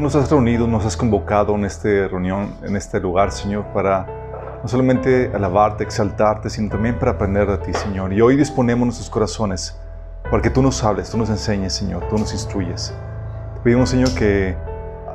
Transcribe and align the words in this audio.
nos 0.00 0.16
has 0.16 0.30
reunido, 0.30 0.66
nos 0.66 0.84
has 0.86 0.96
convocado 0.96 1.54
en 1.54 1.64
esta 1.64 1.88
reunión, 2.08 2.54
en 2.62 2.74
este 2.74 2.98
lugar, 2.98 3.30
Señor, 3.30 3.66
para 3.74 4.06
no 4.62 4.68
solamente 4.68 5.30
alabarte, 5.34 5.84
exaltarte, 5.84 6.50
sino 6.50 6.70
también 6.70 6.98
para 6.98 7.12
aprender 7.12 7.46
de 7.46 7.58
ti, 7.58 7.72
Señor. 7.72 8.12
Y 8.12 8.20
hoy 8.20 8.36
disponemos 8.36 8.86
nuestros 8.86 9.10
corazones 9.10 9.78
para 10.30 10.42
que 10.42 10.50
tú 10.50 10.62
nos 10.62 10.82
hables, 10.82 11.10
tú 11.10 11.18
nos 11.18 11.30
enseñes, 11.30 11.74
Señor, 11.74 12.08
tú 12.08 12.18
nos 12.18 12.32
instruyes. 12.32 12.94
Te 13.54 13.60
pedimos, 13.60 13.90
Señor, 13.90 14.12
que 14.14 14.56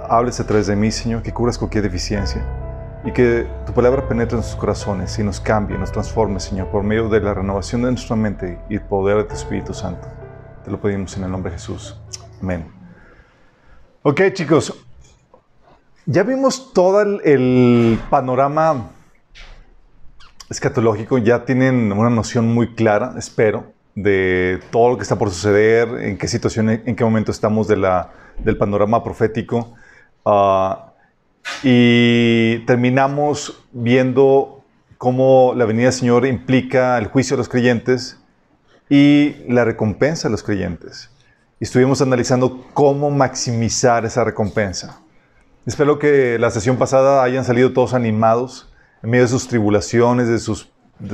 hables 0.08 0.40
a 0.40 0.46
través 0.46 0.68
de 0.68 0.76
mí, 0.76 0.92
Señor, 0.92 1.24
que 1.24 1.34
cubras 1.34 1.58
cualquier 1.58 1.84
deficiencia 1.84 2.46
y 3.04 3.12
que 3.12 3.48
tu 3.66 3.74
palabra 3.74 4.08
penetre 4.08 4.36
en 4.36 4.38
nuestros 4.38 4.60
corazones 4.60 5.18
y 5.20 5.24
nos 5.24 5.40
cambie, 5.40 5.78
nos 5.78 5.92
transforme, 5.92 6.40
Señor, 6.40 6.68
por 6.70 6.84
medio 6.84 7.10
de 7.10 7.22
la 7.22 7.34
renovación 7.34 7.84
de 7.84 7.92
nuestra 7.92 8.16
mente 8.16 8.60
y 8.70 8.76
el 8.76 8.82
poder 8.82 9.18
de 9.18 9.24
tu 9.26 9.36
Espíritu 9.36 9.74
Santo. 9.74 10.08
Te 10.64 10.72
lo 10.72 10.80
pedimos 10.80 11.16
en 11.18 11.24
el 11.24 11.32
nombre 11.32 11.52
de 11.52 11.58
Jesús. 11.58 12.00
Amén. 12.42 12.75
Ok, 14.08 14.22
chicos, 14.34 14.72
ya 16.06 16.22
vimos 16.22 16.74
todo 16.74 17.02
el, 17.02 18.00
panorama 18.12 18.92
escatológico, 20.48 21.18
ya 21.18 21.44
tienen 21.44 21.92
una 21.92 22.12
noción 22.12 22.54
muy 22.54 22.76
clara, 22.76 23.16
espero, 23.18 23.74
de 23.96 24.60
todo 24.70 24.90
lo 24.90 24.98
que 24.98 25.02
está 25.02 25.18
por 25.18 25.32
suceder, 25.32 25.90
en 26.04 26.20
qué 26.20 26.28
situación, 26.28 26.70
en 26.70 26.96
qué 26.96 27.04
momento 27.04 27.32
estamos 27.32 27.68
del 27.68 28.58
panorama 28.60 29.04
profético. 29.04 29.74
Ah, 30.24 30.94
y 31.64 32.60
terminamos 32.68 33.66
viendo 33.72 34.64
cómo 35.00 35.54
la 35.56 35.66
venida 35.66 35.86
del 35.86 35.94
Señor 35.94 36.28
implica 36.28 37.00
el 37.00 37.08
juicio 37.08 37.36
de 37.36 37.40
los 37.40 37.50
creyentes 37.50 38.20
y 38.88 39.34
la 39.50 39.66
recompensa 39.66 40.28
de 40.28 40.34
los 40.34 40.44
creyentes. 40.44 41.10
Y 41.60 41.64
estuvimos 41.64 42.02
analizando 42.02 42.66
cómo 42.74 43.10
maximizar 43.12 44.06
esa 44.06 44.24
recompensa. 44.24 45.00
Espero 45.66 45.98
que 46.00 46.38
la 46.38 46.52
sesión 46.52 46.78
pasada 46.78 47.24
hayan 47.24 47.46
salido 47.46 47.74
todos 47.74 47.94
animados 47.94 48.74
en 49.02 49.10
medio 49.10 49.24
de 49.24 49.30
sus 49.30 49.48
tribulaciones, 49.48 50.28
de 50.28 50.40
sus, 50.40 50.72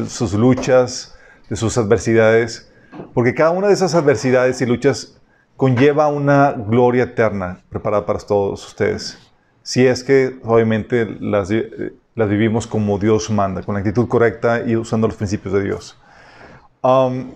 sus 0.08 0.33
luchas, 0.33 1.16
de 1.50 1.56
sus 1.56 1.78
adversidades, 1.78 2.72
porque 3.14 3.33
cada 3.33 3.52
una 3.52 3.67
de 3.67 3.73
esas 3.73 3.95
adversidades 3.95 4.61
y 4.61 4.66
luchas 4.66 5.17
conlleva 5.56 6.08
una 6.08 6.52
gloria 6.52 7.03
eterna 7.03 7.61
preparada 7.70 8.05
para 8.05 8.20
todos 8.20 8.66
ustedes 8.67 9.17
si 9.64 9.86
es 9.86 10.03
que 10.03 10.39
obviamente 10.44 11.05
las, 11.20 11.50
las, 12.16 12.30
vivimos 12.30 12.67
como 12.67 12.98
Dios 12.98 13.30
manda, 13.30 13.61
con 13.64 13.76
la 13.76 13.80
actitud 13.80 14.08
correcta 14.08 14.64
y 14.66 14.76
usando 14.76 15.08
los 15.08 15.16
principios 15.16 15.53
de 15.53 15.64
Dios. 15.64 15.98
Um, 16.81 17.31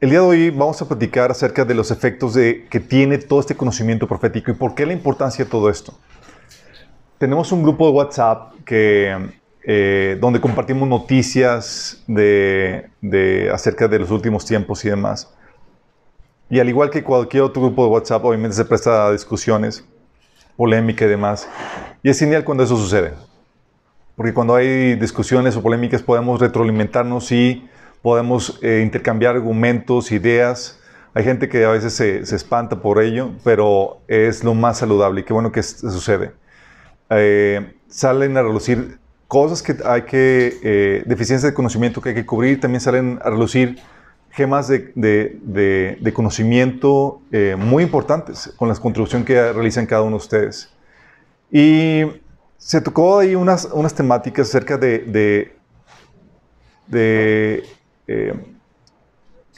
el 0.00 0.10
día 0.10 0.20
de 0.20 0.26
hoy 0.26 0.50
vamos 0.50 0.80
a 0.80 0.86
platicar 0.86 1.30
acerca 1.30 1.64
de 1.64 1.74
los 1.74 1.90
efectos 1.90 2.34
de, 2.34 2.66
que 2.70 2.78
tiene 2.78 3.18
todo 3.18 3.40
este 3.40 3.56
conocimiento 3.56 4.06
profético 4.06 4.52
y 4.52 4.54
por 4.54 4.74
qué 4.74 4.86
la 4.86 4.92
importancia 4.92 5.44
de 5.44 5.50
todo 5.50 5.68
esto. 5.68 5.92
Tenemos 7.18 7.50
un 7.50 7.64
grupo 7.64 7.86
de 7.86 7.92
WhatsApp 7.92 8.52
que, 8.64 9.30
eh, 9.64 10.16
donde 10.20 10.40
compartimos 10.40 10.88
noticias 10.88 12.04
de, 12.06 13.50
acerca 13.52 13.88
de 13.88 13.98
los 13.98 14.10
últimos 14.12 14.44
tiempos 14.44 14.84
y 14.84 14.90
demás. 14.90 15.34
Y 16.48 16.60
al 16.60 16.68
igual 16.68 16.90
que 16.90 17.02
cualquier 17.02 17.42
otro 17.42 17.62
grupo 17.62 17.84
de 17.84 17.90
WhatsApp, 17.90 18.24
obviamente 18.24 18.56
se 18.56 18.64
presta 18.64 19.08
a 19.08 19.12
discusiones 19.12 19.84
polémica 20.56 21.06
y 21.06 21.08
demás. 21.08 21.48
Y 22.04 22.08
es 22.08 22.18
genial 22.20 22.44
cuando 22.44 22.62
eso 22.62 22.76
sucede. 22.76 23.14
Porque 24.14 24.32
cuando 24.32 24.54
hay 24.54 24.94
discusiones 24.94 25.56
o 25.56 25.62
polémicas 25.62 26.02
podemos 26.02 26.40
retroalimentarnos 26.40 27.32
y 27.32 27.68
podemos 28.02 28.58
eh, 28.62 28.82
intercambiar 28.84 29.36
argumentos, 29.36 30.12
ideas. 30.12 30.80
Hay 31.14 31.24
gente 31.24 31.48
que 31.48 31.64
a 31.64 31.70
veces 31.70 31.94
se, 31.94 32.24
se, 32.26 32.36
espanta 32.36 32.80
por 32.80 33.02
ello, 33.02 33.32
pero 33.44 34.00
es 34.08 34.44
lo 34.44 34.54
más 34.54 34.78
saludable 34.78 35.22
y 35.22 35.24
qué 35.24 35.32
bueno 35.32 35.52
que 35.52 35.62
sucede. 35.62 36.32
Eh, 37.10 37.74
salen 37.88 38.36
a 38.36 38.42
relucir 38.42 38.98
cosas 39.28 39.62
que 39.62 39.76
hay 39.84 40.02
que, 40.02 40.58
eh, 40.62 41.02
deficiencias 41.06 41.50
de 41.50 41.54
conocimiento 41.54 42.00
que 42.00 42.10
hay 42.10 42.14
que 42.14 42.26
cubrir, 42.26 42.60
también 42.60 42.80
salen 42.80 43.18
a 43.22 43.30
relucir 43.30 43.78
gemas 44.30 44.68
de, 44.68 46.12
conocimiento 46.14 47.20
eh, 47.32 47.56
muy 47.58 47.82
importantes 47.82 48.52
con 48.56 48.68
la 48.68 48.74
contribución 48.74 49.24
que 49.24 49.52
realizan 49.52 49.86
cada 49.86 50.02
uno 50.02 50.12
de 50.12 50.16
ustedes. 50.16 50.70
Y 51.50 52.04
se 52.58 52.80
tocó 52.80 53.18
ahí 53.18 53.34
unas, 53.34 53.66
unas 53.72 53.94
temáticas 53.94 54.48
acerca 54.48 54.76
de, 54.76 55.52
de 56.86 57.64
eh, 58.08 58.32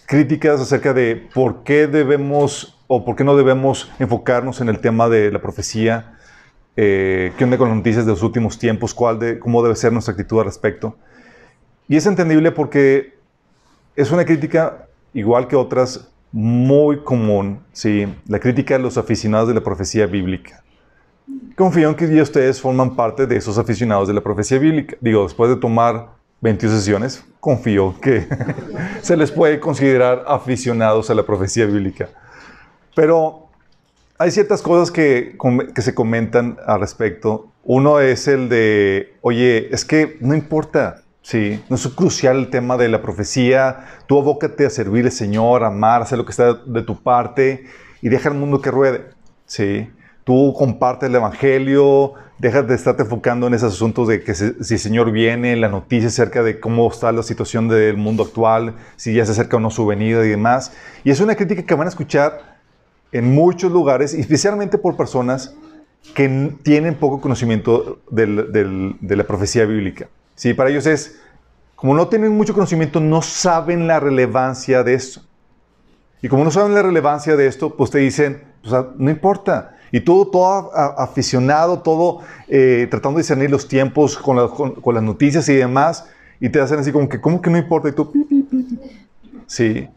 críticas 0.06 0.61
acerca 0.61 0.93
de 0.93 1.28
por 1.33 1.62
qué 1.62 1.87
debemos 1.87 2.77
o 2.88 3.05
por 3.05 3.15
qué 3.15 3.22
no 3.22 3.37
debemos 3.37 3.91
enfocarnos 4.00 4.61
en 4.61 4.69
el 4.69 4.81
tema 4.81 5.09
de 5.09 5.31
la 5.31 5.41
profecía, 5.41 6.19
eh, 6.77 7.33
qué 7.38 7.44
onda 7.44 7.56
con 7.56 7.69
las 7.69 7.77
noticias 7.77 8.05
de 8.05 8.11
los 8.11 8.22
últimos 8.25 8.59
tiempos, 8.59 8.93
cuál 8.93 9.21
de, 9.21 9.38
cómo 9.38 9.62
debe 9.62 9.77
ser 9.77 9.93
nuestra 9.93 10.12
actitud 10.12 10.41
al 10.41 10.47
respecto. 10.47 10.97
Y 11.87 11.94
es 11.97 12.06
entendible 12.06 12.50
porque 12.50 13.15
es 13.94 14.11
una 14.11 14.25
crítica, 14.25 14.88
igual 15.15 15.47
que 15.47 15.55
otras, 15.55 16.11
muy 16.32 17.05
común, 17.05 17.61
¿sí? 17.72 18.12
La 18.27 18.41
crítica 18.41 18.77
de 18.77 18.82
los 18.82 18.99
aficionados 18.99 19.49
de 19.49 19.55
la 19.55 19.61
profecía 19.61 20.06
bíblica. 20.06 20.65
Confío 21.56 21.88
en 21.88 21.94
que 21.94 22.21
ustedes 22.21 22.61
forman 22.61 22.97
parte 22.97 23.27
de 23.27 23.37
esos 23.37 23.59
aficionados 23.59 24.09
de 24.09 24.15
la 24.15 24.21
profecía 24.21 24.59
bíblica. 24.59 24.97
Digo, 25.00 25.22
después 25.22 25.50
de 25.50 25.56
tomar 25.56 26.19
21 26.41 26.77
sesiones, 26.77 27.25
confío 27.41 28.01
que 28.01 28.27
se 29.03 29.17
les 29.17 29.31
puede 29.31 29.61
considerar 29.61 30.25
aficionados 30.27 31.11
a 31.11 31.15
la 31.15 31.25
profecía 31.25 31.67
bíblica. 31.67 32.09
Pero 32.95 33.49
hay 34.19 34.31
ciertas 34.31 34.62
cosas 34.62 34.91
que, 34.91 35.37
que 35.75 35.83
se 35.83 35.95
comentan 35.95 36.59
al 36.67 36.81
respecto. 36.81 37.49
Uno 37.65 38.00
es 38.00 38.29
el 38.29 38.49
de, 38.49 39.15
oye, 39.23 39.69
es 39.75 39.84
que 39.84 40.17
no 40.21 40.34
importa, 40.34 41.03
Sí, 41.23 41.62
no 41.69 41.77
es 41.77 41.87
crucial 41.89 42.39
el 42.39 42.50
tema 42.50 42.77
de 42.77 42.89
la 42.89 43.03
profecía. 43.03 43.84
Tú 44.06 44.19
abócate 44.19 44.67
a 44.67 44.71
servir 44.71 45.05
al 45.05 45.12
Señor, 45.12 45.65
amar, 45.65 46.03
hacer 46.03 46.19
lo 46.19 46.25
que 46.25 46.31
está 46.31 46.55
de 46.55 46.83
tu 46.83 47.03
parte 47.03 47.67
y 48.00 48.09
deja 48.09 48.31
el 48.31 48.34
mundo 48.37 48.61
que 48.61 48.71
ruede. 48.71 49.11
Sí, 49.47 49.91
tú 50.25 50.55
comparte 50.56 51.06
el 51.06 51.15
Evangelio, 51.15 52.15
deja 52.41 52.62
de 52.62 52.75
estarte 52.75 53.03
enfocando 53.03 53.47
en 53.47 53.55
esos 53.55 53.75
asuntos 53.75 54.09
de 54.09 54.25
que 54.25 54.34
si 54.34 54.45
el 54.47 54.81
Señor 54.81 55.12
viene, 55.12 55.55
la 55.56 55.69
noticia 55.69 56.09
acerca 56.09 56.43
de 56.43 56.59
cómo 56.59 56.91
está 56.91 57.12
la 57.12 57.23
situación 57.23 57.69
del 57.69 57.99
mundo 57.99 58.23
actual, 58.23 58.77
si 58.97 59.12
ya 59.12 59.27
se 59.27 59.33
acerca 59.33 59.59
o 59.59 59.61
no 59.61 59.71
su 59.71 59.84
venida 59.84 60.25
y 60.25 60.31
demás. 60.31 60.73
Y 61.05 61.11
es 61.11 61.21
una 61.21 61.34
crítica 61.34 61.65
que 61.65 61.75
van 61.75 61.87
a 61.87 61.91
escuchar 61.91 62.59
en 63.12 63.34
muchos 63.34 63.71
lugares, 63.71 64.15
especialmente 64.15 64.79
por 64.79 64.97
personas 64.97 65.55
que 66.15 66.56
tienen 66.62 66.95
poco 66.95 67.21
conocimiento 67.21 68.00
de 68.11 69.17
la 69.17 69.25
profecía 69.25 69.67
bíblica. 69.67 70.09
Sí, 70.34 70.55
para 70.55 70.71
ellos 70.71 70.87
es, 70.87 71.21
como 71.77 71.95
no 71.95 72.09
tienen 72.09 72.34
mucho 72.34 72.55
conocimiento, 72.55 73.00
no 73.00 73.21
saben 73.21 73.87
la 73.87 74.00
relevancia 74.00 74.83
de 74.83 74.95
esto. 74.95 75.20
Y 76.23 76.29
como 76.29 76.44
no 76.44 76.50
saben 76.50 76.75
la 76.75 76.82
relevancia 76.82 77.37
de 77.37 77.47
esto, 77.47 77.76
pues 77.76 77.91
te 77.91 77.99
dicen, 77.99 78.44
pues, 78.62 78.73
ah, 78.73 78.88
no 78.97 79.11
importa. 79.11 79.76
Y 79.92 80.00
todo, 80.00 80.26
todo 80.28 80.70
aficionado, 80.75 81.81
todo 81.81 82.20
eh, 82.48 82.87
tratando 82.90 83.19
de 83.19 83.22
discernir 83.22 83.50
los 83.50 83.66
tiempos 83.66 84.16
con, 84.16 84.37
las 84.37 85.02
noticias 85.02 85.48
y 85.48 85.54
demás, 85.54 86.06
y 86.40 86.48
te 86.48 86.60
hacen 86.60 86.78
así 86.78 86.92
como 86.92 87.08
que, 87.08 87.20
¿cómo 87.20 87.40
que 87.42 87.50
no 87.50 87.58
importa? 87.58 87.88
Y 87.88 87.92
tú. 87.92 88.12
Sí. 89.46 89.88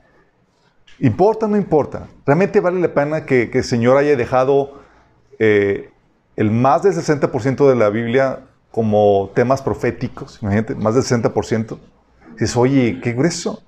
¿Importa 0.99 1.45
o 1.45 1.49
no 1.49 1.57
importa? 1.57 2.07
¿Realmente 2.25 2.59
vale 2.59 2.79
la 2.79 2.93
pena 2.93 3.25
que, 3.25 3.49
el 3.53 3.63
Señor 3.63 3.97
haya 3.97 4.15
dejado 4.15 4.81
eh, 5.39 5.89
el 6.35 6.51
más 6.51 6.83
del 6.83 6.93
60% 6.93 7.67
de 7.67 7.75
la 7.75 7.89
Biblia 7.89 8.39
como 8.73 9.29
temas 9.35 9.61
proféticos, 9.61 10.39
imagínate, 10.41 10.73
más 10.73 10.95
del 10.95 11.03
60%. 11.03 11.77
Dices, 12.31 12.57
oye, 12.57 12.99
qué 13.03 13.13
grueso. 13.13 13.61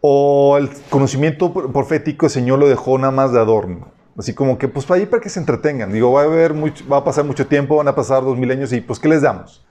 O 0.00 0.56
el 0.56 0.70
conocimiento 0.88 1.52
profético 1.52 2.24
el 2.24 2.32
Señor 2.32 2.58
lo 2.58 2.68
dejó 2.68 2.96
nada 2.98 3.10
más 3.10 3.32
de 3.32 3.38
adorno. 3.38 3.88
Así 4.16 4.34
como 4.34 4.58
que, 4.58 4.68
pues, 4.68 4.86
para 4.86 5.00
ahí 5.00 5.06
para 5.06 5.20
que 5.22 5.28
se 5.28 5.40
entretengan. 5.40 5.92
Digo, 5.92 6.12
va 6.12 6.22
a, 6.22 6.24
haber 6.24 6.54
mucho, 6.54 6.86
va 6.88 6.98
a 6.98 7.04
pasar 7.04 7.24
mucho 7.24 7.46
tiempo, 7.46 7.76
van 7.76 7.88
a 7.88 7.94
pasar 7.94 8.22
dos 8.22 8.38
milenios 8.38 8.72
y, 8.72 8.80
pues, 8.80 8.98
¿qué 8.98 9.08
les 9.08 9.22
damos? 9.22 9.64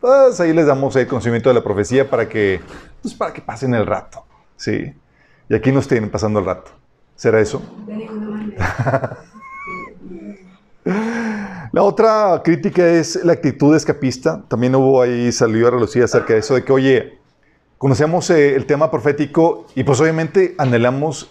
Pues 0.00 0.40
ahí 0.40 0.54
les 0.54 0.66
damos 0.66 0.96
el 0.96 1.06
conocimiento 1.06 1.50
de 1.50 1.54
la 1.54 1.62
profecía 1.62 2.08
para 2.08 2.28
que, 2.28 2.60
pues, 3.02 3.14
para 3.14 3.32
que 3.32 3.42
pasen 3.42 3.74
el 3.74 3.86
rato. 3.86 4.24
Sí. 4.56 4.94
Y 5.48 5.54
aquí 5.54 5.72
nos 5.72 5.86
tienen 5.86 6.10
pasando 6.10 6.38
el 6.38 6.46
rato. 6.46 6.70
¿Será 7.16 7.40
eso? 7.40 7.62
La 11.72 11.82
otra 11.82 12.40
crítica 12.42 12.84
es 12.84 13.22
la 13.24 13.32
actitud 13.34 13.76
escapista. 13.76 14.42
También 14.48 14.74
hubo 14.74 15.00
ahí, 15.02 15.30
salió 15.30 15.68
a 15.68 15.70
relucir 15.70 16.02
acerca 16.02 16.32
de 16.32 16.40
eso, 16.40 16.54
de 16.54 16.64
que, 16.64 16.72
oye, 16.72 17.18
conocemos 17.78 18.28
eh, 18.30 18.56
el 18.56 18.66
tema 18.66 18.90
profético 18.90 19.66
y 19.74 19.84
pues 19.84 20.00
obviamente 20.00 20.54
anhelamos 20.58 21.30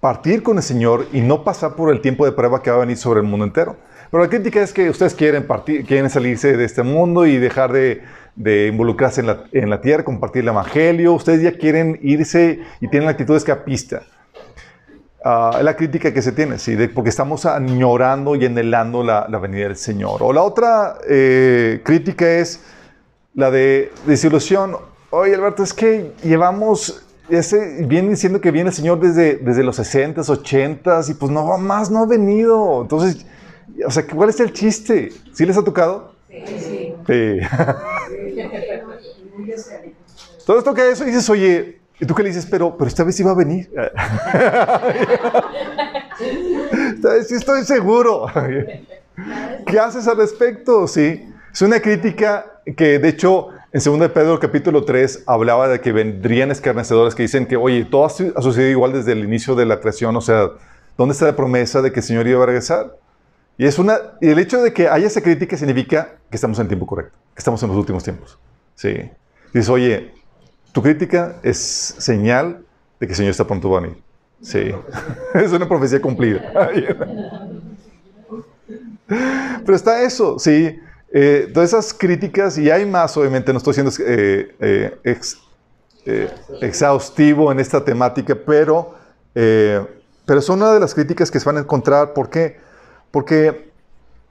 partir 0.00 0.42
con 0.42 0.56
el 0.56 0.62
Señor 0.62 1.06
y 1.12 1.20
no 1.20 1.44
pasar 1.44 1.74
por 1.74 1.92
el 1.92 2.00
tiempo 2.00 2.24
de 2.24 2.32
prueba 2.32 2.62
que 2.62 2.70
va 2.70 2.76
a 2.76 2.80
venir 2.80 2.96
sobre 2.96 3.20
el 3.20 3.26
mundo 3.26 3.44
entero. 3.44 3.76
Pero 4.10 4.24
la 4.24 4.28
crítica 4.28 4.60
es 4.60 4.72
que 4.72 4.90
ustedes 4.90 5.14
quieren, 5.14 5.46
partir, 5.46 5.84
quieren 5.86 6.10
salirse 6.10 6.56
de 6.56 6.64
este 6.64 6.82
mundo 6.82 7.26
y 7.26 7.36
dejar 7.36 7.72
de, 7.72 8.02
involucrarse 8.68 9.20
en 9.20 9.28
la, 9.28 9.44
en 9.52 9.70
la, 9.70 9.80
tierra, 9.80 10.04
compartir 10.04 10.42
el 10.42 10.48
Evangelio. 10.48 11.12
Ustedes 11.12 11.42
ya 11.42 11.56
quieren 11.56 11.98
irse 12.02 12.60
y 12.80 12.88
tienen 12.88 13.04
la 13.04 13.12
actitud 13.12 13.36
escapista. 13.36 14.02
ah, 15.24 15.60
la 15.62 15.76
crítica 15.76 16.12
que 16.12 16.22
se 16.22 16.32
tiene, 16.32 16.58
¿sí? 16.58 16.76
porque 16.88 17.10
estamos 17.10 17.46
añorando 17.46 18.34
y 18.34 18.46
anhelando 18.46 19.04
la, 19.04 19.26
la 19.28 19.38
venida 19.38 19.64
del 19.64 19.76
Señor. 19.76 20.22
O 20.22 20.32
la 20.32 20.42
otra 20.42 20.96
eh, 21.08 21.82
crítica 21.84 22.28
es 22.28 22.64
la 23.34 23.50
de 23.50 23.92
desilusión. 24.06 24.76
Oye, 25.10 25.34
Alberto, 25.34 25.62
es 25.62 25.72
que 25.72 26.12
llevamos, 26.22 27.04
ese, 27.30 27.84
viene 27.86 28.10
diciendo 28.10 28.40
que 28.40 28.50
viene 28.50 28.70
el 28.70 28.74
Señor 28.74 29.00
desde, 29.00 29.36
desde 29.36 29.62
los 29.62 29.78
60s, 29.78 30.26
80s, 30.26 31.10
y 31.10 31.14
pues 31.14 31.30
no, 31.30 31.58
más 31.58 31.90
no 31.90 32.00
ha 32.00 32.06
venido. 32.06 32.82
Entonces, 32.82 33.24
o 33.86 33.90
sea, 33.90 34.06
¿cuál 34.06 34.30
es 34.30 34.40
el 34.40 34.52
chiste? 34.52 35.10
¿Sí 35.32 35.46
les 35.46 35.56
ha 35.56 35.64
tocado? 35.64 36.14
Sí. 36.28 36.94
sí. 37.06 37.38
Todo 40.46 40.58
esto 40.58 40.74
que 40.74 40.90
eso 40.90 41.04
dices, 41.04 41.30
oye, 41.30 41.80
¿y 42.00 42.06
tú 42.06 42.14
qué 42.14 42.22
le 42.22 42.30
dices? 42.30 42.46
Pero, 42.46 42.76
pero 42.76 42.88
esta 42.88 43.04
vez 43.04 43.20
iba 43.20 43.30
a 43.30 43.34
venir. 43.34 43.70
esta 46.94 47.12
vez 47.12 47.28
sí 47.28 47.34
estoy 47.36 47.62
seguro. 47.64 48.26
¿Qué 49.66 49.78
haces 49.78 50.08
al 50.08 50.16
respecto? 50.16 50.88
Sí. 50.88 51.32
Es 51.52 51.62
una 51.62 51.80
crítica 51.80 52.60
que, 52.76 52.98
de 52.98 53.08
hecho, 53.08 53.48
en 53.72 53.80
2 53.84 54.00
de 54.00 54.08
Pedro 54.08 54.40
capítulo 54.40 54.84
3 54.84 55.24
hablaba 55.26 55.68
de 55.68 55.80
que 55.80 55.92
vendrían 55.92 56.50
escarnecedores 56.50 57.14
que 57.14 57.22
dicen 57.22 57.46
que, 57.46 57.56
oye, 57.56 57.84
todo 57.84 58.04
ha 58.04 58.10
sucedido 58.10 58.70
igual 58.70 58.92
desde 58.92 59.12
el 59.12 59.20
inicio 59.24 59.54
de 59.54 59.64
la 59.64 59.78
creación, 59.80 60.16
o 60.16 60.20
sea, 60.20 60.50
¿dónde 60.98 61.12
está 61.12 61.26
la 61.26 61.36
promesa 61.36 61.80
de 61.80 61.92
que 61.92 62.00
el 62.00 62.04
Señor 62.04 62.26
iba 62.26 62.42
a 62.42 62.46
regresar? 62.46 62.96
Y, 63.56 63.66
es 63.66 63.78
una, 63.78 63.98
y 64.20 64.28
el 64.28 64.40
hecho 64.40 64.60
de 64.60 64.72
que 64.72 64.88
haya 64.88 65.06
esa 65.06 65.20
crítica 65.20 65.56
significa 65.56 66.16
que 66.30 66.36
estamos 66.36 66.58
en 66.58 66.62
el 66.62 66.68
tiempo 66.68 66.86
correcto, 66.86 67.16
que 67.32 67.38
estamos 67.38 67.62
en 67.62 67.68
los 67.68 67.78
últimos 67.78 68.02
tiempos. 68.02 68.38
Sí. 68.74 69.08
Dices, 69.52 69.68
oye, 69.68 70.14
tu 70.72 70.82
crítica 70.82 71.36
es 71.42 71.58
señal 71.58 72.64
de 72.98 73.06
que 73.06 73.12
el 73.12 73.16
Señor 73.16 73.30
está 73.30 73.46
pronto 73.46 73.76
a 73.76 73.80
venir. 73.80 73.98
Sí. 74.42 74.72
es 75.34 75.52
una 75.52 75.68
profecía 75.68 76.00
cumplida. 76.00 76.50
Pero 79.06 79.76
está 79.76 80.02
eso, 80.02 80.38
sí. 80.40 80.76
Eh, 81.12 81.50
todas 81.52 81.70
esas 81.70 81.92
críticas, 81.92 82.56
y 82.56 82.70
hay 82.70 82.86
más, 82.86 83.16
obviamente, 83.16 83.52
no 83.52 83.58
estoy 83.58 83.74
siendo 83.74 83.92
eh, 84.06 84.96
eh, 86.04 86.30
exhaustivo 86.60 87.50
en 87.50 87.58
esta 87.58 87.84
temática, 87.84 88.34
pero, 88.34 88.94
pero 89.32 90.40
son 90.40 90.62
una 90.62 90.72
de 90.72 90.80
las 90.80 90.94
críticas 90.94 91.30
que 91.30 91.40
se 91.40 91.46
van 91.46 91.56
a 91.56 91.60
encontrar. 91.60 92.12
¿Por 92.14 92.30
qué? 92.30 92.58
Porque 93.10 93.72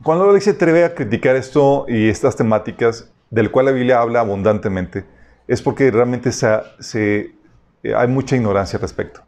cuando 0.03 0.23
la 0.25 0.31
iglesia 0.31 0.53
se 0.53 0.55
atreve 0.55 0.85
a 0.85 0.95
criticar 0.95 1.35
esto 1.35 1.85
y 1.87 2.09
estas 2.09 2.35
temáticas, 2.35 3.09
del 3.29 3.51
cual 3.51 3.65
la 3.65 3.71
Biblia 3.71 3.99
habla 3.99 4.21
abundantemente, 4.21 5.05
es 5.47 5.61
porque 5.61 5.91
realmente 5.91 6.31
se, 6.31 7.35
hay 7.83 8.07
mucha 8.07 8.35
ignorancia 8.35 8.77
al 8.77 8.81
respecto. 8.81 9.21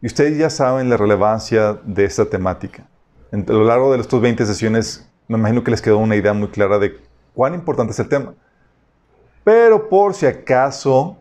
Y 0.00 0.06
ustedes 0.06 0.38
ya 0.38 0.48
saben 0.48 0.88
la 0.88 0.96
relevancia 0.96 1.78
de 1.84 2.04
esta 2.04 2.24
temática. 2.24 2.86
a 3.32 3.52
lo 3.52 3.64
largo 3.64 3.92
de 3.92 4.00
estas 4.00 4.20
20 4.20 4.46
sesiones 4.46 5.06
me 5.28 5.38
imagino 5.38 5.64
que 5.64 5.70
les 5.70 5.82
quedó 5.82 5.98
una 5.98 6.16
idea 6.16 6.32
muy 6.32 6.48
clara 6.48 6.78
de 6.78 6.98
cuán 7.34 7.54
importante 7.54 7.92
es 7.92 7.98
el 7.98 8.08
tema. 8.08 8.34
Pero 9.44 9.88
por 9.88 10.14
si 10.14 10.26
acaso 10.26 11.18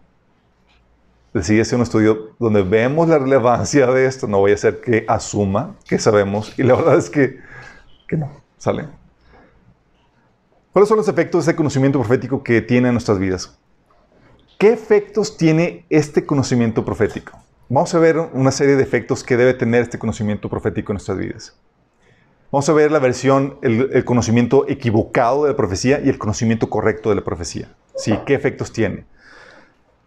decide 1.33 1.61
hacer 1.61 1.75
un 1.75 1.83
estudio 1.83 2.35
donde 2.39 2.63
vemos 2.63 3.07
la 3.07 3.19
relevancia 3.19 3.87
de 3.87 4.05
esto, 4.05 4.27
no 4.27 4.39
voy 4.39 4.51
a 4.51 4.55
hacer 4.55 4.79
que 4.81 5.05
asuma 5.07 5.75
que 5.87 5.99
sabemos, 5.99 6.57
y 6.57 6.63
la 6.63 6.75
verdad 6.75 6.97
es 6.97 7.09
que, 7.09 7.39
que 8.07 8.17
no, 8.17 8.31
¿sale? 8.57 8.87
¿Cuáles 10.71 10.89
son 10.89 10.97
los 10.97 11.07
efectos 11.07 11.45
de 11.45 11.51
ese 11.51 11.55
conocimiento 11.55 11.99
profético 11.99 12.43
que 12.43 12.61
tiene 12.61 12.87
en 12.89 12.93
nuestras 12.93 13.19
vidas? 13.19 13.57
¿Qué 14.57 14.71
efectos 14.71 15.37
tiene 15.37 15.85
este 15.89 16.25
conocimiento 16.25 16.85
profético? 16.85 17.37
Vamos 17.67 17.93
a 17.93 17.99
ver 17.99 18.17
una 18.17 18.51
serie 18.51 18.75
de 18.75 18.83
efectos 18.83 19.23
que 19.23 19.37
debe 19.37 19.53
tener 19.53 19.81
este 19.81 19.99
conocimiento 19.99 20.49
profético 20.49 20.91
en 20.91 20.95
nuestras 20.95 21.17
vidas. 21.17 21.59
Vamos 22.55 22.69
a 22.69 22.71
ver 22.71 22.89
la 22.89 22.99
versión, 22.99 23.57
el, 23.61 24.05
conocimiento 24.05 24.65
equivocado 24.69 25.43
de 25.43 25.49
la 25.51 25.57
profecía 25.57 25.99
y 26.01 26.07
el 26.07 26.17
conocimiento 26.17 26.69
correcto 26.69 27.09
de 27.09 27.15
la 27.15 27.21
profecía. 27.21 27.67
¿Sí? 27.97 28.17
¿Qué 28.25 28.33
efectos 28.33 28.71
tiene? 28.71 29.03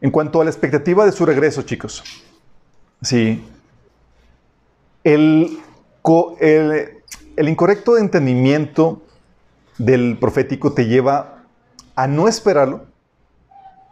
En 0.00 0.10
cuanto 0.10 0.40
a 0.40 0.44
la 0.44 0.50
expectativa 0.50 1.04
de 1.04 1.12
su 1.12 1.26
regreso, 1.26 1.60
chicos. 1.60 2.02
Sí. 3.02 3.44
El, 5.04 5.58
el 7.36 7.48
incorrecto 7.50 7.98
entendimiento 7.98 9.02
del 9.76 10.16
profético 10.18 10.72
te 10.72 10.86
lleva 10.86 11.44
a 11.96 12.06
no 12.06 12.28
esperarlo, 12.28 12.86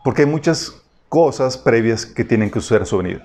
porque 0.02 0.22
hay 0.22 0.28
muchas 0.28 0.82
cosas 1.10 1.58
previas 1.58 2.06
que 2.06 2.24
tienen 2.24 2.50
que 2.50 2.60
suceder 2.60 2.80
a 2.80 2.86
su 2.86 2.96
venida. 2.96 3.22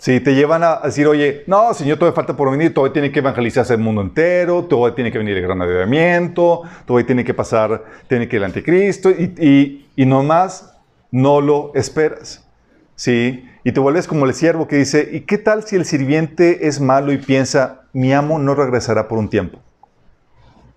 Si 0.00 0.18
te 0.20 0.34
llevan 0.34 0.62
a 0.64 0.80
decir, 0.82 1.06
oye, 1.06 1.44
no, 1.46 1.74
Señor, 1.74 1.98
todavía 1.98 2.16
falta 2.16 2.34
por 2.34 2.50
venir, 2.50 2.72
todavía 2.72 2.94
tiene 2.94 3.12
que 3.12 3.18
evangelizarse 3.18 3.74
el 3.74 3.80
mundo 3.80 4.00
entero, 4.00 4.64
todavía 4.64 4.94
tiene 4.94 5.12
que 5.12 5.18
venir 5.18 5.36
el 5.36 5.42
gran 5.42 5.60
avivamiento, 5.60 6.62
todavía 6.86 7.06
tiene 7.06 7.22
que 7.22 7.34
pasar, 7.34 7.84
tiene 8.08 8.26
que 8.26 8.38
el 8.38 8.44
anticristo, 8.44 9.10
y, 9.10 9.34
y, 9.38 9.90
y 9.96 10.06
nomás 10.06 10.74
no 11.10 11.42
lo 11.42 11.72
esperas. 11.74 12.48
¿Sí? 12.94 13.46
Y 13.62 13.72
te 13.72 13.80
vuelves 13.80 14.08
como 14.08 14.24
el 14.24 14.32
siervo 14.32 14.66
que 14.66 14.76
dice, 14.76 15.06
¿y 15.12 15.20
qué 15.20 15.36
tal 15.36 15.64
si 15.64 15.76
el 15.76 15.84
sirviente 15.84 16.66
es 16.66 16.80
malo 16.80 17.12
y 17.12 17.18
piensa, 17.18 17.82
mi 17.92 18.14
amo 18.14 18.38
no 18.38 18.54
regresará 18.54 19.06
por 19.06 19.18
un 19.18 19.28
tiempo? 19.28 19.58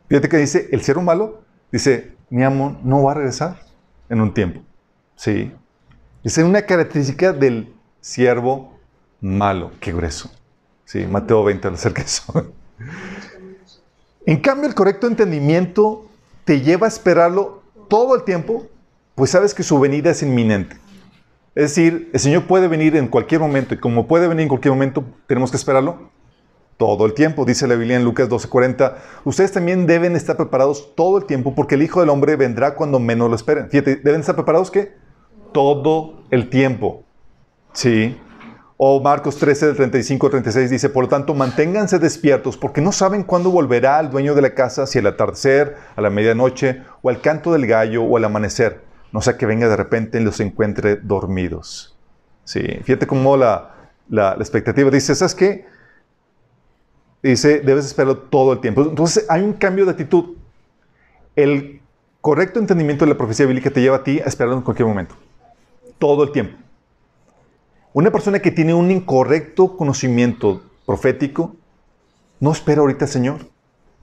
Fíjate 0.09 0.27
que 0.27 0.35
dice, 0.35 0.67
el 0.73 0.81
siervo 0.81 1.01
malo, 1.01 1.43
dice, 1.71 2.11
mi 2.29 2.43
amo 2.43 2.77
no 2.83 3.01
va 3.03 3.11
a 3.11 3.15
regresar 3.15 3.55
en 4.09 4.19
un 4.19 4.33
tiempo. 4.33 4.59
¿Sí? 5.15 5.49
Es 6.25 6.37
una 6.39 6.63
característica 6.63 7.31
del 7.31 7.73
siervo 8.01 8.72
malo. 9.23 9.71
Qué 9.79 9.91
grueso. 9.91 10.29
Sí, 10.85 11.07
Mateo 11.07 11.43
20 11.43 11.69
acerca 11.69 12.01
de 12.01 12.07
eso. 12.07 12.51
En 14.25 14.37
cambio, 14.37 14.69
el 14.69 14.75
correcto 14.75 15.07
entendimiento 15.07 16.05
te 16.45 16.61
lleva 16.61 16.87
a 16.87 16.89
esperarlo 16.89 17.63
todo 17.87 18.15
el 18.15 18.23
tiempo, 18.23 18.67
pues 19.15 19.31
sabes 19.31 19.53
que 19.53 19.63
su 19.63 19.79
venida 19.79 20.11
es 20.11 20.21
inminente. 20.23 20.77
Es 21.55 21.75
decir, 21.75 22.09
el 22.13 22.19
Señor 22.19 22.43
puede 22.43 22.67
venir 22.67 22.95
en 22.95 23.07
cualquier 23.07 23.41
momento 23.41 23.73
y 23.73 23.77
como 23.77 24.07
puede 24.07 24.27
venir 24.27 24.43
en 24.43 24.49
cualquier 24.49 24.73
momento, 24.73 25.03
tenemos 25.27 25.51
que 25.51 25.57
esperarlo 25.57 26.09
todo 26.77 27.05
el 27.05 27.13
tiempo. 27.13 27.45
Dice 27.45 27.67
la 27.67 27.75
Biblia 27.75 27.97
en 27.97 28.03
Lucas 28.03 28.29
12:40, 28.29 28.97
ustedes 29.23 29.51
también 29.51 29.85
deben 29.85 30.15
estar 30.15 30.35
preparados 30.35 30.95
todo 30.95 31.17
el 31.17 31.25
tiempo 31.25 31.53
porque 31.53 31.75
el 31.75 31.83
Hijo 31.83 31.99
del 31.99 32.09
Hombre 32.09 32.35
vendrá 32.35 32.75
cuando 32.75 32.99
menos 32.99 33.29
lo 33.29 33.35
esperen. 33.35 33.69
Fíjate, 33.69 33.97
deben 33.97 34.21
estar 34.21 34.35
preparados 34.35 34.71
¿qué? 34.71 34.93
Todo 35.51 36.23
el 36.31 36.49
tiempo. 36.49 37.03
Sí. 37.73 38.17
O 38.85 38.99
Marcos 38.99 39.37
13, 39.37 39.67
del 39.67 39.75
35 39.77 40.27
al 40.27 40.31
36 40.31 40.69
dice, 40.69 40.89
por 40.89 41.05
lo 41.05 41.07
tanto, 41.07 41.33
manténganse 41.33 41.99
despiertos 41.99 42.57
porque 42.57 42.81
no 42.81 42.91
saben 42.91 43.23
cuándo 43.23 43.49
volverá 43.49 43.97
el 44.01 44.09
dueño 44.09 44.35
de 44.35 44.41
la 44.41 44.53
casa, 44.55 44.85
si 44.87 44.99
al 44.99 45.07
atardecer, 45.07 45.77
a 45.95 46.01
la 46.01 46.09
medianoche, 46.09 46.81
o 47.01 47.07
al 47.09 47.21
canto 47.21 47.53
del 47.53 47.65
gallo, 47.65 48.03
o 48.03 48.17
al 48.17 48.25
amanecer. 48.25 48.81
No 49.13 49.21
sea 49.21 49.37
que 49.37 49.45
venga 49.45 49.69
de 49.69 49.77
repente 49.77 50.19
y 50.19 50.21
los 50.25 50.41
encuentre 50.41 50.97
dormidos. 50.97 51.95
Sí, 52.43 52.59
fíjate 52.83 53.07
cómo 53.07 53.37
la, 53.37 53.73
la, 54.09 54.35
la 54.35 54.43
expectativa 54.43 54.91
dice, 54.91 55.15
¿sabes 55.15 55.33
qué? 55.33 55.65
Dice, 57.21 57.61
debes 57.61 57.85
esperarlo 57.85 58.17
todo 58.17 58.51
el 58.51 58.59
tiempo. 58.59 58.81
Entonces 58.81 59.25
hay 59.29 59.43
un 59.43 59.53
cambio 59.53 59.85
de 59.85 59.91
actitud. 59.91 60.35
El 61.37 61.81
correcto 62.19 62.59
entendimiento 62.59 63.05
de 63.05 63.11
la 63.11 63.17
profecía 63.17 63.45
bíblica 63.45 63.69
te 63.69 63.79
lleva 63.79 63.95
a 63.95 64.03
ti 64.03 64.19
a 64.19 64.25
esperarlo 64.25 64.57
en 64.57 64.63
cualquier 64.63 64.89
momento. 64.89 65.15
Todo 65.99 66.25
el 66.25 66.33
tiempo. 66.33 66.57
Una 67.93 68.11
persona 68.11 68.39
que 68.39 68.51
tiene 68.51 68.73
un 68.73 68.89
incorrecto 68.89 69.77
conocimiento 69.77 70.63
profético 70.85 71.55
no 72.39 72.51
espera 72.51 72.81
ahorita 72.81 73.05
al 73.05 73.11
Señor. 73.11 73.47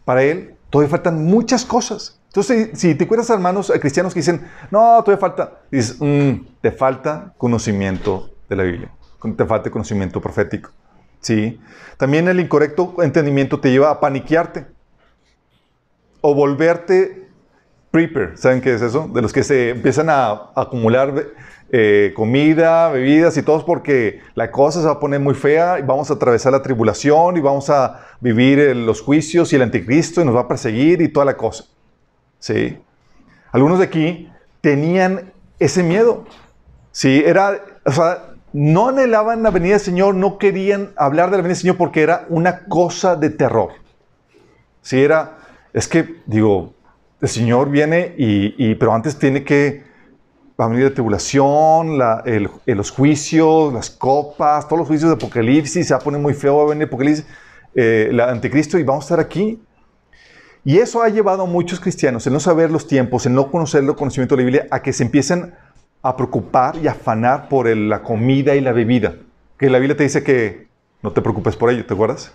Para 0.04 0.22
él 0.22 0.54
todavía 0.70 0.90
faltan 0.90 1.24
muchas 1.24 1.64
cosas. 1.64 2.20
Entonces, 2.26 2.70
si 2.78 2.94
te 2.94 3.04
encuentras 3.04 3.28
hermanos 3.30 3.72
cristianos 3.80 4.14
que 4.14 4.20
dicen, 4.20 4.46
no, 4.70 5.02
todavía 5.02 5.18
falta, 5.18 5.60
dices, 5.70 5.96
mm, 5.98 6.46
te 6.60 6.70
falta 6.70 7.34
conocimiento 7.36 8.30
de 8.48 8.56
la 8.56 8.62
Biblia, 8.62 8.92
te 9.36 9.44
falta 9.44 9.70
conocimiento 9.70 10.20
profético. 10.20 10.70
¿Sí? 11.20 11.60
También 11.96 12.28
el 12.28 12.40
incorrecto 12.40 12.94
entendimiento 13.02 13.60
te 13.60 13.70
lleva 13.70 13.90
a 13.90 14.00
paniquearte 14.00 14.66
o 16.20 16.34
volverte 16.34 17.28
prepper. 17.90 18.38
¿Saben 18.38 18.60
qué 18.60 18.74
es 18.74 18.82
eso? 18.82 19.08
De 19.12 19.20
los 19.20 19.32
que 19.32 19.42
se 19.42 19.70
empiezan 19.70 20.08
a, 20.08 20.50
acumular 20.54 21.26
eh, 21.72 22.12
comida, 22.14 22.88
bebidas 22.90 23.36
y 23.36 23.42
todo 23.42 23.64
porque 23.64 24.20
la 24.34 24.50
cosa 24.50 24.80
se 24.80 24.86
va 24.86 24.94
a 24.94 25.00
poner 25.00 25.20
muy 25.20 25.34
fea 25.34 25.78
y 25.78 25.82
vamos 25.82 26.10
a 26.10 26.14
atravesar 26.14 26.52
la 26.52 26.62
tribulación 26.62 27.36
y 27.36 27.40
vamos 27.40 27.70
a 27.70 28.00
vivir 28.20 28.74
los 28.76 29.00
juicios 29.00 29.52
y 29.52 29.56
el 29.56 29.62
anticristo 29.62 30.20
y 30.20 30.24
nos 30.24 30.34
va 30.34 30.40
a 30.40 30.48
perseguir 30.48 31.00
y 31.00 31.08
toda 31.08 31.26
la 31.26 31.36
cosa. 31.36 31.64
¿Sí? 32.38 32.78
Algunos 33.52 33.78
de 33.78 33.84
aquí 33.84 34.30
tenían 34.60 35.32
ese 35.58 35.82
miedo. 35.82 36.24
Sí, 36.92 37.22
era, 37.24 37.60
o 37.84 37.92
sea, 37.92 38.34
no 38.52 38.88
anhelaban 38.88 39.42
la 39.42 39.50
venida 39.50 39.74
del 39.74 39.80
Señor, 39.80 40.14
no 40.14 40.38
querían 40.38 40.90
hablar 40.96 41.30
de 41.30 41.36
la 41.36 41.42
venida 41.42 41.54
del 41.54 41.60
Señor 41.60 41.76
porque 41.76 42.02
era 42.02 42.26
una 42.28 42.64
cosa 42.64 43.16
de 43.16 43.30
terror. 43.30 43.70
Si 44.82 45.00
era, 45.00 45.38
es 45.72 45.86
que, 45.86 46.16
digo, 46.26 46.74
el 47.20 47.28
Señor 47.28 47.70
viene 47.70 48.14
y, 48.16 48.74
pero 48.76 48.94
antes 48.94 49.18
tiene 49.18 49.44
que 49.44 49.84
va 50.60 50.66
a 50.66 50.68
venir 50.68 50.84
la 50.84 50.94
tribulación, 50.94 51.98
los 52.66 52.90
juicios, 52.90 53.72
las 53.72 53.88
copas, 53.88 54.66
todos 54.66 54.80
los 54.80 54.88
juicios 54.88 55.10
de 55.10 55.14
Apocalipsis, 55.14 55.86
se 55.86 55.94
va 55.94 56.00
a 56.00 56.02
poner 56.02 56.20
muy 56.20 56.34
feo, 56.34 56.58
va 56.58 56.64
a 56.64 56.66
venir 56.66 56.86
Apocalipsis, 56.86 57.24
eh, 57.74 58.08
el 58.10 58.20
anticristo 58.20 58.78
y 58.78 58.82
vamos 58.82 59.04
a 59.04 59.06
estar 59.06 59.20
aquí. 59.20 59.62
Y 60.62 60.76
eso 60.76 61.02
ha 61.02 61.08
llevado 61.08 61.44
a 61.44 61.46
muchos 61.46 61.80
cristianos, 61.80 62.26
el 62.26 62.34
no 62.34 62.40
saber 62.40 62.70
los 62.70 62.86
tiempos, 62.86 63.24
el 63.24 63.32
no 63.32 63.50
conocer 63.50 63.82
el 63.82 63.94
conocimiento 63.94 64.36
de 64.36 64.42
la 64.42 64.44
Biblia, 64.44 64.68
a 64.70 64.82
que 64.82 64.92
se 64.92 65.02
empiecen 65.02 65.54
a 66.02 66.16
preocupar 66.16 66.76
y 66.76 66.86
afanar 66.86 67.48
por 67.48 67.66
la 67.74 68.02
comida 68.02 68.54
y 68.54 68.60
la 68.60 68.72
bebida. 68.72 69.14
Que 69.58 69.70
la 69.70 69.78
Biblia 69.78 69.96
te 69.96 70.02
dice 70.02 70.22
que 70.22 70.68
no 71.02 71.12
te 71.12 71.22
preocupes 71.22 71.56
por 71.56 71.70
ello, 71.70 71.86
¿te 71.86 71.94
acuerdas? 71.94 72.34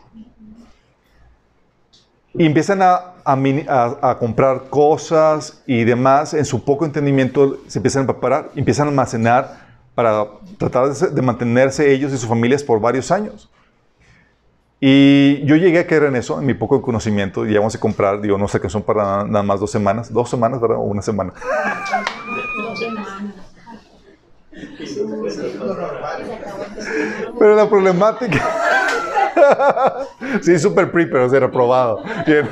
Y 2.38 2.46
empiezan 2.46 2.82
a, 2.82 2.96
a 3.24 3.34
a- 3.68 4.10
a 4.12 4.18
comprar 4.18 4.64
cosas 4.70 5.62
y 5.66 5.84
demás, 5.84 6.34
en 6.34 6.46
su 6.46 6.64
poco 6.64 6.86
entendimiento 6.86 7.58
se 7.68 7.80
empiezan 7.80 8.04
a 8.04 8.08
preparar, 8.08 8.50
empiezan 8.56 8.88
a 8.88 8.90
almacenar 8.90 9.66
para 9.96 10.26
tratar 10.58 10.94
de, 10.94 11.08
de 11.10 11.22
mantenerse 11.22 11.92
ellos 11.94 12.12
y 12.12 12.18
sus 12.18 12.28
familias 12.28 12.64
por 12.64 12.80
varios 12.82 13.12
años. 13.12 13.50
Y 14.82 15.44
yo 15.46 15.56
llegué 15.56 15.80
a 15.80 15.88
caer 15.88 16.04
en 16.04 16.18
eso, 16.18 16.38
en 16.40 16.46
mi 16.46 16.54
poco 16.54 16.82
conocimiento, 16.82 17.46
y 17.46 17.50
llegamos 17.50 17.74
a 17.74 17.80
comprar, 17.80 18.20
digo, 18.22 18.38
no 18.38 18.48
sé 18.50 18.60
qué 18.60 18.70
son 18.70 18.84
para 18.84 19.24
nada 19.24 19.42
más 19.42 19.60
dos 19.62 19.72
semanas, 19.72 20.12
dos 20.12 20.30
semanas, 20.30 20.60
¿verdad? 20.60 20.78
O 20.78 20.82
una 20.82 21.02
semana. 21.02 21.32
Pero 27.40 27.56
la 27.56 27.70
problemática... 27.70 28.42
sí, 30.42 30.58
super 30.60 30.92
pre, 30.92 31.08
pero 31.08 31.30
ser 31.30 31.44
aprobado. 31.44 32.02
Bien. 32.26 32.48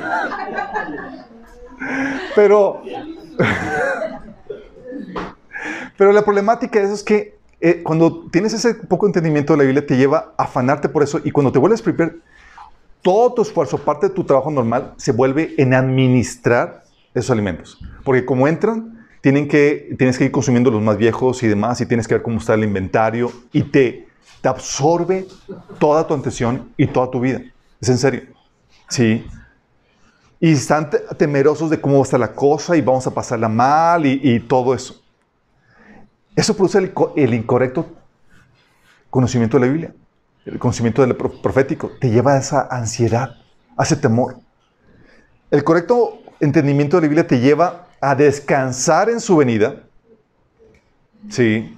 Pero... 2.34 2.82
pero 5.96 6.12
la 6.12 6.22
problemática 6.22 6.78
de 6.78 6.86
eso 6.86 6.94
es 6.94 7.02
que 7.02 7.38
eh, 7.60 7.82
cuando 7.82 8.26
tienes 8.30 8.52
ese 8.52 8.74
poco 8.74 9.06
entendimiento 9.06 9.54
de 9.54 9.58
la 9.58 9.64
Biblia 9.64 9.86
te 9.86 9.96
lleva 9.96 10.34
a 10.36 10.44
afanarte 10.44 10.88
por 10.88 11.02
eso 11.02 11.20
y 11.24 11.30
cuando 11.30 11.50
te 11.50 11.58
vuelves 11.58 11.80
prepare, 11.80 12.16
todo 13.00 13.34
tu 13.34 13.42
esfuerzo, 13.42 13.78
parte 13.78 14.08
de 14.08 14.14
tu 14.14 14.24
trabajo 14.24 14.50
normal, 14.50 14.94
se 14.96 15.12
vuelve 15.12 15.54
en 15.58 15.74
administrar 15.74 16.84
esos 17.14 17.30
alimentos. 17.30 17.78
Porque 18.02 18.24
como 18.24 18.48
entran, 18.48 19.06
tienen 19.20 19.48
que, 19.48 19.94
tienes 19.98 20.18
que 20.18 20.24
ir 20.24 20.30
consumiendo 20.30 20.70
los 20.70 20.82
más 20.82 20.96
viejos 20.96 21.42
y 21.42 21.48
demás, 21.48 21.80
y 21.80 21.86
tienes 21.86 22.08
que 22.08 22.14
ver 22.14 22.22
cómo 22.22 22.38
está 22.38 22.54
el 22.54 22.64
inventario, 22.64 23.30
y 23.52 23.62
te, 23.62 24.08
te 24.40 24.48
absorbe 24.48 25.26
toda 25.78 26.06
tu 26.06 26.14
atención 26.14 26.72
y 26.76 26.86
toda 26.86 27.10
tu 27.10 27.20
vida. 27.20 27.40
Es 27.80 27.88
en 27.88 27.98
serio. 27.98 28.22
Sí. 28.88 29.26
Y 30.40 30.52
están 30.52 30.90
te- 30.90 30.98
temerosos 31.16 31.70
de 31.70 31.80
cómo 31.80 31.94
va 31.94 32.00
a 32.00 32.04
estar 32.04 32.20
la 32.20 32.32
cosa 32.32 32.76
y 32.76 32.80
vamos 32.82 33.06
a 33.06 33.10
pasarla 33.14 33.48
mal 33.48 34.04
y, 34.04 34.20
y 34.22 34.40
todo 34.40 34.74
eso. 34.74 35.00
Eso 36.36 36.54
produce 36.56 36.78
el, 36.78 36.92
el 37.16 37.34
incorrecto 37.34 37.86
conocimiento 39.08 39.58
de 39.58 39.66
la 39.66 39.72
Biblia, 39.72 39.94
el 40.44 40.58
conocimiento 40.58 41.02
del 41.02 41.16
pro- 41.16 41.40
profético. 41.40 41.92
Te 42.00 42.10
lleva 42.10 42.34
a 42.34 42.38
esa 42.38 42.68
ansiedad, 42.70 43.36
a 43.76 43.84
ese 43.84 43.96
temor. 43.96 44.36
El 45.50 45.62
correcto 45.64 46.18
entendimiento 46.40 46.96
de 46.96 47.02
la 47.02 47.08
Biblia 47.08 47.26
te 47.26 47.38
lleva 47.40 47.86
a 48.00 48.14
descansar 48.14 49.08
en 49.08 49.20
su 49.20 49.36
venida. 49.36 49.76
Sí. 51.30 51.74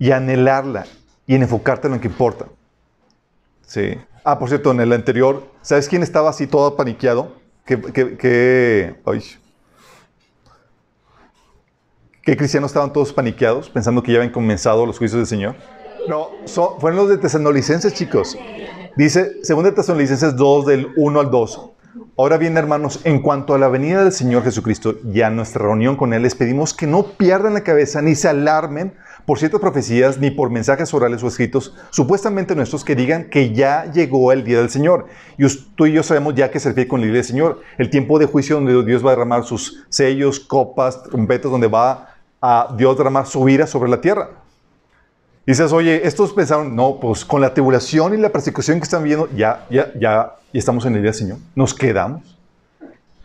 Y 0.00 0.10
anhelarla 0.10 0.86
y 1.26 1.36
en 1.36 1.42
enfocarte 1.42 1.86
en 1.86 1.94
lo 1.94 2.00
que 2.00 2.08
importa. 2.08 2.46
Sí. 3.64 3.96
Ah, 4.24 4.38
por 4.38 4.48
cierto, 4.48 4.72
en 4.72 4.80
el 4.80 4.92
anterior, 4.92 5.44
¿sabes 5.62 5.88
quién 5.88 6.02
estaba 6.02 6.30
así 6.30 6.48
todo 6.48 6.74
paniqueado? 6.74 7.36
¿Qué, 7.64 7.80
qué, 7.80 8.16
qué- 8.16 8.96
ay. 9.06 9.22
¿Qué 12.22 12.36
cristianos 12.36 12.70
estaban 12.70 12.92
todos 12.92 13.12
paniqueados 13.12 13.70
pensando 13.70 14.02
que 14.02 14.12
ya 14.12 14.18
habían 14.18 14.32
comenzado 14.32 14.84
los 14.84 14.98
juicios 14.98 15.18
del 15.20 15.26
Señor? 15.26 15.54
No, 16.08 16.30
fueron 16.78 16.96
los 16.96 17.08
de 17.08 17.18
Tesalonicenses, 17.18 17.94
chicos. 17.94 18.36
Dice, 18.96 19.36
según 19.42 19.64
de 19.64 19.72
Tesalonicenses 19.72 20.34
2, 20.36 20.66
del 20.66 20.88
1 20.96 21.20
al 21.20 21.30
2. 21.30 21.69
Ahora 22.16 22.38
bien, 22.38 22.56
hermanos, 22.56 23.00
en 23.02 23.20
cuanto 23.20 23.54
a 23.54 23.58
la 23.58 23.66
venida 23.66 24.04
del 24.04 24.12
Señor 24.12 24.44
Jesucristo 24.44 24.94
y 25.12 25.22
a 25.22 25.30
nuestra 25.30 25.62
reunión 25.62 25.96
con 25.96 26.12
Él, 26.12 26.22
les 26.22 26.36
pedimos 26.36 26.72
que 26.72 26.86
no 26.86 27.02
pierdan 27.02 27.54
la 27.54 27.64
cabeza 27.64 28.00
ni 28.00 28.14
se 28.14 28.28
alarmen 28.28 28.94
por 29.26 29.38
ciertas 29.38 29.60
profecías 29.60 30.18
ni 30.18 30.30
por 30.30 30.50
mensajes 30.50 30.94
orales 30.94 31.22
o 31.22 31.26
escritos, 31.26 31.74
supuestamente 31.90 32.54
nuestros, 32.54 32.84
que 32.84 32.94
digan 32.94 33.28
que 33.28 33.52
ya 33.52 33.90
llegó 33.90 34.30
el 34.30 34.44
día 34.44 34.58
del 34.58 34.70
Señor. 34.70 35.06
Y 35.36 35.46
tú 35.74 35.86
y 35.86 35.92
yo 35.92 36.04
sabemos 36.04 36.34
ya 36.36 36.50
que 36.50 36.60
se 36.60 36.68
refiere 36.68 36.86
con 36.86 37.00
el 37.00 37.06
día 37.06 37.14
del 37.16 37.24
Señor, 37.24 37.60
el 37.76 37.90
tiempo 37.90 38.20
de 38.20 38.26
juicio 38.26 38.56
donde 38.56 38.84
Dios 38.84 39.04
va 39.04 39.08
a 39.08 39.14
derramar 39.14 39.42
sus 39.44 39.84
sellos, 39.88 40.38
copas, 40.38 41.02
trompetas, 41.02 41.50
donde 41.50 41.66
va 41.66 42.14
a 42.40 42.72
Dios 42.76 42.96
derramar 42.96 43.26
su 43.26 43.48
ira 43.48 43.66
sobre 43.66 43.90
la 43.90 44.00
tierra. 44.00 44.30
Dices, 45.44 45.72
oye, 45.72 46.06
estos 46.06 46.32
pensaron, 46.32 46.76
no, 46.76 47.00
pues 47.00 47.24
con 47.24 47.40
la 47.40 47.52
tribulación 47.52 48.14
y 48.14 48.16
la 48.18 48.30
persecución 48.30 48.78
que 48.78 48.84
están 48.84 49.02
viendo, 49.02 49.28
ya, 49.34 49.66
ya, 49.70 49.90
ya, 49.98 50.36
ya 50.52 50.58
estamos 50.58 50.84
en 50.86 50.96
el 50.96 51.02
día 51.02 51.12
Señor. 51.12 51.38
Nos 51.54 51.74
quedamos. 51.74 52.38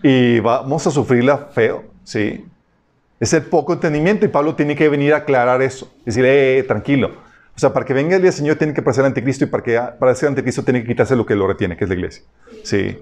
Y 0.03 0.39
vamos 0.39 0.85
a 0.85 0.91
sufrirla 0.91 1.49
feo, 1.53 1.83
¿sí? 2.03 2.45
Es 3.19 3.33
el 3.33 3.43
poco 3.43 3.73
entendimiento 3.73 4.25
y 4.25 4.29
Pablo 4.29 4.55
tiene 4.55 4.75
que 4.75 4.89
venir 4.89 5.13
a 5.13 5.17
aclarar 5.17 5.61
eso. 5.61 5.91
Decir, 6.05 6.25
eh, 6.27 6.63
tranquilo. 6.67 7.11
O 7.55 7.59
sea, 7.59 7.71
para 7.71 7.85
que 7.85 7.93
venga 7.93 8.15
el 8.15 8.21
día 8.21 8.29
del 8.29 8.37
Señor 8.37 8.57
tiene 8.57 8.73
que 8.73 8.81
el 8.81 9.05
anticristo 9.05 9.45
y 9.45 9.47
para, 9.47 9.63
que, 9.63 9.81
para 9.97 10.13
ser 10.13 10.29
anticristo 10.29 10.63
tiene 10.63 10.81
que 10.81 10.87
quitarse 10.87 11.15
lo 11.15 11.25
que 11.25 11.35
lo 11.35 11.47
retiene, 11.47 11.77
que 11.77 11.85
es 11.85 11.89
la 11.89 11.95
iglesia. 11.95 12.23
Sí. 12.63 13.01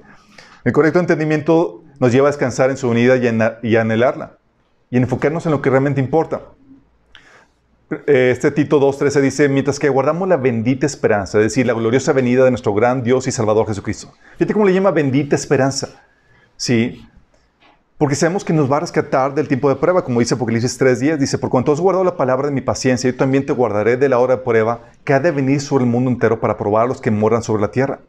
El 0.63 0.71
correcto 0.71 0.99
entendimiento 0.99 1.83
nos 1.99 2.11
lleva 2.11 2.27
a 2.27 2.31
descansar 2.31 2.69
en 2.69 2.77
su 2.77 2.87
unidad 2.87 3.17
y, 3.61 3.67
y 3.67 3.75
anhelarla. 3.75 4.37
Y 4.91 4.97
en 4.97 5.03
enfocarnos 5.03 5.45
en 5.47 5.51
lo 5.51 5.61
que 5.61 5.71
realmente 5.71 5.99
importa. 5.99 6.41
Eh, 8.07 8.31
Este 8.31 8.51
Tito 8.51 8.79
2.13 8.79 9.21
dice, 9.21 9.49
mientras 9.49 9.79
que 9.79 9.89
guardamos 9.89 10.27
la 10.27 10.37
bendita 10.37 10.85
esperanza, 10.85 11.37
es 11.39 11.45
decir, 11.45 11.65
la 11.65 11.73
gloriosa 11.73 12.13
venida 12.13 12.43
de 12.43 12.51
nuestro 12.51 12.73
gran 12.73 13.03
Dios 13.03 13.27
y 13.27 13.31
Salvador 13.31 13.67
Jesucristo. 13.67 14.13
Fíjate 14.33 14.53
cómo 14.53 14.65
le 14.65 14.73
llama 14.73 14.91
bendita 14.91 15.35
esperanza. 15.35 15.89
Sí, 16.57 17.07
porque 17.97 18.15
sabemos 18.15 18.43
que 18.43 18.53
nos 18.53 18.71
va 18.71 18.77
a 18.77 18.79
rescatar 18.81 19.33
del 19.33 19.47
tiempo 19.47 19.69
de 19.69 19.75
prueba, 19.75 20.03
como 20.03 20.19
dice 20.19 20.33
Apocalipsis 20.33 20.79
3.10, 20.79 21.17
dice, 21.17 21.37
por 21.37 21.49
cuanto 21.49 21.71
has 21.71 21.79
guardado 21.79 22.03
la 22.03 22.17
palabra 22.17 22.47
de 22.47 22.53
mi 22.53 22.61
paciencia, 22.61 23.09
yo 23.09 23.15
también 23.15 23.45
te 23.45 23.53
guardaré 23.53 23.97
de 23.97 24.09
la 24.09 24.19
hora 24.19 24.35
de 24.37 24.41
prueba 24.41 24.81
que 25.03 25.13
ha 25.13 25.19
de 25.19 25.31
venir 25.31 25.61
sobre 25.61 25.85
el 25.85 25.89
mundo 25.89 26.11
entero 26.11 26.39
para 26.39 26.57
probar 26.57 26.85
a 26.85 26.87
los 26.87 26.99
que 26.99 27.11
moran 27.11 27.43
sobre 27.43 27.61
la 27.61 27.71
tierra. 27.71 28.01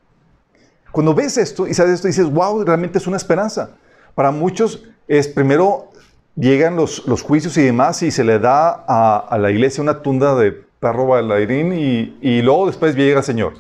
Cuando 0.91 1.15
ves 1.15 1.39
esto 1.39 1.67
y 1.67 1.75
sabes 1.75 1.95
esto, 1.95 2.09
dices, 2.09 2.31
wow, 2.31 2.65
realmente 2.65 2.99
es 2.99 3.07
una 3.07 3.17
esperanza. 3.17 3.77
Para 4.15 4.31
muchos 4.31 4.85
es 5.07 5.29
primero 5.29 5.91
llegan 6.37 6.77
los, 6.77 7.07
los 7.07 7.23
juicios 7.23 7.57
y 7.57 7.63
demás 7.63 8.03
y 8.03 8.11
se 8.11 8.25
le 8.25 8.39
da 8.39 8.85
a, 8.87 9.19
a 9.19 9.39
la 9.39 9.51
iglesia 9.51 9.83
una 9.83 10.03
tunda 10.03 10.35
de 10.35 10.53
perro 10.53 11.07
bailarín 11.07 11.73
y, 11.73 12.19
y 12.21 12.43
luego 12.43 12.67
después 12.67 12.95
llega 12.95 13.19
el 13.19 13.25
Señor 13.25 13.55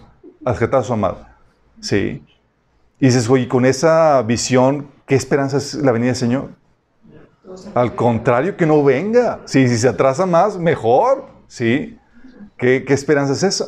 a 0.45 0.51
rescatar 0.51 0.81
a 0.81 0.83
su 0.83 0.93
amado. 0.93 1.27
Sí. 1.81 2.23
Y 3.01 3.07
dices, 3.07 3.29
oye, 3.29 3.49
con 3.49 3.65
esa 3.65 4.23
visión, 4.23 4.89
¿qué 5.07 5.15
esperanza 5.15 5.59
es 5.59 5.75
la 5.75 5.93
venida 5.93 6.09
del 6.09 6.17
Señor? 6.17 6.51
Al 7.75 7.95
contrario, 7.95 8.57
que 8.57 8.67
no 8.67 8.83
venga. 8.83 9.41
Sí, 9.45 9.69
si 9.69 9.77
se 9.79 9.89
atrasa 9.89 10.27
más, 10.27 10.59
mejor. 10.59 11.27
Sí. 11.47 11.99
¿Qué, 12.57 12.85
qué 12.85 12.95
esperanza 12.95 13.33
es 13.33 13.43
esa? 13.43 13.67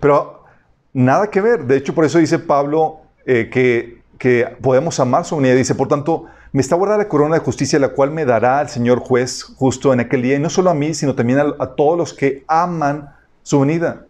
Pero 0.00 0.44
nada 0.92 1.28
que 1.28 1.40
ver. 1.40 1.64
De 1.64 1.76
hecho, 1.76 1.94
por 1.94 2.04
eso 2.04 2.18
dice 2.18 2.38
Pablo 2.38 3.00
eh, 3.24 3.48
que, 3.50 3.95
que 4.18 4.56
podemos 4.60 4.98
amar 5.00 5.24
su 5.24 5.36
venida. 5.36 5.54
Dice, 5.54 5.74
por 5.74 5.88
tanto, 5.88 6.26
me 6.52 6.60
está 6.60 6.76
guardada 6.76 6.98
la 6.98 7.08
corona 7.08 7.34
de 7.34 7.40
justicia, 7.40 7.78
la 7.78 7.90
cual 7.90 8.10
me 8.10 8.24
dará 8.24 8.60
el 8.60 8.68
Señor 8.68 9.00
juez 9.00 9.42
justo 9.42 9.92
en 9.92 10.00
aquel 10.00 10.22
día. 10.22 10.36
Y 10.36 10.38
no 10.38 10.50
solo 10.50 10.70
a 10.70 10.74
mí, 10.74 10.94
sino 10.94 11.14
también 11.14 11.38
a, 11.38 11.66
todos 11.74 11.98
los 11.98 12.14
que 12.14 12.44
aman 12.48 13.10
su 13.42 13.60
venida. 13.60 14.06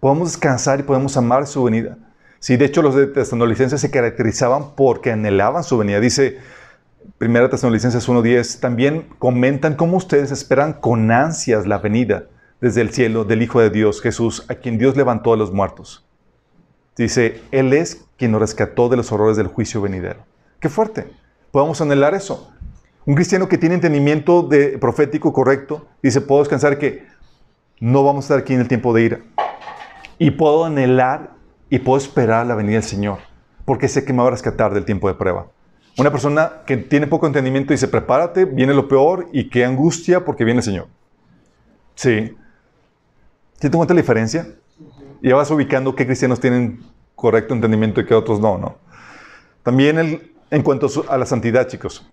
Podemos 0.00 0.32
descansar 0.32 0.80
y 0.80 0.82
podemos 0.82 1.16
amar 1.16 1.46
su 1.46 1.64
venida. 1.64 1.96
Sí, 2.40 2.56
de 2.56 2.64
hecho, 2.64 2.82
los 2.82 2.94
de 2.94 3.78
se 3.78 3.90
caracterizaban 3.90 4.74
porque 4.74 5.12
anhelaban 5.12 5.62
su 5.62 5.78
venida. 5.78 6.00
Dice 6.00 6.38
Primera 7.18 7.48
Tesalonicenses 7.48 8.08
1.10, 8.08 8.58
también 8.58 9.06
comentan 9.18 9.74
cómo 9.74 9.96
ustedes 9.96 10.32
esperan 10.32 10.72
con 10.72 11.10
ansias 11.12 11.66
la 11.66 11.78
venida 11.78 12.24
desde 12.60 12.80
el 12.80 12.90
cielo 12.90 13.24
del 13.24 13.42
Hijo 13.42 13.60
de 13.60 13.70
Dios, 13.70 14.00
Jesús, 14.00 14.44
a 14.48 14.54
quien 14.56 14.78
Dios 14.78 14.96
levantó 14.96 15.32
a 15.32 15.36
los 15.36 15.52
muertos. 15.52 16.04
Dice, 16.96 17.42
Él 17.50 17.72
es 17.72 18.04
quien 18.18 18.32
nos 18.32 18.40
rescató 18.40 18.88
de 18.88 18.96
los 18.96 19.10
horrores 19.12 19.36
del 19.36 19.46
juicio 19.46 19.80
venidero. 19.80 20.24
Qué 20.60 20.68
fuerte. 20.68 21.06
Podemos 21.50 21.80
anhelar 21.80 22.14
eso. 22.14 22.52
Un 23.04 23.14
cristiano 23.14 23.48
que 23.48 23.58
tiene 23.58 23.74
entendimiento 23.74 24.42
de 24.42 24.78
profético 24.78 25.32
correcto, 25.32 25.88
dice, 26.02 26.20
puedo 26.20 26.42
descansar 26.42 26.78
que 26.78 27.04
no 27.80 28.04
vamos 28.04 28.24
a 28.24 28.26
estar 28.26 28.38
aquí 28.38 28.54
en 28.54 28.60
el 28.60 28.68
tiempo 28.68 28.94
de 28.94 29.02
ira. 29.02 29.20
Y 30.18 30.30
puedo 30.30 30.64
anhelar 30.64 31.32
y 31.68 31.80
puedo 31.80 31.98
esperar 31.98 32.46
la 32.46 32.54
venida 32.54 32.74
del 32.74 32.84
Señor, 32.84 33.18
porque 33.64 33.88
sé 33.88 34.04
que 34.04 34.12
me 34.12 34.22
va 34.22 34.28
a 34.28 34.32
rescatar 34.32 34.72
del 34.72 34.84
tiempo 34.84 35.08
de 35.08 35.14
prueba. 35.14 35.48
Una 35.98 36.10
persona 36.10 36.62
que 36.64 36.76
tiene 36.76 37.06
poco 37.06 37.26
entendimiento 37.26 37.72
dice, 37.72 37.88
prepárate, 37.88 38.44
viene 38.44 38.72
lo 38.72 38.88
peor 38.88 39.28
y 39.32 39.50
qué 39.50 39.64
angustia 39.64 40.24
porque 40.24 40.44
viene 40.44 40.60
el 40.60 40.64
Señor. 40.64 40.86
Sí. 41.96 42.36
¿Sí 43.60 43.68
te 43.68 43.76
cuenta 43.76 43.94
la 43.94 44.00
diferencia? 44.00 44.46
Ya 45.22 45.36
vas 45.36 45.50
ubicando 45.50 45.94
qué 45.94 46.04
cristianos 46.04 46.40
tienen 46.40 46.80
correcto 47.14 47.54
entendimiento 47.54 48.00
y 48.00 48.06
qué 48.06 48.14
otros 48.14 48.40
no, 48.40 48.58
¿no? 48.58 48.76
También 49.62 50.32
en 50.50 50.62
cuanto 50.62 50.88
a, 51.08 51.16
la 51.16 51.24
santidad, 51.24 51.68
chicos. 51.68 52.10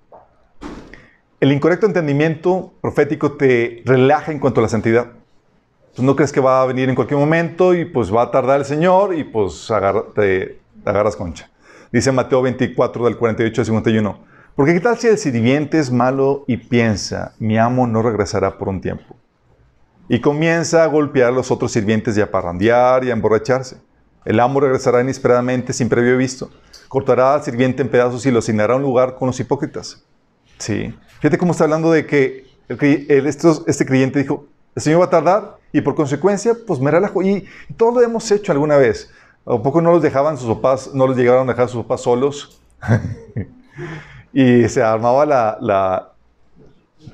el 1.39 1.51
incorrecto 1.51 1.87
entendimiento 1.87 2.71
profético 2.81 3.31
te 3.31 3.81
relaja 3.85 4.31
en 4.31 4.39
cuanto 4.39 4.59
a 4.59 4.63
la 4.63 4.69
santidad. 4.69 5.07
Tú 5.95 6.03
no 6.03 6.15
crees 6.15 6.31
que 6.31 6.39
va 6.39 6.61
a 6.61 6.65
venir 6.67 6.87
en 6.87 6.95
cualquier 6.95 7.19
momento 7.19 7.73
y 7.73 7.85
pues 7.85 8.13
va 8.13 8.21
a 8.21 8.31
tardar 8.31 8.59
el 8.59 8.65
Señor 8.65 9.15
y 9.15 9.23
pues 9.23 9.67
te 10.13 10.59
agarras 10.85 11.15
concha. 11.15 11.49
Dice 11.91 12.11
Mateo 12.11 12.43
24 12.43 13.05
del 13.05 13.17
48 13.17 13.61
al 13.61 13.65
51. 13.65 14.19
Porque 14.55 14.73
qué 14.73 14.79
tal 14.79 14.97
si 14.97 15.07
el 15.07 15.17
sirviente 15.17 15.79
es 15.79 15.91
malo 15.91 16.43
y 16.45 16.57
piensa, 16.57 17.33
mi 17.39 17.57
amo 17.57 17.87
no 17.87 18.03
regresará 18.03 18.57
por 18.57 18.69
un 18.69 18.81
tiempo. 18.81 19.15
Y 20.09 20.19
comienza 20.19 20.83
a 20.83 20.87
golpear 20.87 21.29
a 21.29 21.31
los 21.31 21.51
otros 21.51 21.71
sirvientes 21.71 22.17
y 22.17 22.21
a 22.21 22.29
parrandear 22.29 23.05
y 23.05 23.11
a 23.11 23.13
emborracharse. 23.13 23.77
El 24.25 24.39
amo 24.39 24.59
regresará 24.59 25.01
inesperadamente 25.01 25.71
sin 25.71 25.87
previo 25.87 26.17
visto. 26.17 26.49
Cortará 26.87 27.35
al 27.35 27.43
sirviente 27.43 27.83
en 27.83 27.89
pedazos 27.89 28.25
y 28.25 28.31
lo 28.31 28.39
asignará 28.39 28.73
a 28.73 28.77
un 28.77 28.81
lugar 28.81 29.15
con 29.15 29.27
los 29.27 29.39
hipócritas. 29.39 30.03
Sí. 30.57 30.93
Fíjate 31.19 31.37
cómo 31.37 31.51
está 31.51 31.63
hablando 31.63 31.91
de 31.91 32.05
que 32.05 32.45
el, 32.67 33.27
este 33.27 33.85
creyente 33.85 34.19
dijo, 34.19 34.45
el 34.75 34.81
Señor 34.81 35.01
va 35.01 35.05
a 35.05 35.09
tardar 35.09 35.57
y 35.71 35.81
por 35.81 35.95
consecuencia, 35.95 36.55
pues 36.65 36.79
me 36.79 36.91
relajo. 36.91 37.21
Y, 37.21 37.45
todo 37.77 37.91
lo 37.91 38.01
hemos 38.01 38.29
hecho 38.31 38.51
alguna 38.51 38.77
vez. 38.77 39.11
¿A 39.45 39.57
poco 39.61 39.81
no 39.81 39.91
los 39.91 40.01
dejaban 40.01 40.37
sus 40.37 40.55
papás, 40.55 40.91
no 40.93 41.07
los 41.07 41.17
llegaron 41.17 41.47
a 41.49 41.53
dejar 41.53 41.69
sus 41.69 41.83
papás 41.83 42.01
solos? 42.01 42.61
y 44.33 44.67
se 44.67 44.81
armaba 44.81 45.25
la, 45.25 46.08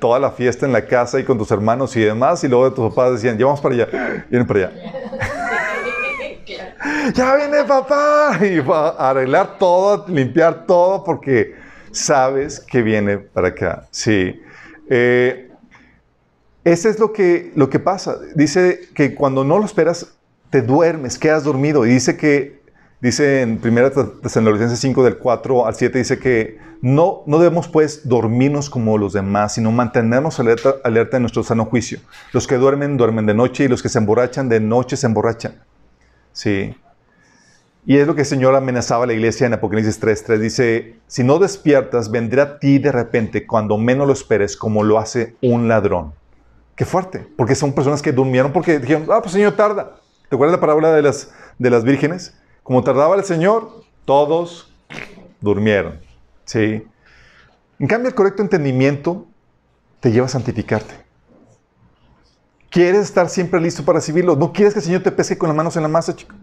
toda 0.00 0.18
la 0.18 0.30
fiesta 0.30 0.66
en 0.66 0.72
la 0.72 0.84
casa 0.86 1.18
y 1.18 1.24
con 1.24 1.38
tus 1.38 1.50
hermanos 1.50 1.96
y 1.96 2.00
demás, 2.00 2.42
y 2.44 2.48
luego 2.48 2.72
tus 2.72 2.90
papás 2.90 3.12
decían, 3.12 3.38
ya 3.38 3.46
vamos 3.46 3.60
para 3.60 3.74
allá, 3.74 4.26
vienen 4.28 4.46
para 4.46 4.60
allá. 4.60 4.72
ya 7.14 7.36
viene 7.36 7.64
papá, 7.64 8.38
y 8.42 8.58
va 8.60 8.90
a 8.90 9.10
arreglar 9.10 9.58
todo, 9.58 10.04
limpiar 10.08 10.66
todo, 10.66 11.02
porque 11.04 11.54
sabes 11.90 12.60
que 12.60 12.82
viene 12.82 13.18
para 13.18 13.48
acá. 13.48 13.86
Sí. 13.90 14.40
Eh, 14.88 15.50
ese 16.64 16.90
es 16.90 16.98
lo 16.98 17.12
que, 17.12 17.52
lo 17.54 17.70
que 17.70 17.78
pasa. 17.78 18.16
Dice 18.34 18.88
que 18.94 19.14
cuando 19.14 19.44
no 19.44 19.58
lo 19.58 19.64
esperas, 19.64 20.14
te 20.50 20.62
duermes, 20.62 21.18
quedas 21.18 21.44
dormido. 21.44 21.86
Y 21.86 21.90
dice 21.90 22.16
que, 22.16 22.60
dice 23.00 23.42
en 23.42 23.60
1 23.62 23.90
Tesalonicenses 24.22 24.78
5 24.78 25.04
del 25.04 25.18
4 25.18 25.66
al 25.66 25.74
7, 25.74 25.98
dice 25.98 26.18
que 26.18 26.58
no, 26.82 27.22
no 27.26 27.38
debemos 27.38 27.68
pues 27.68 28.08
dormirnos 28.08 28.70
como 28.70 28.98
los 28.98 29.12
demás, 29.12 29.54
sino 29.54 29.72
mantenernos 29.72 30.38
alerta, 30.40 30.76
alerta 30.84 31.16
en 31.16 31.22
nuestro 31.22 31.42
sano 31.42 31.64
juicio. 31.64 31.98
Los 32.32 32.46
que 32.46 32.56
duermen, 32.56 32.96
duermen 32.96 33.26
de 33.26 33.34
noche 33.34 33.64
y 33.64 33.68
los 33.68 33.82
que 33.82 33.88
se 33.88 33.98
emborrachan, 33.98 34.48
de 34.48 34.60
noche 34.60 34.96
se 34.96 35.06
emborrachan. 35.06 35.62
Sí. 36.32 36.76
Y 37.86 37.98
es 37.98 38.06
lo 38.06 38.14
que 38.14 38.22
el 38.22 38.26
Señor 38.26 38.54
amenazaba 38.54 39.04
a 39.04 39.06
la 39.06 39.12
iglesia 39.12 39.46
en 39.46 39.54
Apocalipsis 39.54 40.00
3.3. 40.02 40.38
Dice, 40.38 40.96
si 41.06 41.22
no 41.22 41.38
despiertas, 41.38 42.10
vendrá 42.10 42.42
a 42.42 42.58
ti 42.58 42.78
de 42.78 42.90
repente 42.90 43.46
cuando 43.46 43.78
menos 43.78 44.06
lo 44.06 44.12
esperes, 44.12 44.56
como 44.56 44.82
lo 44.82 44.98
hace 44.98 45.36
un 45.40 45.68
ladrón. 45.68 46.12
Qué 46.74 46.84
fuerte, 46.84 47.26
porque 47.36 47.54
son 47.54 47.72
personas 47.72 48.02
que 48.02 48.12
durmieron 48.12 48.52
porque 48.52 48.78
dijeron, 48.78 49.06
ah, 49.10 49.20
pues 49.22 49.32
Señor 49.32 49.52
tarda. 49.52 49.96
¿Te 50.28 50.34
acuerdas 50.34 50.56
la 50.56 50.60
parábola 50.60 50.92
de 50.92 51.00
las, 51.00 51.32
de 51.58 51.70
las 51.70 51.84
vírgenes? 51.84 52.34
Como 52.66 52.82
tardaba 52.82 53.14
el 53.14 53.22
Señor, 53.22 53.84
todos 54.04 54.74
durmieron. 55.40 56.00
¿Sí? 56.44 56.84
En 57.78 57.86
cambio, 57.86 58.08
el 58.08 58.14
correcto 58.16 58.42
entendimiento 58.42 59.24
te 60.00 60.10
lleva 60.10 60.26
a 60.26 60.28
santificarte. 60.28 60.92
Quieres 62.68 63.02
estar 63.02 63.28
siempre 63.28 63.60
listo 63.60 63.84
para 63.84 64.00
recibirlo. 64.00 64.34
No 64.34 64.52
quieres 64.52 64.74
que 64.74 64.80
el 64.80 64.84
Señor 64.84 65.04
te 65.04 65.12
pese 65.12 65.38
con 65.38 65.48
las 65.48 65.56
manos 65.56 65.76
en 65.76 65.82
la 65.82 65.88
masa, 65.88 66.16
chico 66.16 66.34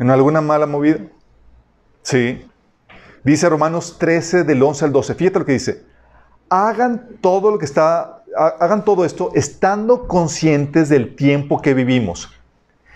en 0.00 0.10
alguna 0.10 0.40
mala 0.40 0.66
movida. 0.66 0.98
Sí. 2.02 2.44
Dice 3.22 3.48
Romanos 3.48 3.98
13 4.00 4.42
del 4.42 4.60
11 4.60 4.86
al 4.86 4.92
12. 4.92 5.14
Fíjate 5.14 5.38
lo 5.38 5.44
que 5.44 5.52
dice. 5.52 5.84
Hagan 6.48 7.18
todo 7.20 7.52
lo 7.52 7.58
que 7.58 7.66
está 7.66 8.16
hagan 8.36 8.84
todo 8.84 9.04
esto 9.04 9.30
estando 9.34 10.08
conscientes 10.08 10.88
del 10.88 11.14
tiempo 11.14 11.62
que 11.62 11.72
vivimos. 11.72 12.32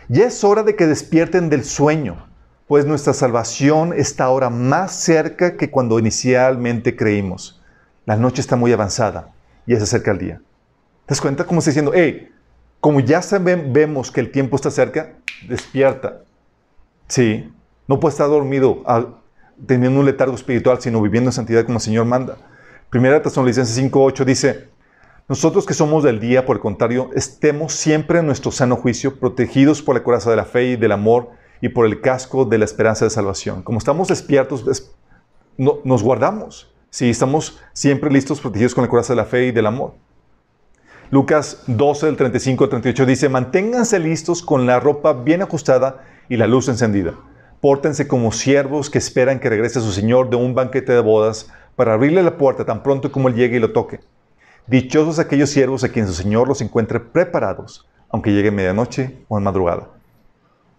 Ya 0.09 0.27
es 0.27 0.43
hora 0.45 0.63
de 0.63 0.77
que 0.77 0.87
despierten 0.87 1.49
del 1.49 1.65
sueño, 1.65 2.27
pues 2.67 2.87
nuestra 2.87 3.13
salvación 3.13 3.93
está 3.93 4.25
ahora 4.25 4.51
más 4.51 4.93
cerca 4.93 5.57
que 5.57 5.71
cuando 5.71 5.99
inicialmente 5.99 6.97
creímos. 6.97 7.63
La 8.07 8.17
noche 8.17 8.41
está 8.41 8.57
muy 8.57 8.73
avanzada 8.73 9.33
y 9.67 9.73
ya 9.73 9.79
se 9.79 9.85
acerca 9.85 10.11
el 10.11 10.19
día. 10.19 10.41
¿Te 11.07 11.15
das 11.15 11.21
cuenta 11.21 11.45
cómo 11.45 11.59
está 11.59 11.71
diciendo, 11.71 11.93
hey, 11.95 12.31
como 12.81 13.01
ya 13.01 13.21
vemos 13.39 14.11
que 14.11 14.21
el 14.21 14.31
tiempo 14.31 14.57
está 14.57 14.71
cerca, 14.71 15.15
despierta, 15.49 16.23
Sí, 17.13 17.53
no 17.89 18.01
puede 18.01 18.13
estar 18.13 18.27
dormido 18.27 18.83
teniendo 19.67 20.01
un 20.01 20.07
letargo 20.07 20.35
espiritual, 20.35 20.81
sino 20.81 21.03
viviendo 21.03 21.29
en 21.29 21.35
santidad 21.35 21.63
como 21.67 21.77
el 21.77 21.83
Señor 21.83 22.07
manda. 22.07 22.39
Primera 22.89 23.21
Tesalonicenses 23.21 23.79
5.8 23.79 24.25
dice, 24.25 24.69
nosotros 25.33 25.65
que 25.65 25.73
somos 25.73 26.05
del 26.05 26.21
día, 26.21 26.45
por 26.45 26.57
el 26.57 26.61
contrario, 26.61 27.09
estemos 27.15 27.73
siempre 27.73 28.19
en 28.19 28.27
nuestro 28.27 28.53
sano 28.53 28.77
juicio, 28.77 29.19
protegidos 29.19 29.81
por 29.81 29.95
la 29.95 30.03
coraza 30.03 30.29
de 30.29 30.37
la 30.37 30.45
fe 30.45 30.65
y 30.65 30.77
del 30.77 30.93
amor 30.93 31.31
y 31.63 31.71
por 31.71 31.87
el 31.87 32.03
casco 32.03 32.45
de 32.45 32.59
la 32.59 32.67
esperanza 32.67 33.07
de 33.07 33.11
salvación. 33.11 33.63
Como 33.63 33.79
estamos 33.79 34.09
despiertos, 34.09 34.93
nos 35.57 36.03
guardamos. 36.03 36.75
Sí, 36.91 37.09
estamos 37.09 37.59
siempre 37.73 38.11
listos, 38.11 38.43
protegidos 38.43 38.75
con 38.75 38.83
la 38.83 38.91
coraza 38.91 39.15
de 39.15 39.17
la 39.17 39.25
fe 39.25 39.47
y 39.47 39.53
del 39.53 39.65
amor. 39.65 39.95
Lucas 41.11 41.63
12, 41.67 42.05
del 42.05 42.17
35 42.19 42.65
al 42.65 42.71
38 42.71 43.07
dice, 43.07 43.29
manténganse 43.31 44.01
listos 44.01 44.43
con 44.43 44.67
la 44.67 44.81
ropa 44.81 45.15
bien 45.15 45.41
ajustada 45.41 46.05
y 46.29 46.37
la 46.37 46.47
luz 46.47 46.69
encendida. 46.69 47.15
Pórtense 47.63 48.07
como 48.07 48.33
siervos 48.33 48.91
que 48.91 48.99
esperan 48.99 49.41
que 49.41 49.49
regrese 49.49 49.81
su 49.81 49.93
Señor 49.93 50.29
de 50.29 50.37
un 50.37 50.55
banquete 50.55 50.93
de 50.93 51.01
bodas 51.01 51.51
para 51.75 51.95
abrirle 51.95 52.23
la 52.23 52.37
puerta 52.37 52.67
tan 52.67 52.83
pronto 52.83 53.11
como 53.11 53.29
Él 53.29 53.35
llegue 53.35 53.57
y 53.57 53.61
lo 53.61 53.73
toque. 53.73 54.01
Dichosos 54.67 55.19
aquellos 55.19 55.51
siervos 55.51 55.85
a 55.85 55.89
quienes 55.89 56.11
su 56.11 56.23
Señor 56.23 56.49
los 56.49 56.61
encuentre 56.61 57.01
preparados, 57.01 57.89
aunque 58.11 58.33
llegue 58.33 58.51
medianoche 58.51 59.25
o 59.29 59.39
en 59.39 59.45
madrugada. 59.45 59.89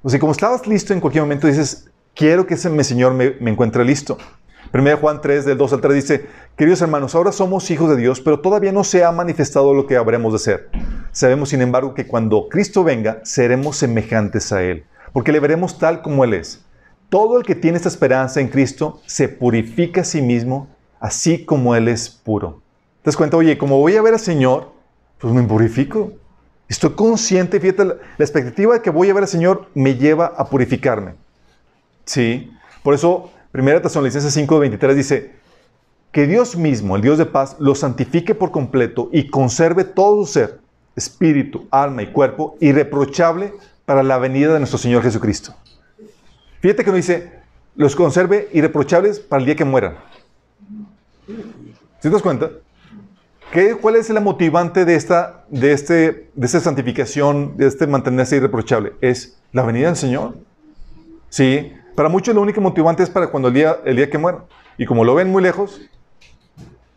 O 0.02 0.10
sea, 0.10 0.20
como 0.20 0.32
estabas 0.32 0.68
listo 0.68 0.94
en 0.94 1.00
cualquier 1.00 1.24
momento, 1.24 1.48
dices, 1.48 1.90
quiero 2.16 2.46
que 2.46 2.56
ese 2.56 2.70
mi 2.70 2.84
Señor 2.84 3.14
me, 3.14 3.36
me 3.40 3.52
encuentre 3.52 3.86
listo. 3.86 4.18
1 4.74 4.98
Juan 4.98 5.22
3, 5.22 5.46
del 5.46 5.58
2 5.58 5.74
al 5.74 5.82
3 5.82 5.96
dice, 5.96 6.26
queridos 6.56 6.82
hermanos, 6.82 7.14
ahora 7.14 7.32
somos 7.32 7.70
hijos 7.70 7.90
de 7.90 7.98
Dios, 7.98 8.22
pero 8.22 8.40
todavía 8.40 8.72
no 8.72 8.84
se 8.84 9.04
ha 9.04 9.12
manifestado 9.12 9.74
lo 9.74 9.86
que 9.86 9.98
habremos 9.98 10.34
de 10.34 10.40
ser. 10.40 10.70
Sabemos, 11.12 11.50
sin 11.50 11.62
embargo, 11.62 11.94
que 11.94 12.08
cuando 12.08 12.50
Cristo 12.50 12.84
venga, 12.84 13.20
seremos 13.24 13.78
semejantes 13.78 14.52
a 14.52 14.64
Él 14.64 14.86
porque 15.14 15.32
le 15.32 15.40
veremos 15.40 15.78
tal 15.78 16.02
como 16.02 16.26
Él 16.26 16.34
es. 16.34 16.66
Todo 17.08 17.38
el 17.38 17.46
que 17.46 17.56
tiene 17.56 17.78
esta 17.78 17.90
esperanza 17.90 18.42
en 18.42 18.50
Cristo 18.50 19.00
se 19.06 19.30
purifica 19.30 20.02
a 20.02 20.04
sí 20.04 20.22
mismo, 20.22 20.68
así 21.00 21.46
como 21.46 21.76
Él 21.76 21.88
es 21.88 22.10
puro. 22.10 22.63
¿Te 23.04 23.10
das 23.10 23.18
cuenta? 23.18 23.36
Oye, 23.36 23.58
como 23.58 23.80
voy 23.80 23.98
a 23.98 24.02
ver 24.02 24.14
al 24.14 24.20
Señor, 24.20 24.72
pues 25.20 25.34
me 25.34 25.44
purifico. 25.44 26.14
Estoy 26.70 26.92
consciente, 26.92 27.60
fíjate, 27.60 27.84
la, 27.84 27.96
expectativa 28.18 28.76
de 28.76 28.82
que 28.82 28.90
voy 28.90 29.10
a 29.10 29.14
ver 29.14 29.24
al 29.24 29.30
Señor 29.30 29.68
me 29.74 29.96
lleva 29.96 30.28
a 30.28 30.46
purificarme. 30.46 31.16
Sí, 32.06 32.50
por 32.82 32.94
eso, 32.94 33.30
1 33.54 33.82
Tesalonicenses 33.82 34.34
5:23 34.38 34.94
dice, 34.94 35.34
que 36.14 36.28
Dios 36.28 36.56
mismo, 36.56 36.96
el 36.96 37.02
Dios 37.02 37.18
de 37.18 37.26
paz, 37.26 37.58
lo 37.60 37.76
santifique 37.76 38.36
por 38.36 38.52
completo 38.52 39.10
y 39.12 39.28
conserve 39.28 39.84
todo 39.84 40.26
su 40.26 40.32
ser, 40.32 40.62
espíritu, 40.96 41.68
alma 41.72 42.04
y 42.04 42.08
cuerpo, 42.14 42.56
irreprochable 42.62 43.54
para 43.84 44.02
la 44.02 44.18
venida 44.18 44.54
de 44.54 44.60
nuestro 44.60 44.78
Señor 44.78 45.04
Jesucristo. 45.04 45.54
Fíjate 46.62 46.86
que 46.86 46.92
nos 46.92 46.98
dice, 46.98 47.34
los 47.76 47.98
conserve 47.98 48.48
irreprochables 48.54 49.20
para 49.20 49.42
el 49.42 49.46
día 49.46 49.56
que 49.58 49.66
mueran. 49.66 49.98
¿Sí 51.28 51.34
te 52.00 52.10
das 52.10 52.22
cuenta? 52.22 52.50
¿Qué, 53.54 53.76
¿Cuál 53.76 53.98
es 53.98 54.10
la 54.10 54.20
motivante 54.20 54.84
de 54.84 54.96
esta, 54.96 55.44
de, 55.48 55.74
este, 55.74 56.32
de 56.34 56.46
esta 56.48 56.60
santificación, 56.60 57.56
de 57.56 57.68
este 57.68 57.86
mantenerse 57.86 58.38
irreprochable? 58.38 58.94
Es 59.00 59.38
la 59.52 59.62
venida 59.62 59.86
del 59.86 59.96
Señor. 59.96 60.34
Sí, 61.30 61.72
para 61.94 62.10
muchos 62.10 62.34
la 62.34 62.42
única 62.42 62.60
motivante 62.60 63.04
es 63.04 63.12
para 63.12 63.28
cuando 63.28 63.50
el 63.50 63.54
día, 63.54 63.78
el 63.86 63.96
día 63.96 64.10
que 64.10 64.18
mueran. 64.18 64.46
Y 64.76 64.88
como 64.88 65.04
lo 65.04 65.14
ven 65.14 65.32
muy 65.32 65.44
lejos, 65.44 65.82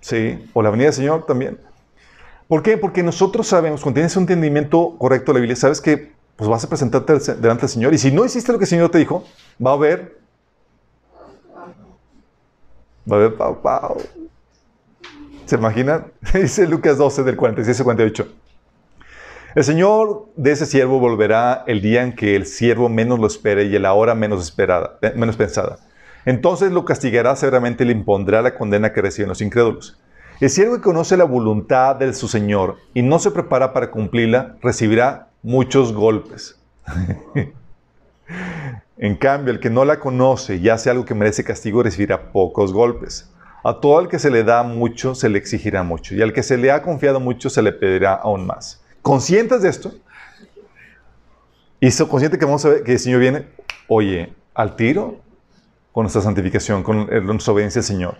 sí, 0.00 0.48
o 0.54 0.62
la 0.62 0.70
venida 0.70 0.86
del 0.86 0.94
Señor 0.94 1.26
también. 1.26 1.58
¿Por 2.48 2.62
qué? 2.62 2.78
Porque 2.78 3.02
nosotros 3.02 3.46
sabemos, 3.46 3.82
cuando 3.82 3.96
tienes 3.96 4.16
un 4.16 4.22
entendimiento 4.22 4.96
correcto 4.96 5.32
de 5.32 5.34
la 5.34 5.40
Biblia, 5.40 5.56
sabes 5.56 5.82
que 5.82 6.12
pues 6.36 6.48
vas 6.48 6.64
a 6.64 6.70
presentarte 6.70 7.18
delante 7.34 7.60
del 7.60 7.68
Señor. 7.68 7.92
Y 7.92 7.98
si 7.98 8.10
no 8.10 8.24
hiciste 8.24 8.50
lo 8.50 8.56
que 8.56 8.64
el 8.64 8.70
Señor 8.70 8.88
te 8.88 8.96
dijo, 8.96 9.24
va 9.62 9.72
a 9.72 9.74
haber. 9.74 10.18
Va 13.06 13.16
a 13.16 13.18
haber 13.18 13.34
pau, 13.36 13.60
pau. 13.60 13.98
¿Se 15.46 15.54
imaginan? 15.54 16.12
Dice 16.34 16.66
Lucas 16.66 16.98
12, 16.98 17.22
del 17.22 17.36
46 17.36 17.78
al 17.78 17.84
48. 17.84 18.28
El 19.54 19.64
Señor 19.64 20.26
de 20.36 20.50
ese 20.50 20.66
siervo 20.66 20.98
volverá 20.98 21.64
el 21.66 21.80
día 21.80 22.02
en 22.02 22.14
que 22.14 22.36
el 22.36 22.46
siervo 22.46 22.88
menos 22.88 23.18
lo 23.18 23.28
espere 23.28 23.64
y 23.64 23.78
la 23.78 23.94
hora 23.94 24.14
menos, 24.14 24.42
esperada, 24.42 24.98
eh, 25.00 25.12
menos 25.16 25.36
pensada. 25.36 25.78
Entonces 26.26 26.72
lo 26.72 26.84
castigará 26.84 27.36
severamente 27.36 27.84
y 27.84 27.86
le 27.86 27.92
impondrá 27.92 28.42
la 28.42 28.54
condena 28.54 28.92
que 28.92 29.00
reciben 29.00 29.28
los 29.28 29.40
incrédulos. 29.40 29.98
El 30.40 30.50
siervo 30.50 30.74
que 30.74 30.82
conoce 30.82 31.16
la 31.16 31.24
voluntad 31.24 31.96
de 31.96 32.12
su 32.12 32.26
Señor 32.26 32.76
y 32.92 33.02
no 33.02 33.20
se 33.20 33.30
prepara 33.30 33.72
para 33.72 33.90
cumplirla, 33.90 34.56
recibirá 34.60 35.28
muchos 35.42 35.94
golpes. 35.94 36.60
en 38.98 39.16
cambio, 39.16 39.54
el 39.54 39.60
que 39.60 39.70
no 39.70 39.84
la 39.84 40.00
conoce 40.00 40.56
y 40.56 40.68
hace 40.68 40.90
algo 40.90 41.04
que 41.04 41.14
merece 41.14 41.44
castigo 41.44 41.84
recibirá 41.84 42.32
pocos 42.32 42.72
golpes. 42.72 43.30
A 43.66 43.80
todo 43.80 43.98
el 43.98 44.06
que 44.06 44.20
se 44.20 44.30
le 44.30 44.44
da 44.44 44.62
mucho, 44.62 45.16
se 45.16 45.28
le 45.28 45.38
exigirá 45.38 45.82
mucho. 45.82 46.14
Y 46.14 46.22
al 46.22 46.32
que 46.32 46.44
se 46.44 46.56
le 46.56 46.70
ha 46.70 46.82
confiado 46.82 47.18
mucho, 47.18 47.50
se 47.50 47.62
le 47.62 47.72
pedirá 47.72 48.14
aún 48.14 48.46
más. 48.46 48.80
¿Conscientes 49.02 49.60
de 49.62 49.68
esto? 49.68 49.92
Y 51.80 51.90
so, 51.90 52.08
consciente 52.08 52.38
que 52.38 52.44
vamos 52.44 52.64
a 52.64 52.68
ver 52.68 52.84
que 52.84 52.92
el 52.92 53.00
Señor 53.00 53.18
viene, 53.18 53.48
oye, 53.88 54.32
al 54.54 54.76
tiro 54.76 55.16
con 55.90 56.04
nuestra 56.04 56.22
santificación, 56.22 56.84
con 56.84 57.08
nuestra 57.26 57.52
obediencia 57.52 57.80
al 57.80 57.84
Señor. 57.84 58.18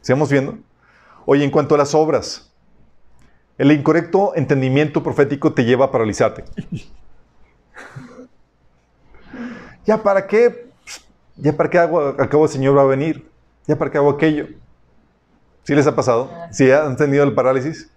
¿Sigamos 0.00 0.28
viendo? 0.32 0.58
Oye, 1.26 1.44
en 1.44 1.52
cuanto 1.52 1.76
a 1.76 1.78
las 1.78 1.94
obras, 1.94 2.50
el 3.56 3.70
incorrecto 3.70 4.32
entendimiento 4.34 5.00
profético 5.00 5.52
te 5.52 5.64
lleva 5.64 5.84
a 5.84 5.92
paralizarte. 5.92 6.42
¿Ya 9.86 10.02
para 10.02 10.26
qué? 10.26 10.72
¿Ya 11.36 11.56
para 11.56 11.70
qué 11.70 11.78
hago? 11.78 12.00
Al 12.18 12.28
el 12.28 12.48
Señor 12.48 12.76
va 12.76 12.82
a 12.82 12.86
venir. 12.86 13.29
¿Ya 13.70 13.78
para 13.78 13.88
qué 13.88 13.98
hago 13.98 14.10
aquello? 14.10 14.48
¿Sí 15.62 15.76
les 15.76 15.86
ha 15.86 15.94
pasado? 15.94 16.28
¿Sí 16.50 16.72
han 16.72 16.96
tenido 16.96 17.22
el 17.22 17.34
parálisis? 17.34 17.88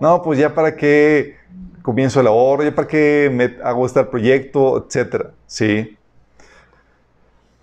No, 0.00 0.20
pues 0.20 0.38
ya 0.38 0.54
para 0.54 0.76
qué 0.76 1.38
comienzo 1.80 2.20
el 2.20 2.26
ahorro, 2.26 2.62
ya 2.62 2.74
para 2.74 2.86
qué 2.86 3.30
me 3.32 3.56
hago 3.64 3.86
este 3.86 4.04
proyecto, 4.04 4.84
etcétera. 4.84 5.30
Sí. 5.46 5.96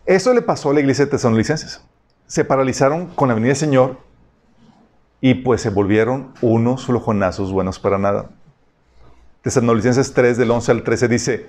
Eso 0.07 0.33
le 0.33 0.41
pasó 0.41 0.71
a 0.71 0.73
la 0.73 0.79
iglesia 0.79 1.05
de 1.05 1.11
Tesalonicenses. 1.11 1.85
Se 2.25 2.43
paralizaron 2.45 3.05
con 3.09 3.27
la 3.27 3.35
venida 3.35 3.49
del 3.49 3.57
Señor 3.57 3.99
y 5.21 5.35
pues 5.35 5.61
se 5.61 5.69
volvieron 5.69 6.33
unos 6.41 6.87
flojonazos 6.87 7.51
buenos 7.51 7.77
para 7.77 7.99
nada. 7.99 8.31
Tesalonicenses 9.43 10.15
3 10.15 10.35
del 10.35 10.49
11 10.49 10.71
al 10.71 10.81
13 10.81 11.07
dice, 11.09 11.45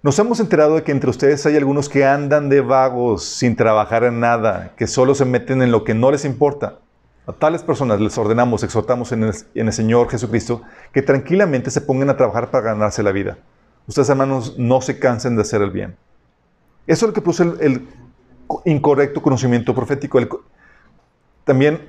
nos 0.00 0.18
hemos 0.18 0.38
enterado 0.38 0.76
de 0.76 0.84
que 0.84 0.92
entre 0.92 1.10
ustedes 1.10 1.44
hay 1.46 1.56
algunos 1.56 1.88
que 1.88 2.04
andan 2.04 2.48
de 2.48 2.60
vagos 2.60 3.24
sin 3.24 3.56
trabajar 3.56 4.04
en 4.04 4.20
nada, 4.20 4.72
que 4.76 4.86
solo 4.86 5.14
se 5.14 5.24
meten 5.24 5.60
en 5.60 5.72
lo 5.72 5.82
que 5.82 5.94
no 5.94 6.12
les 6.12 6.24
importa. 6.24 6.78
A 7.26 7.32
tales 7.32 7.62
personas 7.62 8.00
les 8.00 8.16
ordenamos, 8.16 8.62
exhortamos 8.62 9.10
en 9.12 9.24
el, 9.54 9.72
Señor 9.72 10.08
Jesucristo 10.08 10.62
que 10.92 11.02
tranquilamente 11.02 11.70
se 11.70 11.80
pongan 11.80 12.10
a 12.10 12.16
trabajar 12.16 12.50
para 12.50 12.72
ganarse 12.72 13.02
la 13.02 13.10
vida. 13.10 13.38
Ustedes, 13.88 14.08
hermanos, 14.08 14.56
no 14.56 14.80
se 14.80 14.98
cansen 14.98 15.34
de 15.34 15.42
hacer 15.42 15.62
el 15.62 15.70
bien. 15.70 15.96
Eso 16.86 17.04
es 17.04 17.10
lo 17.10 17.12
que 17.12 17.20
produce 17.20 17.42
el, 17.42 17.88
incorrecto 18.64 19.20
conocimiento 19.20 19.74
profético. 19.74 20.18
también 21.44 21.86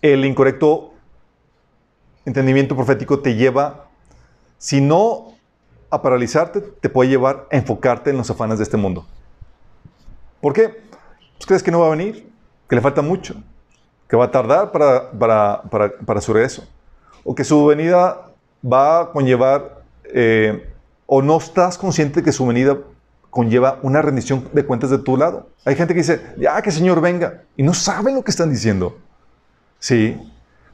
el 0.00 0.24
incorrecto 0.24 0.94
entendimiento 2.24 2.74
profético 2.74 3.18
te 3.18 3.34
lleva, 3.34 3.88
si 4.56 4.80
no 4.80 5.34
a 5.90 6.02
paralizarte, 6.02 6.60
te 6.60 6.88
puede 6.88 7.10
llevar 7.10 7.46
a 7.50 7.56
enfocarte 7.56 8.10
en 8.10 8.16
los 8.16 8.30
afanes 8.30 8.58
de 8.58 8.64
este 8.64 8.76
mundo. 8.76 9.06
¿Por 10.40 10.52
qué? 10.52 10.68
Pues 10.68 11.46
crees 11.46 11.62
que 11.62 11.70
no 11.70 11.80
va 11.80 11.88
a 11.88 11.90
venir, 11.90 12.30
que 12.68 12.76
le 12.76 12.80
falta 12.80 13.02
mucho, 13.02 13.34
que 14.08 14.16
va 14.16 14.26
a 14.26 14.30
tardar 14.30 14.72
para, 14.72 15.10
para, 16.06 16.20
su 16.20 16.32
regreso, 16.32 16.66
o 17.24 17.34
que 17.34 17.44
su 17.44 17.66
venida 17.66 18.30
va 18.64 19.00
a 19.00 19.10
conllevar, 19.10 19.82
eh, 20.04 20.72
o 21.06 21.22
no 21.22 21.38
estás 21.38 21.76
consciente 21.76 22.22
que 22.22 22.32
su 22.32 22.46
venida 22.46 22.78
conlleva 23.30 23.78
una 23.82 24.02
rendición 24.02 24.48
de 24.52 24.64
cuentas 24.64 24.90
de 24.90 24.98
tu 24.98 25.16
lado. 25.16 25.48
Hay 25.64 25.76
gente 25.76 25.94
que 25.94 26.00
dice, 26.00 26.20
ya 26.36 26.60
que 26.62 26.70
Señor 26.70 27.00
venga, 27.00 27.42
y 27.56 27.62
no 27.62 27.74
saben 27.74 28.14
lo 28.14 28.22
que 28.22 28.30
están 28.30 28.50
diciendo. 28.50 28.98
Sí. 29.78 30.16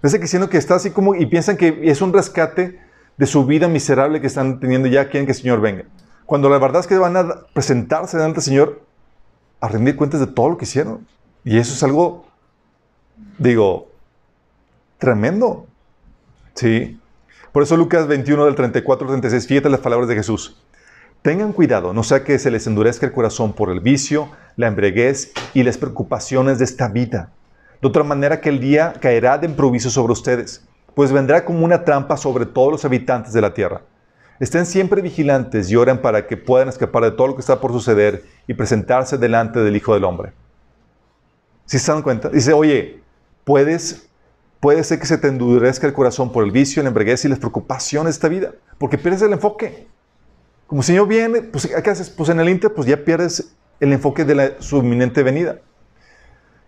Parece 0.00 0.18
que 0.18 0.22
diciendo 0.22 0.48
que 0.48 0.58
está 0.58 0.74
así 0.74 0.90
como, 0.90 1.14
y 1.14 1.26
piensan 1.26 1.56
que 1.56 1.80
es 1.84 2.00
un 2.00 2.12
rescate 2.12 2.78
de 3.16 3.26
su 3.26 3.46
vida 3.46 3.68
miserable 3.68 4.20
que 4.20 4.26
están 4.26 4.60
teniendo, 4.60 4.88
ya 4.88 5.08
quieren 5.08 5.26
que 5.26 5.32
el 5.32 5.38
Señor 5.38 5.60
venga. 5.60 5.84
Cuando 6.26 6.48
la 6.48 6.58
verdad 6.58 6.80
es 6.80 6.86
que 6.86 6.98
van 6.98 7.16
a 7.16 7.46
presentarse 7.52 8.16
delante 8.16 8.36
del 8.36 8.44
Señor 8.44 8.82
a 9.60 9.68
rendir 9.68 9.96
cuentas 9.96 10.20
de 10.20 10.26
todo 10.26 10.50
lo 10.50 10.56
que 10.56 10.64
hicieron. 10.64 11.06
Y 11.44 11.58
eso 11.58 11.72
es 11.72 11.82
algo, 11.82 12.26
digo, 13.38 13.88
tremendo. 14.98 15.66
Sí. 16.54 17.00
Por 17.52 17.62
eso 17.62 17.76
Lucas 17.76 18.06
21 18.06 18.44
del 18.44 18.54
34 18.54 19.06
al 19.06 19.12
36, 19.12 19.46
fíjate 19.46 19.70
las 19.70 19.80
palabras 19.80 20.08
de 20.08 20.16
Jesús. 20.16 20.60
Tengan 21.22 21.52
cuidado, 21.52 21.92
no 21.92 22.02
sea 22.02 22.22
que 22.22 22.38
se 22.38 22.50
les 22.50 22.66
endurezca 22.66 23.06
el 23.06 23.12
corazón 23.12 23.52
por 23.52 23.70
el 23.70 23.80
vicio, 23.80 24.28
la 24.56 24.68
embriaguez 24.68 25.32
y 25.54 25.62
las 25.62 25.78
preocupaciones 25.78 26.58
de 26.58 26.64
esta 26.64 26.88
vida. 26.88 27.32
De 27.80 27.88
otra 27.88 28.04
manera 28.04 28.40
que 28.40 28.48
el 28.48 28.60
día 28.60 28.94
caerá 29.00 29.38
de 29.38 29.46
improviso 29.46 29.90
sobre 29.90 30.12
ustedes, 30.12 30.64
pues 30.96 31.12
vendrá 31.12 31.44
como 31.44 31.62
una 31.62 31.84
trampa 31.84 32.16
sobre 32.16 32.46
todos 32.46 32.72
los 32.72 32.84
habitantes 32.86 33.34
de 33.34 33.42
la 33.42 33.52
tierra. 33.52 33.82
Estén 34.40 34.64
siempre 34.64 35.02
vigilantes 35.02 35.70
y 35.70 35.76
oren 35.76 36.00
para 36.00 36.26
que 36.26 36.38
puedan 36.38 36.70
escapar 36.70 37.04
de 37.04 37.10
todo 37.10 37.26
lo 37.26 37.34
que 37.34 37.42
está 37.42 37.60
por 37.60 37.70
suceder 37.70 38.24
y 38.46 38.54
presentarse 38.54 39.18
delante 39.18 39.60
del 39.60 39.76
Hijo 39.76 39.92
del 39.92 40.04
Hombre. 40.04 40.32
Si 41.66 41.78
se 41.78 41.92
dan 41.92 42.00
cuenta? 42.00 42.30
Dice, 42.30 42.54
oye, 42.54 43.02
puedes, 43.44 44.08
puede 44.58 44.82
ser 44.84 44.98
que 44.98 45.04
se 45.04 45.18
te 45.18 45.28
endurezca 45.28 45.86
el 45.86 45.92
corazón 45.92 46.32
por 46.32 46.42
el 46.42 46.50
vicio, 46.50 46.82
la 46.82 46.88
embriaguez 46.88 47.26
y 47.26 47.28
las 47.28 47.40
preocupaciones 47.40 48.14
de 48.14 48.16
esta 48.16 48.28
vida, 48.28 48.54
porque 48.78 48.96
pierdes 48.96 49.20
el 49.20 49.34
enfoque. 49.34 49.88
Como 50.66 50.80
el 50.80 50.86
Señor 50.86 51.08
viene, 51.08 51.42
pues 51.42 51.66
¿qué 51.66 51.90
haces? 51.90 52.08
Pues 52.08 52.30
en 52.30 52.40
el 52.40 52.48
Inter, 52.48 52.72
pues 52.72 52.88
ya 52.88 53.04
pierdes 53.04 53.54
el 53.80 53.92
enfoque 53.92 54.24
de 54.24 54.34
la, 54.34 54.50
su 54.60 54.78
inminente 54.78 55.22
venida. 55.22 55.58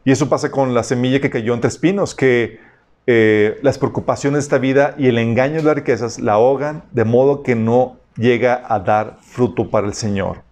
Y 0.04 0.10
eso 0.10 0.28
pasa 0.28 0.50
con 0.50 0.74
la 0.74 0.82
semilla 0.82 1.18
que 1.18 1.30
cayó 1.30 1.54
entre 1.54 1.68
espinos, 1.68 2.14
que 2.14 2.67
eh, 3.10 3.58
las 3.62 3.78
preocupaciones 3.78 4.34
de 4.36 4.40
esta 4.40 4.58
vida 4.58 4.94
y 4.98 5.06
el 5.06 5.16
engaño 5.16 5.54
de 5.54 5.62
las 5.62 5.76
riquezas 5.76 6.18
la 6.18 6.34
ahogan 6.34 6.82
de 6.90 7.06
modo 7.06 7.42
que 7.42 7.54
no 7.54 7.96
llega 8.18 8.62
a 8.68 8.80
dar 8.80 9.16
fruto 9.22 9.70
para 9.70 9.86
el 9.86 9.94
Señor. 9.94 10.42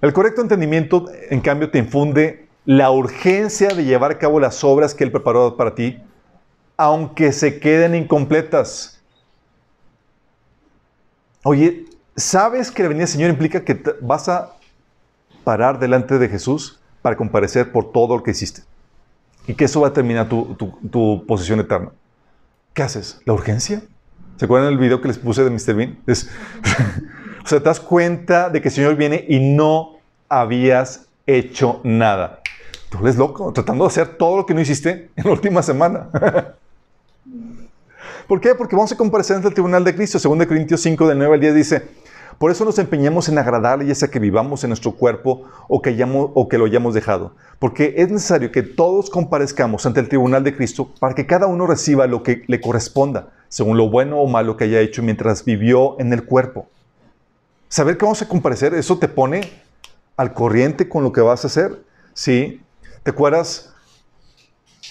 El 0.00 0.14
correcto 0.14 0.40
entendimiento, 0.40 1.10
en 1.28 1.42
cambio, 1.42 1.70
te 1.70 1.76
infunde 1.76 2.48
la 2.64 2.90
urgencia 2.90 3.68
de 3.68 3.84
llevar 3.84 4.12
a 4.12 4.18
cabo 4.18 4.40
las 4.40 4.64
obras 4.64 4.94
que 4.94 5.04
Él 5.04 5.12
preparó 5.12 5.58
para 5.58 5.74
ti, 5.74 6.02
aunque 6.78 7.32
se 7.32 7.60
queden 7.60 7.94
incompletas. 7.94 8.98
Oye, 11.44 11.84
¿sabes 12.16 12.70
que 12.70 12.82
la 12.82 12.88
venida 12.88 13.04
del 13.04 13.12
Señor 13.12 13.28
implica 13.28 13.62
que 13.62 13.78
vas 14.00 14.26
a 14.30 14.56
parar 15.44 15.78
delante 15.78 16.18
de 16.18 16.30
Jesús 16.30 16.80
para 17.02 17.14
comparecer 17.14 17.70
por 17.72 17.92
todo 17.92 18.16
lo 18.16 18.22
que 18.22 18.30
hiciste? 18.30 18.71
Y 19.46 19.54
que 19.54 19.64
eso 19.64 19.80
va 19.80 19.88
a 19.88 19.92
terminar 19.92 20.28
tu, 20.28 20.56
tu, 20.90 21.26
posición 21.26 21.60
eterna. 21.60 21.90
¿Qué 22.74 22.82
haces? 22.82 23.20
¿La 23.24 23.32
urgencia? 23.32 23.82
¿Se 24.36 24.44
acuerdan 24.44 24.70
del 24.70 24.78
video 24.78 25.00
que 25.00 25.08
les 25.08 25.18
puse 25.18 25.44
de 25.44 25.50
Mr. 25.50 25.74
Bean? 25.74 25.98
Es, 26.06 26.28
o 27.44 27.48
sea, 27.48 27.58
te 27.58 27.64
das 27.64 27.80
cuenta 27.80 28.50
de 28.50 28.60
que 28.60 28.68
el 28.68 28.74
Señor 28.74 28.96
viene 28.96 29.24
y 29.28 29.40
no 29.40 29.96
habías 30.28 31.06
hecho 31.26 31.80
nada. 31.84 32.40
Tú 32.88 32.98
eres 33.00 33.16
loco, 33.16 33.52
tratando 33.52 33.84
de 33.84 33.88
hacer 33.88 34.16
todo 34.16 34.36
lo 34.36 34.46
que 34.46 34.54
no 34.54 34.60
hiciste 34.60 35.10
en 35.16 35.24
la 35.24 35.32
última 35.32 35.62
semana. 35.62 36.08
¿Por 38.28 38.40
qué? 38.40 38.54
Porque 38.54 38.76
vamos 38.76 38.92
a 38.92 38.96
comparecer 38.96 39.36
ante 39.36 39.48
el 39.48 39.54
tribunal 39.54 39.84
de 39.84 39.94
Cristo. 39.94 40.18
Según 40.18 40.38
de 40.38 40.46
Corintios 40.46 40.80
5, 40.80 41.08
del 41.08 41.18
9 41.18 41.34
al 41.34 41.40
10 41.40 41.54
dice, 41.54 41.88
por 42.38 42.50
eso 42.50 42.64
nos 42.64 42.78
empeñamos 42.78 43.28
en 43.28 43.38
agradarle, 43.38 43.86
ya 43.86 43.94
sea 43.94 44.08
que 44.08 44.18
vivamos 44.18 44.64
en 44.64 44.70
nuestro 44.70 44.92
cuerpo 44.92 45.44
o 45.68 45.80
que, 45.82 45.90
hayamos, 45.90 46.30
o 46.34 46.48
que 46.48 46.58
lo 46.58 46.64
hayamos 46.64 46.94
dejado. 46.94 47.34
Porque 47.58 47.94
es 47.98 48.10
necesario 48.10 48.50
que 48.50 48.62
todos 48.62 49.10
comparezcamos 49.10 49.86
ante 49.86 50.00
el 50.00 50.08
tribunal 50.08 50.44
de 50.44 50.56
Cristo 50.56 50.92
para 50.98 51.14
que 51.14 51.26
cada 51.26 51.46
uno 51.46 51.66
reciba 51.66 52.06
lo 52.06 52.22
que 52.22 52.42
le 52.46 52.60
corresponda, 52.60 53.30
según 53.48 53.76
lo 53.76 53.88
bueno 53.90 54.18
o 54.18 54.26
malo 54.26 54.56
que 54.56 54.64
haya 54.64 54.80
hecho 54.80 55.02
mientras 55.02 55.44
vivió 55.44 55.98
en 56.00 56.12
el 56.12 56.24
cuerpo. 56.24 56.68
Saber 57.68 57.96
que 57.96 58.04
vamos 58.04 58.20
a 58.22 58.28
comparecer, 58.28 58.74
eso 58.74 58.98
te 58.98 59.08
pone 59.08 59.50
al 60.16 60.34
corriente 60.34 60.88
con 60.88 61.02
lo 61.02 61.12
que 61.12 61.20
vas 61.20 61.44
a 61.44 61.46
hacer. 61.46 61.82
¿Sí? 62.14 62.60
¿Te 63.02 63.10
acuerdas? 63.10 63.72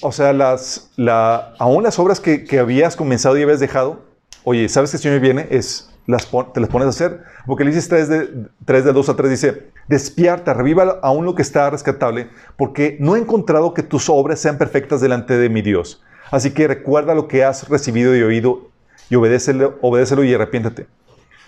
O 0.01 0.11
sea, 0.11 0.33
las, 0.33 0.89
la, 0.95 1.53
aún 1.59 1.83
las 1.83 1.99
obras 1.99 2.19
que, 2.19 2.43
que, 2.43 2.57
habías 2.57 2.95
comenzado 2.95 3.37
y 3.37 3.43
habías 3.43 3.59
dejado, 3.59 4.03
oye, 4.43 4.67
¿sabes 4.67 4.89
que 4.89 4.97
el 4.97 5.03
Señor 5.03 5.19
viene? 5.19 5.47
Es, 5.51 5.90
las, 6.11 6.29
te 6.53 6.59
las 6.59 6.69
pones 6.69 6.85
a 6.85 6.89
hacer. 6.89 7.23
Le 7.47 7.71
3 7.71 8.09
de, 8.09 8.47
3 8.65 8.85
de 8.85 8.93
2 8.93 9.09
a 9.09 9.15
3 9.15 9.29
dice, 9.29 9.71
despierta, 9.87 10.53
reviva 10.53 10.99
aún 11.01 11.25
lo 11.25 11.35
que 11.35 11.41
está 11.41 11.69
rescatable, 11.69 12.29
porque 12.57 12.97
no 12.99 13.15
he 13.15 13.19
encontrado 13.19 13.73
que 13.73 13.83
tus 13.83 14.09
obras 14.09 14.39
sean 14.39 14.57
perfectas 14.57 15.01
delante 15.01 15.37
de 15.37 15.49
mi 15.49 15.61
Dios. 15.61 16.03
Así 16.29 16.51
que 16.51 16.67
recuerda 16.67 17.15
lo 17.15 17.27
que 17.27 17.43
has 17.43 17.67
recibido 17.67 18.15
y 18.15 18.21
oído 18.21 18.69
y 19.09 19.15
obedécelo, 19.15 19.77
obedécelo 19.81 20.23
y 20.23 20.33
arrepiéntate. 20.33 20.87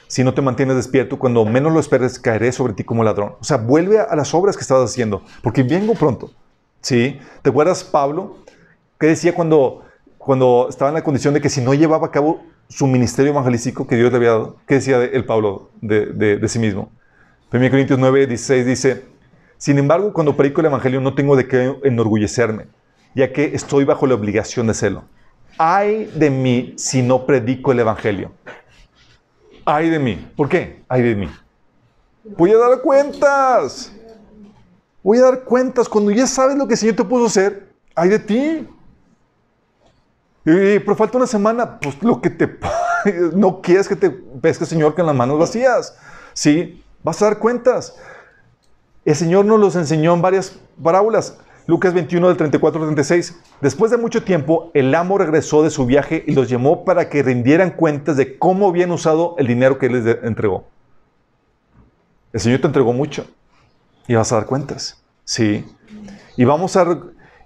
Si 0.08 0.24
no 0.24 0.34
te 0.34 0.42
mantienes 0.42 0.76
despierto, 0.76 1.18
cuando 1.18 1.46
menos 1.46 1.74
lo 1.74 1.80
esperes, 1.80 2.20
caeré 2.20 2.52
sobre 2.52 2.74
ti 2.74 2.84
como 2.84 3.04
ladrón. 3.04 3.36
O 3.40 3.44
sea, 3.44 3.58
vuelve 3.58 4.00
a 4.00 4.16
las 4.16 4.34
obras 4.34 4.58
que 4.58 4.62
estabas 4.62 4.92
haciendo, 4.92 5.24
porque 5.42 5.64
vengo 5.64 5.94
pronto. 5.94 6.32
¿Sí? 6.82 7.20
¿Te 7.42 7.50
acuerdas 7.50 7.84
Pablo? 7.84 8.38
¿Qué 9.00 9.08
decía 9.08 9.34
cuando, 9.34 9.84
cuando 10.18 10.68
estaba 10.70 10.90
en 10.90 10.96
la 10.96 11.04
condición 11.04 11.34
de 11.34 11.42
que 11.42 11.50
si 11.50 11.62
no 11.62 11.74
llevaba 11.74 12.08
a 12.08 12.12
cabo 12.12 12.44
su 12.68 12.88
ministerio 12.88 13.32
evangelístico 13.32 13.88
que 13.88 13.96
Dios 13.96 14.12
le 14.12 14.18
había 14.18 14.30
dado? 14.30 14.58
¿Qué 14.68 14.76
decía 14.76 15.04
el 15.04 15.26
Pablo 15.26 15.70
de, 15.82 16.08
de, 16.08 16.48
sí 16.48 16.60
mismo? 16.60 16.92
1 17.52 17.70
Corintios 17.70 18.00
9, 18.00 18.28
16 18.28 18.66
dice, 18.66 19.06
Sin 19.58 19.78
embargo, 19.78 20.12
cuando 20.14 20.36
predico 20.36 20.62
el 20.62 20.68
Evangelio 20.68 21.00
no 21.00 21.14
tengo 21.14 21.36
de 21.36 21.48
qué 21.48 21.76
enorgullecerme, 21.84 22.66
ya 23.14 23.32
que 23.32 23.54
estoy 23.54 23.86
bajo 23.86 24.08
la 24.08 24.16
obligación 24.16 24.68
de 24.68 24.72
hacerlo. 24.72 25.04
Ay 25.58 26.12
de 26.16 26.30
mí 26.30 26.74
si 26.78 27.02
no 27.02 27.26
predico 27.26 27.72
el 27.72 27.80
Evangelio. 27.80 28.32
Ay 29.66 29.90
de 29.90 30.00
mí. 30.00 30.28
¿Por 30.36 30.50
qué? 30.50 30.84
Ay 30.90 31.04
de 31.04 31.16
mí. 31.16 31.30
Voy 32.38 32.52
a 32.52 32.58
dar 32.58 32.82
cuentas. 32.82 33.94
Voy 35.04 35.20
a 35.20 35.24
dar 35.24 35.44
cuentas. 35.44 35.88
Cuando 35.88 36.12
ya 36.12 36.26
sabes 36.26 36.58
lo 36.58 36.68
que 36.68 36.74
el 36.74 36.80
Señor 36.80 36.96
te 36.96 37.04
puso 37.04 37.26
hacer, 37.26 37.70
hay 37.96 38.10
de 38.10 38.20
ti. 38.20 38.68
Y, 40.46 40.80
pero 40.80 40.96
falta 40.96 41.18
una 41.18 41.28
semana, 41.28 41.80
pues 41.80 42.02
lo 42.02 42.22
que 42.22 42.30
te... 42.30 42.58
no 43.34 43.62
quieres 43.62 43.88
que 43.88 43.96
te 43.96 44.10
pesque, 44.10 44.66
Señor, 44.66 44.96
con 44.96 45.06
las 45.06 45.16
manos 45.16 45.40
vacías. 45.40 45.96
Sí, 46.34 46.84
vas 47.04 47.22
a 47.22 47.26
dar 47.26 47.40
cuentas. 47.40 47.96
El 49.06 49.16
Señor 49.16 49.46
nos 49.46 49.60
los 49.60 49.76
enseñó 49.76 50.14
en 50.14 50.22
varias 50.22 50.60
parábolas. 50.82 51.38
Lucas 51.66 51.94
21 51.94 52.28
del 52.28 52.38
34 52.38 52.82
al 52.82 52.88
36. 52.88 53.40
Después 53.62 53.90
de 53.92 53.98
mucho 53.98 54.24
tiempo, 54.24 54.70
el 54.74 54.94
amo 54.96 55.18
regresó 55.18 55.64
de 55.64 55.70
su 55.70 55.86
viaje 55.86 56.24
y 56.28 56.34
los 56.34 56.50
llamó 56.50 56.84
para 56.84 57.08
que 57.10 57.24
rindieran 57.24 57.72
cuentas 57.72 58.18
de 58.18 58.38
cómo 58.38 58.68
habían 58.68 58.92
usado 58.92 59.36
el 59.38 59.48
dinero 59.48 59.80
que 59.80 59.90
les 59.90 60.24
entregó. 60.24 60.66
El 62.34 62.42
Señor 62.42 62.60
te 62.60 62.68
entregó 62.68 62.92
mucho 62.92 63.26
y 64.08 64.16
vas 64.16 64.32
a 64.32 64.36
dar 64.36 64.46
cuentas. 64.46 65.02
Sí. 65.24 65.66
Y 66.36 66.44
vamos 66.44 66.76
a... 66.76 67.00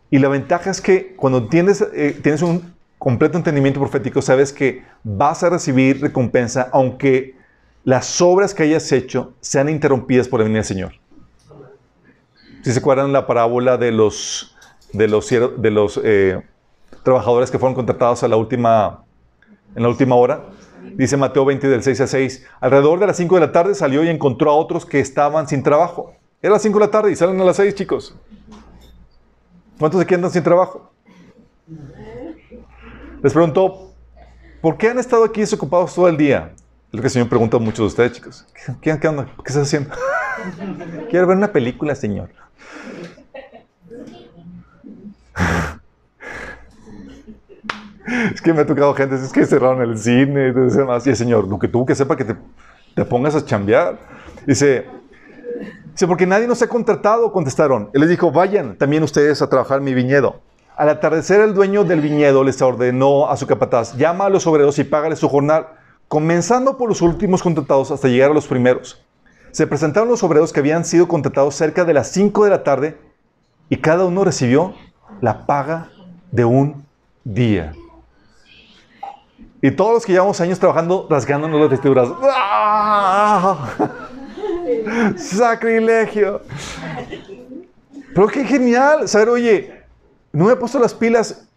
Y 0.10 0.20
la 0.20 0.30
ventaja 0.30 0.72
es 0.72 0.82
que 0.82 1.16
cuando 1.16 1.48
tienes, 1.48 1.86
eh, 1.94 2.18
tienes 2.24 2.42
un 2.42 2.74
completo 2.98 3.38
entendimiento 3.38 3.80
profético, 3.80 4.22
sabes 4.22 4.52
que 4.52 4.84
vas 5.04 5.44
a 5.44 5.50
recibir 5.50 6.02
recompensa 6.02 6.70
aunque 6.72 7.36
las 7.84 8.22
obras 8.22 8.54
que 8.54 8.64
hayas 8.64 8.92
hecho 8.92 9.34
sean 9.40 9.70
interrumpidas 9.70 10.28
por 10.28 10.42
el 10.42 10.46
venir 10.46 10.58
del 10.58 10.66
Señor. 10.66 10.94
Si 12.64 12.74
se 12.74 12.80
acuerdan 12.80 13.14
la 13.14 13.28
parábola 13.28 13.78
de 13.78 13.92
los, 13.92 14.56
de 14.92 15.08
los, 15.08 15.30
de 15.30 15.72
los 15.72 16.00
eh, 16.04 16.42
trabajadores 17.04 17.50
que 17.50 17.60
fueron 17.60 17.76
contratados 17.76 18.24
a 18.24 18.28
la 18.28 18.36
última, 18.36 19.06
en 19.74 19.84
la 19.84 19.90
última 19.90 20.16
hora, 20.16 20.44
dice 20.96 21.16
Mateo 21.16 21.46
20 21.46 21.70
del 21.70 21.84
6 21.84 22.02
a 22.02 22.08
6, 22.08 22.46
alrededor 22.60 23.00
de 23.00 23.08
las 23.08 23.16
5 23.18 23.36
de 23.36 23.42
la 23.42 23.52
tarde 23.52 23.76
salió 23.76 24.04
y 24.04 24.10
encontró 24.10 24.52
a 24.52 24.56
otros 24.56 24.86
que 24.86 25.00
estaban 25.00 25.48
sin 25.48 25.64
trabajo. 25.64 26.14
Era 26.42 26.54
las 26.54 26.64
5 26.64 26.78
de 26.80 26.86
la 26.86 26.92
tarde 26.92 27.12
y 27.12 27.16
salen 27.16 27.40
a 27.40 27.46
las 27.46 27.56
6, 27.56 27.74
chicos. 27.76 28.16
¿Cuántos 29.80 30.02
aquí 30.02 30.16
andan 30.16 30.32
sin 30.32 30.44
trabajo? 30.44 30.92
Les 33.24 33.34
preguntó, 33.34 33.94
¿por 34.62 34.78
qué 34.78 34.90
han 34.90 35.00
estado 35.00 35.24
aquí 35.24 35.42
desocupados 35.42 35.96
todo 35.96 36.08
el 36.08 36.18
día? 36.18 36.52
Es 36.56 36.94
lo 36.94 37.02
que 37.02 37.08
el 37.08 37.12
Señor 37.12 37.30
pregunta 37.30 37.58
a 37.58 37.60
muchos 37.60 37.80
de 37.80 37.86
ustedes, 37.86 38.12
chicos. 38.14 38.46
¿Qué, 38.54 38.74
qué? 38.82 39.00
¿Qué 39.00 39.18
estás 39.46 39.68
haciendo? 39.68 39.90
Quiero 41.10 41.28
ver 41.28 41.38
una 41.38 41.52
película, 41.52 41.96
Señor. 41.96 42.30
es 48.34 48.42
que 48.42 48.54
me 48.54 48.62
ha 48.62 48.66
tocado 48.66 48.94
gente, 48.94 49.16
es 49.16 49.34
que 49.34 49.46
cerraron 49.46 49.82
el 49.82 49.98
cine, 49.98 50.54
y 50.54 51.10
el 51.10 51.16
Señor, 51.16 51.48
lo 51.48 51.60
que 51.60 51.68
tuvo 51.68 51.86
que 51.86 51.96
sepa 51.96 52.16
que 52.16 52.24
te, 52.24 52.36
te 52.96 53.04
pongas 53.04 53.36
a 53.36 53.44
chambear. 53.44 53.98
Dice, 54.46 54.86
dice, 55.92 56.08
porque 56.08 56.26
nadie 56.26 56.48
nos 56.48 56.62
ha 56.62 56.68
contratado, 56.68 57.32
contestaron. 57.32 57.90
Él 57.94 58.02
les 58.02 58.10
dijo, 58.10 58.32
vayan 58.32 58.78
también 58.78 59.04
ustedes 59.04 59.42
a 59.42 59.50
trabajar 59.50 59.82
mi 59.82 59.94
viñedo. 59.94 60.42
Al 60.78 60.90
atardecer, 60.90 61.42
el 61.42 61.56
dueño 61.56 61.84
del 61.86 62.02
viñedo 62.02 62.44
les 62.44 62.62
ordenó 62.62 63.32
a 63.32 63.36
su 63.36 63.48
capataz, 63.48 63.98
llama 63.98 64.26
a 64.26 64.30
los 64.30 64.46
obreros 64.46 64.78
y 64.78 64.84
págale 64.84 65.16
su 65.16 65.28
jornal, 65.28 65.70
comenzando 66.08 66.78
por 66.78 66.88
los 66.88 67.02
últimos 67.02 67.42
contratados 67.42 67.90
hasta 67.90 68.08
llegar 68.08 68.30
a 68.30 68.34
los 68.36 68.46
primeros. 68.46 69.04
Se 69.50 69.66
presentaron 69.66 70.08
los 70.08 70.22
obreros 70.22 70.54
que 70.54 70.60
habían 70.60 70.86
sido 70.86 71.08
contratados 71.08 71.56
cerca 71.56 71.84
de 71.84 71.96
las 71.96 72.10
5 72.12 72.44
de 72.44 72.50
la 72.52 72.64
tarde 72.64 72.96
y 73.70 73.78
cada 73.78 74.06
uno 74.06 74.24
recibió 74.24 74.76
la 75.20 75.48
paga 75.48 75.90
de 76.32 76.46
un 76.46 76.86
día. 77.24 77.74
Y 79.64 79.72
todos 79.72 79.94
los 79.94 80.06
que 80.06 80.12
llevamos 80.12 80.40
años 80.42 80.60
trabajando 80.60 81.08
rasgándonos 81.10 81.60
las 81.60 81.72
vestiduras. 81.72 82.10
¡Ah! 82.22 83.68
¡Sacrilegio! 85.18 86.42
Pero 88.14 88.28
qué 88.28 88.46
genial 88.46 89.08
saber, 89.08 89.30
oye, 89.30 89.77
no 90.38 90.46
me 90.46 90.54
he 90.54 90.56
puesto 90.56 90.78
las 90.78 90.94
pilas. 90.94 91.50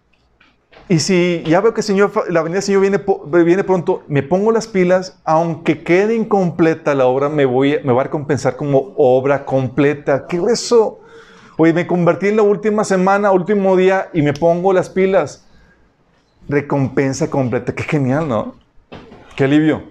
Y 0.88 1.00
si 1.00 1.42
ya 1.46 1.60
veo 1.60 1.74
que 1.74 1.82
Señor, 1.82 2.10
la 2.30 2.40
venida 2.40 2.56
del 2.56 2.62
Señor 2.62 2.80
viene, 2.80 3.04
viene 3.44 3.62
pronto, 3.62 4.04
me 4.08 4.22
pongo 4.22 4.52
las 4.52 4.66
pilas, 4.66 5.20
aunque 5.24 5.84
quede 5.84 6.14
incompleta 6.14 6.94
la 6.94 7.04
obra, 7.04 7.28
me, 7.28 7.44
voy, 7.44 7.78
me 7.84 7.92
va 7.92 8.00
a 8.00 8.04
recompensar 8.04 8.56
como 8.56 8.94
obra 8.96 9.44
completa. 9.44 10.26
¿Qué 10.26 10.40
eso? 10.50 11.00
Oye, 11.58 11.74
me 11.74 11.86
convertí 11.86 12.28
en 12.28 12.36
la 12.36 12.42
última 12.42 12.84
semana, 12.84 13.32
último 13.32 13.76
día, 13.76 14.08
y 14.14 14.22
me 14.22 14.32
pongo 14.32 14.72
las 14.72 14.88
pilas. 14.88 15.44
Recompensa 16.48 17.28
completa. 17.28 17.74
Qué 17.74 17.82
genial, 17.82 18.28
¿no? 18.28 18.54
Qué 19.36 19.44
alivio. 19.44 19.82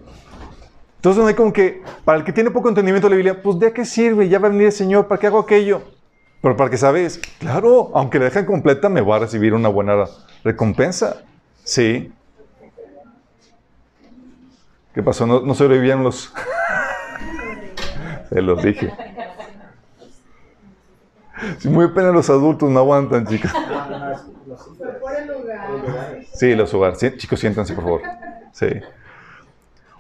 Entonces 0.96 1.22
no 1.22 1.28
hay 1.28 1.36
como 1.36 1.54
que, 1.54 1.84
para 2.04 2.18
el 2.18 2.24
que 2.24 2.34
tiene 2.34 2.50
poco 2.50 2.70
entendimiento 2.70 3.06
de 3.06 3.12
la 3.12 3.18
Biblia, 3.18 3.42
pues 3.44 3.60
¿de 3.60 3.72
qué 3.72 3.86
sirve? 3.86 4.28
Ya 4.28 4.40
va 4.40 4.48
a 4.48 4.50
venir 4.50 4.66
el 4.66 4.74
Señor, 4.74 5.08
¿para 5.08 5.22
qué 5.22 5.28
hago 5.28 5.38
aquello? 5.38 5.84
Pero 6.42 6.56
para 6.56 6.70
que 6.70 6.78
sabes, 6.78 7.20
claro, 7.40 7.92
aunque 7.94 8.18
la 8.20 8.26
dejen 8.26 8.46
completa, 8.46 8.88
me 8.88 9.02
va 9.02 9.18
a 9.18 9.20
recibir 9.20 9.54
una 9.54 9.68
buena 9.68 10.06
recompensa. 10.44 11.24
Sí. 11.64 12.14
¿Qué 14.94 15.04
pasó? 15.04 15.28
¿No, 15.28 15.42
no 15.42 15.54
sobrevivían 15.54 16.04
los...? 16.04 16.34
Se 18.30 18.42
los 18.42 18.62
dije. 18.64 18.94
Muy 21.66 21.90
pena 21.90 22.12
los 22.12 22.30
adultos 22.30 22.70
no 22.70 22.80
aguantan, 22.80 23.26
chicos. 23.26 23.52
Sí, 26.34 26.56
los 26.56 26.74
hogares. 26.74 27.18
Chicos, 27.18 27.40
siéntanse, 27.40 27.74
por 27.74 27.84
favor. 27.84 28.02
Sí. 28.52 28.68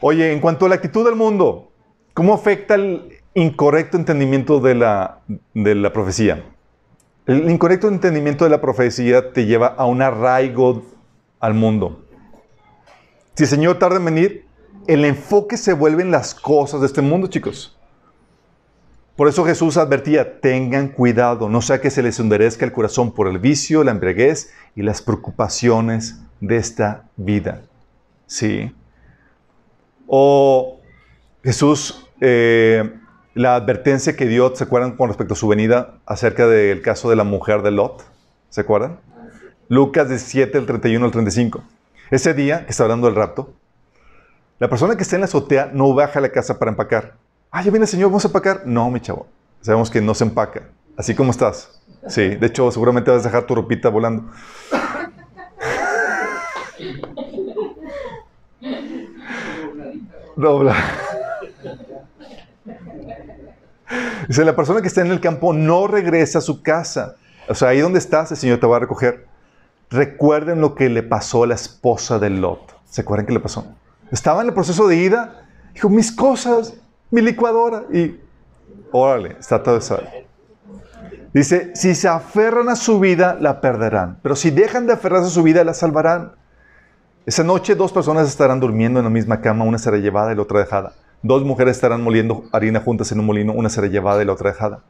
Oye, 0.01 0.31
en 0.31 0.39
cuanto 0.39 0.65
a 0.65 0.69
la 0.69 0.75
actitud 0.75 1.05
del 1.05 1.15
mundo, 1.15 1.71
¿cómo 2.13 2.33
afecta 2.33 2.75
el, 2.75 3.18
incorrecto 3.33 3.97
entendimiento 3.97 4.59
de 4.59 4.75
la, 4.75 5.19
de 5.53 5.75
la 5.75 5.93
profecía. 5.93 6.43
El 7.25 7.49
incorrecto 7.49 7.87
entendimiento 7.87 8.43
de 8.43 8.49
la 8.49 8.61
profecía 8.61 9.31
te 9.31 9.45
lleva 9.45 9.67
a 9.67 9.85
un 9.85 10.01
arraigo 10.01 10.83
al 11.39 11.53
mundo. 11.53 12.03
Si 13.35 13.43
el 13.43 13.49
Señor 13.49 13.79
tarda 13.79 13.97
en 13.97 14.05
venir, 14.05 14.45
el 14.87 15.05
enfoque 15.05 15.55
se 15.57 15.73
vuelve 15.73 16.01
en 16.01 16.11
las 16.11 16.33
cosas 16.33 16.81
de 16.81 16.87
este 16.87 17.01
mundo, 17.01 17.27
chicos. 17.27 17.77
Por 19.15 19.27
eso 19.27 19.45
Jesús 19.45 19.77
advertía, 19.77 20.39
tengan 20.39 20.87
cuidado, 20.87 21.49
no 21.49 21.61
sea 21.61 21.81
que 21.81 21.91
se 21.91 22.01
les 22.01 22.19
enderezca 22.19 22.65
el 22.65 22.71
corazón 22.71 23.11
por 23.11 23.27
el 23.27 23.37
vicio, 23.37 23.83
la 23.83 23.91
embriaguez 23.91 24.51
y 24.75 24.81
las 24.81 25.01
preocupaciones 25.01 26.21
de 26.39 26.57
esta 26.57 27.03
vida. 27.17 27.61
¿Sí? 28.25 28.73
O 30.07 30.79
Jesús 31.43 32.07
eh, 32.21 32.91
la 33.33 33.55
advertencia 33.55 34.15
que 34.15 34.25
dio, 34.25 34.55
¿se 34.55 34.63
acuerdan 34.63 34.95
con 34.95 35.07
respecto 35.07 35.33
a 35.33 35.37
su 35.37 35.47
venida 35.47 35.95
acerca 36.05 36.47
del 36.47 36.81
caso 36.81 37.09
de 37.09 37.15
la 37.15 37.23
mujer 37.23 37.61
de 37.61 37.71
Lot? 37.71 38.03
¿Se 38.49 38.61
acuerdan? 38.61 38.99
Lucas 39.67 40.09
17, 40.09 40.57
el 40.57 40.65
31 40.65 41.05
al 41.05 41.11
35. 41.11 41.63
Ese 42.09 42.33
día, 42.33 42.65
que 42.65 42.71
está 42.71 42.83
hablando 42.83 43.07
del 43.07 43.15
rapto, 43.15 43.53
la 44.57 44.67
persona 44.67 44.95
que 44.95 45.03
está 45.03 45.15
en 45.15 45.21
la 45.21 45.25
azotea 45.25 45.69
no 45.73 45.93
baja 45.93 46.19
a 46.19 46.21
la 46.21 46.29
casa 46.29 46.57
para 46.57 46.71
empacar. 46.71 47.15
Ah, 47.51 47.61
ya 47.61 47.71
viene 47.71 47.85
el 47.85 47.89
Señor, 47.89 48.09
vamos 48.09 48.25
a 48.25 48.29
empacar. 48.29 48.63
No, 48.65 48.89
mi 48.89 48.99
chavo. 48.99 49.27
Sabemos 49.61 49.91
que 49.91 50.01
no 50.01 50.15
se 50.15 50.23
empaca. 50.23 50.63
Así 50.97 51.15
como 51.15 51.31
estás. 51.31 51.81
Sí, 52.07 52.35
de 52.35 52.47
hecho, 52.47 52.71
seguramente 52.71 53.11
vas 53.11 53.21
a 53.21 53.29
dejar 53.29 53.43
tu 53.43 53.55
ropita 53.55 53.89
volando. 53.89 54.25
Dobla. 60.35 60.75
Dice, 64.27 64.45
la 64.45 64.55
persona 64.55 64.81
que 64.81 64.87
está 64.87 65.01
en 65.01 65.11
el 65.11 65.19
campo 65.19 65.53
no 65.53 65.87
regresa 65.87 66.39
a 66.39 66.41
su 66.41 66.61
casa. 66.61 67.15
O 67.47 67.55
sea, 67.55 67.69
ahí 67.69 67.79
donde 67.79 67.99
estás, 67.99 68.31
el 68.31 68.37
Señor 68.37 68.59
te 68.59 68.67
va 68.67 68.77
a 68.77 68.79
recoger. 68.79 69.27
Recuerden 69.89 70.61
lo 70.61 70.75
que 70.75 70.89
le 70.89 71.01
pasó 71.01 71.43
a 71.43 71.47
la 71.47 71.55
esposa 71.55 72.19
de 72.19 72.29
Lot. 72.29 72.75
¿Se 72.89 73.01
acuerdan 73.01 73.25
qué 73.25 73.33
le 73.33 73.39
pasó? 73.39 73.65
Estaba 74.11 74.41
en 74.41 74.49
el 74.49 74.53
proceso 74.53 74.87
de 74.87 74.97
ida. 74.97 75.45
Dijo, 75.73 75.89
mis 75.89 76.11
cosas, 76.11 76.75
mi 77.09 77.21
licuadora. 77.21 77.85
Y, 77.91 78.19
órale, 78.91 79.35
está 79.39 79.63
todo 79.63 79.77
eso. 79.77 79.99
Dice, 81.33 81.71
si 81.75 81.95
se 81.95 82.07
aferran 82.07 82.69
a 82.69 82.75
su 82.75 82.99
vida, 82.99 83.37
la 83.39 83.61
perderán. 83.61 84.19
Pero 84.21 84.35
si 84.35 84.51
dejan 84.51 84.87
de 84.87 84.93
aferrarse 84.93 85.27
a 85.27 85.31
su 85.31 85.43
vida, 85.43 85.63
la 85.63 85.73
salvarán. 85.73 86.33
Esa 87.25 87.43
noche 87.43 87.75
dos 87.75 87.91
personas 87.91 88.27
estarán 88.27 88.59
durmiendo 88.59 88.99
en 88.99 89.05
la 89.05 89.11
misma 89.11 89.41
cama, 89.41 89.65
una 89.65 89.77
será 89.77 89.97
llevada 89.97 90.31
y 90.31 90.35
la 90.35 90.41
otra 90.41 90.59
dejada. 90.59 90.93
Dos 91.21 91.43
mujeres 91.43 91.75
estarán 91.75 92.01
moliendo 92.01 92.45
harina 92.51 92.79
juntas 92.79 93.11
en 93.11 93.19
un 93.19 93.25
molino, 93.25 93.53
una 93.53 93.69
será 93.69 93.87
llevada 93.87 94.21
y 94.21 94.25
la 94.25 94.33
otra 94.33 94.51
dejada. 94.51 94.83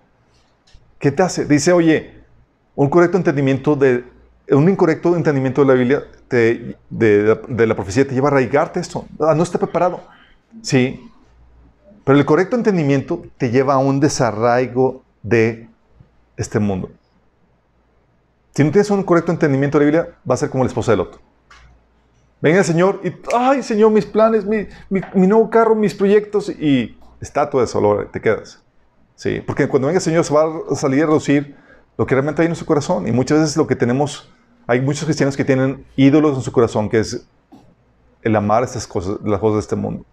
¿Qué 1.00 1.12
te 1.12 1.24
hace? 1.24 1.46
Dice, 1.46 1.72
oye, 1.72 2.13
un 2.76 2.89
correcto 2.89 3.18
entendimiento 3.18 3.76
de, 3.76 4.04
un 4.52 4.70
incorrecto 4.70 5.15
entendimiento 5.15 5.62
de 5.62 5.68
la 5.68 5.74
Biblia, 5.74 6.04
de, 6.30 7.68
la 7.68 7.76
profecía, 7.76 8.08
te 8.08 8.13
lleva 8.13 8.30
a 8.30 8.32
arraigarte 8.32 8.80
esto, 8.80 9.06
a 9.20 9.34
no 9.34 9.44
estar 9.44 9.60
preparado. 9.60 10.02
Sí, 10.62 11.10
pero 12.04 12.18
el 12.18 12.26
correcto 12.26 12.56
entendimiento 12.56 13.24
te 13.38 13.52
lleva 13.52 13.76
a 13.76 13.78
un 13.78 14.00
desarraigo 14.00 15.04
de 15.22 15.68
este 16.38 16.60
mundo. 16.60 16.89
Si 18.56 18.63
no 18.63 18.72
tienes 18.72 18.89
un 18.89 19.04
correcto 19.04 19.32
entendimiento 19.32 19.78
de 19.78 19.86
la 19.86 19.92
Biblia, 19.92 20.15
va 20.30 20.34
a 20.34 20.38
ser 20.38 20.50
como 20.50 20.63
la 20.63 20.70
esposa 20.70 20.92
del 20.92 21.02
otro. 21.02 21.22
Venga 22.41 22.63
Señor 22.63 23.02
y, 23.04 23.13
ay 23.36 23.63
Señor, 23.63 23.91
mis 23.91 24.06
planes, 24.06 24.45
mi, 24.45 24.67
nuevo 25.13 25.49
carro, 25.49 25.75
mis 25.75 25.93
proyectos 25.93 26.49
y 26.49 26.97
estatua 27.19 27.65
de 27.65 27.71
dolor, 27.71 28.10
te 28.12 28.21
quedas. 28.21 28.63
¿sí? 29.15 29.41
Porque 29.45 29.67
cuando 29.67 29.88
venga 29.88 29.97
el 29.97 30.04
Señor 30.04 30.23
se 30.23 30.34
va 30.34 30.45
a 30.71 30.75
salir 30.75 31.04
a 31.04 31.08
reducir 31.08 31.56
lo 31.97 32.06
que 32.06 32.15
realmente 32.15 32.41
hay 32.41 32.45
en 32.45 32.52
nuestro 32.52 32.65
corazón. 32.65 33.08
Y 33.08 33.12
muchas 33.12 33.39
veces 33.39 33.58
lo 33.58 33.67
que 33.67 33.75
tenemos, 33.75 34.32
hay 34.67 34.80
muchos 34.80 35.04
cristianos 35.04 35.36
que 35.36 35.43
tienen 35.43 35.86
ídolos 35.97 36.38
en 36.38 36.41
su 36.41 36.52
corazón, 36.54 36.89
que 36.89 36.99
es 36.99 37.28
el 38.21 38.36
amar 38.36 38.63
estas 38.63 38.88
cosas, 38.88 39.17
las 39.23 39.39
cosas 39.39 39.56
de 39.56 39.60
este 39.60 39.75
mundo. 39.75 40.06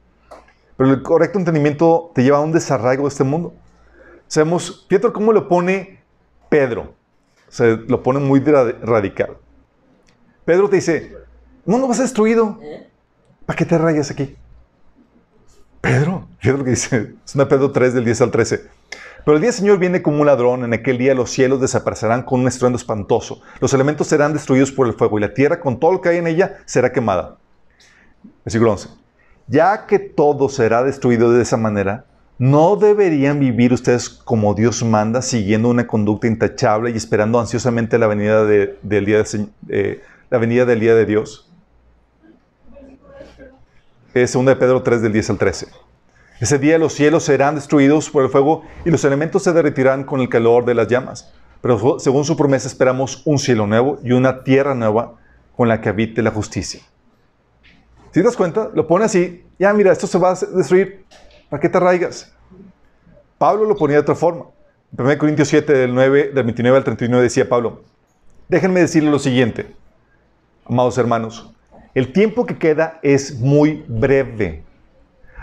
Pero 0.76 0.90
el 0.90 1.02
correcto 1.02 1.38
entendimiento 1.38 2.10
te 2.12 2.24
lleva 2.24 2.38
a 2.38 2.40
un 2.40 2.50
desarraigo 2.50 3.04
de 3.04 3.08
este 3.08 3.22
mundo. 3.22 3.54
Sabemos, 4.26 4.84
fíjate 4.88 5.12
cómo 5.12 5.32
lo 5.32 5.48
pone 5.48 6.02
Pedro. 6.48 6.94
Se 7.48 7.76
lo 7.76 8.02
pone 8.02 8.18
muy 8.18 8.40
radical. 8.40 9.38
Pedro 10.44 10.68
te 10.68 10.76
dice, 10.76 11.16
el 11.66 11.72
mundo 11.72 11.88
va 11.88 11.94
a 11.94 11.96
ser 11.96 12.04
destruido. 12.04 12.58
¿Para 13.44 13.56
qué 13.56 13.64
te 13.64 13.76
rayas 13.76 14.10
aquí? 14.10 14.36
Pedro, 15.80 16.26
fíjate 16.38 16.58
lo 16.58 16.64
que 16.64 16.70
dice. 16.70 17.14
Es 17.24 17.34
una 17.34 17.48
Pedro 17.48 17.70
3 17.70 17.94
del 17.94 18.04
10 18.04 18.20
al 18.22 18.30
13. 18.30 18.68
Pero 19.24 19.36
el 19.36 19.40
día 19.40 19.50
del 19.50 19.58
Señor 19.58 19.78
viene 19.78 20.02
como 20.02 20.20
un 20.20 20.26
ladrón. 20.26 20.64
En 20.64 20.72
aquel 20.72 20.98
día 20.98 21.14
los 21.14 21.30
cielos 21.30 21.60
desaparecerán 21.60 22.22
con 22.22 22.40
un 22.40 22.48
estruendo 22.48 22.76
espantoso. 22.76 23.40
Los 23.60 23.74
elementos 23.74 24.06
serán 24.06 24.32
destruidos 24.32 24.70
por 24.70 24.86
el 24.86 24.94
fuego 24.94 25.18
y 25.18 25.22
la 25.22 25.34
tierra 25.34 25.60
con 25.60 25.80
todo 25.80 25.92
lo 25.92 26.00
que 26.00 26.10
hay 26.10 26.18
en 26.18 26.28
ella 26.28 26.58
será 26.64 26.92
quemada. 26.92 27.36
Versículo 28.44 28.72
11. 28.72 28.88
Ya 29.48 29.86
que 29.86 29.98
todo 29.98 30.48
será 30.48 30.84
destruido 30.84 31.32
de 31.32 31.42
esa 31.42 31.56
manera, 31.56 32.04
¿no 32.38 32.76
deberían 32.76 33.38
vivir 33.40 33.72
ustedes 33.72 34.08
como 34.08 34.54
Dios 34.54 34.84
manda, 34.84 35.22
siguiendo 35.22 35.68
una 35.68 35.86
conducta 35.86 36.26
intachable 36.26 36.90
y 36.90 36.96
esperando 36.96 37.38
ansiosamente 37.40 37.98
la 37.98 38.06
venida, 38.06 38.44
del, 38.44 38.76
día 38.82 39.22
de, 39.22 39.48
eh, 39.68 40.02
la 40.30 40.38
venida 40.38 40.64
del 40.64 40.80
día 40.80 40.94
de 40.94 41.06
Dios? 41.06 41.45
Es 44.14 44.32
2 44.32 44.46
de 44.46 44.56
Pedro 44.56 44.82
3 44.82 45.02
del 45.02 45.12
10 45.12 45.30
al 45.30 45.38
13. 45.38 45.68
Ese 46.40 46.58
día 46.58 46.78
los 46.78 46.92
cielos 46.92 47.24
serán 47.24 47.54
destruidos 47.54 48.10
por 48.10 48.22
el 48.22 48.30
fuego 48.30 48.62
y 48.84 48.90
los 48.90 49.04
elementos 49.04 49.42
se 49.42 49.52
derretirán 49.52 50.04
con 50.04 50.20
el 50.20 50.28
calor 50.28 50.64
de 50.64 50.74
las 50.74 50.88
llamas. 50.88 51.32
Pero 51.62 51.98
según 51.98 52.24
su 52.24 52.36
promesa 52.36 52.68
esperamos 52.68 53.22
un 53.24 53.38
cielo 53.38 53.66
nuevo 53.66 53.98
y 54.02 54.12
una 54.12 54.44
tierra 54.44 54.74
nueva 54.74 55.14
con 55.56 55.68
la 55.68 55.80
que 55.80 55.88
habite 55.88 56.22
la 56.22 56.30
justicia. 56.30 56.80
Si 58.10 58.20
te 58.20 58.22
das 58.22 58.36
cuenta, 58.36 58.70
lo 58.74 58.86
pone 58.86 59.06
así, 59.06 59.44
ya 59.58 59.72
mira, 59.72 59.92
esto 59.92 60.06
se 60.06 60.18
va 60.18 60.32
a 60.32 60.34
destruir, 60.34 61.04
¿para 61.48 61.60
qué 61.60 61.68
te 61.68 61.76
arraigas? 61.78 62.32
Pablo 63.38 63.64
lo 63.64 63.76
ponía 63.76 63.96
de 63.96 64.02
otra 64.02 64.14
forma. 64.14 64.46
En 64.96 65.04
1 65.04 65.18
Corintios 65.18 65.48
7, 65.48 65.72
del, 65.72 65.94
9, 65.94 66.30
del 66.34 66.44
29 66.44 66.78
al 66.78 66.84
39 66.84 67.22
decía 67.22 67.48
Pablo, 67.48 67.82
déjenme 68.48 68.80
decirle 68.80 69.10
lo 69.10 69.18
siguiente, 69.18 69.74
amados 70.64 70.96
hermanos, 70.98 71.52
el 71.96 72.12
tiempo 72.12 72.44
que 72.44 72.58
queda 72.58 73.00
es 73.02 73.40
muy 73.40 73.82
breve. 73.88 74.62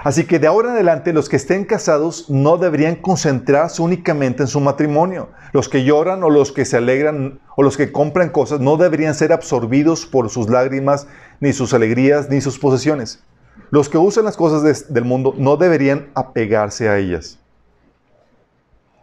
Así 0.03 0.25
que 0.25 0.37
de 0.37 0.45
ahora 0.45 0.67
en 0.67 0.75
adelante 0.75 1.11
los 1.11 1.27
que 1.27 1.35
estén 1.35 1.65
casados 1.65 2.29
no 2.29 2.57
deberían 2.57 2.95
concentrarse 2.95 3.81
únicamente 3.81 4.43
en 4.43 4.47
su 4.47 4.59
matrimonio. 4.59 5.29
Los 5.51 5.67
que 5.67 5.83
lloran 5.83 6.23
o 6.23 6.29
los 6.29 6.51
que 6.51 6.65
se 6.65 6.77
alegran 6.77 7.39
o 7.55 7.63
los 7.63 7.75
que 7.75 7.91
compran 7.91 8.29
cosas 8.29 8.59
no 8.59 8.77
deberían 8.77 9.15
ser 9.15 9.33
absorbidos 9.33 10.05
por 10.05 10.29
sus 10.29 10.47
lágrimas, 10.47 11.07
ni 11.39 11.53
sus 11.53 11.73
alegrías, 11.73 12.29
ni 12.29 12.39
sus 12.39 12.59
posesiones. 12.59 13.23
Los 13.71 13.89
que 13.89 13.97
usan 13.97 14.23
las 14.23 14.37
cosas 14.37 14.93
del 14.93 15.05
mundo 15.05 15.33
no 15.35 15.57
deberían 15.57 16.11
apegarse 16.13 16.87
a 16.87 16.99
ellas. 16.99 17.39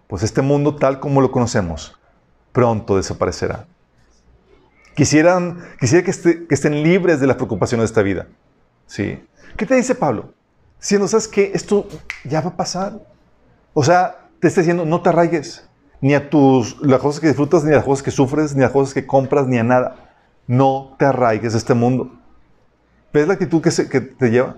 Pues 0.07 0.23
este 0.23 0.41
mundo 0.41 0.77
tal 0.77 1.01
como 1.01 1.21
lo 1.21 1.33
conocemos 1.33 1.99
pronto 2.53 2.97
desaparecerá. 2.97 3.67
Quisieran, 4.95 5.59
quisiera 5.79 6.05
que, 6.05 6.47
que 6.47 6.55
estén 6.55 6.83
libres 6.83 7.21
de 7.21 7.27
las 7.27 7.37
preocupaciones 7.37 7.83
de 7.83 7.87
esta 7.87 8.03
vida. 8.03 8.27
¿Sí? 8.87 9.23
¿Qué 9.57 9.67
te 9.67 9.75
dice 9.75 9.95
Pablo? 9.95 10.35
no 10.99 11.09
¿sabes 11.09 11.29
qué? 11.29 11.53
Esto 11.55 11.87
ya 12.25 12.41
va 12.41 12.51
a 12.51 12.57
pasar. 12.57 13.01
O 13.73 13.85
sea, 13.85 14.29
te 14.41 14.49
está 14.49 14.63
diciendo, 14.63 14.85
no 14.85 15.03
te 15.03 15.11
arraigues. 15.11 15.69
Ni 16.01 16.15
a 16.15 16.31
tus, 16.31 16.81
las 16.81 17.01
cosas 17.01 17.21
que 17.21 17.29
disfrutas, 17.29 17.63
ni 17.63 17.73
a 17.73 17.77
las 17.77 17.85
cosas 17.85 18.03
que 18.03 18.11
sufres, 18.11 18.55
ni 18.55 18.63
a 18.63 18.65
las 18.65 18.73
cosas 18.73 18.95
que 18.95 19.07
compras, 19.07 19.47
ni 19.47 19.59
a 19.59 19.63
nada. 19.63 20.15
No 20.47 20.97
te 20.99 21.05
arraigues 21.05 21.55
a 21.55 21.59
este 21.59 21.75
mundo. 21.75 22.11
¿Ves 23.13 23.29
la 23.29 23.35
actitud 23.35 23.61
que, 23.61 23.71
que 23.89 24.01
te 24.01 24.31
lleva? 24.31 24.57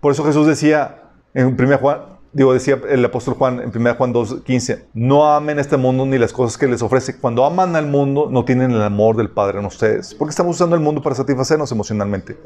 Por 0.00 0.12
eso 0.12 0.24
Jesús 0.24 0.46
decía 0.46 1.02
en 1.34 1.46
1 1.46 1.78
Juan, 1.78 2.00
digo, 2.32 2.52
decía 2.52 2.80
el 2.88 3.04
apóstol 3.04 3.34
Juan 3.34 3.60
en 3.60 3.72
1 3.74 3.94
Juan 3.96 4.14
2.15, 4.14 4.84
no 4.94 5.26
amen 5.32 5.58
este 5.58 5.76
mundo 5.76 6.06
ni 6.06 6.18
las 6.18 6.32
cosas 6.32 6.56
que 6.58 6.66
les 6.66 6.82
ofrece. 6.82 7.18
Cuando 7.18 7.44
aman 7.44 7.76
al 7.76 7.86
mundo, 7.86 8.28
no 8.30 8.44
tienen 8.44 8.70
el 8.70 8.82
amor 8.82 9.16
del 9.16 9.30
Padre 9.30 9.58
en 9.58 9.66
ustedes. 9.66 10.14
Porque 10.14 10.30
estamos 10.30 10.56
usando 10.56 10.76
el 10.76 10.82
mundo 10.82 11.02
para 11.02 11.14
satisfacernos 11.14 11.70
emocionalmente. 11.72 12.36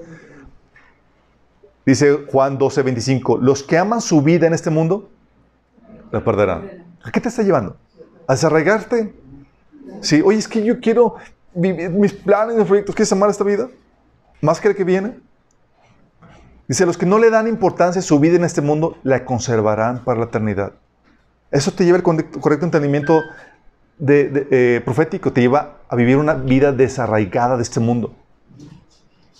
Dice 1.85 2.25
Juan 2.31 2.57
12, 2.57 2.83
25, 2.83 3.39
los 3.39 3.63
que 3.63 3.77
aman 3.77 4.01
su 4.01 4.23
vida 4.23 4.47
en 4.47 4.55
este 4.55 4.71
mundo, 4.71 5.11
la 6.11 6.25
perderán. 6.25 6.85
¿A 7.03 7.11
qué 7.11 7.21
te 7.21 7.29
está 7.29 7.43
llevando? 7.43 7.77
¿A 8.27 8.33
desarraigarte? 8.33 9.15
Sí, 10.01 10.23
oye, 10.25 10.39
es 10.39 10.49
que 10.49 10.65
yo 10.65 10.81
quiero 10.81 11.17
vivir 11.55 11.91
mis 11.91 12.15
planes, 12.15 12.57
mis 12.57 12.67
proyectos. 12.67 12.95
¿Quieres 12.95 13.13
amar 13.13 13.29
esta 13.29 13.45
vida? 13.45 13.69
¿Más 14.41 14.61
que 14.61 14.69
el 14.69 14.75
que 14.75 14.85
viene? 14.85 15.19
Dice, 16.67 16.87
los 16.87 16.97
que 16.97 17.07
no 17.07 17.19
le 17.19 17.31
dan 17.31 17.47
importancia 17.47 18.01
a 18.01 18.03
su 18.03 18.19
vida 18.19 18.37
en 18.37 18.45
este 18.45 18.63
mundo, 18.63 18.97
la 19.03 19.25
conservarán 19.25 20.03
para 20.03 20.21
la 20.21 20.27
eternidad. 20.27 20.73
Eso 21.51 21.73
te 21.73 21.85
lleva 21.85 21.99
al 21.99 22.03
correcto 22.03 22.65
entendimiento 22.65 23.23
de, 23.99 24.49
eh, 24.51 24.81
profético, 24.85 25.33
te 25.33 25.43
lleva 25.43 25.79
a 25.89 25.97
vivir 25.97 26.17
una 26.17 26.35
vida 26.35 26.73
desarraigada 26.73 27.57
de 27.57 27.63
este 27.63 27.81
mundo. 27.81 28.15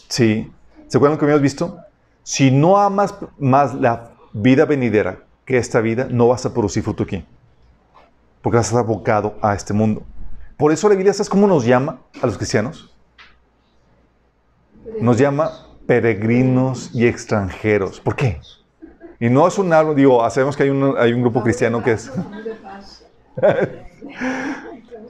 Sí. 0.09 0.53
¿Se 0.87 0.99
acuerdan 0.99 1.17
lo 1.17 1.19
que 1.19 1.25
habíamos 1.25 1.43
visto? 1.43 1.79
Si 2.23 2.51
no 2.51 2.79
amas 2.79 3.15
más 3.39 3.75
la 3.75 4.11
vida 4.33 4.65
venidera 4.65 5.25
que 5.45 5.59
esta 5.59 5.81
vida, 5.81 6.07
no 6.11 6.29
vas 6.29 6.47
a 6.47 6.55
producir 6.55 6.83
fruto 6.83 7.05
aquí. 7.05 7.25
Porque 8.43 8.57
vas 8.57 8.67
a 8.67 8.69
estar 8.69 8.85
abocado 8.85 9.37
a 9.43 9.55
este 9.55 9.73
mundo. 9.73 10.03
Por 10.57 10.73
eso 10.73 10.89
la 10.89 10.95
Biblia, 10.95 11.13
¿sabes 11.13 11.29
cómo 11.29 11.47
nos 11.47 11.65
llama 11.65 12.01
a 12.23 12.27
los 12.27 12.37
cristianos? 12.37 12.95
Nos 15.01 15.19
llama 15.19 15.51
peregrinos 15.87 16.91
y 16.95 17.07
extranjeros. 17.07 18.01
¿Por 18.01 18.17
qué? 18.17 18.41
Y 19.21 19.29
no 19.29 19.47
es 19.47 19.59
un 19.59 19.73
árbol, 19.73 19.97
digo, 19.97 20.29
sabemos 20.31 20.57
que 20.57 20.65
hay 20.65 20.71
un, 20.71 20.95
hay 20.99 21.13
un 21.13 21.23
grupo 21.23 21.43
cristiano 21.43 21.83
que 21.83 21.93
es... 21.93 22.11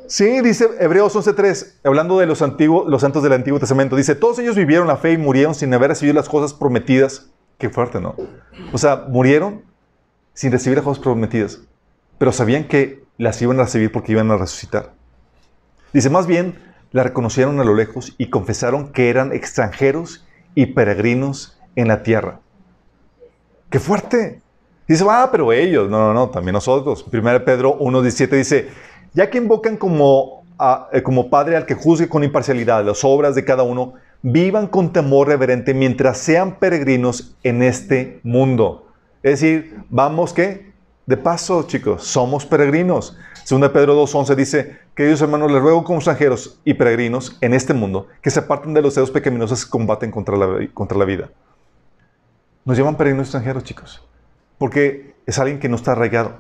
Sí, 0.06 0.42
dice 0.42 0.68
Hebreos 0.80 1.16
11.3, 1.16 1.76
hablando 1.82 2.18
de 2.18 2.26
los, 2.26 2.42
antiguos, 2.42 2.86
los 2.88 3.00
santos 3.00 3.22
del 3.22 3.32
Antiguo 3.32 3.58
Testamento, 3.58 3.96
dice, 3.96 4.14
todos 4.14 4.38
ellos 4.38 4.54
vivieron 4.54 4.86
la 4.86 4.98
fe 4.98 5.12
y 5.12 5.18
murieron 5.18 5.54
sin 5.54 5.72
haber 5.72 5.88
recibido 5.88 6.14
las 6.14 6.28
cosas 6.28 6.52
prometidas. 6.52 7.30
Qué 7.56 7.70
fuerte, 7.70 8.00
¿no? 8.02 8.14
O 8.72 8.78
sea, 8.78 9.06
murieron 9.08 9.62
sin 10.34 10.52
recibir 10.52 10.76
las 10.76 10.84
cosas 10.84 11.02
prometidas, 11.02 11.60
pero 12.18 12.32
sabían 12.32 12.64
que 12.64 13.02
las 13.16 13.40
iban 13.40 13.58
a 13.58 13.64
recibir 13.64 13.90
porque 13.92 14.12
iban 14.12 14.30
a 14.30 14.36
resucitar. 14.36 14.92
Dice, 15.94 16.10
más 16.10 16.26
bien, 16.26 16.58
la 16.92 17.02
reconocieron 17.02 17.58
a 17.60 17.64
lo 17.64 17.74
lejos 17.74 18.14
y 18.18 18.28
confesaron 18.28 18.92
que 18.92 19.08
eran 19.08 19.32
extranjeros 19.32 20.26
y 20.54 20.66
peregrinos 20.66 21.58
en 21.76 21.88
la 21.88 22.02
tierra. 22.02 22.40
¡Qué 23.70 23.80
fuerte! 23.80 24.40
Dice, 24.86 25.04
ah, 25.08 25.28
pero 25.32 25.52
ellos, 25.52 25.88
no, 25.88 25.98
no, 25.98 26.14
no, 26.14 26.30
también 26.30 26.52
nosotros. 26.52 27.04
1 27.10 27.44
Pedro 27.44 27.78
1.17 27.78 28.28
dice, 28.30 28.68
ya 29.14 29.30
que 29.30 29.38
invocan 29.38 29.76
como, 29.76 30.44
eh, 30.92 31.02
como 31.02 31.30
Padre 31.30 31.56
al 31.56 31.66
que 31.66 31.74
juzgue 31.74 32.08
con 32.08 32.22
imparcialidad 32.22 32.84
las 32.84 33.02
obras 33.04 33.34
de 33.34 33.44
cada 33.44 33.62
uno, 33.62 33.94
vivan 34.22 34.66
con 34.66 34.92
temor 34.92 35.28
reverente 35.28 35.74
mientras 35.74 36.18
sean 36.18 36.58
peregrinos 36.58 37.36
en 37.42 37.62
este 37.62 38.20
mundo. 38.22 38.88
Es 39.22 39.40
decir, 39.40 39.76
vamos 39.88 40.32
que, 40.32 40.72
de 41.06 41.16
paso, 41.16 41.62
chicos, 41.64 42.04
somos 42.04 42.44
peregrinos. 42.44 43.16
Segunda 43.44 43.74
Pedro 43.74 44.02
2.11 44.02 44.34
dice, 44.36 44.78
queridos 44.94 45.20
hermanos, 45.20 45.52
les 45.52 45.60
ruego 45.60 45.84
como 45.84 45.98
extranjeros 45.98 46.58
y 46.64 46.72
peregrinos 46.72 47.36
en 47.42 47.52
este 47.52 47.74
mundo, 47.74 48.08
que 48.22 48.30
se 48.30 48.40
aparten 48.40 48.72
de 48.72 48.80
los 48.80 48.94
dedos 48.94 49.10
pecaminosos 49.10 49.66
que 49.66 49.70
combaten 49.70 50.10
contra 50.10 50.34
la, 50.34 50.66
contra 50.72 50.96
la 50.96 51.04
vida. 51.04 51.30
Nos 52.64 52.78
llaman 52.78 52.96
peregrinos 52.96 53.26
extranjeros, 53.26 53.62
chicos, 53.62 54.02
porque 54.56 55.14
es 55.26 55.38
alguien 55.38 55.58
que 55.58 55.68
no 55.68 55.76
está 55.76 55.92
arraigado. 55.92 56.38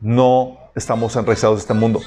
No 0.00 0.56
estamos 0.74 1.14
enraizados 1.14 1.58
en 1.58 1.60
este 1.60 1.74
mundo. 1.74 2.00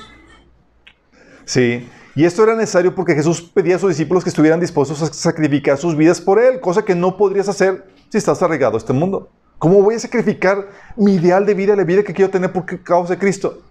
Sí. 1.45 1.87
Y 2.15 2.25
esto 2.25 2.43
era 2.43 2.55
necesario 2.55 2.95
porque 2.95 3.13
Jesús 3.13 3.41
pedía 3.41 3.75
a 3.75 3.79
sus 3.79 3.89
discípulos 3.89 4.23
que 4.23 4.31
estuvieran 4.31 4.59
dispuestos 4.59 4.99
a 5.03 5.13
sacrificar 5.13 5.77
sus 5.77 5.95
vidas 5.95 6.19
por 6.19 6.39
Él, 6.39 6.59
cosa 6.59 6.83
que 6.83 6.95
no 6.95 7.17
podrías 7.17 7.47
hacer 7.49 7.85
si 8.09 8.17
estás 8.17 8.41
arraigado 8.41 8.73
a 8.73 8.77
este 8.79 8.93
mundo. 8.93 9.29
¿Cómo 9.59 9.83
voy 9.83 9.93
a 9.93 9.99
sacrificar 9.99 10.69
mi 10.95 11.15
ideal 11.15 11.45
de 11.45 11.53
vida, 11.53 11.75
la 11.75 11.83
vida 11.83 12.01
que 12.01 12.13
quiero 12.13 12.31
tener 12.31 12.51
por 12.51 12.65
causa 12.81 13.13
de 13.13 13.19
Cristo? 13.19 13.61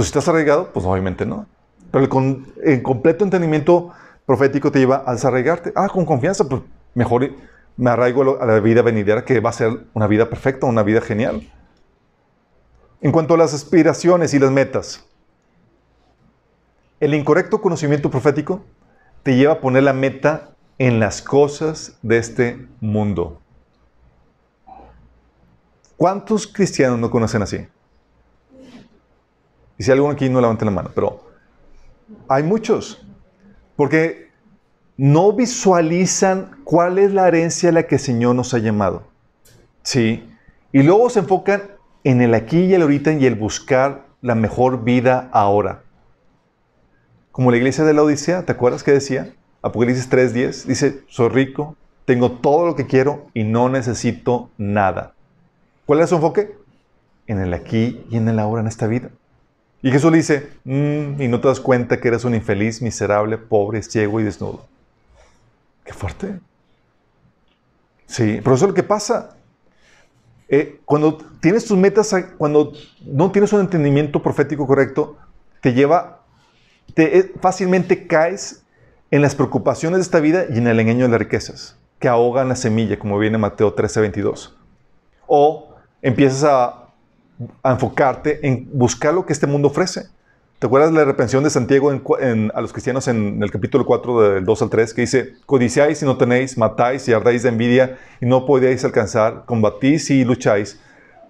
Pues 0.00 0.08
si 0.08 0.12
estás 0.12 0.28
arraigado, 0.28 0.72
pues 0.72 0.86
obviamente 0.86 1.26
no. 1.26 1.44
Pero 1.90 2.08
el, 2.64 2.82
completo 2.82 3.22
entendimiento 3.22 3.90
profético 4.24 4.72
te 4.72 4.78
lleva 4.78 5.04
a 5.04 5.12
desarraigarte. 5.12 5.74
Ah, 5.76 5.90
con 5.90 6.06
confianza, 6.06 6.48
pues 6.48 6.62
mejor 6.94 7.30
me 7.76 7.90
arraigo 7.90 8.40
a 8.40 8.46
la 8.46 8.60
vida 8.60 8.80
venidera 8.80 9.26
que 9.26 9.40
va 9.40 9.50
a 9.50 9.52
ser 9.52 9.84
una 9.92 10.06
vida 10.06 10.30
perfecta, 10.30 10.64
una 10.64 10.82
vida 10.82 11.02
genial. 11.02 11.46
En 13.02 13.12
cuanto 13.12 13.34
a 13.34 13.36
las 13.36 13.52
aspiraciones 13.52 14.32
y 14.32 14.38
las 14.38 14.50
metas, 14.50 15.04
el 16.98 17.12
incorrecto 17.12 17.60
conocimiento 17.60 18.10
profético 18.10 18.64
te 19.22 19.36
lleva 19.36 19.52
a 19.52 19.60
poner 19.60 19.82
la 19.82 19.92
meta 19.92 20.52
en 20.78 20.98
las 20.98 21.20
cosas 21.20 21.98
de 22.00 22.16
este 22.16 22.66
mundo. 22.80 23.42
¿Cuántos 25.98 26.46
cristianos 26.46 26.98
no 26.98 27.10
conocen 27.10 27.42
así? 27.42 27.68
Y 29.80 29.82
si 29.82 29.90
hay 29.90 29.94
alguno 29.94 30.12
aquí, 30.12 30.28
no 30.28 30.42
levante 30.42 30.66
la 30.66 30.70
mano, 30.70 30.90
pero 30.94 31.22
hay 32.28 32.42
muchos. 32.42 33.02
Porque 33.76 34.28
no 34.98 35.32
visualizan 35.32 36.50
cuál 36.64 36.98
es 36.98 37.14
la 37.14 37.26
herencia 37.26 37.70
a 37.70 37.72
la 37.72 37.84
que 37.84 37.94
el 37.94 38.00
Señor 38.02 38.34
nos 38.34 38.52
ha 38.52 38.58
llamado. 38.58 39.04
¿Sí? 39.82 40.28
Y 40.70 40.82
luego 40.82 41.08
se 41.08 41.20
enfocan 41.20 41.62
en 42.04 42.20
el 42.20 42.34
aquí 42.34 42.58
y 42.58 42.74
el 42.74 42.82
ahorita 42.82 43.14
y 43.14 43.24
el 43.24 43.36
buscar 43.36 44.04
la 44.20 44.34
mejor 44.34 44.84
vida 44.84 45.30
ahora. 45.32 45.82
Como 47.32 47.50
la 47.50 47.56
iglesia 47.56 47.82
de 47.84 47.94
la 47.94 48.02
Odisea, 48.02 48.44
¿te 48.44 48.52
acuerdas 48.52 48.82
que 48.82 48.92
decía? 48.92 49.34
Apocalipsis 49.62 50.10
3:10 50.10 50.66
dice, 50.66 51.04
soy 51.08 51.30
rico, 51.30 51.74
tengo 52.04 52.32
todo 52.32 52.66
lo 52.66 52.76
que 52.76 52.84
quiero 52.84 53.28
y 53.32 53.44
no 53.44 53.70
necesito 53.70 54.50
nada. 54.58 55.14
¿Cuál 55.86 56.00
es 56.00 56.10
su 56.10 56.16
enfoque? 56.16 56.54
En 57.26 57.38
el 57.38 57.54
aquí 57.54 58.04
y 58.10 58.18
en 58.18 58.28
el 58.28 58.38
ahora 58.38 58.60
en 58.60 58.66
esta 58.68 58.86
vida. 58.86 59.08
Y 59.82 59.90
Jesús 59.90 60.10
le 60.10 60.18
dice, 60.18 60.50
mm, 60.64 61.22
y 61.22 61.28
no 61.28 61.40
te 61.40 61.48
das 61.48 61.60
cuenta 61.60 62.00
que 62.00 62.08
eres 62.08 62.24
un 62.24 62.34
infeliz, 62.34 62.82
miserable, 62.82 63.38
pobre, 63.38 63.82
ciego 63.82 64.20
y 64.20 64.24
desnudo. 64.24 64.66
Qué 65.84 65.92
fuerte. 65.92 66.38
Sí, 68.06 68.40
pero 68.42 68.56
eso 68.56 68.66
es 68.66 68.70
lo 68.70 68.74
que 68.74 68.82
pasa. 68.82 69.36
Eh, 70.48 70.80
cuando 70.84 71.16
tienes 71.40 71.64
tus 71.64 71.78
metas, 71.78 72.14
cuando 72.36 72.72
no 73.04 73.30
tienes 73.30 73.52
un 73.52 73.60
entendimiento 73.60 74.22
profético 74.22 74.66
correcto, 74.66 75.16
te 75.60 75.72
lleva, 75.72 76.22
te, 76.92 77.18
eh, 77.18 77.32
fácilmente 77.40 78.06
caes 78.06 78.64
en 79.10 79.22
las 79.22 79.34
preocupaciones 79.34 79.98
de 79.98 80.02
esta 80.02 80.20
vida 80.20 80.44
y 80.50 80.58
en 80.58 80.66
el 80.66 80.78
engaño 80.80 81.04
de 81.04 81.12
las 81.12 81.20
riquezas, 81.20 81.78
que 81.98 82.08
ahogan 82.08 82.48
la 82.48 82.56
semilla, 82.56 82.98
como 82.98 83.18
viene 83.18 83.38
Mateo 83.38 83.72
13, 83.72 84.00
22. 84.00 84.56
O 85.26 85.74
empiezas 86.02 86.44
a 86.44 86.79
a 87.62 87.72
enfocarte 87.72 88.46
en 88.46 88.68
buscar 88.72 89.14
lo 89.14 89.26
que 89.26 89.32
este 89.32 89.46
mundo 89.46 89.68
ofrece. 89.68 90.06
¿Te 90.58 90.66
acuerdas 90.66 90.92
de 90.92 90.98
la 90.98 91.06
reprensión 91.06 91.42
de 91.42 91.48
Santiago 91.48 91.90
a 91.90 92.60
los 92.60 92.72
cristianos 92.72 93.08
en 93.08 93.42
el 93.42 93.50
capítulo 93.50 93.86
4 93.86 94.34
del 94.34 94.44
2 94.44 94.62
al 94.62 94.68
3 94.68 94.92
que 94.92 95.00
dice, 95.00 95.34
codiciáis 95.46 96.02
y 96.02 96.04
no 96.04 96.18
tenéis, 96.18 96.58
matáis 96.58 97.08
y 97.08 97.14
ardáis 97.14 97.44
de 97.44 97.48
envidia 97.48 97.98
y 98.20 98.26
no 98.26 98.44
podéis 98.44 98.84
alcanzar, 98.84 99.44
combatís 99.46 100.10
y 100.10 100.22
lucháis, 100.22 100.78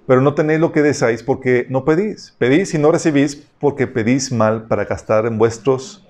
pero 0.08 0.20
no 0.20 0.34
tenéis 0.34 0.58
lo 0.58 0.72
que 0.72 0.82
deseáis 0.82 1.22
porque 1.22 1.64
no 1.70 1.84
pedís. 1.84 2.34
Pedís 2.38 2.74
y 2.74 2.78
no 2.78 2.90
recibís 2.90 3.46
porque 3.61 3.86
pedís 3.86 4.32
mal 4.32 4.66
para 4.66 4.84
gastar 4.84 5.26
en 5.26 5.38
vuestros 5.38 6.04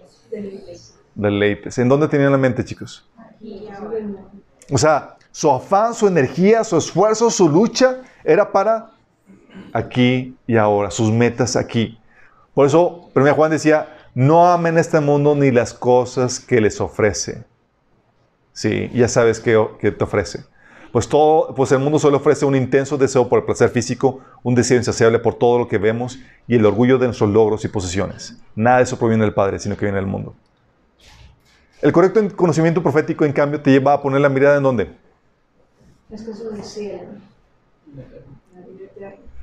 deleites. 1.14 1.76
¿En 1.76 1.90
dónde 1.90 2.09
tenían 2.09 2.32
la 2.32 2.38
mente, 2.38 2.64
chicos? 2.64 3.07
O 4.72 4.78
sea, 4.78 5.16
su 5.30 5.51
afán, 5.51 5.92
su 5.92 6.09
energía, 6.09 6.64
su 6.64 6.78
esfuerzo, 6.78 7.30
su 7.30 7.51
lucha 7.51 7.98
era 8.24 8.51
para 8.51 8.92
aquí 9.72 10.36
y 10.46 10.57
ahora, 10.57 10.90
sus 10.90 11.11
metas 11.12 11.57
aquí. 11.57 11.98
Por 12.55 12.66
eso, 12.66 13.11
1 13.14 13.34
Juan 13.34 13.51
decía, 13.51 13.88
no 14.14 14.46
amen 14.46 14.78
este 14.78 15.01
mundo 15.01 15.34
ni 15.34 15.51
las 15.51 15.72
cosas 15.72 16.40
que 16.40 16.61
les 16.61 16.80
ofrece. 16.80 17.44
Sí, 18.53 18.90
ya 18.92 19.09
sabes 19.09 19.40
qué, 19.40 19.55
te 19.80 20.05
ofrece. 20.05 20.44
Pues, 20.92 21.09
todo, 21.09 21.55
pues 21.55 21.70
el 21.70 21.78
mundo 21.78 22.01
solo 22.01 22.16
ofrece 22.16 22.44
un 22.44 22.57
intenso 22.57 22.98
deseo 22.98 23.28
por 23.28 23.38
el 23.38 23.44
placer 23.44 23.70
físico, 23.70 24.20
un 24.42 24.57
deseo 24.57 24.76
insaciable 24.76 25.20
por 25.20 25.34
todo 25.34 25.59
lo 25.59 25.68
que 25.68 25.78
vemos 25.78 26.18
y 26.48 26.57
el 26.57 26.66
orgullo 26.66 26.98
de 26.98 27.07
nuestros 27.07 27.30
logros 27.30 27.64
y 27.64 27.68
posesiones. 27.68 28.36
Nada 28.57 28.78
de 28.78 28.82
eso 28.82 28.98
proviene 28.98 29.22
del 29.22 29.32
Padre, 29.32 29.61
sino 29.61 29.76
que 29.76 29.84
viene 29.84 29.98
del 29.98 30.09
mundo. 30.09 30.34
El 31.80 31.92
correcto 31.92 32.20
conocimiento 32.36 32.82
profético, 32.82 33.24
en 33.24 33.32
cambio, 33.32 33.62
te 33.62 33.70
lleva 33.70 33.94
a 33.94 34.03
poner 34.03 34.20
la 34.20 34.28
mirada 34.28 34.57
en 34.57 34.62
dónde? 34.64 34.90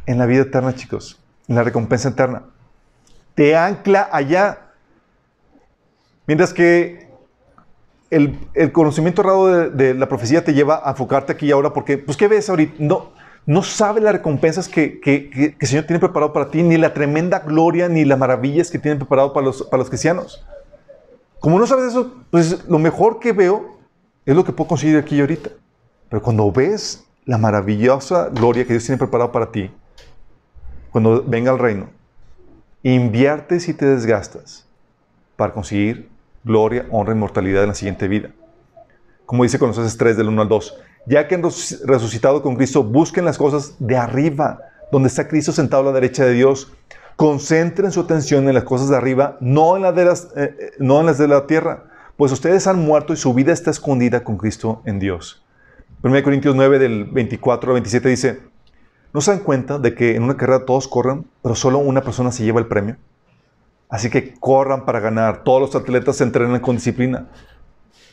En 0.08 0.18
la 0.18 0.26
vida 0.26 0.42
eterna, 0.42 0.74
chicos, 0.74 1.20
en 1.48 1.56
la 1.56 1.64
recompensa 1.64 2.10
eterna. 2.10 2.44
Te 3.36 3.56
ancla 3.56 4.10
allá. 4.12 4.72
Mientras 6.26 6.54
que 6.54 7.08
el, 8.10 8.72
conocimiento 8.72 9.22
errado 9.22 9.70
de, 9.70 9.94
la 9.94 10.08
profecía 10.08 10.44
te 10.44 10.54
lleva 10.54 10.82
a 10.84 10.92
enfocarte 10.92 11.34
aquí 11.34 11.48
y 11.48 11.52
ahora, 11.52 11.74
porque, 11.74 11.98
pues, 11.98 12.18
¿qué 12.18 12.28
ves 12.28 12.50
ahorita? 12.50 12.76
No, 12.80 13.12
no 13.46 13.62
sabes 13.62 14.04
las 14.04 14.14
recompensas 14.14 14.68
que, 14.68 15.00
que, 15.00 15.56
el 15.60 15.68
Señor 15.68 15.86
tiene 15.86 16.00
preparado 16.00 16.34
para 16.34 16.50
ti, 16.50 16.64
ni 16.64 16.78
la 16.78 16.94
tremenda 16.94 17.40
gloria, 17.40 17.88
ni 17.88 18.06
las 18.06 18.18
maravillas 18.18 18.72
que 18.72 18.80
tiene 18.80 18.98
preparado 18.98 19.34
para 19.34 19.46
los, 19.46 19.64
para 19.64 19.80
los 19.80 19.90
cristianos. 19.90 20.44
Como 21.40 21.60
no 21.60 21.68
sabes 21.68 21.86
eso, 21.86 22.16
pues 22.32 22.68
lo 22.68 22.80
mejor 22.80 23.20
que 23.20 23.34
veo 23.34 23.78
es 24.26 24.36
lo 24.36 24.44
que 24.44 24.52
puedo 24.52 24.70
conseguir 24.70 24.98
aquí 24.98 25.18
y 25.18 25.22
ahorita. 25.22 25.52
Pero 26.10 26.22
cuando 26.22 26.52
ves 26.52 27.06
la 27.26 27.38
maravillosa 27.38 28.30
gloria 28.30 28.64
que 28.66 28.74
Dios 28.74 28.86
tiene 28.86 28.98
preparado 28.98 29.32
para 29.32 29.52
ti, 29.52 29.70
cuando 30.98 31.24
venga 31.28 31.52
el 31.52 31.60
reino, 31.60 31.92
inviertes 32.82 33.70
y 33.70 33.76
te 33.76 33.86
desgastas 33.86 34.66
para 35.36 35.54
conseguir 35.54 36.10
gloria, 36.44 36.88
honra 36.90 37.14
y 37.14 37.16
mortalidad 37.16 37.62
en 37.62 37.70
la 37.70 37.76
siguiente 37.76 38.08
vida. 38.08 38.32
Como 39.28 39.44
dice 39.44 39.60
Colosenses 39.60 39.96
3 39.96 40.18
del 40.18 40.30
1 40.30 40.42
al 40.42 40.50
2, 40.50 40.80
ya 41.06 41.28
que 41.28 41.36
han 41.36 41.44
resucitado 41.44 42.42
con 42.42 42.56
Cristo, 42.56 42.84
busquen 42.84 43.26
las 43.26 43.38
cosas 43.38 43.76
de 43.78 43.96
arriba, 43.96 44.60
donde 44.92 45.10
está 45.10 45.28
Cristo 45.28 45.52
sentado 45.52 45.84
a 45.84 45.86
la 45.86 45.92
derecha 45.92 46.26
de 46.26 46.34
Dios. 46.34 46.74
Concentren 47.16 47.92
su 47.92 48.00
atención 48.00 48.48
en 48.48 48.56
las 48.56 48.64
cosas 48.64 48.90
de 48.90 48.98
arriba, 48.98 49.38
no 49.40 49.76
en, 49.76 49.84
las 49.84 49.96
de, 49.96 50.04
las, 50.04 50.24
eh, 50.36 50.56
eh, 50.60 50.72
no 50.80 51.00
en 51.02 51.06
las 51.06 51.20
de 51.20 51.28
la 51.28 51.46
tierra, 51.46 51.84
pues 52.16 52.32
ustedes 52.32 52.66
han 52.66 52.84
muerto 52.84 53.14
y 53.14 53.18
su 53.18 53.36
vida 53.36 53.54
está 53.54 53.70
escondida 53.70 54.24
con 54.24 54.36
Cristo 54.36 54.82
en 54.86 54.98
Dios. 54.98 55.44
1 56.02 56.24
Corintios 56.24 56.56
9 56.56 56.80
del 56.80 57.06
24 57.06 57.70
al 57.70 57.74
27 57.76 58.10
dice, 58.10 58.40
¿No 59.18 59.22
se 59.22 59.32
dan 59.32 59.40
cuenta 59.40 59.80
de 59.80 59.96
que 59.96 60.16
en 60.16 60.22
una 60.22 60.38
carrera 60.38 60.64
todos 60.64 60.88
corren, 60.88 61.26
pero 61.42 61.56
solo 61.56 61.80
una 61.80 62.02
persona 62.02 62.32
se 62.32 62.44
lleva 62.44 62.60
el 62.60 62.68
premio? 62.68 62.98
Así 63.90 64.12
que 64.12 64.36
corran 64.36 64.86
para 64.86 65.00
ganar. 65.00 65.44
Todos 65.44 65.60
los 65.60 65.76
atletas 65.76 66.18
se 66.18 66.24
entrenan 66.24 66.60
con 66.60 66.76
disciplina. 66.76 67.26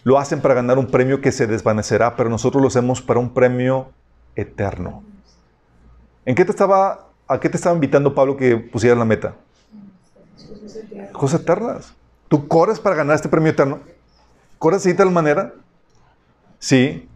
Lo 0.02 0.18
hacen 0.18 0.40
para 0.40 0.55
ganar 0.55 0.78
un 0.78 0.86
premio 0.86 1.20
que 1.20 1.30
se 1.30 1.46
desvanecerá, 1.46 2.16
pero 2.16 2.30
nosotros 2.30 2.62
lo 2.62 2.68
hacemos 2.68 3.02
para 3.02 3.20
un 3.20 3.34
premio 3.34 3.90
eterno. 4.34 5.02
¿En 6.24 6.34
qué 6.34 6.42
te 6.46 6.55
¿A 6.64 7.38
qué 7.38 7.50
te 7.50 7.59
estaba 7.59 7.74
invitando 7.74 8.14
Pablo 8.14 8.38
que 8.38 8.57
pusieras 8.57 8.96
la 8.96 9.05
meta? 9.05 9.34
Cosas 11.12 11.42
eternas. 11.42 11.92
¿Tú 12.28 12.48
corres 12.48 12.80
para 12.80 12.96
ganar 12.96 13.16
este 13.16 13.28
premio 13.28 13.50
eterno? 13.52 13.80
¿Corres 14.59 14.84
de 14.84 14.94
tal 14.94 15.11
manera? 15.11 15.52
Sí. 16.59 17.07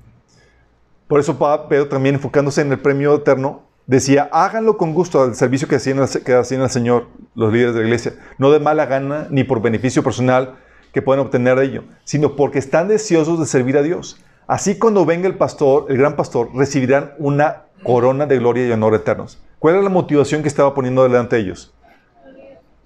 Por 1.07 1.21
eso 1.21 1.39
Pedro 1.71 1.89
también 1.89 2.17
enfocándose 2.17 2.61
en 2.61 2.71
el 2.71 2.81
premio 2.81 3.15
eterno, 3.15 3.67
decía, 3.89 4.29
háganlo 4.33 4.77
con 4.77 4.95
gusto 4.95 5.23
al 5.23 5.35
servicio 5.35 5.67
que 5.67 5.77
hacían, 5.77 5.99
que 6.25 6.35
hacían 6.35 6.61
al 6.61 6.71
Señor 6.71 7.09
los 7.35 7.53
líderes 7.53 7.75
de 7.75 7.81
la 7.81 7.87
iglesia, 7.87 8.13
no 8.37 8.53
de 8.53 8.61
mala 8.61 8.87
gana 8.87 9.27
ni 9.31 9.43
por 9.43 9.61
beneficio 9.61 10.05
personal 10.05 10.57
que 10.93 11.03
puedan 11.03 11.25
obtener 11.25 11.59
de 11.59 11.65
ello, 11.65 11.85
sino 12.05 12.37
porque 12.37 12.59
están 12.59 12.87
deseosos 12.87 13.41
de 13.41 13.47
servir 13.47 13.77
a 13.79 13.83
Dios. 13.83 14.23
Así 14.47 14.79
cuando 14.79 15.05
venga 15.05 15.27
el 15.27 15.37
pastor, 15.37 15.87
el 15.89 15.97
gran 15.97 16.17
pastor, 16.17 16.51
recibirán 16.55 17.15
una 17.19 17.65
corona 17.83 18.27
de 18.27 18.39
gloria 18.39 18.69
y 18.69 18.73
honor 18.73 18.95
eternos. 18.95 19.43
¿Cuál 19.59 19.75
era 19.75 19.83
la 19.83 19.91
motivación 19.91 20.43
que 20.43 20.49
estaba 20.49 20.75
poniendo 20.75 21.03
delante 21.03 21.37
de 21.37 21.43
ellos? 21.43 21.75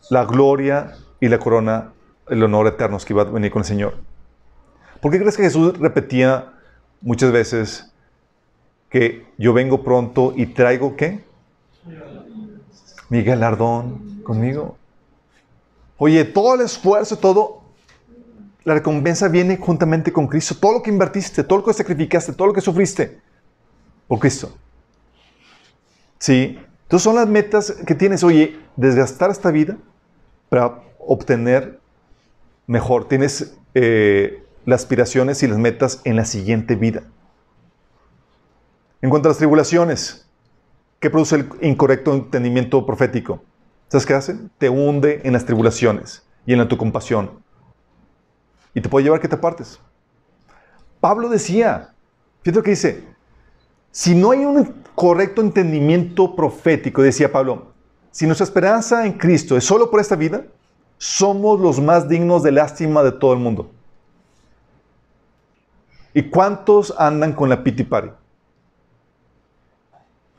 La 0.09 0.24
gloria 0.24 0.92
y 1.20 1.28
la 1.28 1.38
corona, 1.38 1.92
el 2.28 2.42
honor 2.42 2.68
eternos 2.68 3.05
que 3.05 3.12
iba 3.12 3.22
a 3.22 3.26
venir 3.26 3.50
con 3.50 3.61
el 3.61 3.66
Señor. 3.66 3.94
¿Por 5.00 5.11
qué 5.11 5.18
crees 5.18 5.36
que 5.36 5.42
Jesús 5.42 5.76
repetía 5.78 6.53
muchas 7.00 7.32
veces 7.32 7.92
que 8.92 9.26
yo 9.43 9.53
vengo 9.53 9.82
pronto 9.82 10.32
y 10.36 10.47
traigo 10.47 10.95
qué? 10.95 11.24
Mi 13.09 13.22
galardón 13.24 14.22
conmigo. 14.22 14.76
Oye, 15.99 16.24
todo 16.24 16.55
el 16.55 16.61
esfuerzo, 16.61 17.18
todo, 17.18 17.62
la 18.62 18.74
recompensa 18.74 19.26
viene 19.26 19.57
juntamente 19.57 20.12
con 20.12 20.28
Cristo. 20.28 20.55
Todo 20.61 20.74
lo 20.74 20.82
que 20.82 20.90
invertiste, 20.90 21.43
todo 21.43 21.59
lo 21.59 21.64
que 21.64 21.72
sacrificaste, 21.72 22.32
todo 22.34 22.47
lo 22.47 22.55
que 22.55 22.61
sufriste 22.61 23.20
por 24.07 24.20
Cristo. 24.20 24.55
Sí. 26.20 26.57
Entonces 26.84 27.03
son 27.03 27.16
las 27.16 27.26
metas 27.26 27.72
que 27.84 27.97
tienes. 27.97 28.22
Oye, 28.22 28.61
desgastar 28.76 29.32
esta 29.32 29.51
vida 29.51 29.76
para 30.49 30.82
obtener 31.01 31.80
mejor. 32.68 33.09
Tienes 33.09 33.57
eh, 33.74 34.45
las 34.66 34.82
aspiraciones 34.82 35.43
y 35.43 35.49
las 35.49 35.59
metas 35.59 36.01
en 36.05 36.14
la 36.14 36.24
siguiente 36.24 36.76
vida. 36.76 37.03
En 39.03 39.11
cuanto 39.11 39.28
a 39.28 39.30
las 39.30 39.38
tribulaciones, 39.38 40.28
¿qué 41.00 41.11
produce 41.11 41.34
el 41.34 41.48
incorrecto 41.61 42.14
entendimiento 42.14 42.86
profético? 42.86 43.42
¿Sabes 43.88 44.07
qué 44.07 44.14
hace? 44.14 44.38
Te 44.59 44.68
hunde 44.68 45.20
en 45.24 45.32
las 45.32 45.44
tribulaciones 45.44 46.24
y 46.46 46.53
en 46.53 46.61
la 46.61 46.68
tu 46.68 46.78
compasión. 46.78 47.42
Y 48.72 48.80
te 48.80 48.88
puede 48.88 49.05
llevar 49.05 49.20
que 49.20 49.26
te 49.26 49.34
apartes. 49.34 49.80
Pablo 51.00 51.28
decía, 51.28 51.94
fíjate 52.42 52.61
lo 52.61 52.62
que 52.62 52.70
dice, 52.70 53.05
si 53.90 54.14
no 54.14 54.30
hay 54.30 54.44
un 54.44 54.72
correcto 54.94 55.42
entendimiento 55.42 56.36
profético, 56.36 57.03
decía 57.03 57.32
Pablo, 57.32 57.72
si 58.12 58.26
nuestra 58.26 58.44
esperanza 58.44 59.05
en 59.05 59.14
Cristo 59.14 59.57
es 59.57 59.64
solo 59.64 59.90
por 59.90 60.00
esta 60.00 60.14
vida, 60.14 60.44
somos 60.96 61.59
los 61.59 61.80
más 61.80 62.09
dignos 62.09 62.44
de 62.44 62.53
lástima 62.53 63.03
de 63.03 63.11
todo 63.11 63.32
el 63.32 63.40
mundo. 63.40 63.68
¿Y 66.14 66.30
cuántos 66.30 66.94
andan 66.96 67.32
con 67.32 67.48
la 67.48 67.64
piti 67.64 67.82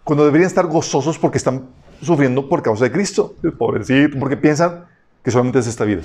cuando 0.03 0.25
deberían 0.25 0.47
estar 0.47 0.67
gozosos 0.67 1.17
porque 1.17 1.37
están 1.37 1.67
sufriendo 2.01 2.49
por 2.49 2.61
causa 2.61 2.85
de 2.85 2.91
Cristo. 2.91 3.35
Pobrecito, 3.57 4.19
porque 4.19 4.37
piensan 4.37 4.85
que 5.23 5.31
solamente 5.31 5.59
es 5.59 5.67
esta 5.67 5.85
vida. 5.85 6.01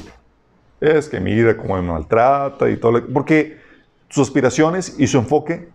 Es 0.81 1.09
que 1.09 1.19
mira 1.21 1.57
cómo 1.57 1.75
me 1.75 1.83
maltrata 1.83 2.71
y 2.71 2.77
todo. 2.77 2.93
Lo, 2.93 3.07
porque 3.09 3.59
sus 4.09 4.29
aspiraciones 4.29 4.95
y 4.99 5.07
su 5.07 5.19
enfoque 5.19 5.69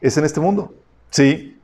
es 0.00 0.16
en 0.16 0.24
este 0.24 0.40
mundo. 0.40 0.74
Sí. 1.10 1.58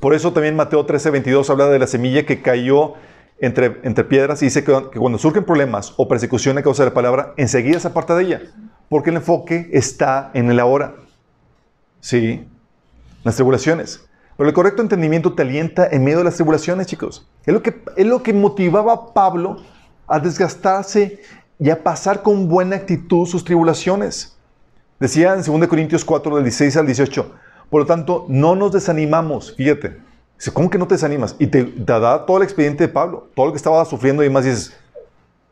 Por 0.00 0.14
eso 0.14 0.32
también 0.32 0.56
Mateo 0.56 0.84
13, 0.84 1.10
22 1.10 1.48
habla 1.50 1.68
de 1.68 1.78
la 1.78 1.86
semilla 1.86 2.24
que 2.26 2.42
cayó 2.42 2.94
entre, 3.38 3.80
entre 3.82 4.04
piedras 4.04 4.42
y 4.42 4.46
dice 4.46 4.64
que, 4.64 4.72
cuando 4.98 5.18
surgen 5.18 5.44
problemas 5.44 5.94
o 5.96 6.08
persecución 6.08 6.56
a 6.58 6.62
causa 6.62 6.84
de 6.84 6.90
la 6.90 6.94
palabra, 6.94 7.34
enseguida 7.36 7.80
se 7.80 7.88
aparta 7.88 8.16
de 8.16 8.24
ella. 8.24 8.42
Porque 8.88 9.10
el 9.10 9.16
enfoque 9.16 9.70
está 9.72 10.30
en 10.34 10.50
el 10.50 10.60
ahora. 10.60 10.94
Sí. 12.00 12.46
Las 13.24 13.36
tribulaciones. 13.36 14.06
Pero 14.36 14.48
el 14.48 14.54
correcto 14.54 14.82
entendimiento 14.82 15.32
te 15.34 15.42
alienta 15.42 15.86
en 15.86 16.02
medio 16.04 16.18
de 16.18 16.24
las 16.24 16.34
tribulaciones, 16.34 16.86
chicos. 16.86 17.28
Es 17.46 17.54
lo 17.54 17.62
que, 17.62 17.82
es 17.96 18.06
lo 18.06 18.22
que 18.22 18.32
motivaba 18.32 18.92
a 18.92 19.14
Pablo 19.14 19.58
a 20.06 20.18
desgastarse 20.18 21.20
y 21.58 21.70
a 21.70 21.82
pasar 21.82 22.22
con 22.22 22.48
buena 22.48 22.76
actitud 22.76 23.26
sus 23.26 23.44
tribulaciones. 23.44 24.36
Decía 24.98 25.34
en 25.34 25.42
2 25.42 25.68
Corintios 25.68 26.04
4, 26.04 26.36
del 26.36 26.44
16 26.44 26.76
al 26.76 26.86
18, 26.86 27.32
por 27.70 27.80
lo 27.80 27.86
tanto, 27.86 28.26
no 28.28 28.54
nos 28.56 28.72
desanimamos, 28.72 29.54
fíjate. 29.56 29.98
Dice, 30.36 30.52
¿cómo 30.52 30.68
que 30.68 30.78
no 30.78 30.86
te 30.86 30.94
desanimas? 30.94 31.36
Y 31.38 31.46
te, 31.46 31.64
da 31.64 32.26
todo 32.26 32.38
el 32.38 32.42
expediente 32.42 32.84
de 32.84 32.92
Pablo, 32.92 33.28
todo 33.34 33.46
lo 33.46 33.52
que 33.52 33.56
estaba 33.56 33.84
sufriendo 33.84 34.24
y 34.24 34.30
más 34.30 34.44
dices, 34.44 34.76